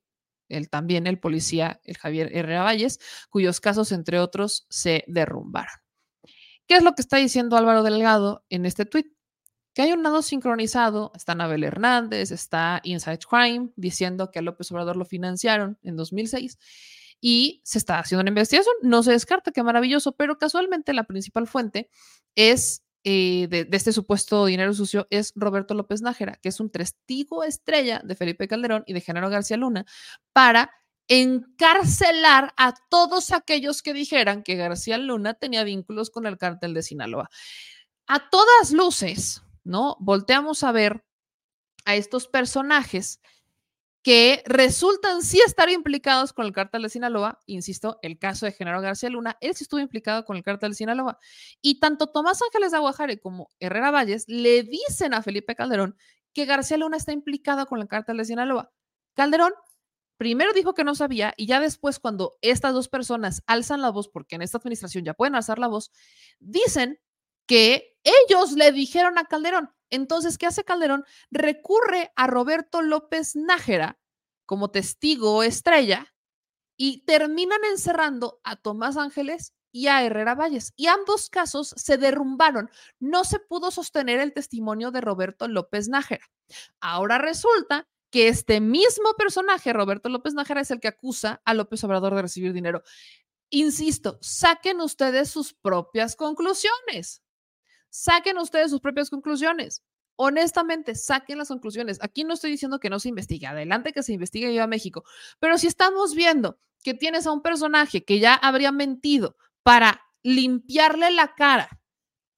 el, 0.49 0.69
también 0.69 1.07
el 1.07 1.19
policía, 1.19 1.79
el 1.83 1.97
Javier 1.97 2.29
Herrera 2.33 2.63
Valles, 2.63 2.99
cuyos 3.29 3.59
casos, 3.59 3.91
entre 3.91 4.19
otros, 4.19 4.65
se 4.69 5.03
derrumbaron. 5.07 5.73
¿Qué 6.67 6.75
es 6.75 6.83
lo 6.83 6.93
que 6.93 7.01
está 7.01 7.17
diciendo 7.17 7.57
Álvaro 7.57 7.83
Delgado 7.83 8.43
en 8.49 8.65
este 8.65 8.85
tuit? 8.85 9.07
Que 9.75 9.81
hay 9.81 9.91
un 9.91 10.01
nado 10.01 10.21
sincronizado, 10.21 11.11
está 11.15 11.33
Anabel 11.33 11.65
Hernández, 11.65 12.31
está 12.31 12.79
Inside 12.83 13.19
Crime, 13.29 13.69
diciendo 13.75 14.31
que 14.31 14.39
a 14.39 14.41
López 14.41 14.71
Obrador 14.71 14.95
lo 14.95 15.03
financiaron 15.03 15.77
en 15.83 15.97
2006 15.97 16.57
y 17.19 17.61
se 17.65 17.77
está 17.77 17.99
haciendo 17.99 18.21
una 18.21 18.29
investigación. 18.29 18.73
No 18.81 19.03
se 19.03 19.11
descarta, 19.11 19.51
qué 19.51 19.63
maravilloso, 19.63 20.13
pero 20.13 20.37
casualmente 20.37 20.93
la 20.93 21.03
principal 21.03 21.45
fuente 21.45 21.89
es 22.35 22.85
eh, 23.03 23.47
de, 23.49 23.67
este 23.71 23.91
supuesto 23.91 24.45
dinero 24.45 24.73
sucio 24.73 25.07
es 25.11 25.33
Roberto 25.35 25.73
López 25.73 26.01
Nájera, 26.01 26.39
que 26.41 26.49
es 26.49 26.59
un 26.59 26.71
testigo 26.71 27.43
estrella 27.43 28.01
de 28.03 28.15
Felipe 28.15 28.47
Calderón 28.47 28.83
y 28.87 28.93
de 28.93 29.01
Genaro 29.01 29.29
García 29.29 29.57
Luna, 29.57 29.85
para 30.33 30.71
encarcelar 31.07 32.53
a 32.57 32.73
todos 32.89 33.31
aquellos 33.31 33.83
que 33.83 33.93
dijeran 33.93 34.41
que 34.41 34.55
García 34.55 34.97
Luna 34.97 35.35
tenía 35.35 35.63
vínculos 35.63 36.09
con 36.09 36.25
el 36.25 36.37
cártel 36.37 36.73
de 36.73 36.81
Sinaloa. 36.81 37.29
A 38.07 38.29
todas 38.29 38.71
luces, 38.71 39.43
¿no? 39.65 39.97
Volteamos 39.99 40.63
a 40.63 40.71
ver 40.71 41.03
a 41.83 41.95
estos 41.95 42.27
personajes 42.27 43.19
que 44.05 44.43
resultan 44.45 45.23
sí 45.23 45.39
estar 45.43 45.67
implicados 45.69 46.31
con 46.31 46.45
el 46.45 46.53
cártel 46.53 46.83
de 46.83 46.89
Sinaloa. 46.89 47.39
Insisto, 47.47 47.97
el 48.03 48.19
caso 48.19 48.45
de 48.45 48.51
Genaro 48.51 48.79
García 48.79 49.09
Luna, 49.09 49.35
él 49.41 49.55
sí 49.55 49.63
estuvo 49.63 49.79
implicado 49.79 50.25
con 50.25 50.37
el 50.37 50.43
cártel 50.43 50.69
de 50.69 50.75
Sinaloa. 50.75 51.17
Y 51.59 51.79
tanto 51.79 52.07
Tomás 52.07 52.39
Ángeles 52.43 52.75
Aguajare 52.75 53.19
como 53.19 53.49
Herrera 53.59 53.89
Valles 53.89 54.25
le 54.27 54.61
dicen 54.61 55.15
a 55.15 55.23
Felipe 55.23 55.55
Calderón 55.55 55.97
que 56.33 56.45
García 56.45 56.77
Luna 56.77 56.97
está 56.97 57.13
implicado 57.13 57.65
con 57.65 57.81
el 57.81 57.87
cártel 57.87 58.17
de 58.17 58.25
Sinaloa. 58.25 58.71
Calderón 59.15 59.53
primero 60.17 60.53
dijo 60.53 60.75
que 60.75 60.83
no 60.83 60.93
sabía 60.93 61.33
y 61.35 61.47
ya 61.47 61.59
después 61.59 61.99
cuando 61.99 62.37
estas 62.41 62.73
dos 62.73 62.89
personas 62.89 63.41
alzan 63.47 63.81
la 63.81 63.89
voz, 63.89 64.07
porque 64.07 64.35
en 64.35 64.43
esta 64.43 64.59
administración 64.59 65.03
ya 65.03 65.15
pueden 65.15 65.33
alzar 65.33 65.57
la 65.57 65.67
voz, 65.67 65.91
dicen 66.39 66.99
que 67.45 67.97
ellos 68.03 68.53
le 68.53 68.71
dijeron 68.71 69.17
a 69.17 69.25
Calderón. 69.25 69.71
Entonces, 69.89 70.37
¿qué 70.37 70.45
hace 70.45 70.63
Calderón? 70.63 71.05
Recurre 71.31 72.11
a 72.15 72.27
Roberto 72.27 72.81
López 72.81 73.35
Nájera 73.35 73.99
como 74.45 74.71
testigo 74.71 75.43
estrella 75.43 76.13
y 76.77 77.05
terminan 77.05 77.63
encerrando 77.65 78.39
a 78.43 78.55
Tomás 78.55 78.97
Ángeles 78.97 79.53
y 79.71 79.87
a 79.87 80.03
Herrera 80.03 80.35
Valles. 80.35 80.73
Y 80.75 80.87
ambos 80.87 81.29
casos 81.29 81.73
se 81.75 81.97
derrumbaron. 81.97 82.69
No 82.99 83.23
se 83.23 83.39
pudo 83.39 83.71
sostener 83.71 84.19
el 84.19 84.33
testimonio 84.33 84.91
de 84.91 85.01
Roberto 85.01 85.47
López 85.47 85.87
Nájera. 85.87 86.25
Ahora 86.79 87.17
resulta 87.17 87.87
que 88.11 88.29
este 88.29 88.61
mismo 88.61 89.13
personaje, 89.17 89.73
Roberto 89.73 90.07
López 90.09 90.33
Nájera, 90.33 90.61
es 90.61 90.71
el 90.71 90.79
que 90.79 90.87
acusa 90.87 91.41
a 91.43 91.53
López 91.53 91.83
Obrador 91.83 92.15
de 92.15 92.21
recibir 92.21 92.53
dinero. 92.53 92.83
Insisto, 93.49 94.17
saquen 94.21 94.79
ustedes 94.79 95.29
sus 95.29 95.53
propias 95.53 96.15
conclusiones. 96.15 97.24
Saquen 97.97 98.37
ustedes 98.39 98.71
sus 98.71 98.81
propias 98.81 99.09
conclusiones. 99.09 99.81
Honestamente, 100.17 100.95
saquen 100.95 101.37
las 101.37 101.47
conclusiones. 101.47 101.97
Aquí 102.01 102.25
no 102.25 102.33
estoy 102.33 102.51
diciendo 102.51 102.77
que 102.77 102.89
no 102.89 102.99
se 102.99 103.07
investigue, 103.07 103.47
adelante 103.47 103.93
que 103.93 104.03
se 104.03 104.11
investigue 104.11 104.51
y 104.51 104.59
a 104.59 104.67
México, 104.67 105.05
pero 105.39 105.57
si 105.57 105.67
estamos 105.67 106.13
viendo 106.13 106.59
que 106.83 106.93
tienes 106.93 107.25
a 107.25 107.31
un 107.31 107.41
personaje 107.41 108.03
que 108.03 108.19
ya 108.19 108.33
habría 108.33 108.73
mentido 108.73 109.37
para 109.63 110.01
limpiarle 110.23 111.09
la 111.11 111.35
cara 111.35 111.69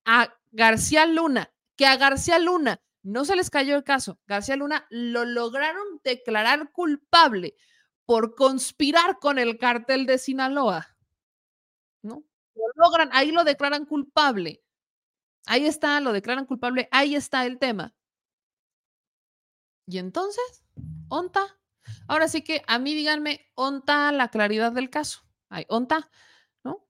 a 0.05 0.31
García 0.51 1.07
Luna, 1.07 1.51
que 1.75 1.87
a 1.87 1.97
García 1.97 2.37
Luna 2.37 2.79
no 3.01 3.25
se 3.25 3.35
les 3.35 3.49
cayó 3.49 3.75
el 3.75 3.83
caso. 3.83 4.19
García 4.27 4.57
Luna 4.57 4.85
lo 4.91 5.25
lograron 5.25 6.01
declarar 6.03 6.71
culpable 6.71 7.55
por 8.05 8.35
conspirar 8.35 9.17
con 9.17 9.39
el 9.39 9.57
cartel 9.57 10.05
de 10.05 10.19
Sinaloa. 10.19 10.95
¿No? 12.03 12.23
Lo 12.53 12.63
logran, 12.75 13.09
ahí 13.11 13.31
lo 13.31 13.43
declaran 13.43 13.85
culpable. 13.85 14.61
Ahí 15.47 15.65
está, 15.65 15.99
lo 16.01 16.13
declaran 16.13 16.45
culpable, 16.45 16.87
ahí 16.91 17.15
está 17.15 17.45
el 17.45 17.57
tema. 17.57 17.95
Y 19.87 19.97
entonces, 19.97 20.63
¿onta? 21.07 21.57
Ahora 22.07 22.27
sí 22.27 22.41
que 22.41 22.61
a 22.67 22.79
mí 22.79 22.93
díganme, 22.93 23.49
¿onta 23.55 24.11
la 24.11 24.29
claridad 24.29 24.73
del 24.73 24.89
caso? 24.89 25.21
Hay, 25.49 25.65
¿onta? 25.69 26.11
¿No? 26.63 26.85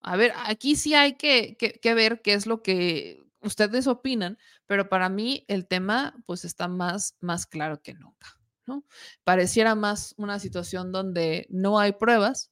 A 0.00 0.16
ver, 0.16 0.32
aquí 0.46 0.74
sí 0.74 0.94
hay 0.94 1.16
que, 1.16 1.56
que 1.56 1.94
ver 1.94 2.22
qué 2.22 2.32
es 2.32 2.46
lo 2.46 2.62
que 2.62 3.22
ustedes 3.40 3.86
opinan, 3.86 4.38
pero 4.66 4.88
para 4.88 5.08
mí 5.08 5.44
el 5.48 5.66
tema 5.66 6.14
pues 6.26 6.44
está 6.44 6.68
más, 6.68 7.16
más 7.20 7.46
claro 7.46 7.82
que 7.82 7.94
nunca, 7.94 8.40
¿no? 8.66 8.84
Pareciera 9.24 9.74
más 9.74 10.14
una 10.16 10.38
situación 10.38 10.92
donde 10.92 11.46
no 11.50 11.78
hay 11.78 11.92
pruebas. 11.92 12.50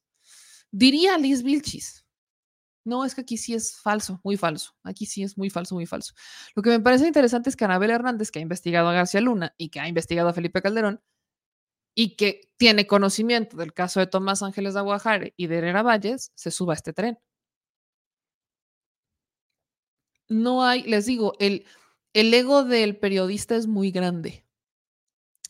Diría 0.71 1.19
Liz 1.19 1.43
Vilchis, 1.43 2.06
no, 2.87 3.05
es 3.05 3.15
que 3.15 3.23
aquí 3.23 3.37
sí 3.37 3.55
es 3.55 3.77
falso, 3.77 4.21
muy 4.25 4.37
falso. 4.37 4.75
Aquí 4.83 5.07
sí 5.07 5.23
es 5.23 5.37
muy 5.37 5.51
falso, 5.51 5.75
muy 5.75 5.87
falso. 5.87 6.15
Lo 6.55 6.63
que 6.63 6.71
me 6.71 6.81
parece 6.81 7.07
interesante 7.07 7.51
es 7.51 7.57
que 7.57 7.65
Anabel 7.65 7.91
Hernández, 7.91 8.31
que 8.31 8.39
ha 8.39 8.43
investigado 8.43 8.89
a 8.89 8.93
García 8.93 9.21
Luna 9.21 9.55
y 9.59 9.69
que 9.71 9.81
ha 9.81 9.89
investigado 9.89 10.29
a 10.29 10.33
Felipe 10.33 10.63
Calderón 10.63 11.03
y 11.95 12.17
que 12.17 12.53
tiene 12.57 12.87
conocimiento 12.87 13.57
del 13.57 13.73
caso 13.73 14.01
de 14.01 14.07
Tomás 14.07 14.43
Ángeles 14.43 14.75
de 14.75 14.81
Aguajare 14.81 15.35
y 15.37 15.47
de 15.47 15.59
Herrera 15.59 15.83
Valles, 15.83 16.33
se 16.35 16.51
suba 16.51 16.75
a 16.75 16.77
este 16.77 16.93
tren 16.93 17.19
no 20.29 20.65
hay, 20.65 20.83
les 20.83 21.07
digo, 21.07 21.35
el, 21.39 21.67
el 22.13 22.33
ego 22.35 22.65
del 22.65 22.97
periodista 22.97 23.57
es 23.57 23.67
muy 23.67 23.91
grande. 23.91 24.45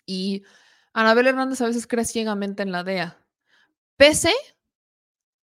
Y 0.07 0.45
Anabel 0.93 1.29
Hernández 1.29 1.61
a 1.61 1.67
veces 1.67 1.87
cree 1.87 2.05
ciegamente 2.05 2.63
en 2.63 2.73
la 2.73 2.85
DEA, 2.85 3.19
pese 3.97 4.33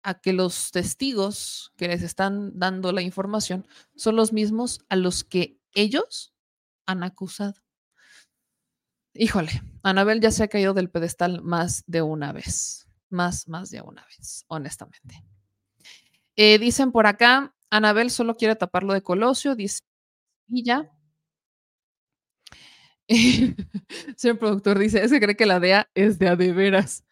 a 0.03 0.21
que 0.21 0.33
los 0.33 0.71
testigos 0.71 1.73
que 1.77 1.89
les 1.89 2.03
están 2.03 2.59
dando 2.59 2.93
la 2.93 3.03
información 3.03 3.67
son 3.95 4.17
los 4.17 4.33
mismos 4.33 4.81
a 4.89 4.97
los 4.97 5.25
que 5.25 5.61
ellos 5.75 6.35
han 6.87 7.03
acusado. 7.03 7.61
Híjole, 9.15 9.51
Anabel 9.83 10.21
ya 10.21 10.31
se 10.31 10.45
ha 10.45 10.49
caído 10.49 10.75
del 10.75 10.91
pedestal 10.91 11.43
más 11.43 11.83
de 11.87 12.03
una 12.03 12.33
vez, 12.33 12.89
más, 13.11 13.49
más 13.49 13.71
de 13.71 13.81
una 13.81 14.05
vez, 14.07 14.45
honestamente. 14.49 15.25
Eh, 16.37 16.59
dicen 16.59 16.93
por 16.93 17.07
acá, 17.07 17.55
Anabel 17.71 18.11
solo 18.11 18.37
quiere 18.37 18.55
taparlo 18.55 18.93
de 18.93 19.03
Colosio, 19.03 19.55
dice 19.55 19.81
y 20.47 20.65
ya. 20.65 20.91
Señor 24.17 24.39
productor 24.39 24.79
dice, 24.79 25.03
ese 25.03 25.21
cree 25.21 25.37
que 25.37 25.47
la 25.47 25.61
DEA 25.61 25.91
es 25.95 26.19
de 26.19 26.29
a 26.29 26.37
de 26.37 26.53
veras. 26.53 27.05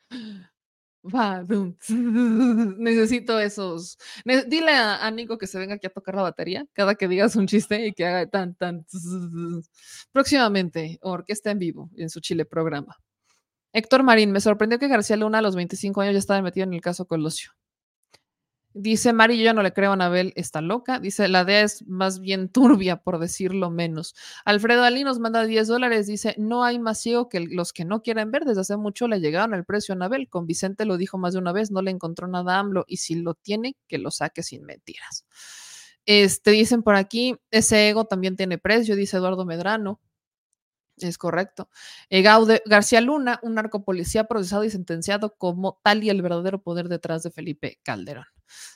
Necesito 2.78 3.38
esos. 3.40 3.98
Dile 4.24 4.72
a, 4.72 5.10
Nico 5.10 5.38
que 5.38 5.46
se 5.46 5.58
venga 5.58 5.74
aquí 5.74 5.86
a 5.86 5.90
tocar 5.90 6.14
la 6.14 6.22
batería 6.22 6.66
cada 6.72 6.94
que 6.94 7.08
digas 7.08 7.36
un 7.36 7.46
chiste 7.46 7.86
y 7.86 7.92
que 7.92 8.06
haga 8.06 8.26
tan, 8.28 8.54
tan. 8.54 8.86
Próximamente, 10.12 10.98
orquesta 11.02 11.50
en 11.50 11.58
vivo 11.58 11.90
en 11.96 12.10
su 12.10 12.20
Chile 12.20 12.44
programa. 12.44 12.96
Héctor 13.72 14.02
Marín, 14.02 14.32
me 14.32 14.40
sorprendió 14.40 14.78
que 14.78 14.88
García 14.88 15.16
Luna 15.16 15.38
a 15.38 15.42
los 15.42 15.54
25 15.54 16.00
años 16.00 16.14
ya 16.14 16.18
estaba 16.18 16.40
metido 16.42 16.64
en 16.64 16.74
el 16.74 16.80
caso 16.80 17.06
Colosio. 17.06 17.52
Dice 18.78 19.14
Mari, 19.14 19.38
yo 19.38 19.44
ya 19.44 19.54
no 19.54 19.62
le 19.62 19.72
creo 19.72 19.88
a 19.88 19.94
Anabel, 19.94 20.34
está 20.36 20.60
loca. 20.60 21.00
Dice, 21.00 21.28
la 21.28 21.46
DEA 21.46 21.62
es 21.62 21.86
más 21.86 22.20
bien 22.20 22.50
turbia, 22.50 22.98
por 22.98 23.18
decirlo 23.18 23.70
menos. 23.70 24.14
Alfredo 24.44 24.82
Ali 24.82 25.02
nos 25.02 25.18
manda 25.18 25.46
10 25.46 25.66
dólares. 25.66 26.06
Dice, 26.06 26.34
no 26.36 26.62
hay 26.62 26.78
más 26.78 27.00
ciego 27.00 27.30
que 27.30 27.40
los 27.40 27.72
que 27.72 27.86
no 27.86 28.02
quieren 28.02 28.30
ver. 28.30 28.44
Desde 28.44 28.60
hace 28.60 28.76
mucho 28.76 29.08
le 29.08 29.20
llegaron 29.20 29.54
el 29.54 29.64
precio 29.64 29.94
a 29.94 29.96
Anabel. 29.96 30.28
Con 30.28 30.46
Vicente 30.46 30.84
lo 30.84 30.98
dijo 30.98 31.16
más 31.16 31.32
de 31.32 31.38
una 31.38 31.52
vez, 31.52 31.70
no 31.70 31.80
le 31.80 31.90
encontró 31.90 32.28
nada 32.28 32.56
a 32.56 32.58
AMLO. 32.58 32.84
Y 32.86 32.98
si 32.98 33.14
lo 33.14 33.32
tiene, 33.32 33.76
que 33.88 33.96
lo 33.96 34.10
saque 34.10 34.42
sin 34.42 34.62
mentiras. 34.66 35.24
Este, 36.04 36.50
dicen 36.50 36.82
por 36.82 36.96
aquí, 36.96 37.34
ese 37.50 37.88
ego 37.88 38.04
también 38.04 38.36
tiene 38.36 38.58
precio, 38.58 38.94
dice 38.94 39.16
Eduardo 39.16 39.46
Medrano. 39.46 40.00
Es 40.98 41.18
correcto. 41.18 41.68
Eh, 42.08 42.22
Gaude, 42.22 42.62
García 42.64 43.00
Luna, 43.00 43.38
un 43.42 43.54
narcopolicía 43.54 44.24
procesado 44.24 44.64
y 44.64 44.70
sentenciado 44.70 45.34
como 45.36 45.80
tal 45.82 46.02
y 46.02 46.10
el 46.10 46.22
verdadero 46.22 46.62
poder 46.62 46.88
detrás 46.88 47.22
de 47.22 47.30
Felipe 47.30 47.78
Calderón. 47.82 48.26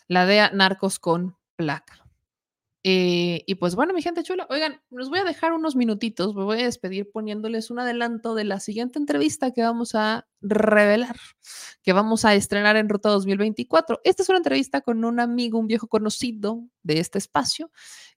La 0.07 0.27
DEA 0.27 0.51
Narcos 0.51 0.99
con 0.99 1.37
placa. 1.57 2.05
Eh, 2.83 3.45
y 3.47 3.57
pues 3.57 3.75
bueno, 3.75 3.93
mi 3.93 4.01
gente 4.01 4.23
chula, 4.23 4.47
oigan, 4.49 4.81
nos 4.89 5.11
voy 5.11 5.19
a 5.19 5.25
dejar 5.25 5.53
unos 5.53 5.77
minutitos, 5.77 6.35
me 6.35 6.45
voy 6.45 6.63
a 6.63 6.65
despedir 6.65 7.11
poniéndoles 7.13 7.71
un 7.71 7.79
adelanto 7.79 8.35
de 8.35 8.45
la 8.45 8.59
siguiente 8.59 8.99
entrevista 8.99 9.51
que 9.51 9.63
vamos 9.63 9.95
a 9.95 10.27
revelar, 10.41 11.17
que 11.83 11.93
vamos 11.93 12.25
a 12.25 12.35
estrenar 12.35 12.77
en 12.77 12.89
Ruta 12.89 13.11
2024. 13.11 14.01
Esta 14.03 14.23
es 14.23 14.29
una 14.31 14.39
entrevista 14.39 14.81
con 14.81 15.05
un 15.05 15.21
amigo, 15.21 15.59
un 15.59 15.67
viejo 15.67 15.89
conocido 15.89 16.65
de 16.83 17.01
este 17.01 17.19
espacio, 17.19 17.71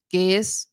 que 0.08 0.38
es 0.38 0.72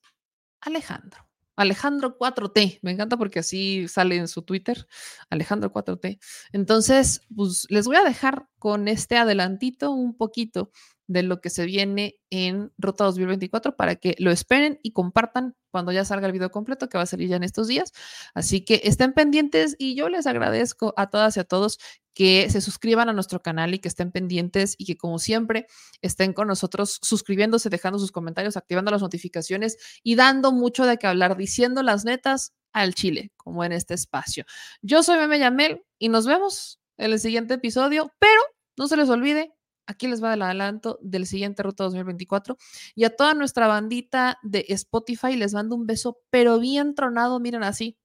Alejandro. 0.60 1.29
Alejandro 1.60 2.16
4T, 2.16 2.78
me 2.80 2.90
encanta 2.90 3.18
porque 3.18 3.40
así 3.40 3.86
sale 3.86 4.16
en 4.16 4.28
su 4.28 4.40
Twitter, 4.40 4.86
Alejandro 5.28 5.70
4T. 5.70 6.18
Entonces, 6.52 7.20
pues 7.36 7.66
les 7.68 7.86
voy 7.86 7.96
a 7.96 8.02
dejar 8.02 8.48
con 8.58 8.88
este 8.88 9.18
adelantito 9.18 9.90
un 9.90 10.16
poquito 10.16 10.70
de 11.10 11.24
lo 11.24 11.40
que 11.40 11.50
se 11.50 11.64
viene 11.64 12.20
en 12.30 12.72
Ruta 12.78 13.02
2024 13.02 13.74
para 13.74 13.96
que 13.96 14.14
lo 14.20 14.30
esperen 14.30 14.78
y 14.80 14.92
compartan 14.92 15.56
cuando 15.72 15.90
ya 15.90 16.04
salga 16.04 16.28
el 16.28 16.32
video 16.32 16.52
completo 16.52 16.88
que 16.88 16.98
va 16.98 17.02
a 17.02 17.06
salir 17.06 17.28
ya 17.28 17.34
en 17.34 17.42
estos 17.42 17.66
días. 17.66 17.90
Así 18.32 18.64
que 18.64 18.82
estén 18.84 19.12
pendientes 19.12 19.74
y 19.76 19.96
yo 19.96 20.08
les 20.08 20.28
agradezco 20.28 20.94
a 20.96 21.10
todas 21.10 21.36
y 21.36 21.40
a 21.40 21.44
todos 21.44 21.80
que 22.14 22.48
se 22.48 22.60
suscriban 22.60 23.08
a 23.08 23.12
nuestro 23.12 23.42
canal 23.42 23.74
y 23.74 23.80
que 23.80 23.88
estén 23.88 24.12
pendientes 24.12 24.76
y 24.78 24.86
que 24.86 24.96
como 24.96 25.18
siempre 25.18 25.66
estén 26.00 26.32
con 26.32 26.46
nosotros 26.46 27.00
suscribiéndose, 27.02 27.70
dejando 27.70 27.98
sus 27.98 28.12
comentarios, 28.12 28.56
activando 28.56 28.92
las 28.92 29.02
notificaciones 29.02 29.78
y 30.04 30.14
dando 30.14 30.52
mucho 30.52 30.86
de 30.86 30.96
qué 30.96 31.08
hablar, 31.08 31.36
diciendo 31.36 31.82
las 31.82 32.04
netas 32.04 32.52
al 32.72 32.94
chile, 32.94 33.32
como 33.36 33.64
en 33.64 33.72
este 33.72 33.94
espacio. 33.94 34.44
Yo 34.80 35.02
soy 35.02 35.18
Meme 35.18 35.40
Yamel 35.40 35.82
y 35.98 36.08
nos 36.08 36.24
vemos 36.24 36.78
en 36.98 37.10
el 37.10 37.18
siguiente 37.18 37.54
episodio, 37.54 38.12
pero 38.20 38.40
no 38.76 38.86
se 38.86 38.96
les 38.96 39.08
olvide 39.08 39.52
Aquí 39.90 40.06
les 40.06 40.22
va 40.22 40.34
el 40.34 40.42
adelanto 40.42 41.00
del 41.02 41.26
siguiente 41.26 41.64
Ruta 41.64 41.82
2024. 41.82 42.56
Y 42.94 43.02
a 43.02 43.16
toda 43.16 43.34
nuestra 43.34 43.66
bandita 43.66 44.38
de 44.42 44.64
Spotify 44.68 45.34
les 45.34 45.52
mando 45.52 45.74
un 45.74 45.84
beso, 45.84 46.22
pero 46.30 46.60
bien 46.60 46.94
tronado, 46.94 47.40
miren 47.40 47.64
así, 47.64 47.98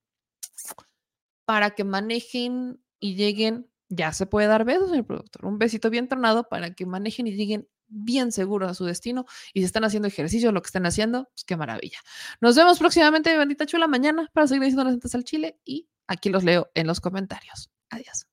para 1.45 1.75
que 1.75 1.83
manejen 1.83 2.81
y 2.99 3.15
lleguen. 3.15 3.69
Ya 3.87 4.13
se 4.13 4.25
puede 4.25 4.47
dar 4.47 4.65
besos, 4.65 4.91
el 4.93 5.05
productor. 5.05 5.45
Un 5.45 5.59
besito 5.59 5.91
bien 5.91 6.07
tronado 6.07 6.49
para 6.49 6.73
que 6.73 6.87
manejen 6.87 7.27
y 7.27 7.35
lleguen 7.35 7.69
bien 7.87 8.31
seguros 8.31 8.71
a 8.71 8.73
su 8.73 8.85
destino. 8.85 9.25
Y 9.53 9.59
si 9.59 9.65
están 9.65 9.83
haciendo 9.83 10.07
ejercicio, 10.07 10.51
lo 10.51 10.63
que 10.63 10.67
están 10.67 10.87
haciendo, 10.87 11.25
pues 11.25 11.43
qué 11.43 11.55
maravilla. 11.55 11.99
Nos 12.41 12.55
vemos 12.55 12.79
próximamente, 12.79 13.37
bandita 13.37 13.67
chula, 13.67 13.87
mañana 13.87 14.31
para 14.33 14.47
seguir 14.47 14.63
diciendo 14.63 14.89
las 14.89 15.13
al 15.13 15.23
Chile. 15.23 15.59
Y 15.63 15.87
aquí 16.07 16.29
los 16.29 16.43
leo 16.43 16.71
en 16.73 16.87
los 16.87 16.99
comentarios. 16.99 17.69
Adiós. 17.91 18.25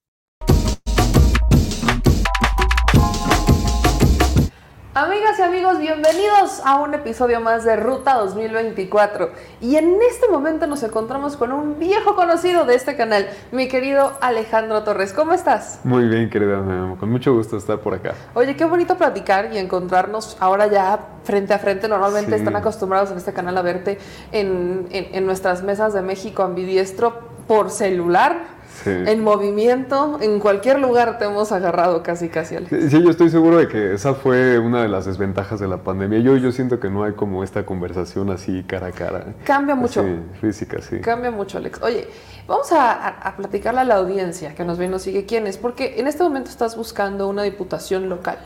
Amigas 4.94 5.38
y 5.38 5.42
amigos, 5.42 5.78
bienvenidos 5.78 6.60
a 6.66 6.76
un 6.76 6.92
episodio 6.92 7.40
más 7.40 7.64
de 7.64 7.76
Ruta 7.76 8.12
2024. 8.16 9.30
Y 9.62 9.76
en 9.76 9.96
este 10.06 10.28
momento 10.28 10.66
nos 10.66 10.82
encontramos 10.82 11.38
con 11.38 11.50
un 11.50 11.78
viejo 11.78 12.14
conocido 12.14 12.66
de 12.66 12.74
este 12.74 12.94
canal, 12.94 13.26
mi 13.52 13.68
querido 13.68 14.12
Alejandro 14.20 14.82
Torres. 14.82 15.14
¿Cómo 15.14 15.32
estás? 15.32 15.80
Muy 15.84 16.08
bien, 16.08 16.28
querida, 16.28 16.62
con 17.00 17.10
mucho 17.10 17.34
gusto 17.34 17.56
estar 17.56 17.78
por 17.78 17.94
acá. 17.94 18.12
Oye, 18.34 18.54
qué 18.54 18.66
bonito 18.66 18.98
platicar 18.98 19.48
y 19.54 19.56
encontrarnos 19.56 20.36
ahora 20.40 20.66
ya 20.66 21.00
frente 21.24 21.54
a 21.54 21.58
frente. 21.58 21.88
Normalmente 21.88 22.36
están 22.36 22.56
acostumbrados 22.56 23.10
en 23.12 23.16
este 23.16 23.32
canal 23.32 23.56
a 23.56 23.62
verte 23.62 23.96
en, 24.30 24.88
en 24.90 25.24
nuestras 25.24 25.62
mesas 25.62 25.94
de 25.94 26.02
México 26.02 26.42
ambidiestro 26.42 27.18
por 27.48 27.70
celular 27.70 28.61
en 28.86 29.22
movimiento, 29.22 30.18
en 30.20 30.40
cualquier 30.40 30.78
lugar 30.78 31.18
te 31.18 31.24
hemos 31.24 31.52
agarrado 31.52 32.02
casi, 32.02 32.28
casi. 32.28 32.56
Sí, 32.66 33.02
yo 33.02 33.10
estoy 33.10 33.30
seguro 33.30 33.58
de 33.58 33.68
que 33.68 33.94
esa 33.94 34.14
fue 34.14 34.58
una 34.58 34.82
de 34.82 34.88
las 34.88 35.06
desventajas 35.06 35.60
de 35.60 35.68
la 35.68 35.78
pandemia. 35.78 36.18
Yo, 36.20 36.36
yo 36.36 36.52
siento 36.52 36.80
que 36.80 36.90
no 36.90 37.04
hay 37.04 37.12
como 37.12 37.44
esta 37.44 37.64
conversación 37.64 38.30
así 38.30 38.62
cara 38.64 38.88
a 38.88 38.92
cara. 38.92 39.34
Cambia 39.44 39.74
mucho. 39.74 40.04
física, 40.40 40.80
sí. 40.80 41.00
Cambia 41.00 41.30
mucho, 41.30 41.58
Alex. 41.58 41.80
Oye, 41.82 42.08
vamos 42.46 42.72
a, 42.72 43.08
a, 43.08 43.36
platicarle 43.36 43.80
a 43.80 43.84
la 43.84 43.96
audiencia 43.96 44.54
que 44.54 44.64
nos 44.64 44.78
ve 44.78 44.86
y 44.86 44.88
nos 44.88 45.02
sigue 45.02 45.26
quién 45.26 45.46
es, 45.46 45.58
porque 45.58 45.94
en 45.98 46.06
este 46.06 46.22
momento 46.22 46.50
estás 46.50 46.76
buscando 46.76 47.28
una 47.28 47.42
diputación 47.42 48.08
local 48.08 48.38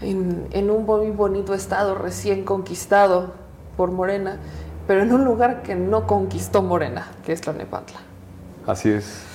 en, 0.00 0.46
en 0.50 0.70
un 0.70 0.84
muy 0.84 1.10
bonito 1.10 1.54
estado 1.54 1.94
recién 1.94 2.44
conquistado 2.44 3.32
por 3.76 3.90
Morena, 3.90 4.38
pero 4.86 5.02
en 5.02 5.12
un 5.12 5.24
lugar 5.24 5.62
que 5.62 5.74
no 5.74 6.06
conquistó 6.06 6.62
Morena, 6.62 7.08
que 7.24 7.32
es 7.32 7.40
Tlanepantla. 7.40 8.00
Así 8.66 8.90
es. 8.90 9.26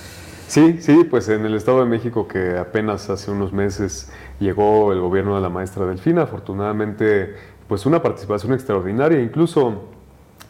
Sí, 0.46 0.78
sí, 0.80 1.04
pues 1.04 1.28
en 1.28 1.44
el 1.44 1.54
Estado 1.54 1.80
de 1.80 1.86
México 1.86 2.26
que 2.26 2.56
apenas 2.56 3.10
hace 3.10 3.30
unos 3.30 3.52
meses 3.52 4.10
llegó 4.40 4.92
el 4.92 5.00
gobierno 5.00 5.34
de 5.34 5.42
la 5.42 5.50
maestra 5.50 5.84
Delfina, 5.84 6.22
afortunadamente 6.22 7.34
pues 7.68 7.84
una 7.84 8.02
participación 8.02 8.54
extraordinaria, 8.54 9.20
incluso 9.20 9.82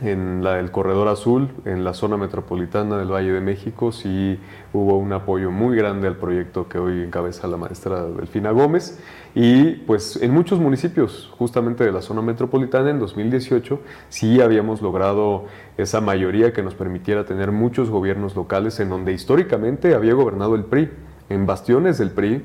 en 0.01 0.45
la 0.45 0.55
del 0.55 0.71
Corredor 0.71 1.09
Azul, 1.09 1.49
en 1.65 1.83
la 1.83 1.95
zona 1.95 2.17
metropolitana 2.17 2.97
del 2.99 3.13
Valle 3.13 3.33
de 3.33 3.41
México, 3.41 3.91
sí 3.91 4.39
hubo 4.73 4.97
un 4.97 5.13
apoyo 5.13 5.51
muy 5.51 5.77
grande 5.77 6.07
al 6.07 6.17
proyecto 6.17 6.69
que 6.69 6.79
hoy 6.79 7.03
encabeza 7.03 7.49
la 7.49 7.57
maestra 7.57 8.05
Delfina 8.05 8.53
Gómez. 8.53 9.01
Y 9.41 9.75
pues 9.87 10.21
en 10.21 10.33
muchos 10.33 10.59
municipios, 10.59 11.31
justamente 11.39 11.85
de 11.85 11.93
la 11.93 12.03
zona 12.03 12.23
metropolitana, 12.23 12.91
en 12.91 12.99
2018 12.99 13.79
sí 14.09 14.41
habíamos 14.41 14.83
logrado 14.83 15.45
esa 15.77 16.01
mayoría 16.01 16.53
que 16.53 16.65
nos 16.65 16.75
permitiera 16.75 17.25
tener 17.25 17.53
muchos 17.53 17.89
gobiernos 17.89 18.35
locales 18.35 18.81
en 18.81 18.89
donde 18.89 19.13
históricamente 19.13 19.95
había 19.95 20.15
gobernado 20.15 20.57
el 20.57 20.65
PRI, 20.65 20.91
en 21.29 21.47
bastiones 21.47 21.99
del 21.99 22.11
PRI, 22.11 22.43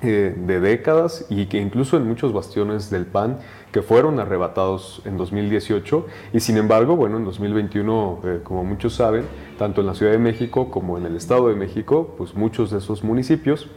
eh, 0.00 0.34
de 0.34 0.58
décadas 0.58 1.26
y 1.28 1.44
que 1.46 1.60
incluso 1.60 1.98
en 1.98 2.08
muchos 2.08 2.32
bastiones 2.32 2.88
del 2.88 3.04
PAN 3.04 3.40
que 3.70 3.82
fueron 3.82 4.18
arrebatados 4.18 5.02
en 5.04 5.18
2018 5.18 6.06
y 6.32 6.40
sin 6.40 6.56
embargo, 6.56 6.96
bueno, 6.96 7.18
en 7.18 7.26
2021, 7.26 8.20
eh, 8.24 8.40
como 8.42 8.64
muchos 8.64 8.94
saben, 8.94 9.24
tanto 9.58 9.82
en 9.82 9.86
la 9.86 9.94
Ciudad 9.94 10.12
de 10.12 10.18
México 10.18 10.70
como 10.70 10.96
en 10.96 11.04
el 11.04 11.14
Estado 11.14 11.48
de 11.48 11.56
México, 11.56 12.14
pues 12.16 12.34
muchos 12.34 12.70
de 12.70 12.78
esos 12.78 13.04
municipios, 13.04 13.68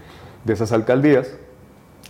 de 0.46 0.54
esas 0.54 0.72
alcaldías, 0.72 1.38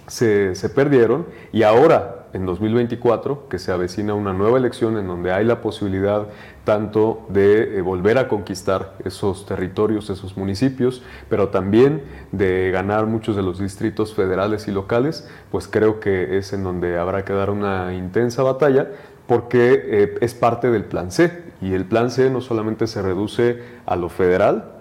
se, 0.10 0.70
perdieron 0.70 1.26
y 1.52 1.64
ahora 1.64 2.16
en 2.34 2.46
2024, 2.46 3.48
que 3.50 3.58
se 3.58 3.72
avecina 3.72 4.14
una 4.14 4.34
nueva 4.34 4.60
elección 4.60 4.98
en 4.98 5.08
donde 5.08 5.32
hay 5.32 5.46
la 5.46 5.62
posibilidad 5.62 6.28
tanto 6.64 7.26
de 7.30 7.78
eh, 7.78 7.82
volver 7.82 8.20
a 8.20 8.28
conquistar 8.28 8.94
esos 9.04 9.48
territorios, 9.48 10.12
esos 10.12 10.38
municipios, 10.38 11.02
pero 11.28 11.50
también 11.50 12.04
de 12.32 12.70
ganar 12.72 13.08
muchos 13.08 13.36
de 13.36 13.42
los 13.42 13.60
distritos 13.60 14.14
federales 14.14 14.68
y 14.68 14.72
locales, 14.72 15.28
pues 15.52 15.68
creo 15.68 16.00
que 16.00 16.38
es 16.38 16.54
en 16.54 16.64
donde 16.64 17.00
habrá 17.00 17.26
que 17.26 17.34
dar 17.34 17.50
una 17.50 17.96
intensa 17.96 18.44
batalla 18.44 18.90
porque 19.26 19.82
eh, 19.86 20.16
es 20.22 20.34
parte 20.34 20.72
del 20.72 20.86
plan 20.86 21.12
C. 21.12 21.32
Y 21.62 21.74
el 21.74 21.86
plan 21.86 22.10
C 22.10 22.30
no 22.30 22.42
solamente 22.42 22.88
se 22.88 23.02
reduce 23.02 23.62
a 23.86 23.96
lo 23.96 24.10
federal, 24.10 24.79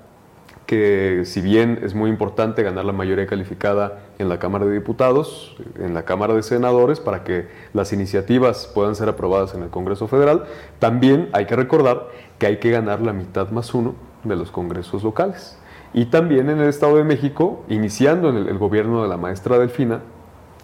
que 0.69 1.23
si 1.25 1.41
bien 1.41 1.81
es 1.83 1.95
muy 1.95 2.11
importante 2.11 2.63
ganar 2.63 2.85
la 2.85 2.93
mayoría 2.93 3.27
calificada 3.27 4.01
en 4.19 4.29
la 4.29 4.39
Cámara 4.39 4.67
de 4.67 4.75
Diputados, 4.75 5.57
en 5.79 5.95
la 5.95 6.05
Cámara 6.05 6.35
de 6.35 6.43
Senadores, 6.43 7.01
para 7.01 7.25
que 7.25 7.49
las 7.73 7.95
iniciativas 7.95 8.71
puedan 8.75 8.95
ser 8.95 9.09
aprobadas 9.09 9.55
en 9.55 9.63
el 9.63 9.71
Congreso 9.71 10.09
Federal, 10.09 10.45
también 10.79 11.31
hay 11.33 11.47
que 11.47 11.57
recordar 11.57 12.09
que 12.39 12.49
hay 12.49 12.59
que 12.59 12.71
ganar 12.71 13.01
la 13.01 13.15
mitad 13.15 13.49
más 13.49 13.73
uno 13.73 13.95
de 14.25 14.37
los 14.37 14.51
congresos 14.51 15.03
locales. 15.03 15.59
Y 15.95 16.05
también 16.05 16.51
en 16.51 16.61
el 16.61 16.69
Estado 16.69 16.99
de 16.99 17.05
México, 17.05 17.65
iniciando 17.71 18.29
en 18.29 18.37
el, 18.37 18.49
el 18.49 18.59
gobierno 18.59 19.03
de 19.03 19.09
la 19.09 19.17
maestra 19.17 19.59
Delfina, 19.59 20.03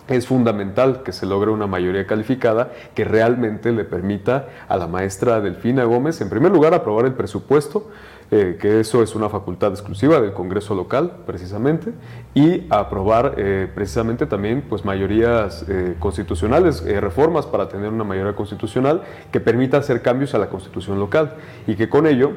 es 0.07 0.27
fundamental 0.27 1.03
que 1.03 1.13
se 1.13 1.25
logre 1.25 1.51
una 1.51 1.67
mayoría 1.67 2.07
calificada 2.07 2.73
que 2.95 3.05
realmente 3.05 3.73
le 3.73 3.85
permita 3.85 4.49
a 4.69 4.77
la 4.77 4.87
maestra 4.87 5.41
Delfina 5.41 5.85
Gómez, 5.85 6.21
en 6.21 6.29
primer 6.29 6.53
lugar, 6.53 6.75
aprobar 6.75 7.07
el 7.07 7.15
presupuesto, 7.15 7.89
eh, 8.31 8.59
que 8.61 8.81
eso 8.81 9.03
es 9.03 9.15
una 9.15 9.29
facultad 9.29 9.71
exclusiva 9.71 10.21
del 10.21 10.33
Congreso 10.33 10.75
local, 10.75 11.19
precisamente, 11.27 11.93
y 12.35 12.67
aprobar 12.71 13.35
eh, 13.37 13.71
precisamente 13.75 14.27
también 14.27 14.65
pues, 14.69 14.85
mayorías 14.85 15.65
eh, 15.69 15.95
constitucionales, 15.99 16.85
reformas 16.85 17.47
para 17.47 17.69
tener 17.69 17.91
una 17.91 18.05
mayoría 18.05 18.35
constitucional 18.35 19.03
que 19.31 19.41
permita 19.41 19.77
hacer 19.77 20.03
cambios 20.03 20.35
a 20.35 20.39
la 20.39 20.49
constitución 20.49 20.99
local 20.99 21.35
y 21.67 21.77
que 21.77 21.89
con 21.89 22.07
ello 22.07 22.33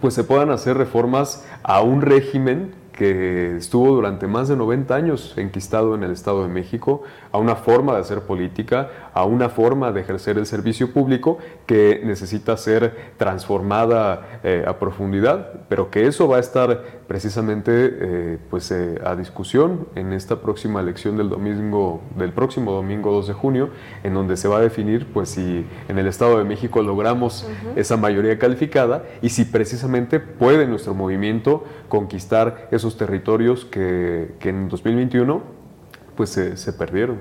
pues, 0.00 0.14
se 0.14 0.24
puedan 0.24 0.50
hacer 0.50 0.76
reformas 0.76 1.46
a 1.62 1.82
un 1.82 2.02
régimen 2.02 2.81
que 3.02 3.56
estuvo 3.56 3.96
durante 3.96 4.28
más 4.28 4.46
de 4.46 4.54
90 4.54 4.94
años 4.94 5.34
enquistado 5.36 5.96
en 5.96 6.04
el 6.04 6.12
Estado 6.12 6.44
de 6.44 6.48
México, 6.48 7.02
a 7.32 7.38
una 7.38 7.56
forma 7.56 7.94
de 7.94 7.98
hacer 7.98 8.20
política, 8.20 9.10
a 9.12 9.24
una 9.24 9.48
forma 9.48 9.90
de 9.90 10.02
ejercer 10.02 10.38
el 10.38 10.46
servicio 10.46 10.92
público 10.92 11.38
que 11.66 12.00
necesita 12.04 12.56
ser 12.56 13.12
transformada 13.16 14.40
eh, 14.44 14.64
a 14.68 14.78
profundidad, 14.78 15.64
pero 15.68 15.90
que 15.90 16.06
eso 16.06 16.28
va 16.28 16.36
a 16.36 16.40
estar 16.40 17.02
precisamente 17.08 17.72
eh, 17.74 18.38
pues, 18.48 18.70
eh, 18.70 19.00
a 19.04 19.16
discusión 19.16 19.88
en 19.96 20.12
esta 20.12 20.36
próxima 20.40 20.80
elección 20.80 21.16
del, 21.16 21.28
domingo, 21.28 22.02
del 22.16 22.32
próximo 22.32 22.70
domingo 22.70 23.10
2 23.10 23.26
de 23.26 23.32
junio, 23.34 23.70
en 24.04 24.14
donde 24.14 24.36
se 24.36 24.46
va 24.46 24.58
a 24.58 24.60
definir 24.60 25.12
pues, 25.12 25.30
si 25.30 25.66
en 25.88 25.98
el 25.98 26.06
Estado 26.06 26.38
de 26.38 26.44
México 26.44 26.80
logramos 26.82 27.48
esa 27.74 27.96
mayoría 27.96 28.38
calificada 28.38 29.04
y 29.22 29.30
si 29.30 29.44
precisamente 29.44 30.20
puede 30.20 30.68
nuestro 30.68 30.94
movimiento 30.94 31.64
conquistar 31.88 32.68
esos 32.70 32.91
territorios 32.96 33.64
que, 33.64 34.34
que 34.40 34.48
en 34.48 34.68
2021 34.68 35.42
pues, 36.16 36.30
se, 36.30 36.56
se 36.56 36.72
perdieron. 36.72 37.18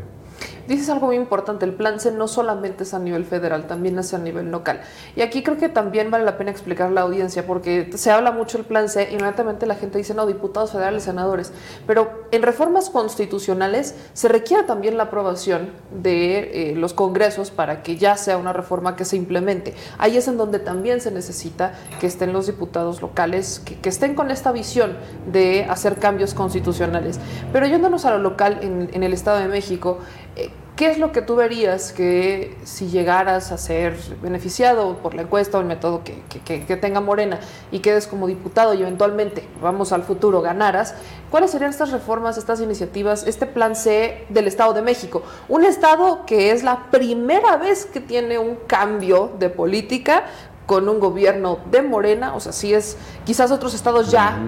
Dices 0.68 0.90
algo 0.90 1.08
muy 1.08 1.16
importante, 1.16 1.66
el 1.66 1.74
plan 1.74 2.00
C 2.00 2.12
no 2.12 2.28
solamente 2.28 2.84
es 2.84 2.94
a 2.94 3.00
nivel 3.00 3.26
federal, 3.26 3.68
también 3.68 3.98
es 4.00 4.14
a 4.14 4.20
nivel 4.20 4.52
local. 4.52 4.82
Y 5.16 5.22
aquí 5.22 5.44
creo 5.44 5.58
que 5.58 5.70
también 5.70 6.12
vale 6.12 6.24
la 6.24 6.38
pena 6.38 6.52
explicar 6.52 6.92
la 6.92 7.02
audiencia, 7.02 7.46
porque 7.46 7.90
se 7.96 8.12
habla 8.12 8.32
mucho 8.32 8.58
del 8.58 8.68
plan 8.68 8.88
C 8.88 9.10
inmediatamente 9.12 9.66
la 9.66 9.76
gente 9.76 9.98
dice, 9.98 10.14
no, 10.14 10.26
diputados 10.26 10.72
federales, 10.72 11.04
senadores. 11.04 11.52
Pero 11.88 12.26
en 12.32 12.42
reformas 12.44 12.90
constitucionales 12.90 13.96
se 14.14 14.28
requiere 14.28 14.64
también 14.64 14.98
la 14.98 15.04
aprobación 15.04 15.72
de 15.92 16.72
eh, 16.72 16.76
los 16.76 16.94
congresos 16.94 17.52
para 17.52 17.84
que 17.84 17.98
ya 17.98 18.18
sea 18.18 18.38
una 18.38 18.54
reforma 18.54 18.96
que 18.96 19.06
se 19.06 19.18
implemente. 19.18 19.74
Ahí 19.98 20.18
es 20.18 20.28
en 20.28 20.38
donde 20.38 20.60
también 20.60 21.02
se 21.02 21.12
necesita 21.12 21.74
que 22.00 22.08
estén 22.08 22.34
los 22.34 22.48
diputados 22.48 23.02
locales, 23.02 23.62
que, 23.82 23.90
estén 23.90 24.16
con 24.16 24.32
esta 24.32 24.52
visión 24.52 24.96
de 25.32 25.66
hacer 25.70 25.98
cambios 25.98 26.34
constitucionales. 26.34 27.20
Pero 27.52 27.68
yéndonos 27.68 28.06
a 28.06 28.12
lo 28.12 28.20
local 28.20 28.60
en, 28.62 28.90
en 28.94 29.04
el 29.04 29.14
Estado 29.14 29.40
de 29.40 29.48
México, 29.48 30.00
¿Qué 30.82 30.90
es 30.90 30.98
lo 30.98 31.12
que 31.12 31.22
tú 31.22 31.36
verías 31.36 31.91
que 31.91 32.58
si 32.64 32.88
llegaras 32.88 33.52
a 33.52 33.60
ser 33.60 33.95
beneficiado 34.20 34.98
por 34.98 35.14
la 35.14 35.22
encuesta 35.22 35.60
o 35.60 35.62
el 35.62 35.68
método 35.68 36.03
que, 36.03 36.24
que, 36.44 36.66
que, 36.66 36.76
tenga 36.76 36.99
Morena 36.99 37.40
y 37.72 37.82
quedes 37.82 38.08
como 38.08 38.26
diputado 38.26 38.74
y 38.74 38.82
eventualmente, 38.82 39.48
vamos 39.62 39.91
al 39.91 40.02
futuro, 40.02 40.41
ganaras? 40.41 40.95
¿Cuáles 41.30 41.52
serían 41.52 41.70
estas 41.70 41.91
reformas, 41.91 42.40
estas 42.40 42.62
iniciativas, 42.62 43.28
este 43.28 43.45
plan 43.45 43.76
C 43.76 44.26
del 44.30 44.48
Estado 44.48 44.74
de 44.74 44.82
México? 44.82 45.22
Un 45.49 45.66
Estado 45.66 46.26
que 46.26 46.49
es 46.49 46.64
la 46.64 46.90
primera 46.90 47.58
vez 47.58 47.86
que 47.86 47.99
tiene 47.99 48.40
un 48.40 48.56
cambio 48.66 49.34
de 49.38 49.52
política 49.52 50.24
con 50.72 50.88
un 50.88 51.02
gobierno 51.02 51.60
de 51.69 51.81
Morena, 51.81 52.34
o 52.34 52.39
sea, 52.39 52.53
sí 52.53 52.73
es, 52.73 52.95
quizás 53.26 53.52
otros 53.52 53.73
estados 53.73 54.10
ya, 54.10 54.39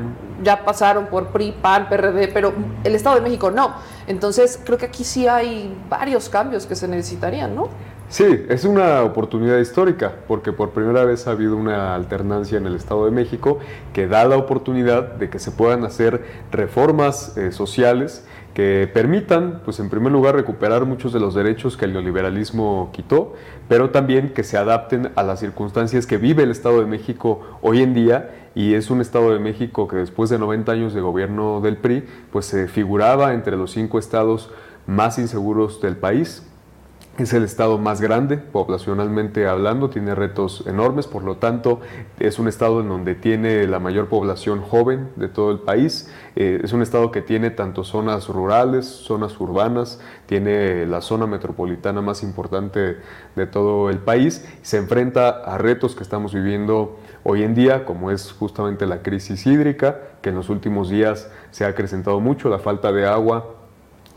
ya 0.42 0.64
pasaron 0.64 1.08
por 1.08 1.34
PRI, 1.34 1.52
PAN, 1.62 1.90
PRD, 1.90 2.30
pero 2.30 2.54
el 2.86 2.96
Estado 2.96 3.18
de 3.18 3.22
México 3.22 3.52
no. 3.52 3.74
Entonces, 4.08 4.58
creo 4.64 4.78
que 4.78 4.86
aquí 4.86 5.04
sí 5.04 5.28
hay 5.28 5.76
varios 5.90 6.30
cambios 6.30 6.66
que 6.66 6.78
se 6.78 6.88
necesitarían, 6.88 7.54
¿no? 7.54 7.68
Sí, 8.08 8.46
es 8.48 8.64
una 8.64 9.02
oportunidad 9.04 9.58
histórica, 9.58 10.14
porque 10.26 10.54
por 10.54 10.70
primera 10.70 11.04
vez 11.04 11.28
ha 11.28 11.32
habido 11.32 11.58
una 11.58 11.94
alternancia 11.94 12.58
en 12.58 12.68
el 12.68 12.76
Estado 12.76 13.04
de 13.04 13.12
México 13.12 13.60
que 13.92 14.08
da 14.08 14.24
la 14.24 14.38
oportunidad 14.38 15.16
de 15.16 15.30
que 15.30 15.40
se 15.40 15.52
puedan 15.52 15.84
hacer 15.84 16.24
reformas 16.54 17.36
eh, 17.36 17.52
sociales 17.52 18.24
que 18.54 18.90
permitan, 18.94 19.62
pues 19.66 19.80
en 19.80 19.90
primer 19.90 20.12
lugar, 20.12 20.36
recuperar 20.36 20.86
muchos 20.86 21.12
de 21.12 21.20
los 21.20 21.34
derechos 21.34 21.76
que 21.76 21.86
el 21.86 21.94
neoliberalismo 21.94 22.92
quitó, 22.94 23.34
pero 23.68 23.90
también 23.90 24.34
que 24.34 24.44
se 24.44 24.58
adapten 24.58 25.12
a 25.16 25.24
las 25.24 25.40
circunstancias 25.40 26.06
que 26.06 26.18
vive 26.18 26.44
el 26.44 26.52
Estado 26.52 26.80
de 26.80 26.86
México 26.86 27.42
hoy 27.62 27.82
en 27.82 27.94
día 27.94 28.50
y 28.56 28.76
es 28.76 28.92
un 28.92 29.02
Estado 29.02 29.34
de 29.34 29.40
México 29.40 29.88
que 29.88 29.96
después 29.96 30.30
de 30.30 30.38
90 30.38 30.72
años 30.72 30.94
de 30.94 31.02
gobierno 31.02 31.62
del 31.62 31.78
PRI, 31.78 32.06
pues 32.32 32.46
se 32.46 32.68
figuraba 32.68 33.34
entre 33.34 33.58
los 33.58 33.72
cinco 33.72 33.98
estados 33.98 34.52
más 34.86 35.18
inseguros 35.18 35.82
del 35.82 35.98
país. 35.98 36.48
Es 37.20 37.32
el 37.32 37.44
estado 37.44 37.78
más 37.78 38.02
grande, 38.02 38.38
poblacionalmente 38.38 39.46
hablando, 39.46 39.92
tiene 39.92 40.16
retos 40.16 40.64
enormes, 40.66 41.06
por 41.06 41.24
lo 41.24 41.38
tanto 41.38 41.80
es 42.18 42.40
un 42.40 42.48
estado 42.48 42.82
en 42.82 42.90
donde 42.90 43.14
tiene 43.14 43.68
la 43.68 43.78
mayor 43.78 44.08
población 44.08 44.62
joven 44.62 45.10
de 45.16 45.28
todo 45.28 45.52
el 45.52 45.60
país, 45.60 46.12
eh, 46.36 46.62
es 46.64 46.74
un 46.74 46.82
estado 46.82 47.12
que 47.12 47.22
tiene 47.22 47.52
tanto 47.52 47.84
zonas 47.84 48.30
rurales, 48.30 48.88
zonas 48.88 49.40
urbanas, 49.40 50.02
tiene 50.26 50.88
la 50.88 51.02
zona 51.02 51.28
metropolitana 51.28 52.02
más 52.02 52.24
importante 52.24 52.98
de 53.36 53.46
todo 53.46 53.92
el 53.92 54.00
país, 54.00 54.44
se 54.64 54.78
enfrenta 54.78 55.30
a 55.30 55.60
retos 55.60 55.94
que 55.94 56.02
estamos 56.02 56.34
viviendo 56.34 56.98
hoy 57.22 57.44
en 57.44 57.54
día, 57.54 57.86
como 57.86 58.10
es 58.10 58.32
justamente 58.32 58.88
la 58.88 59.04
crisis 59.04 59.46
hídrica, 59.46 60.00
que 60.24 60.30
en 60.30 60.36
los 60.36 60.50
últimos 60.50 60.90
días 60.90 61.30
se 61.52 61.64
ha 61.64 61.68
acrecentado 61.68 62.20
mucho, 62.20 62.50
la 62.50 62.58
falta 62.58 62.92
de 62.92 63.06
agua 63.06 63.63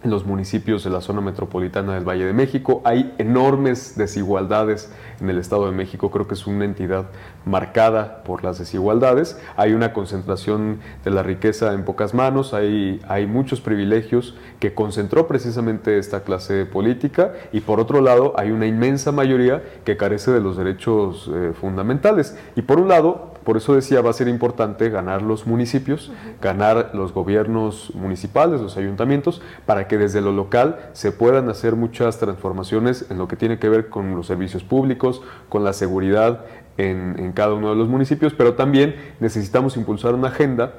en 0.07 0.11
los 0.11 0.25
municipios 0.25 0.85
de 0.85 0.91
la 0.91 1.01
zona 1.01 1.21
metropolitana 1.21 1.95
del 1.95 2.09
Valle 2.09 2.25
de 2.25 2.33
México. 2.33 2.81
Hay 2.85 3.13
enormes 3.19 3.97
desigualdades 3.97 4.89
en 5.21 5.29
el 5.29 5.39
Estado 5.39 5.67
de 5.67 5.73
México, 5.73 6.13
creo 6.13 6.29
que 6.29 6.35
es 6.35 6.47
una 6.47 6.65
entidad 6.65 7.07
marcada 7.45 8.23
por 8.23 8.45
las 8.45 8.59
desigualdades. 8.59 9.37
Hay 9.57 9.73
una 9.73 9.93
concentración 9.93 10.79
de 11.05 11.11
la 11.11 11.25
riqueza 11.25 11.73
en 11.73 11.85
pocas 11.85 12.15
manos, 12.15 12.55
hay, 12.55 13.01
muchos 13.27 13.61
privilegios 13.61 14.37
que 14.61 14.75
concentró 14.75 15.27
precisamente 15.27 15.99
esta 15.99 16.21
clase 16.21 16.65
política 16.65 17.33
y 17.53 17.61
por 17.61 17.81
otro 17.81 18.01
lado 18.01 18.35
hay 18.37 18.53
una 18.53 18.67
inmensa 18.67 19.11
mayoría 19.11 19.63
que 19.85 19.97
carece 19.97 20.31
de 20.31 20.41
los 20.41 20.57
derechos 20.57 21.29
eh, 21.35 21.53
fundamentales. 21.61 22.39
Y 22.55 22.63
por 22.63 22.79
un 22.79 22.89
lado, 22.89 23.33
Por 23.47 23.57
eso 23.57 23.77
decía, 23.77 24.01
va 24.01 24.11
a 24.11 24.13
ser 24.13 24.27
importante 24.27 24.91
ganar 24.91 25.23
los 25.23 25.47
municipios, 25.47 26.11
ganar 26.43 26.91
los 26.95 27.13
gobiernos 27.13 27.95
municipales, 27.95 28.61
los 28.61 28.77
ayuntamientos, 28.77 29.41
para 29.67 29.87
que 29.87 29.97
desde 29.99 30.21
lo 30.21 30.33
local 30.33 30.91
se 30.95 31.13
puedan 31.13 31.49
hacer 31.49 31.77
muchas 31.77 32.19
transformaciones 32.19 33.07
en 33.09 33.19
lo 33.19 33.29
que 33.29 33.37
tiene 33.37 33.61
que 33.61 33.69
ver 33.69 33.89
con 33.89 34.17
los 34.17 34.27
servicios 34.27 34.65
públicos, 34.65 35.23
con 35.49 35.63
la 35.63 35.75
seguridad 35.75 36.45
en, 36.77 37.15
en 37.21 37.31
cada 37.31 37.55
uno 37.55 37.71
de 37.71 37.77
los 37.77 37.87
municipios, 37.87 38.35
pero 38.35 38.55
también 38.55 38.97
necesitamos 39.21 39.77
impulsar 39.77 40.15
una 40.15 40.27
agenda 40.27 40.75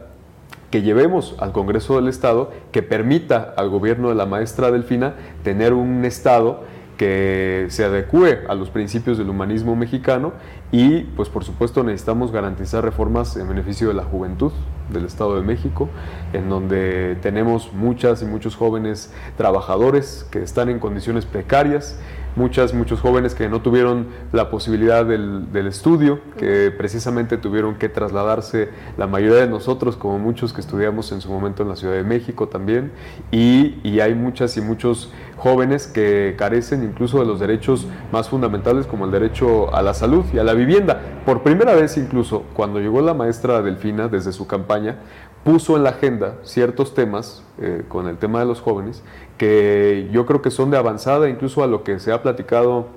que 0.69 0.81
llevemos 0.81 1.37
al 1.39 1.53
Congreso 1.53 1.95
del 1.95 2.09
Estado 2.09 2.51
que 2.73 2.83
permita 2.83 3.53
al 3.55 3.69
gobierno 3.69 4.09
de 4.09 4.15
la 4.15 4.25
maestra 4.25 4.71
Delfina 4.71 5.13
tener 5.41 5.71
un 5.71 6.03
Estado 6.03 6.65
que 6.97 7.67
se 7.69 7.85
adecue 7.85 8.43
a 8.49 8.55
los 8.55 8.69
principios 8.69 9.17
del 9.17 9.29
humanismo 9.29 9.75
mexicano 9.75 10.33
y 10.71 11.01
pues 11.01 11.29
por 11.29 11.43
supuesto 11.43 11.83
necesitamos 11.83 12.31
garantizar 12.31 12.83
reformas 12.83 13.37
en 13.37 13.47
beneficio 13.47 13.87
de 13.87 13.93
la 13.93 14.03
juventud 14.03 14.51
del 14.89 15.05
Estado 15.05 15.35
de 15.35 15.41
México, 15.41 15.89
en 16.33 16.49
donde 16.49 17.17
tenemos 17.21 17.73
muchas 17.73 18.21
y 18.21 18.25
muchos 18.25 18.55
jóvenes 18.55 19.13
trabajadores 19.37 20.25
que 20.31 20.41
están 20.41 20.69
en 20.69 20.79
condiciones 20.79 21.25
precarias, 21.25 21.99
muchas, 22.37 22.73
muchos 22.73 23.01
jóvenes 23.01 23.35
que 23.35 23.49
no 23.49 23.61
tuvieron 23.61 24.07
la 24.31 24.49
posibilidad 24.49 25.05
del, 25.05 25.67
estudio, 25.67 26.21
que 26.37 26.71
precisamente 26.71 27.37
tuvieron 27.37 27.75
que 27.75 27.89
trasladarse, 27.89 28.69
la 28.97 29.07
mayoría 29.07 29.41
de 29.41 29.47
nosotros, 29.47 29.97
como 29.97 30.19
muchos 30.19 30.53
que 30.53 30.61
estudiamos 30.61 31.11
en 31.11 31.19
su 31.19 31.29
momento 31.29 31.63
en 31.63 31.69
la 31.69 31.75
Ciudad 31.75 31.95
de 31.95 32.03
México 32.03 32.47
también, 32.47 32.91
y, 33.31 33.79
y 33.83 33.99
hay 33.99 34.13
muchas 34.13 34.55
y 34.55 34.61
muchos 34.61 35.11
jóvenes 35.37 35.87
que 35.87 36.35
carecen 36.37 36.83
incluso 36.83 37.19
de 37.19 37.25
los 37.25 37.39
derechos 37.39 37.87
más 38.11 38.29
fundamentales 38.29 38.87
como 38.87 39.05
el 39.05 39.11
derecho 39.11 39.73
a 39.73 39.81
la 39.81 39.93
salud 39.93 40.25
y 40.33 40.39
a 40.39 40.43
la 40.43 40.53
vivienda. 40.53 40.99
Por 41.25 41.43
primera 41.43 41.73
vez 41.75 41.97
incluso, 41.97 42.43
cuando 42.53 42.79
llegó 42.79 43.01
la 43.01 43.13
maestra 43.13 43.61
Delfina 43.61 44.07
desde 44.07 44.33
su 44.33 44.47
campaña, 44.47 44.97
puso 45.43 45.77
en 45.77 45.83
la 45.83 45.91
agenda 45.91 46.35
ciertos 46.43 46.93
temas, 46.93 47.43
eh, 47.61 47.83
con 47.87 48.07
el 48.07 48.17
tema 48.17 48.39
de 48.39 48.45
los 48.45 48.59
jóvenes, 48.59 49.03
que 49.37 50.09
yo 50.11 50.25
creo 50.25 50.41
que 50.41 50.51
son 50.51 50.71
de 50.71 50.77
avanzada 50.77 51.29
incluso 51.29 51.63
a 51.63 51.67
lo 51.67 51.83
que 51.83 51.99
se 51.99 52.11
ha 52.11 52.21
platicado 52.21 52.87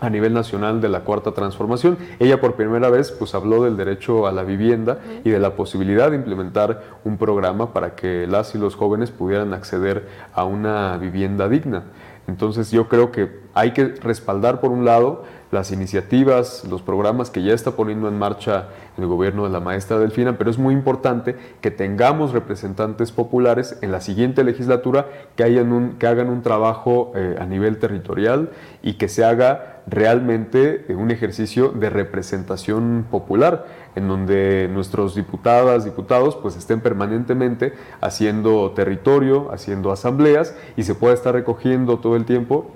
a 0.00 0.10
nivel 0.10 0.32
nacional 0.34 0.80
de 0.80 0.88
la 0.88 1.00
cuarta 1.00 1.32
transformación. 1.32 1.98
Ella 2.18 2.40
por 2.40 2.54
primera 2.54 2.90
vez 2.90 3.10
pues 3.12 3.34
habló 3.34 3.64
del 3.64 3.76
derecho 3.76 4.26
a 4.26 4.32
la 4.32 4.42
vivienda 4.42 4.98
y 5.24 5.30
de 5.30 5.38
la 5.38 5.54
posibilidad 5.54 6.10
de 6.10 6.16
implementar 6.16 6.82
un 7.04 7.18
programa 7.18 7.72
para 7.72 7.94
que 7.94 8.26
las 8.26 8.54
y 8.54 8.58
los 8.58 8.74
jóvenes 8.74 9.10
pudieran 9.10 9.52
acceder 9.52 10.08
a 10.34 10.44
una 10.44 10.96
vivienda 10.96 11.48
digna. 11.48 11.84
Entonces 12.30 12.70
yo 12.70 12.88
creo 12.88 13.10
que 13.10 13.28
hay 13.54 13.72
que 13.72 13.86
respaldar 13.86 14.60
por 14.60 14.70
un 14.70 14.84
lado 14.84 15.24
las 15.50 15.72
iniciativas, 15.72 16.64
los 16.64 16.80
programas 16.80 17.28
que 17.28 17.42
ya 17.42 17.52
está 17.52 17.72
poniendo 17.72 18.06
en 18.08 18.16
marcha 18.16 18.68
el 18.96 19.06
gobierno 19.06 19.42
de 19.42 19.50
la 19.50 19.58
maestra 19.58 19.98
Delfina, 19.98 20.38
pero 20.38 20.48
es 20.48 20.58
muy 20.58 20.72
importante 20.72 21.36
que 21.60 21.72
tengamos 21.72 22.32
representantes 22.32 23.10
populares 23.10 23.76
en 23.82 23.90
la 23.90 24.00
siguiente 24.00 24.44
legislatura 24.44 25.06
que, 25.34 25.42
hayan 25.42 25.72
un, 25.72 25.94
que 25.94 26.06
hagan 26.06 26.28
un 26.28 26.42
trabajo 26.42 27.10
eh, 27.16 27.36
a 27.40 27.46
nivel 27.46 27.78
territorial 27.78 28.50
y 28.80 28.92
que 28.94 29.08
se 29.08 29.24
haga 29.24 29.82
realmente 29.88 30.84
eh, 30.88 30.94
un 30.94 31.10
ejercicio 31.10 31.70
de 31.70 31.90
representación 31.90 33.06
popular, 33.10 33.66
en 33.94 34.08
donde 34.08 34.68
nuestros 34.72 35.14
diputadas, 35.14 35.84
diputados, 35.84 36.36
pues 36.36 36.56
estén 36.56 36.80
permanentemente 36.80 37.74
haciendo 38.00 38.70
territorio, 38.72 39.52
haciendo 39.52 39.92
asambleas 39.92 40.54
y 40.76 40.84
se 40.84 40.94
pueda 40.94 41.14
estar 41.14 41.34
recogiendo 41.34 41.98
todo 41.98 42.16
el 42.16 42.24
tiempo 42.24 42.70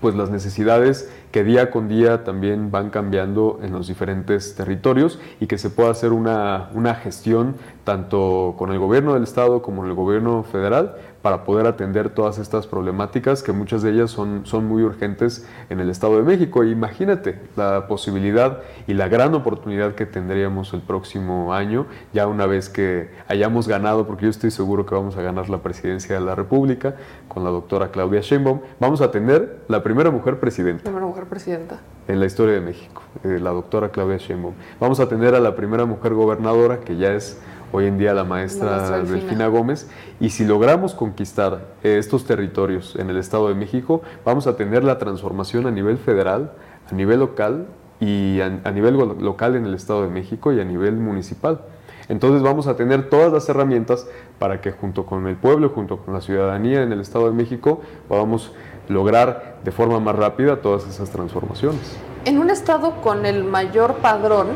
pues 0.00 0.14
las 0.14 0.30
necesidades 0.30 1.10
que 1.32 1.44
día 1.44 1.70
con 1.70 1.88
día 1.88 2.24
también 2.24 2.70
van 2.70 2.90
cambiando 2.90 3.58
en 3.62 3.72
los 3.72 3.88
diferentes 3.88 4.54
territorios 4.54 5.18
y 5.40 5.46
que 5.46 5.58
se 5.58 5.70
pueda 5.70 5.90
hacer 5.90 6.12
una, 6.12 6.68
una 6.74 6.94
gestión 6.94 7.56
tanto 7.84 8.54
con 8.58 8.70
el 8.72 8.78
gobierno 8.78 9.14
del 9.14 9.22
estado 9.22 9.62
como 9.62 9.82
con 9.82 9.90
el 9.90 9.94
gobierno 9.94 10.42
federal 10.42 10.96
para 11.26 11.42
poder 11.42 11.66
atender 11.66 12.10
todas 12.10 12.38
estas 12.38 12.68
problemáticas 12.68 13.42
que 13.42 13.50
muchas 13.50 13.82
de 13.82 13.90
ellas 13.90 14.12
son, 14.12 14.46
son 14.46 14.64
muy 14.64 14.84
urgentes 14.84 15.44
en 15.70 15.80
el 15.80 15.90
Estado 15.90 16.18
de 16.18 16.22
México. 16.22 16.62
Imagínate 16.62 17.40
la 17.56 17.88
posibilidad 17.88 18.60
y 18.86 18.94
la 18.94 19.08
gran 19.08 19.34
oportunidad 19.34 19.96
que 19.96 20.06
tendríamos 20.06 20.72
el 20.72 20.82
próximo 20.82 21.52
año, 21.52 21.86
ya 22.12 22.28
una 22.28 22.46
vez 22.46 22.68
que 22.68 23.10
hayamos 23.26 23.66
ganado, 23.66 24.06
porque 24.06 24.26
yo 24.26 24.30
estoy 24.30 24.52
seguro 24.52 24.86
que 24.86 24.94
vamos 24.94 25.16
a 25.16 25.22
ganar 25.22 25.48
la 25.48 25.58
presidencia 25.58 26.14
de 26.14 26.24
la 26.24 26.36
República 26.36 26.94
con 27.26 27.42
la 27.42 27.50
doctora 27.50 27.90
Claudia 27.90 28.20
Sheinbaum, 28.20 28.60
vamos 28.78 29.00
a 29.00 29.10
tener 29.10 29.64
la 29.66 29.82
primera 29.82 30.12
mujer 30.12 30.38
presidenta. 30.38 30.84
Primera 30.84 31.06
mujer 31.06 31.24
presidenta. 31.24 31.80
En 32.06 32.20
la 32.20 32.26
historia 32.26 32.54
de 32.54 32.60
México, 32.60 33.02
eh, 33.24 33.40
la 33.42 33.50
doctora 33.50 33.88
Claudia 33.88 34.18
Sheinbaum. 34.18 34.54
Vamos 34.78 35.00
a 35.00 35.08
tener 35.08 35.34
a 35.34 35.40
la 35.40 35.56
primera 35.56 35.86
mujer 35.86 36.14
gobernadora, 36.14 36.78
que 36.78 36.96
ya 36.96 37.14
es 37.14 37.40
hoy 37.76 37.86
en 37.86 37.98
día 37.98 38.14
la 38.14 38.24
maestra, 38.24 39.02
Delfina. 39.02 39.48
Gómez, 39.48 39.86
y 40.18 40.30
si 40.30 40.46
logramos 40.46 40.94
conquistar 40.94 41.74
estos 41.82 42.24
territorios 42.24 42.96
en 42.96 43.10
el 43.10 43.18
Estado 43.18 43.48
de 43.48 43.54
México, 43.54 44.00
vamos 44.24 44.46
a 44.46 44.56
tener 44.56 44.82
la 44.82 44.96
transformación 44.96 45.66
a 45.66 45.70
nivel 45.70 45.98
federal, 45.98 46.52
a 46.90 46.94
nivel 46.94 47.20
local 47.20 47.66
y 48.00 48.40
a, 48.40 48.70
nivel 48.70 48.96
local 48.96 49.56
en 49.56 49.66
el 49.66 49.74
Estado 49.74 50.04
de 50.04 50.08
México 50.08 50.54
y 50.54 50.60
a 50.60 50.64
nivel 50.64 50.94
municipal. 50.94 51.60
Entonces 52.08 52.40
vamos 52.40 52.66
a 52.66 52.76
tener 52.76 53.10
todas 53.10 53.30
las 53.30 53.46
herramientas 53.50 54.06
para 54.38 54.62
que 54.62 54.72
junto 54.72 55.04
con 55.04 55.26
el 55.26 55.36
pueblo, 55.36 55.68
junto 55.68 55.98
con 55.98 56.14
la 56.14 56.22
ciudadanía 56.22 56.82
en 56.82 56.92
el 56.92 57.00
Estado 57.00 57.26
de 57.26 57.32
México, 57.32 57.82
podamos 58.08 58.54
lograr 58.88 59.58
de 59.64 59.70
forma 59.70 60.00
más 60.00 60.16
rápida 60.16 60.62
todas 60.62 60.86
esas 60.88 61.10
transformaciones. 61.10 61.98
En 62.24 62.38
un 62.38 62.48
estado 62.48 63.02
con 63.02 63.26
el 63.26 63.44
mayor 63.44 63.96
padrón 63.96 64.46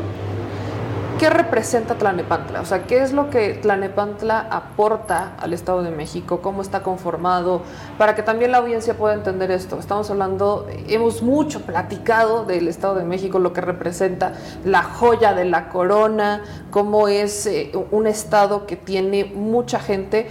¿qué 1.21 1.29
representa 1.29 1.93
Tlanepantla? 1.99 2.61
O 2.61 2.65
sea, 2.65 2.87
¿qué 2.87 3.03
es 3.03 3.13
lo 3.13 3.29
que 3.29 3.53
Tlanepantla 3.53 4.47
aporta 4.49 5.33
al 5.39 5.53
Estado 5.53 5.83
de 5.83 5.91
México? 5.91 6.41
¿Cómo 6.41 6.63
está 6.63 6.81
conformado? 6.81 7.61
Para 7.99 8.15
que 8.15 8.23
también 8.23 8.51
la 8.51 8.57
audiencia 8.57 8.95
pueda 8.95 9.13
entender 9.13 9.51
esto. 9.51 9.77
Estamos 9.77 10.09
hablando, 10.09 10.67
hemos 10.87 11.21
mucho 11.21 11.61
platicado 11.61 12.43
del 12.45 12.67
Estado 12.67 12.95
de 12.95 13.03
México, 13.03 13.37
lo 13.37 13.53
que 13.53 13.61
representa 13.61 14.33
la 14.65 14.81
joya 14.81 15.35
de 15.35 15.45
la 15.45 15.69
corona, 15.69 16.41
cómo 16.71 17.07
es 17.07 17.45
eh, 17.45 17.71
un 17.91 18.07
Estado 18.07 18.65
que 18.65 18.75
tiene 18.75 19.25
mucha 19.25 19.79
gente, 19.79 20.27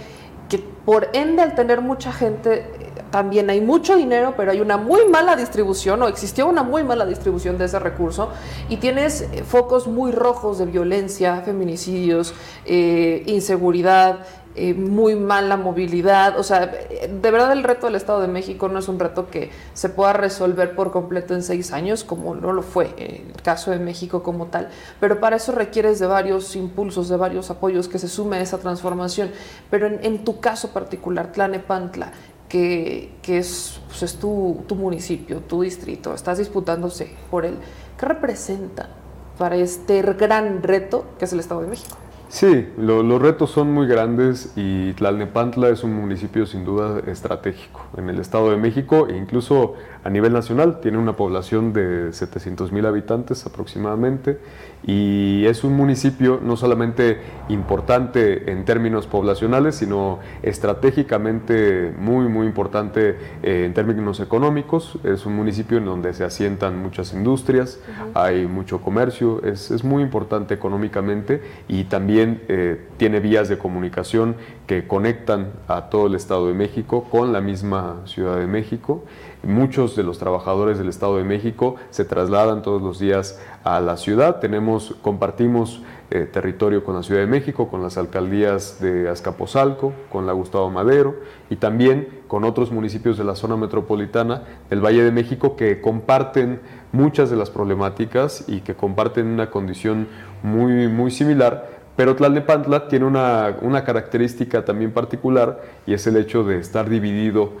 que 0.49 0.57
por 0.57 1.07
ende 1.13 1.41
al 1.41 1.55
tener 1.55 1.79
mucha 1.79 2.11
gente 2.11 2.69
también 3.11 3.49
hay 3.49 3.61
mucho 3.61 3.95
dinero, 3.95 4.33
pero 4.35 4.51
hay 4.51 4.61
una 4.61 4.77
muy 4.77 5.05
mala 5.07 5.35
distribución 5.35 6.01
o 6.01 6.07
existió 6.07 6.47
una 6.47 6.63
muy 6.63 6.83
mala 6.83 7.05
distribución 7.05 7.57
de 7.57 7.65
ese 7.65 7.77
recurso 7.79 8.29
y 8.69 8.77
tienes 8.77 9.21
eh, 9.21 9.43
focos 9.43 9.87
muy 9.87 10.11
rojos 10.11 10.57
de 10.57 10.65
violencia, 10.65 11.41
feminicidios, 11.41 12.33
eh, 12.65 13.23
inseguridad, 13.27 14.19
eh, 14.53 14.73
muy 14.73 15.15
mala 15.15 15.55
movilidad. 15.55 16.37
O 16.37 16.43
sea, 16.43 16.67
de 16.67 17.31
verdad 17.31 17.53
el 17.53 17.63
reto 17.63 17.85
del 17.85 17.95
Estado 17.95 18.19
de 18.19 18.27
México 18.27 18.67
no 18.67 18.79
es 18.79 18.89
un 18.89 18.99
reto 18.99 19.29
que 19.29 19.49
se 19.73 19.87
pueda 19.87 20.11
resolver 20.11 20.75
por 20.75 20.91
completo 20.91 21.33
en 21.33 21.41
seis 21.41 21.71
años, 21.71 22.03
como 22.03 22.35
no 22.35 22.51
lo 22.51 22.61
fue 22.61 22.93
el 22.97 23.41
caso 23.41 23.71
de 23.71 23.79
México 23.79 24.23
como 24.23 24.47
tal. 24.47 24.67
Pero 24.99 25.21
para 25.21 25.37
eso 25.37 25.53
requieres 25.53 25.99
de 25.99 26.07
varios 26.07 26.55
impulsos, 26.57 27.07
de 27.07 27.15
varios 27.15 27.49
apoyos 27.49 27.87
que 27.87 27.97
se 27.97 28.09
sume 28.09 28.37
a 28.37 28.41
esa 28.41 28.57
transformación. 28.57 29.31
Pero 29.69 29.87
en, 29.87 30.25
tu 30.25 30.41
caso 30.41 30.71
particular, 30.71 31.31
Tlanepantla, 31.31 32.11
que, 32.51 33.13
que 33.21 33.37
es, 33.37 33.79
pues 33.87 34.03
es 34.03 34.19
tu, 34.19 34.65
tu, 34.67 34.75
municipio, 34.75 35.37
tu 35.39 35.61
distrito, 35.61 36.13
estás 36.13 36.37
disputándose 36.37 37.15
por 37.29 37.45
él. 37.45 37.55
¿Qué 37.97 38.05
representa 38.05 38.89
para 39.37 39.55
este 39.55 40.01
gran 40.01 40.61
reto 40.61 41.05
que 41.17 41.23
es 41.23 41.31
el 41.31 41.39
Estado 41.39 41.61
de 41.61 41.67
México? 41.67 41.95
Sí, 42.27 42.67
lo, 42.77 43.03
los 43.03 43.21
retos 43.21 43.51
son 43.51 43.71
muy 43.71 43.87
grandes 43.87 44.51
y 44.57 44.91
Tlalnepantla 44.93 45.69
es 45.69 45.85
un 45.85 45.93
municipio 45.93 46.45
sin 46.45 46.65
duda 46.65 46.99
estratégico 47.07 47.85
en 47.95 48.09
el 48.09 48.19
Estado 48.19 48.51
de 48.51 48.57
México 48.57 49.07
e 49.07 49.15
incluso 49.15 49.75
a 50.03 50.09
nivel 50.09 50.33
nacional. 50.33 50.79
Tiene 50.81 50.97
una 50.97 51.15
población 51.15 51.73
de 51.73 52.13
700 52.13 52.71
mil 52.71 52.85
habitantes 52.85 53.45
aproximadamente 53.45 54.39
y 54.83 55.45
es 55.45 55.63
un 55.63 55.73
municipio 55.73 56.39
no 56.43 56.57
solamente 56.57 57.19
importante 57.49 58.51
en 58.51 58.65
términos 58.65 59.07
poblacionales, 59.07 59.75
sino 59.75 60.19
estratégicamente 60.43 61.93
muy, 61.97 62.27
muy 62.27 62.45
importante 62.47 63.15
eh, 63.41 63.63
en 63.65 63.73
términos 63.73 64.19
económicos. 64.19 64.99
Es 65.03 65.25
un 65.25 65.35
municipio 65.35 65.77
en 65.77 65.85
donde 65.85 66.13
se 66.13 66.23
asientan 66.23 66.81
muchas 66.81 67.13
industrias, 67.13 67.79
uh 67.87 67.91
-huh. 67.91 68.11
hay 68.15 68.47
mucho 68.47 68.81
comercio, 68.81 69.41
es, 69.43 69.71
es 69.71 69.83
muy 69.83 70.03
importante 70.03 70.53
económicamente 70.53 71.41
y 71.67 71.85
también 71.85 72.01
también 72.01 72.41
eh, 72.47 72.87
tiene 72.97 73.19
vías 73.19 73.47
de 73.47 73.59
comunicación 73.59 74.35
que 74.65 74.87
conectan 74.87 75.51
a 75.67 75.89
todo 75.91 76.07
el 76.07 76.15
Estado 76.15 76.47
de 76.47 76.55
México 76.55 77.03
con 77.11 77.31
la 77.31 77.41
misma 77.41 78.01
Ciudad 78.05 78.37
de 78.37 78.47
México. 78.47 79.03
Muchos 79.43 79.95
de 79.95 80.03
los 80.03 80.19
trabajadores 80.19 80.77
del 80.77 80.87
Estado 80.87 81.17
de 81.17 81.23
México 81.23 81.75
se 81.89 82.05
trasladan 82.05 82.61
todos 82.61 82.79
los 82.79 82.99
días 82.99 83.41
a 83.63 83.81
la 83.81 83.97
ciudad. 83.97 84.39
Tenemos, 84.39 84.95
compartimos 85.01 85.81
eh, 86.11 86.29
territorio 86.31 86.83
con 86.83 86.93
la 86.93 87.01
Ciudad 87.01 87.21
de 87.21 87.27
México, 87.27 87.67
con 87.67 87.81
las 87.81 87.97
alcaldías 87.97 88.79
de 88.79 89.09
Azcapotzalco, 89.09 89.93
con 90.11 90.27
la 90.27 90.33
Gustavo 90.33 90.69
Madero 90.69 91.15
y 91.49 91.55
también 91.55 92.21
con 92.27 92.43
otros 92.43 92.71
municipios 92.71 93.17
de 93.17 93.23
la 93.23 93.35
zona 93.35 93.57
metropolitana 93.57 94.43
del 94.69 94.79
Valle 94.79 95.03
de 95.03 95.11
México 95.11 95.55
que 95.55 95.81
comparten 95.81 96.61
muchas 96.91 97.31
de 97.31 97.37
las 97.37 97.49
problemáticas 97.49 98.43
y 98.47 98.61
que 98.61 98.75
comparten 98.75 99.25
una 99.25 99.49
condición 99.49 100.07
muy, 100.43 100.87
muy 100.87 101.09
similar, 101.09 101.67
pero 101.95 102.15
Tlalnepantla 102.15 102.87
tiene 102.87 103.05
una, 103.05 103.55
una 103.61 103.83
característica 103.83 104.65
también 104.65 104.91
particular 104.91 105.61
y 105.85 105.93
es 105.93 106.05
el 106.07 106.17
hecho 106.17 106.43
de 106.43 106.59
estar 106.59 106.89
dividido 106.89 107.53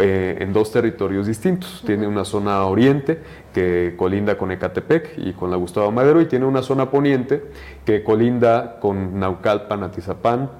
eh, 0.00 0.36
en 0.40 0.52
dos 0.52 0.72
territorios 0.72 1.26
distintos. 1.26 1.82
Tiene 1.84 2.06
una 2.06 2.24
zona 2.24 2.64
oriente 2.64 3.20
que 3.52 3.94
colinda 3.96 4.36
con 4.36 4.50
Ecatepec 4.52 5.14
y 5.18 5.32
con 5.32 5.50
la 5.50 5.56
Gustavo 5.56 5.90
Madero 5.90 6.20
y 6.20 6.26
tiene 6.26 6.46
una 6.46 6.62
zona 6.62 6.90
poniente 6.90 7.42
que 7.84 8.02
colinda 8.04 8.78
con 8.80 9.18
Naucalpan, 9.18 9.82
Atizapán, 9.82 10.50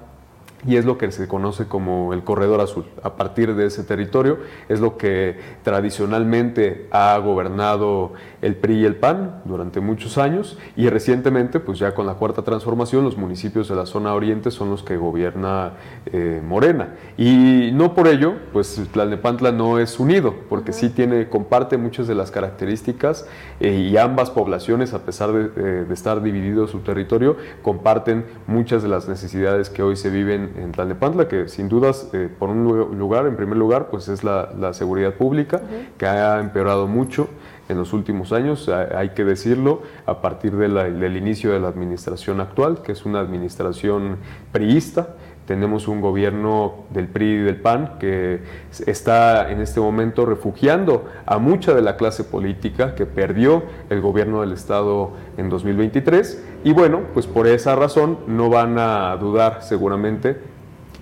y 0.67 0.75
es 0.75 0.85
lo 0.85 0.97
que 0.97 1.11
se 1.11 1.27
conoce 1.27 1.67
como 1.67 2.13
el 2.13 2.23
corredor 2.23 2.61
azul. 2.61 2.85
A 3.03 3.15
partir 3.15 3.55
de 3.55 3.67
ese 3.67 3.83
territorio 3.83 4.39
es 4.67 4.79
lo 4.79 4.97
que 4.97 5.37
tradicionalmente 5.63 6.87
ha 6.91 7.17
gobernado 7.17 8.13
el 8.41 8.55
PRI 8.55 8.79
y 8.79 8.85
el 8.85 8.95
PAN 8.95 9.41
durante 9.45 9.79
muchos 9.79 10.17
años 10.17 10.57
y 10.75 10.89
recientemente, 10.89 11.59
pues 11.59 11.79
ya 11.79 11.93
con 11.93 12.05
la 12.05 12.15
cuarta 12.15 12.41
transformación, 12.43 13.03
los 13.03 13.17
municipios 13.17 13.69
de 13.69 13.75
la 13.75 13.85
zona 13.85 14.13
oriente 14.13 14.51
son 14.51 14.69
los 14.69 14.83
que 14.83 14.97
gobierna 14.97 15.73
eh, 16.07 16.41
Morena. 16.45 16.95
Y 17.17 17.71
no 17.73 17.93
por 17.93 18.07
ello, 18.07 18.35
pues 18.53 18.81
Tlalnepantla 18.91 19.51
no 19.51 19.79
es 19.79 19.99
unido, 19.99 20.35
porque 20.49 20.73
sí 20.73 20.89
tiene, 20.89 21.29
comparte 21.29 21.77
muchas 21.77 22.07
de 22.07 22.15
las 22.15 22.31
características 22.31 23.27
eh, 23.59 23.73
y 23.73 23.97
ambas 23.97 24.29
poblaciones, 24.29 24.93
a 24.93 25.05
pesar 25.05 25.31
de, 25.31 25.49
eh, 25.55 25.85
de 25.87 25.93
estar 25.93 26.21
dividido 26.21 26.67
su 26.67 26.79
territorio, 26.79 27.37
comparten 27.61 28.25
muchas 28.47 28.83
de 28.83 28.89
las 28.89 29.07
necesidades 29.07 29.69
que 29.69 29.83
hoy 29.83 29.95
se 29.95 30.09
viven 30.09 30.48
en 30.57 30.71
Tlalnepantla, 30.71 31.27
que 31.27 31.47
sin 31.47 31.69
dudas, 31.69 32.09
eh, 32.13 32.29
por 32.37 32.49
un 32.49 32.63
lugar, 32.97 33.27
en 33.27 33.35
primer 33.35 33.57
lugar, 33.57 33.87
pues 33.89 34.07
es 34.07 34.23
la, 34.23 34.73
seguridad 34.73 35.13
pública, 35.13 35.61
que 35.97 36.05
ha 36.05 36.39
empeorado 36.39 36.87
mucho 36.87 37.27
en 37.67 37.77
los 37.77 37.93
últimos 37.93 38.31
años, 38.31 38.67
hay 38.69 39.09
que 39.09 39.23
decirlo, 39.23 39.83
a 40.05 40.21
partir 40.21 40.55
del 40.55 41.17
inicio 41.17 41.51
de 41.51 41.59
la 41.59 41.67
administración 41.67 42.41
actual, 42.41 42.81
que 42.81 42.93
es 42.93 43.05
una 43.05 43.19
administración 43.19 44.17
priista, 44.51 45.15
tenemos 45.49 45.87
un 45.87 45.99
gobierno 45.99 46.85
del 46.91 47.07
PRI 47.07 47.25
y 47.25 47.37
del 47.37 47.55
PAN 47.55 47.97
que 47.99 48.39
está 48.85 49.51
en 49.51 49.61
este 49.61 49.79
momento 49.79 50.27
refugiando 50.27 51.05
a 51.25 51.39
mucha 51.39 51.73
de 51.73 51.81
la 51.81 51.97
clase 51.97 52.23
política 52.23 52.93
que 52.93 53.07
perdió 53.07 53.63
el 53.89 53.99
gobierno 53.99 54.41
del 54.41 54.51
Estado 54.51 55.13
en 55.37 55.49
2023 55.49 56.45
y 56.63 56.71
bueno, 56.73 57.01
pues 57.15 57.25
por 57.25 57.47
esa 57.47 57.75
razón 57.75 58.19
no 58.27 58.51
van 58.51 58.77
a 58.77 59.17
dudar 59.17 59.63
seguramente 59.63 60.37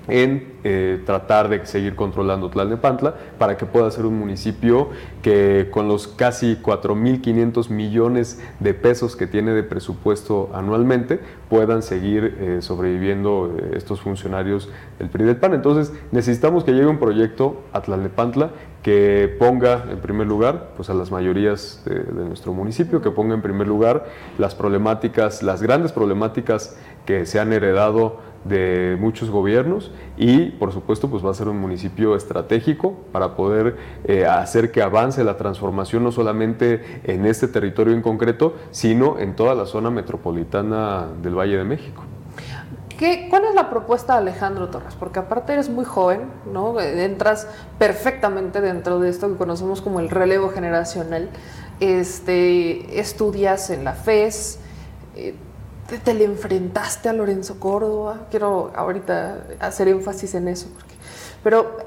en 0.08 0.58
eh, 0.64 1.02
tratar 1.06 1.50
de 1.50 1.66
seguir 1.66 1.96
controlando 1.96 2.50
Tlalnepantla 2.50 3.16
para 3.38 3.58
que 3.58 3.66
pueda 3.66 3.90
ser 3.92 4.06
un 4.06 4.18
municipio 4.18 4.90
que 5.22 5.70
con 5.72 5.88
los 5.88 6.08
casi 6.08 6.58
4.500 6.58 7.70
millones 7.70 8.42
de 8.60 8.74
pesos 8.74 9.16
que 9.16 9.28
tiene 9.28 9.52
de 9.52 9.64
presupuesto 9.64 10.50
anualmente 10.54 11.20
puedan 11.50 11.82
seguir 11.82 12.38
eh, 12.40 12.58
sobreviviendo 12.62 13.56
eh, 13.58 13.72
estos 13.76 14.02
funcionarios 14.02 14.70
del 15.00 15.10
PRI 15.10 15.26
del 15.26 15.38
PAN. 15.38 15.54
Entonces 15.54 15.94
necesitamos 16.12 16.64
que 16.64 16.72
llegue 16.72 16.88
un 16.88 17.00
proyecto 17.00 17.62
a 17.74 17.82
Tlalnepantla 17.82 18.52
que 18.84 19.36
ponga 19.40 19.86
en 19.90 20.00
primer 20.00 20.28
lugar 20.28 20.72
pues 20.78 20.90
a 20.90 20.94
las 20.94 21.12
mayorías 21.12 21.82
de, 21.86 21.96
de 21.96 22.26
nuestro 22.26 22.54
municipio, 22.54 23.02
que 23.02 23.12
ponga 23.12 23.36
en 23.36 23.42
primer 23.42 23.68
lugar 23.68 24.06
las 24.38 24.56
problemáticas, 24.56 25.44
las 25.44 25.62
grandes 25.62 25.92
problemáticas 25.92 26.78
que 27.06 27.26
se 27.26 27.40
han 27.40 27.54
heredado 27.54 28.27
de 28.48 28.98
muchos 29.00 29.30
gobiernos 29.30 29.92
y 30.18 30.52
por 30.52 30.72
supuesto 30.72 31.10
pues 31.10 31.26
va 31.26 31.32
a 31.32 31.34
ser 31.34 31.48
un 31.48 31.60
municipio 31.60 32.16
estratégico 32.16 32.94
para 33.12 33.36
poder 33.36 33.78
eh, 34.06 34.26
hacer 34.26 34.72
que 34.72 34.82
avance 34.82 35.24
la 35.24 35.38
transformación 35.38 36.04
no 36.04 36.12
solamente 36.12 37.02
en 37.04 37.26
este 37.26 37.48
territorio 37.48 37.94
en 37.94 38.02
concreto, 38.02 38.56
sino 38.72 39.20
en 39.20 39.36
toda 39.36 39.56
la 39.56 39.66
zona 39.66 39.90
metropolitana 39.90 41.08
del 41.22 41.36
Valle 41.36 41.58
de 41.58 41.64
México. 41.64 42.04
¿Qué, 42.98 43.28
¿Cuál 43.30 43.46
es 43.46 43.54
la 43.54 43.70
propuesta 43.70 44.14
de 44.14 44.20
Alejandro 44.20 44.70
Torres? 44.70 44.96
Porque 44.96 45.20
aparte 45.20 45.54
eres 45.54 45.70
muy 45.70 45.86
joven, 45.86 46.22
¿no? 46.52 46.80
Entras 46.80 47.48
perfectamente 47.78 48.60
dentro 48.60 49.00
de 49.00 49.10
esto 49.10 49.30
que 49.30 49.36
conocemos 49.36 49.82
como 49.82 50.00
el 50.00 50.10
relevo 50.10 50.50
generacional. 50.50 51.30
Este, 51.80 53.00
estudias 53.00 53.70
en 53.70 53.84
la 53.84 53.94
FES, 53.94 54.60
te, 55.88 56.14
le 56.14 56.26
enfrentaste 56.26 57.10
a 57.10 57.14
Lorenzo 57.14 57.60
Córdoba. 57.60 58.28
Quiero 58.30 58.72
ahorita 58.76 59.44
hacer 59.60 59.88
énfasis 59.88 60.36
en 60.36 60.48
eso. 60.48 60.68
pero, 61.44 61.78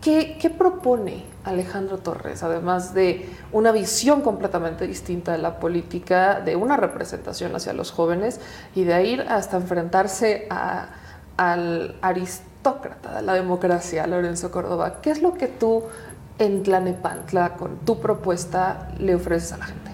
¿qué, 0.00 0.38
¿qué, 0.40 0.50
propone 0.50 1.24
Alejandro 1.44 1.98
Torres? 1.98 2.42
Además 2.42 2.94
de 2.94 3.28
una 3.52 3.72
visión 3.72 4.22
completamente 4.22 4.86
distinta 4.86 5.32
de 5.32 5.38
la 5.38 5.58
política, 5.58 6.40
de 6.40 6.56
una 6.56 6.76
representación 6.76 7.54
hacia 7.54 7.72
los 7.72 7.92
jóvenes 7.92 8.40
y 8.74 8.84
de 8.84 9.04
ir 9.04 9.20
hasta 9.22 9.56
enfrentarse 9.56 10.48
al 11.36 11.96
aristócrata 12.00 13.16
de 13.16 13.22
la 13.22 13.34
democracia, 13.34 14.06
Lorenzo 14.06 14.50
Córdoba. 14.50 15.00
¿Qué 15.00 15.10
es 15.10 15.22
lo 15.22 15.34
que 15.34 15.48
tú 15.48 15.84
en 16.38 16.62
Tlanepantla, 16.62 17.56
con 17.56 17.78
tu 17.78 18.00
propuesta, 18.00 18.88
le 18.98 19.14
ofreces 19.14 19.52
a 19.52 19.58
la 19.58 19.66
gente? 19.66 19.89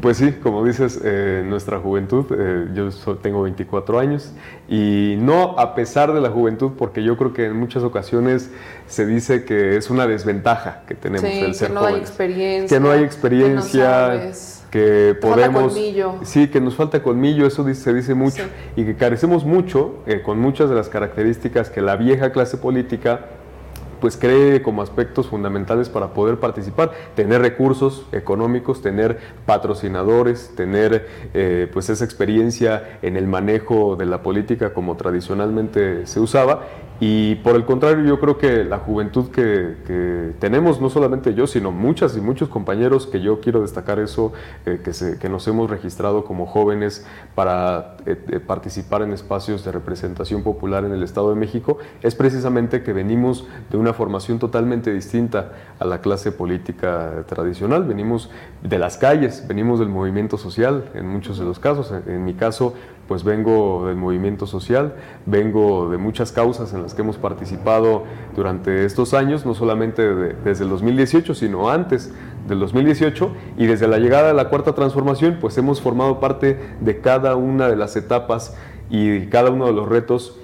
Pues 0.00 0.16
sí, 0.16 0.32
como 0.42 0.64
dices, 0.64 0.98
eh, 1.04 1.44
nuestra 1.46 1.78
juventud, 1.78 2.24
eh, 2.30 2.68
yo 2.74 2.90
tengo 3.16 3.42
24 3.42 3.98
años 3.98 4.32
y 4.68 5.16
no 5.18 5.58
a 5.58 5.74
pesar 5.74 6.14
de 6.14 6.20
la 6.20 6.30
juventud, 6.30 6.72
porque 6.78 7.02
yo 7.02 7.16
creo 7.18 7.34
que 7.34 7.46
en 7.46 7.56
muchas 7.56 7.82
ocasiones 7.82 8.50
se 8.86 9.04
dice 9.04 9.44
que 9.44 9.76
es 9.76 9.90
una 9.90 10.06
desventaja 10.06 10.82
que 10.88 10.94
tenemos 10.94 11.28
el 11.28 11.54
ser 11.54 11.68
que 11.68 11.74
no 11.74 11.84
hay 11.84 11.96
experiencia, 11.96 12.76
que 12.78 12.82
no 12.82 12.90
hay 12.90 13.02
experiencia, 13.02 14.32
que, 14.70 15.16
podemos, 15.20 15.76
sí, 16.22 16.48
que 16.48 16.60
nos 16.60 16.76
falta 16.76 17.02
colmillo, 17.02 17.46
eso 17.46 17.66
se 17.74 17.92
dice 17.92 18.14
mucho 18.14 18.44
y 18.76 18.84
que 18.84 18.94
carecemos 18.94 19.44
mucho 19.44 20.02
eh, 20.06 20.22
con 20.22 20.38
muchas 20.38 20.70
de 20.70 20.76
las 20.76 20.88
características 20.88 21.68
que 21.68 21.82
la 21.82 21.96
vieja 21.96 22.32
clase 22.32 22.56
política 22.56 23.26
pues 24.00 24.16
cree 24.16 24.62
como 24.62 24.82
aspectos 24.82 25.28
fundamentales 25.28 25.88
para 25.88 26.08
poder 26.08 26.38
participar, 26.38 26.92
tener 27.14 27.40
recursos 27.40 28.06
económicos, 28.12 28.82
tener 28.82 29.18
patrocinadores, 29.46 30.52
tener 30.56 31.06
eh, 31.34 31.68
pues 31.72 31.90
esa 31.90 32.04
experiencia 32.04 32.98
en 33.02 33.16
el 33.16 33.26
manejo 33.26 33.96
de 33.96 34.06
la 34.06 34.22
política 34.22 34.72
como 34.72 34.96
tradicionalmente 34.96 36.06
se 36.06 36.20
usaba 36.20 36.62
y 37.02 37.36
por 37.36 37.56
el 37.56 37.64
contrario, 37.64 38.04
yo 38.04 38.20
creo 38.20 38.36
que 38.36 38.62
la 38.62 38.78
juventud 38.78 39.30
que, 39.30 40.34
tenemos, 40.38 40.82
no 40.82 40.90
solamente 40.90 41.32
yo, 41.32 41.46
sino 41.46 41.72
muchas 41.72 42.14
y 42.14 42.20
muchos 42.20 42.50
compañeros, 42.50 43.06
que 43.06 43.22
yo 43.22 43.40
quiero 43.40 43.62
destacar 43.62 43.98
eso, 43.98 44.34
eh, 44.66 44.80
que, 44.84 44.92
se, 44.92 45.18
que, 45.18 45.30
nos 45.30 45.48
hemos 45.48 45.70
registrado 45.70 46.24
como 46.24 46.44
jóvenes 46.44 47.06
para 47.34 47.96
eh, 48.04 48.22
eh, 48.28 48.40
participar 48.40 49.00
en 49.00 49.12
espacios 49.12 49.64
de 49.64 49.72
representación 49.72 50.42
popular 50.42 50.84
en 50.84 50.92
el 50.92 51.02
Estado 51.02 51.30
de 51.30 51.36
México, 51.36 51.78
es 52.02 52.14
precisamente 52.14 52.82
que 52.82 52.92
venimos 52.92 53.46
de 53.70 53.78
una 53.78 53.94
formación 53.94 54.38
totalmente 54.38 54.92
distinta 54.92 55.52
a 55.78 55.86
la 55.86 56.02
clase 56.02 56.32
política 56.32 57.24
tradicional. 57.26 57.84
Venimos 57.84 58.30
de 58.62 58.78
las 58.78 58.98
calles, 58.98 59.46
venimos 59.48 59.78
del 59.78 59.88
movimiento 59.88 60.36
social 60.36 60.90
en 60.92 61.08
muchos 61.08 61.38
de 61.38 61.46
los 61.46 61.58
casos. 61.58 61.92
en 62.06 62.24
mi 62.24 62.34
caso, 62.34 62.74
pues 63.10 63.24
vengo 63.24 63.88
del 63.88 63.96
movimiento 63.96 64.46
social, 64.46 64.94
vengo 65.26 65.90
de 65.90 65.98
muchas 65.98 66.30
causas 66.30 66.72
en 66.74 66.82
las 66.84 66.94
que 66.94 67.02
hemos 67.02 67.16
participado 67.16 68.04
durante 68.36 68.84
estos 68.84 69.14
años, 69.14 69.44
no 69.44 69.52
solamente 69.52 70.14
desde 70.14 70.62
el 70.62 70.70
2018, 70.70 71.34
sino 71.34 71.70
antes 71.70 72.14
del 72.46 72.60
2018 72.60 73.32
y 73.58 73.66
desde 73.66 73.88
la 73.88 73.98
llegada 73.98 74.28
de 74.28 74.34
la 74.34 74.48
cuarta 74.48 74.76
transformación, 74.76 75.38
pues 75.40 75.58
hemos 75.58 75.80
formado 75.80 76.20
parte 76.20 76.56
de 76.80 77.00
cada 77.00 77.34
una 77.34 77.66
de 77.66 77.74
las 77.74 77.96
etapas 77.96 78.56
y 78.90 79.26
cada 79.26 79.50
uno 79.50 79.66
de 79.66 79.72
los 79.72 79.88
retos 79.88 80.38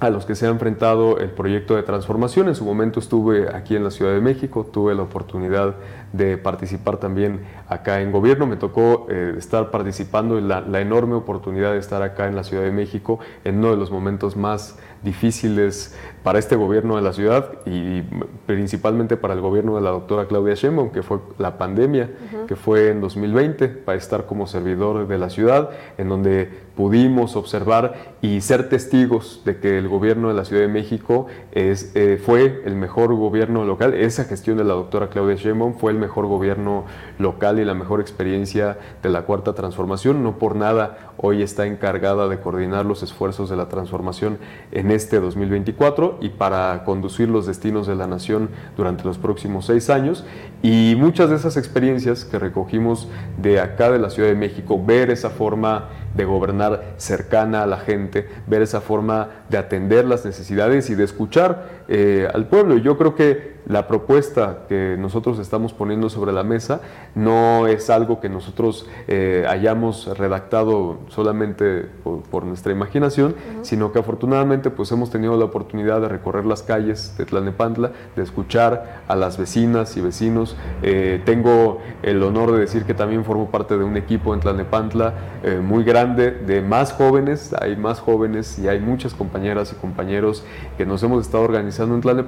a 0.00 0.10
los 0.10 0.26
que 0.26 0.34
se 0.34 0.46
ha 0.46 0.50
enfrentado 0.50 1.18
el 1.18 1.30
proyecto 1.30 1.74
de 1.74 1.82
transformación. 1.82 2.48
En 2.48 2.54
su 2.54 2.64
momento 2.64 3.00
estuve 3.00 3.54
aquí 3.54 3.74
en 3.74 3.84
la 3.84 3.90
Ciudad 3.90 4.12
de 4.12 4.20
México, 4.20 4.64
tuve 4.64 4.94
la 4.94 5.02
oportunidad 5.02 5.76
de 6.12 6.38
participar 6.38 6.98
también 6.98 7.42
acá 7.68 8.00
en 8.00 8.12
gobierno, 8.12 8.46
me 8.46 8.56
tocó 8.56 9.06
eh, 9.10 9.34
estar 9.36 9.70
participando 9.70 10.38
en 10.38 10.48
la, 10.48 10.60
la 10.60 10.80
enorme 10.80 11.14
oportunidad 11.14 11.72
de 11.72 11.78
estar 11.78 12.02
acá 12.02 12.28
en 12.28 12.36
la 12.36 12.44
Ciudad 12.44 12.62
de 12.62 12.70
México 12.72 13.18
en 13.44 13.58
uno 13.58 13.70
de 13.70 13.76
los 13.76 13.90
momentos 13.90 14.36
más 14.36 14.78
difíciles 15.02 15.96
para 16.28 16.40
este 16.40 16.56
gobierno 16.56 16.96
de 16.96 17.00
la 17.00 17.14
ciudad 17.14 17.52
y 17.64 18.02
principalmente 18.44 19.16
para 19.16 19.32
el 19.32 19.40
gobierno 19.40 19.76
de 19.76 19.80
la 19.80 19.88
doctora 19.88 20.26
Claudia 20.26 20.52
Sheinbaum, 20.52 20.90
que 20.90 21.02
fue 21.02 21.20
la 21.38 21.56
pandemia, 21.56 22.10
que 22.46 22.54
fue 22.54 22.90
en 22.90 23.00
2020, 23.00 23.68
para 23.68 23.96
estar 23.96 24.26
como 24.26 24.46
servidor 24.46 25.08
de 25.08 25.16
la 25.16 25.30
ciudad, 25.30 25.70
en 25.96 26.10
donde 26.10 26.68
pudimos 26.76 27.34
observar 27.34 28.16
y 28.20 28.40
ser 28.42 28.68
testigos 28.68 29.42
de 29.44 29.58
que 29.58 29.78
el 29.78 29.88
gobierno 29.88 30.28
de 30.28 30.34
la 30.34 30.44
Ciudad 30.44 30.62
de 30.62 30.68
México 30.68 31.26
es, 31.50 31.90
eh, 31.96 32.20
fue 32.24 32.62
el 32.66 32.76
mejor 32.76 33.12
gobierno 33.16 33.64
local. 33.64 33.94
Esa 33.94 34.24
gestión 34.24 34.58
de 34.58 34.64
la 34.64 34.74
doctora 34.74 35.08
Claudia 35.08 35.34
Sheinbaum 35.34 35.78
fue 35.78 35.90
el 35.90 35.98
mejor 35.98 36.26
gobierno 36.26 36.84
local 37.18 37.58
y 37.58 37.64
la 37.64 37.74
mejor 37.74 38.00
experiencia 38.00 38.78
de 39.02 39.08
la 39.08 39.22
Cuarta 39.22 39.54
Transformación. 39.54 40.22
No 40.22 40.38
por 40.38 40.54
nada 40.54 41.14
hoy 41.16 41.42
está 41.42 41.66
encargada 41.66 42.28
de 42.28 42.38
coordinar 42.38 42.86
los 42.86 43.02
esfuerzos 43.02 43.50
de 43.50 43.56
la 43.56 43.68
transformación 43.68 44.38
en 44.70 44.92
este 44.92 45.18
2024 45.18 46.17
y 46.20 46.30
para 46.30 46.84
conducir 46.84 47.28
los 47.28 47.46
destinos 47.46 47.86
de 47.86 47.94
la 47.94 48.06
nación 48.06 48.50
durante 48.76 49.04
los 49.04 49.18
próximos 49.18 49.66
seis 49.66 49.90
años. 49.90 50.24
Y 50.62 50.94
muchas 50.98 51.30
de 51.30 51.36
esas 51.36 51.56
experiencias 51.56 52.24
que 52.24 52.38
recogimos 52.38 53.08
de 53.40 53.60
acá 53.60 53.90
de 53.90 53.98
la 53.98 54.10
Ciudad 54.10 54.28
de 54.28 54.34
México, 54.34 54.82
ver 54.84 55.10
esa 55.10 55.30
forma 55.30 55.88
de 56.14 56.24
gobernar 56.24 56.94
cercana 56.96 57.62
a 57.62 57.66
la 57.66 57.78
gente, 57.78 58.28
ver 58.46 58.62
esa 58.62 58.80
forma 58.80 59.28
de 59.48 59.58
atender 59.58 60.04
las 60.04 60.24
necesidades 60.24 60.90
y 60.90 60.94
de 60.94 61.04
escuchar 61.04 61.77
eh, 61.90 62.28
al 62.34 62.46
pueblo. 62.48 62.76
Y 62.76 62.82
yo 62.82 62.98
creo 62.98 63.14
que 63.14 63.56
la 63.66 63.86
propuesta 63.86 64.64
que 64.68 64.96
nosotros 64.98 65.38
estamos 65.38 65.72
poniendo 65.72 66.10
sobre 66.10 66.32
la 66.32 66.42
mesa 66.42 66.80
no 67.14 67.66
es 67.66 67.88
algo 67.88 68.20
que 68.20 68.28
nosotros 68.28 68.86
eh, 69.08 69.46
hayamos 69.48 70.06
redactado 70.18 70.98
solamente 71.08 71.86
por, 72.30 72.44
nuestra 72.44 72.72
imaginación, 72.72 73.34
sino 73.62 73.92
que 73.92 73.98
afortunadamente 73.98 74.70
pues 74.70 74.92
hemos 74.92 75.10
tenido 75.10 75.36
la 75.38 75.46
oportunidad 75.46 76.00
de 76.00 76.08
recorrer 76.08 76.44
las 76.44 76.62
calles 76.62 77.14
de 77.18 77.24
Tlalnepantla, 77.24 77.92
de 78.16 78.22
escuchar 78.22 79.02
a 79.08 79.16
las 79.16 79.38
vecinas 79.38 79.96
y 79.96 80.00
vecinos. 80.00 80.56
Eh, 80.82 81.22
tengo 81.24 81.80
el 82.02 82.22
honor 82.22 82.52
de 82.52 82.60
decir 82.60 82.84
que 82.84 82.94
también 82.94 83.24
formo 83.24 83.50
parte 83.50 83.76
de 83.76 83.84
un 83.84 83.96
equipo 83.96 84.34
en 84.34 84.40
Tlalnepantla 84.40 85.14
muy 85.62 85.84
grande 85.84 86.32
de 86.32 86.60
más 86.62 86.92
jóvenes, 86.92 87.54
hay 87.58 87.76
más 87.76 88.00
jóvenes 88.00 88.58
y 88.58 88.68
hay 88.68 88.80
muchas 88.80 89.14
compañeras 89.14 89.72
y 89.72 89.76
compañeros 89.76 90.44
que 90.76 90.84
nos 90.84 91.02
hemos 91.02 91.24
estado 91.24 91.44
organizando 91.44 91.77
en 91.80 92.26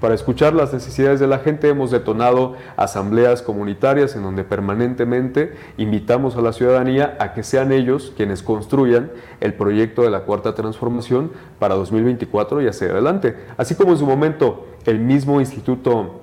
para 0.00 0.14
escuchar 0.14 0.54
las 0.54 0.72
necesidades 0.72 1.20
de 1.20 1.26
la 1.26 1.38
gente. 1.38 1.68
Hemos 1.68 1.90
detonado 1.90 2.54
asambleas 2.76 3.42
comunitarias 3.42 4.16
en 4.16 4.22
donde 4.22 4.44
permanentemente 4.44 5.54
invitamos 5.76 6.36
a 6.36 6.42
la 6.42 6.52
ciudadanía 6.52 7.16
a 7.20 7.32
que 7.32 7.42
sean 7.42 7.72
ellos 7.72 8.12
quienes 8.16 8.42
construyan 8.42 9.10
el 9.40 9.54
proyecto 9.54 10.02
de 10.02 10.10
la 10.10 10.20
Cuarta 10.20 10.54
Transformación 10.54 11.32
para 11.58 11.74
2024 11.74 12.62
y 12.62 12.68
hacia 12.68 12.88
adelante. 12.88 13.36
Así 13.56 13.74
como 13.74 13.92
en 13.92 13.98
su 13.98 14.06
momento 14.06 14.66
el 14.86 14.98
mismo 14.98 15.40
Instituto 15.40 16.22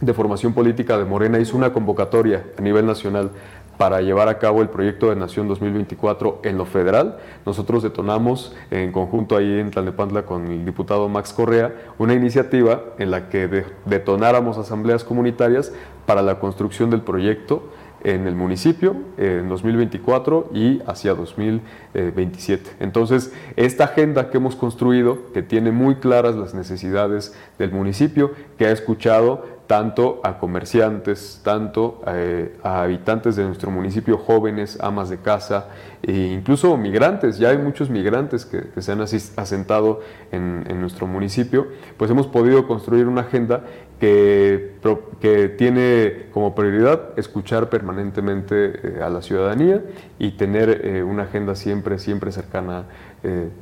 de 0.00 0.12
Formación 0.12 0.52
Política 0.52 0.98
de 0.98 1.04
Morena 1.04 1.38
hizo 1.38 1.56
una 1.56 1.72
convocatoria 1.72 2.44
a 2.58 2.62
nivel 2.62 2.86
nacional 2.86 3.30
para 3.76 4.00
llevar 4.00 4.28
a 4.28 4.38
cabo 4.38 4.62
el 4.62 4.68
proyecto 4.68 5.10
de 5.10 5.16
Nación 5.16 5.48
2024 5.48 6.40
en 6.44 6.58
lo 6.58 6.66
federal. 6.66 7.18
Nosotros 7.44 7.82
detonamos 7.82 8.54
en 8.70 8.92
conjunto 8.92 9.36
ahí 9.36 9.58
en 9.58 9.70
Tlalnepantla 9.70 10.26
con 10.26 10.46
el 10.46 10.64
diputado 10.64 11.08
Max 11.08 11.32
Correa 11.32 11.74
una 11.98 12.14
iniciativa 12.14 12.82
en 12.98 13.10
la 13.10 13.28
que 13.28 13.64
detonáramos 13.84 14.58
asambleas 14.58 15.04
comunitarias 15.04 15.72
para 16.06 16.22
la 16.22 16.38
construcción 16.38 16.90
del 16.90 17.02
proyecto 17.02 17.62
en 18.04 18.26
el 18.26 18.34
municipio 18.34 18.96
en 19.16 19.48
2024 19.48 20.50
y 20.52 20.82
hacia 20.86 21.14
2027. 21.14 22.72
Entonces, 22.80 23.32
esta 23.56 23.84
agenda 23.84 24.30
que 24.30 24.36
hemos 24.36 24.56
construido, 24.56 25.32
que 25.32 25.42
tiene 25.42 25.72
muy 25.72 25.96
claras 25.96 26.36
las 26.36 26.52
necesidades 26.54 27.34
del 27.58 27.72
municipio, 27.72 28.32
que 28.58 28.66
ha 28.66 28.70
escuchado 28.70 29.46
tanto 29.66 30.20
a 30.22 30.38
comerciantes, 30.38 31.40
tanto 31.42 32.02
eh, 32.06 32.56
a 32.62 32.82
habitantes 32.82 33.36
de 33.36 33.44
nuestro 33.44 33.70
municipio, 33.70 34.18
jóvenes, 34.18 34.78
amas 34.80 35.08
de 35.08 35.18
casa, 35.18 35.68
e 36.02 36.12
incluso 36.12 36.76
migrantes. 36.76 37.38
Ya 37.38 37.48
hay 37.48 37.58
muchos 37.58 37.88
migrantes 37.88 38.44
que, 38.44 38.62
se 38.80 38.92
han 38.92 39.00
asentado 39.00 40.00
en, 40.32 40.80
nuestro 40.80 41.06
municipio. 41.06 41.68
Pues 41.96 42.10
hemos 42.10 42.26
podido 42.26 42.66
construir 42.66 43.06
una 43.06 43.22
agenda 43.22 43.64
que, 43.98 44.74
que 45.20 45.48
tiene 45.48 46.26
como 46.32 46.54
prioridad 46.54 47.18
escuchar 47.18 47.70
permanentemente 47.70 48.98
eh, 48.98 49.02
a 49.02 49.08
la 49.08 49.22
ciudadanía 49.22 49.82
y 50.18 50.32
tener 50.32 50.82
eh, 50.84 51.02
una 51.02 51.22
agenda 51.22 51.54
siempre, 51.54 51.98
siempre 51.98 52.32
cercana 52.32 52.84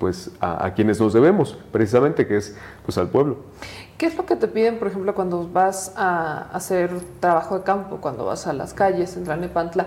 pues 0.00 0.32
a, 0.40 0.66
a 0.66 0.74
quienes 0.74 0.98
nos 0.98 1.12
debemos, 1.12 1.56
precisamente 1.70 2.26
que 2.26 2.36
es 2.36 2.58
pues 2.84 2.98
al 2.98 3.10
pueblo. 3.10 3.44
¿Qué 4.02 4.08
es 4.08 4.16
lo 4.16 4.26
que 4.26 4.34
te 4.34 4.48
piden, 4.48 4.80
por 4.80 4.88
ejemplo, 4.88 5.14
cuando 5.14 5.48
vas 5.48 5.92
a 5.94 6.48
hacer 6.52 6.90
trabajo 7.20 7.58
de 7.58 7.62
campo, 7.62 7.98
cuando 8.00 8.24
vas 8.24 8.48
a 8.48 8.52
las 8.52 8.74
calles 8.74 9.16
en 9.16 9.22
Tlalnepantla? 9.22 9.86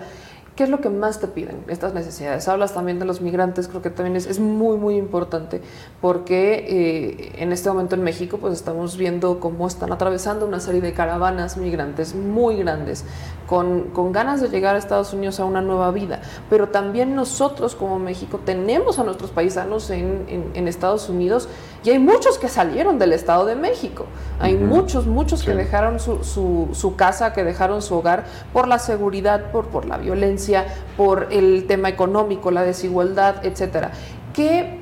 ¿Qué 0.55 0.63
es 0.63 0.69
lo 0.69 0.79
que 0.79 0.89
más 0.89 1.19
te 1.19 1.27
piden 1.27 1.65
estas 1.67 1.93
necesidades? 1.93 2.47
Hablas 2.47 2.73
también 2.73 2.97
de 2.97 3.03
los 3.03 3.19
migrantes, 3.19 3.67
creo 3.67 3.81
que 3.81 3.89
también 3.89 4.15
es, 4.15 4.39
muy, 4.39 4.77
muy 4.77 4.95
importante 4.95 5.59
porque 5.99 6.65
eh, 6.65 7.33
en 7.39 7.51
este 7.51 7.67
momento 7.67 7.95
en 7.95 8.03
México 8.03 8.37
pues 8.37 8.53
estamos 8.53 8.95
viendo 8.95 9.41
cómo 9.41 9.67
están 9.67 9.91
atravesando 9.91 10.45
una 10.45 10.61
serie 10.61 10.79
de 10.79 10.93
caravanas 10.93 11.57
migrantes 11.57 12.15
muy 12.15 12.55
grandes 12.55 13.03
con, 13.47 13.89
con 13.89 14.13
ganas 14.13 14.39
de 14.39 14.47
llegar 14.47 14.75
a 14.75 14.79
Estados 14.79 15.11
Unidos 15.11 15.41
a 15.41 15.45
una 15.45 15.61
nueva 15.61 15.91
vida. 15.91 16.21
Pero 16.49 16.69
también 16.69 17.15
nosotros 17.15 17.75
como 17.75 17.99
México 17.99 18.39
tenemos 18.45 18.97
a 18.97 19.03
nuestros 19.03 19.31
paisanos 19.31 19.89
en, 19.89 20.51
en, 20.53 20.67
Estados 20.69 21.09
Unidos 21.09 21.49
y 21.85 21.91
hay 21.91 21.99
muchos 21.99 22.39
que 22.39 22.49
salieron 22.49 22.97
del 22.97 23.13
Estado 23.13 23.45
de 23.45 23.55
México. 23.55 24.07
Hay 24.39 24.55
muchos, 24.55 25.05
muchos 25.05 25.43
que 25.43 25.53
dejaron 25.53 25.99
su, 25.99 26.23
su, 26.23 26.69
su, 26.73 26.95
casa, 26.95 27.31
que 27.31 27.43
dejaron 27.43 27.83
su 27.83 27.93
hogar 27.93 28.25
por 28.51 28.67
la 28.67 28.79
seguridad, 28.79 29.51
por, 29.51 29.67
por 29.67 29.85
la 29.85 29.97
violencia 29.97 30.65
por 30.97 31.27
el 31.29 31.67
tema 31.67 31.89
económico, 31.89 32.49
la 32.49 32.63
desigualdad, 32.63 33.45
etcétera. 33.45 33.91
¿Qué, 34.33 34.79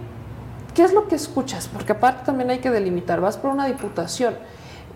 ¿Qué 0.74 0.84
es 0.84 0.94
lo 0.94 1.10
que 1.10 1.16
escuchas? 1.16 1.68
Porque 1.68 1.92
aparte 1.92 2.26
también 2.26 2.50
hay 2.52 2.60
que 2.60 2.72
delimitar, 2.72 3.20
vas 3.20 3.36
por 3.36 3.52
una 3.52 3.66
diputación 3.68 4.36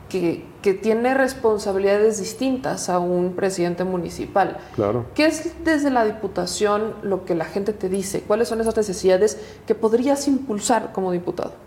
que, 0.07 0.45
que, 0.61 0.73
tiene 0.73 1.13
responsabilidades 1.13 2.19
distintas 2.19 2.87
a 2.87 2.99
un 2.99 3.33
presidente 3.33 3.83
municipal. 3.83 4.59
Claro. 4.75 5.07
¿Qué 5.13 5.25
es 5.25 5.51
desde 5.65 5.89
la 5.89 6.05
diputación 6.05 6.95
lo 7.01 7.25
que 7.25 7.35
la 7.35 7.43
gente 7.43 7.73
te 7.73 7.89
dice? 7.89 8.21
¿Cuáles 8.21 8.47
son 8.47 8.61
esas 8.61 8.77
necesidades 8.77 9.37
que 9.67 9.75
podrías 9.75 10.25
impulsar 10.29 10.93
como 10.93 11.11
diputado? 11.11 11.66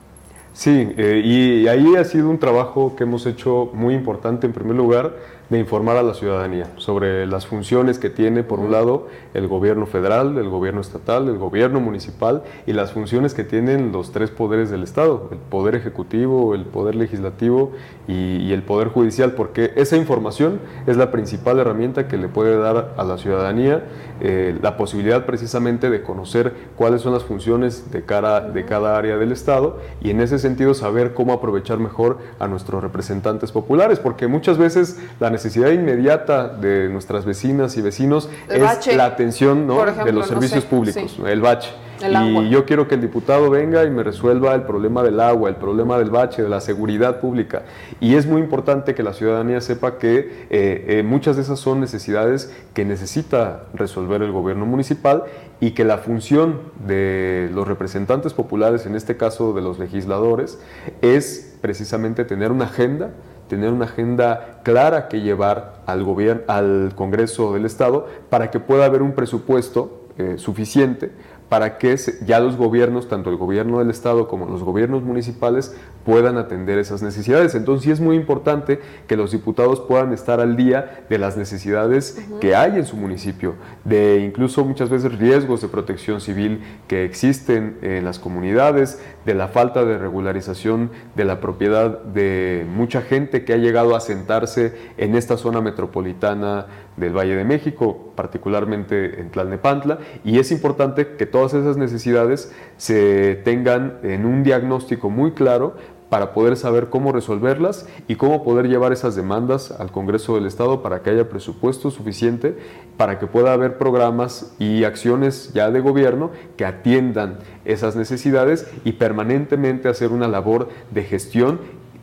Sí, 0.60 0.92
eh, 0.98 1.22
y 1.24 1.68
ahí 1.68 1.96
ha 1.96 2.04
sido 2.04 2.28
un 2.28 2.38
trabajo 2.38 2.94
que 2.94 3.04
hemos 3.04 3.24
hecho 3.24 3.70
muy 3.72 3.94
importante 3.94 4.46
en 4.46 4.52
primer 4.52 4.76
lugar 4.76 5.16
de 5.50 5.58
informar 5.58 5.96
a 5.96 6.02
la 6.04 6.14
ciudadanía 6.14 6.68
sobre 6.76 7.26
las 7.26 7.46
funciones 7.46 7.98
que 7.98 8.08
tiene, 8.08 8.44
por 8.44 8.60
un 8.60 8.70
lado, 8.70 9.08
el 9.34 9.48
gobierno 9.48 9.86
federal, 9.86 10.38
el 10.38 10.48
gobierno 10.48 10.80
estatal, 10.80 11.28
el 11.28 11.38
gobierno 11.38 11.80
municipal 11.80 12.44
y 12.66 12.72
las 12.72 12.92
funciones 12.92 13.34
que 13.34 13.42
tienen 13.42 13.90
los 13.90 14.12
tres 14.12 14.30
poderes 14.30 14.70
del 14.70 14.84
Estado, 14.84 15.28
el 15.32 15.38
poder 15.38 15.74
ejecutivo, 15.74 16.54
el 16.54 16.64
poder 16.64 16.94
legislativo 16.94 17.72
y, 18.06 18.52
el 18.52 18.62
poder 18.62 18.88
judicial, 18.88 19.32
porque 19.32 19.72
esa 19.76 19.96
información 19.96 20.60
es 20.86 20.96
la 20.96 21.10
principal 21.10 21.58
herramienta 21.58 22.08
que 22.08 22.16
le 22.16 22.28
puede 22.28 22.56
dar 22.58 22.94
a 22.96 23.04
la 23.04 23.16
ciudadanía 23.16 23.84
eh, 24.20 24.58
la 24.60 24.76
posibilidad 24.76 25.24
precisamente 25.24 25.88
de 25.88 26.02
conocer 26.02 26.52
cuáles 26.76 27.02
son 27.02 27.12
las 27.12 27.24
funciones 27.24 27.90
de, 27.92 28.04
cara, 28.04 28.40
de 28.40 28.64
cada 28.64 28.96
área 28.96 29.16
del 29.16 29.30
Estado 29.30 29.78
y 30.00 30.10
en 30.10 30.20
ese 30.20 30.38
sentido 30.38 30.74
saber 30.74 31.14
cómo 31.14 31.32
aprovechar 31.32 31.78
mejor 31.78 32.18
a 32.38 32.48
nuestros 32.48 32.82
representantes 32.82 33.52
populares, 33.52 34.00
porque 34.00 34.26
muchas 34.26 34.58
veces 34.58 35.00
la 35.20 35.30
necesidad 35.30 35.39
inmediata 35.72 36.48
de 36.48 36.88
nuestras 36.88 37.24
vecinas 37.24 37.76
y 37.76 37.82
vecinos 37.82 38.28
es 38.48 38.86
la 38.94 39.04
atención 39.04 39.66
de 39.66 40.12
los 40.12 40.26
servicios 40.26 40.64
públicos, 40.64 41.18
el 41.26 41.40
bache. 41.40 41.70
y 42.00 42.48
yo 42.48 42.64
quiero 42.64 42.88
que 42.88 42.94
el 42.94 43.00
diputado 43.00 43.50
venga 43.50 43.84
y 43.84 43.90
me 43.90 44.02
resuelva 44.02 44.54
el 44.54 44.62
problema 44.62 45.02
del 45.02 45.20
agua, 45.20 45.48
el 45.48 45.56
problema 45.56 45.98
del 45.98 46.10
bache, 46.10 46.42
de 46.42 46.48
la 46.48 46.60
seguridad 46.60 47.20
pública. 47.20 47.62
Y 48.00 48.14
es 48.14 48.26
muy 48.26 48.40
importante 48.40 48.94
que 48.94 49.02
la 49.02 49.12
ciudadanía 49.12 49.60
sepa 49.60 49.98
que 49.98 50.46
eh, 50.50 50.84
eh, 50.88 51.02
muchas 51.02 51.36
de 51.36 51.42
esas 51.42 51.58
son 51.58 51.80
necesidades 51.80 52.52
que 52.74 52.84
necesita 52.84 53.64
resolver 53.74 54.22
el 54.22 54.32
gobierno 54.32 54.66
municipal 54.66 55.24
y 55.60 55.72
que 55.72 55.84
la 55.84 55.98
función 55.98 56.60
de 56.86 57.50
los 57.52 57.68
representantes 57.68 58.32
populares, 58.32 58.86
en 58.86 58.94
este 58.94 59.16
caso 59.16 59.52
de 59.52 59.60
los 59.60 59.78
legisladores, 59.78 60.58
es 61.02 61.58
precisamente 61.60 62.24
tener 62.24 62.50
una 62.50 62.64
agenda 62.64 63.10
tener 63.50 63.72
una 63.72 63.86
agenda 63.86 64.60
clara 64.62 65.08
que 65.08 65.20
llevar 65.20 65.82
al 65.84 66.04
gobierno, 66.04 66.44
al 66.46 66.92
Congreso 66.94 67.52
del 67.52 67.66
Estado 67.66 68.06
para 68.30 68.50
que 68.52 68.60
pueda 68.60 68.84
haber 68.84 69.02
un 69.02 69.12
presupuesto 69.12 70.06
eh, 70.18 70.38
suficiente 70.38 71.10
para 71.50 71.76
que 71.78 71.94
ya 72.24 72.40
los 72.40 72.56
gobiernos, 72.56 73.08
tanto 73.08 73.28
el 73.28 73.36
gobierno 73.36 73.80
del 73.80 73.90
Estado 73.90 74.28
como 74.28 74.46
los 74.46 74.62
gobiernos 74.62 75.02
municipales, 75.02 75.76
puedan 76.04 76.38
atender 76.38 76.78
esas 76.78 77.02
necesidades. 77.02 77.54
Entonces 77.54 77.84
sí 77.84 77.90
es 77.90 78.00
muy 78.00 78.16
importante 78.16 78.80
que 79.06 79.16
los 79.16 79.32
diputados 79.32 79.80
puedan 79.80 80.12
estar 80.12 80.40
al 80.40 80.56
día 80.56 81.04
de 81.10 81.18
las 81.18 81.36
necesidades 81.36 82.24
que 82.40 82.54
hay 82.54 82.76
en 82.76 82.86
su 82.86 82.96
municipio, 82.96 83.56
de 83.84 84.20
incluso 84.20 84.64
muchas 84.64 84.88
veces 84.88 85.18
riesgos 85.18 85.60
de 85.60 85.68
protección 85.68 86.20
civil 86.20 86.62
que 86.86 87.04
existen 87.04 87.78
en 87.82 88.04
las 88.04 88.20
comunidades, 88.20 89.02
de 89.26 89.34
la 89.34 89.48
falta 89.48 89.84
de 89.84 89.98
regularización 89.98 90.90
de 91.16 91.24
la 91.24 91.40
propiedad 91.40 92.02
de 92.04 92.64
mucha 92.74 93.02
gente 93.02 93.44
que 93.44 93.52
ha 93.52 93.58
llegado 93.58 93.96
a 93.96 94.00
sentarse 94.00 94.72
en 94.96 95.16
esta 95.16 95.36
zona 95.36 95.60
metropolitana 95.60 96.66
del 96.96 97.16
Valle 97.16 97.36
de 97.36 97.44
México, 97.44 98.12
particularmente 98.14 99.20
en 99.20 99.30
Tlalnepantla, 99.30 99.98
y 100.24 100.38
es 100.38 100.52
importante 100.52 101.16
que 101.16 101.26
todas 101.40 101.54
esas 101.54 101.78
necesidades 101.78 102.52
se 102.76 103.34
tengan 103.44 103.98
en 104.02 104.26
un 104.26 104.42
diagnóstico 104.42 105.08
muy 105.08 105.32
claro 105.32 105.74
para 106.10 106.34
poder 106.34 106.54
saber 106.58 106.90
cómo 106.90 107.12
resolverlas 107.12 107.86
y 108.08 108.16
cómo 108.16 108.44
poder 108.44 108.68
llevar 108.68 108.92
esas 108.92 109.16
demandas 109.16 109.70
al 109.70 109.90
Congreso 109.90 110.34
del 110.34 110.44
Estado 110.44 110.82
para 110.82 111.00
que 111.00 111.08
haya 111.08 111.30
presupuesto 111.30 111.90
suficiente 111.90 112.58
para 112.98 113.18
que 113.18 113.26
pueda 113.26 113.54
haber 113.54 113.78
programas 113.78 114.54
y 114.58 114.84
acciones 114.84 115.52
ya 115.54 115.70
de 115.70 115.80
gobierno 115.80 116.30
que 116.58 116.66
atiendan 116.66 117.38
esas 117.64 117.96
necesidades 117.96 118.70
y 118.84 118.92
permanentemente 118.92 119.88
hacer 119.88 120.12
una 120.12 120.28
labor 120.28 120.68
de 120.90 121.04
gestión 121.04 121.58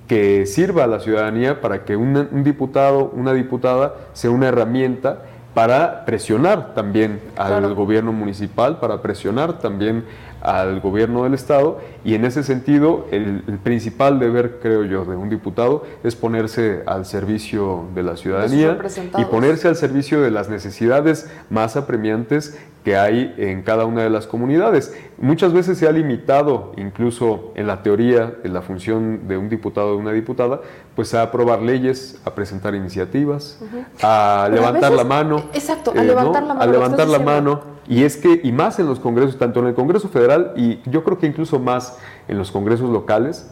que 0.08 0.48
sirva 0.48 0.86
a 0.86 0.88
la 0.88 1.00
ciudadanía 1.00 1.62
para 1.62 1.86
que 1.86 1.96
un, 1.96 2.44
diputado, 2.44 3.12
una 3.14 3.34
diputada 3.34 3.98
sea 4.14 4.32
una 4.32 4.48
herramienta 4.48 5.26
para 5.58 6.06
presionar 6.06 6.76
también 6.76 7.20
al 7.36 7.74
gobierno 7.74 8.14
municipal, 8.14 8.80
para 8.80 9.02
presionar 9.02 9.58
también 9.58 10.06
al 10.40 10.82
gobierno 10.82 11.24
del 11.24 11.34
Estado. 11.34 11.80
Y 12.04 12.14
en 12.14 12.26
ese 12.26 12.44
sentido 12.44 13.08
el, 13.10 13.42
principal 13.64 14.20
deber, 14.20 14.60
creo 14.62 14.84
yo, 14.84 15.04
de 15.04 15.16
un 15.16 15.32
diputado 15.32 15.84
es 16.04 16.16
ponerse 16.16 16.84
al 16.86 17.08
servicio 17.08 17.86
de 17.96 18.04
la 18.04 18.18
ciudadanía 18.18 18.78
y 19.18 19.26
ponerse 19.26 19.68
al 19.68 19.76
servicio 19.76 20.22
de 20.22 20.30
las 20.30 20.48
necesidades 20.48 21.28
más 21.50 21.76
apremiantes 21.76 22.60
que 22.88 22.96
hay 22.96 23.36
en 23.38 23.64
cada 23.64 23.84
una 23.84 24.02
de 24.02 24.10
las 24.10 24.28
comunidades. 24.28 24.98
Muchas 25.18 25.52
veces 25.52 25.78
se 25.78 25.90
ha 25.90 25.92
limitado, 25.92 26.72
incluso 26.78 27.52
en 27.56 27.68
la 27.68 27.84
teoría, 27.84 28.36
en 28.46 28.54
la 28.54 28.62
función 28.62 29.28
de 29.28 29.36
un 29.36 29.50
diputado 29.50 29.90
o 29.90 29.92
de 29.92 29.98
una 29.98 30.14
diputada, 30.14 30.62
pues 30.96 31.14
a 31.14 31.22
aprobar 31.22 31.62
leyes, 31.62 32.22
a 32.24 32.34
presentar 32.34 32.76
iniciativas, 32.76 33.60
a 34.02 34.48
levantar 34.50 34.94
la 34.94 35.04
mano. 35.04 35.48
Exacto, 35.54 35.92
a 35.98 36.02
levantar 36.02 36.44
la 36.44 36.54
mano. 36.54 36.62
A 36.62 36.66
levantar 36.66 37.08
la 37.10 37.20
mano. 37.20 37.60
Y 37.90 38.06
es 38.06 38.16
que, 38.16 38.40
y 38.42 38.54
más 38.54 38.80
en 38.80 38.86
los 38.86 39.02
congresos, 39.02 39.38
tanto 39.38 39.60
en 39.60 39.68
el 39.68 39.74
Congreso 39.74 40.08
Federal 40.08 40.54
y 40.56 40.80
yo 40.90 41.04
creo 41.04 41.18
que 41.18 41.28
incluso 41.28 41.60
más 41.60 41.98
en 42.30 42.38
los 42.38 42.54
congresos 42.54 42.90
locales, 42.90 43.52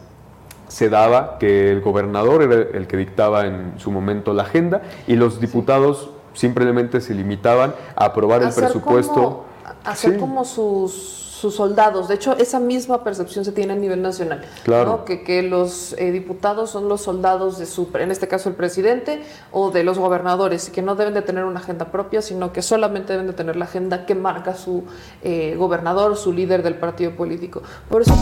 se 0.70 0.88
daba 0.88 1.40
que 1.40 1.74
el 1.74 1.82
gobernador 1.82 2.42
era 2.42 2.78
el 2.78 2.88
que 2.88 2.96
dictaba 2.96 3.48
en 3.48 3.74
su 3.80 3.92
momento 3.92 4.34
la 4.34 4.44
agenda 4.44 4.82
y 5.08 5.18
los 5.18 5.42
diputados 5.42 6.12
simplemente 6.36 7.02
se 7.02 7.16
limitaban 7.16 7.74
a 7.96 8.06
aprobar 8.06 8.44
el 8.44 8.54
presupuesto. 8.54 9.46
hacer 9.84 10.20
como 10.20 10.46
sus 10.46 11.26
sus 11.36 11.56
soldados. 11.56 12.08
De 12.08 12.16
hecho, 12.16 12.38
esa 12.38 12.60
misma 12.60 13.04
percepción 13.04 13.44
se 13.44 13.52
tiene 13.52 13.74
a 13.74 13.76
nivel 13.76 14.02
nacional. 14.02 14.44
Claro. 14.64 15.04
Que, 15.06 15.24
que, 15.24 15.44
los 15.44 15.94
eh, 16.00 16.12
diputados 16.12 16.70
son 16.70 16.88
los 16.88 17.02
soldados 17.02 17.60
de 17.60 17.66
su, 17.66 17.90
en 17.96 18.10
este 18.10 18.28
caso 18.28 18.50
el 18.50 18.56
presidente, 18.56 19.22
o 19.52 19.70
de 19.70 19.84
los 19.84 20.00
gobernadores, 20.00 20.70
y 20.70 20.72
que 20.72 20.82
no 20.82 20.96
deben 20.96 21.14
de 21.14 21.22
tener 21.22 21.44
una 21.44 21.60
agenda 21.60 21.92
propia, 21.92 22.22
sino 22.22 22.54
que 22.54 22.62
solamente 22.62 23.14
deben 23.14 23.28
de 23.28 23.34
tener 23.34 23.58
la 23.58 23.66
agenda 23.66 24.06
que 24.06 24.16
marca 24.16 24.56
su 24.56 24.86
eh, 25.24 25.56
gobernador, 25.58 26.16
su 26.16 26.32
líder 26.32 26.64
del 26.64 26.76
partido 26.76 27.12
político. 27.16 27.62
Por 27.90 28.02
eso 28.02 28.16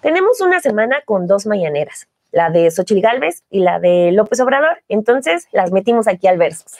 Tenemos 0.00 0.40
una 0.40 0.60
semana 0.60 0.96
con 1.04 1.26
dos 1.26 1.46
mañaneras 1.46 2.06
la 2.36 2.50
de 2.50 2.70
Xochitl 2.70 3.00
Galvez 3.00 3.44
y 3.48 3.60
la 3.60 3.80
de 3.80 4.12
López 4.12 4.38
Obrador. 4.40 4.82
Entonces 4.88 5.48
las 5.52 5.72
metimos 5.72 6.06
aquí 6.06 6.26
al 6.26 6.36
Versus. 6.36 6.74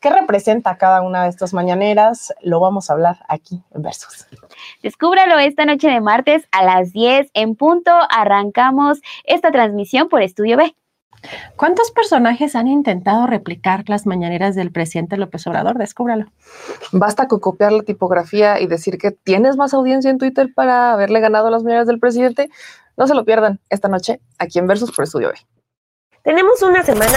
¿Qué 0.00 0.08
representa 0.08 0.78
cada 0.78 1.02
una 1.02 1.24
de 1.24 1.28
estas 1.28 1.52
mañaneras? 1.52 2.32
Lo 2.40 2.60
vamos 2.60 2.88
a 2.88 2.94
hablar 2.94 3.18
aquí 3.28 3.62
en 3.74 3.82
Versus. 3.82 4.26
Descúbralo 4.82 5.38
esta 5.38 5.66
noche 5.66 5.88
de 5.88 6.00
martes 6.00 6.48
a 6.50 6.64
las 6.64 6.92
10 6.94 7.30
en 7.34 7.56
punto. 7.56 7.90
Arrancamos 8.08 9.02
esta 9.24 9.50
transmisión 9.50 10.08
por 10.08 10.22
Estudio 10.22 10.56
B. 10.56 10.74
¿Cuántos 11.56 11.90
personajes 11.90 12.56
han 12.56 12.66
intentado 12.66 13.26
replicar 13.26 13.84
las 13.88 14.06
mañaneras 14.06 14.54
del 14.54 14.72
presidente 14.72 15.18
López 15.18 15.46
Obrador? 15.46 15.76
Descúbralo. 15.76 16.26
Basta 16.92 17.28
con 17.28 17.40
copiar 17.40 17.72
la 17.72 17.82
tipografía 17.82 18.58
y 18.60 18.66
decir 18.66 18.96
que 18.96 19.10
tienes 19.10 19.56
más 19.56 19.74
audiencia 19.74 20.10
en 20.10 20.16
Twitter 20.16 20.48
para 20.54 20.94
haberle 20.94 21.20
ganado 21.20 21.50
las 21.50 21.62
mañaneras 21.62 21.86
del 21.86 22.00
presidente. 22.00 22.48
No 23.00 23.06
se 23.06 23.14
lo 23.14 23.24
pierdan 23.24 23.58
esta 23.70 23.88
noche 23.88 24.20
aquí 24.38 24.58
en 24.58 24.66
Versus 24.66 24.92
por 24.92 25.04
Estudio 25.04 25.30
B. 25.30 25.34
Tenemos 26.22 26.60
una 26.60 26.82
semana 26.82 27.16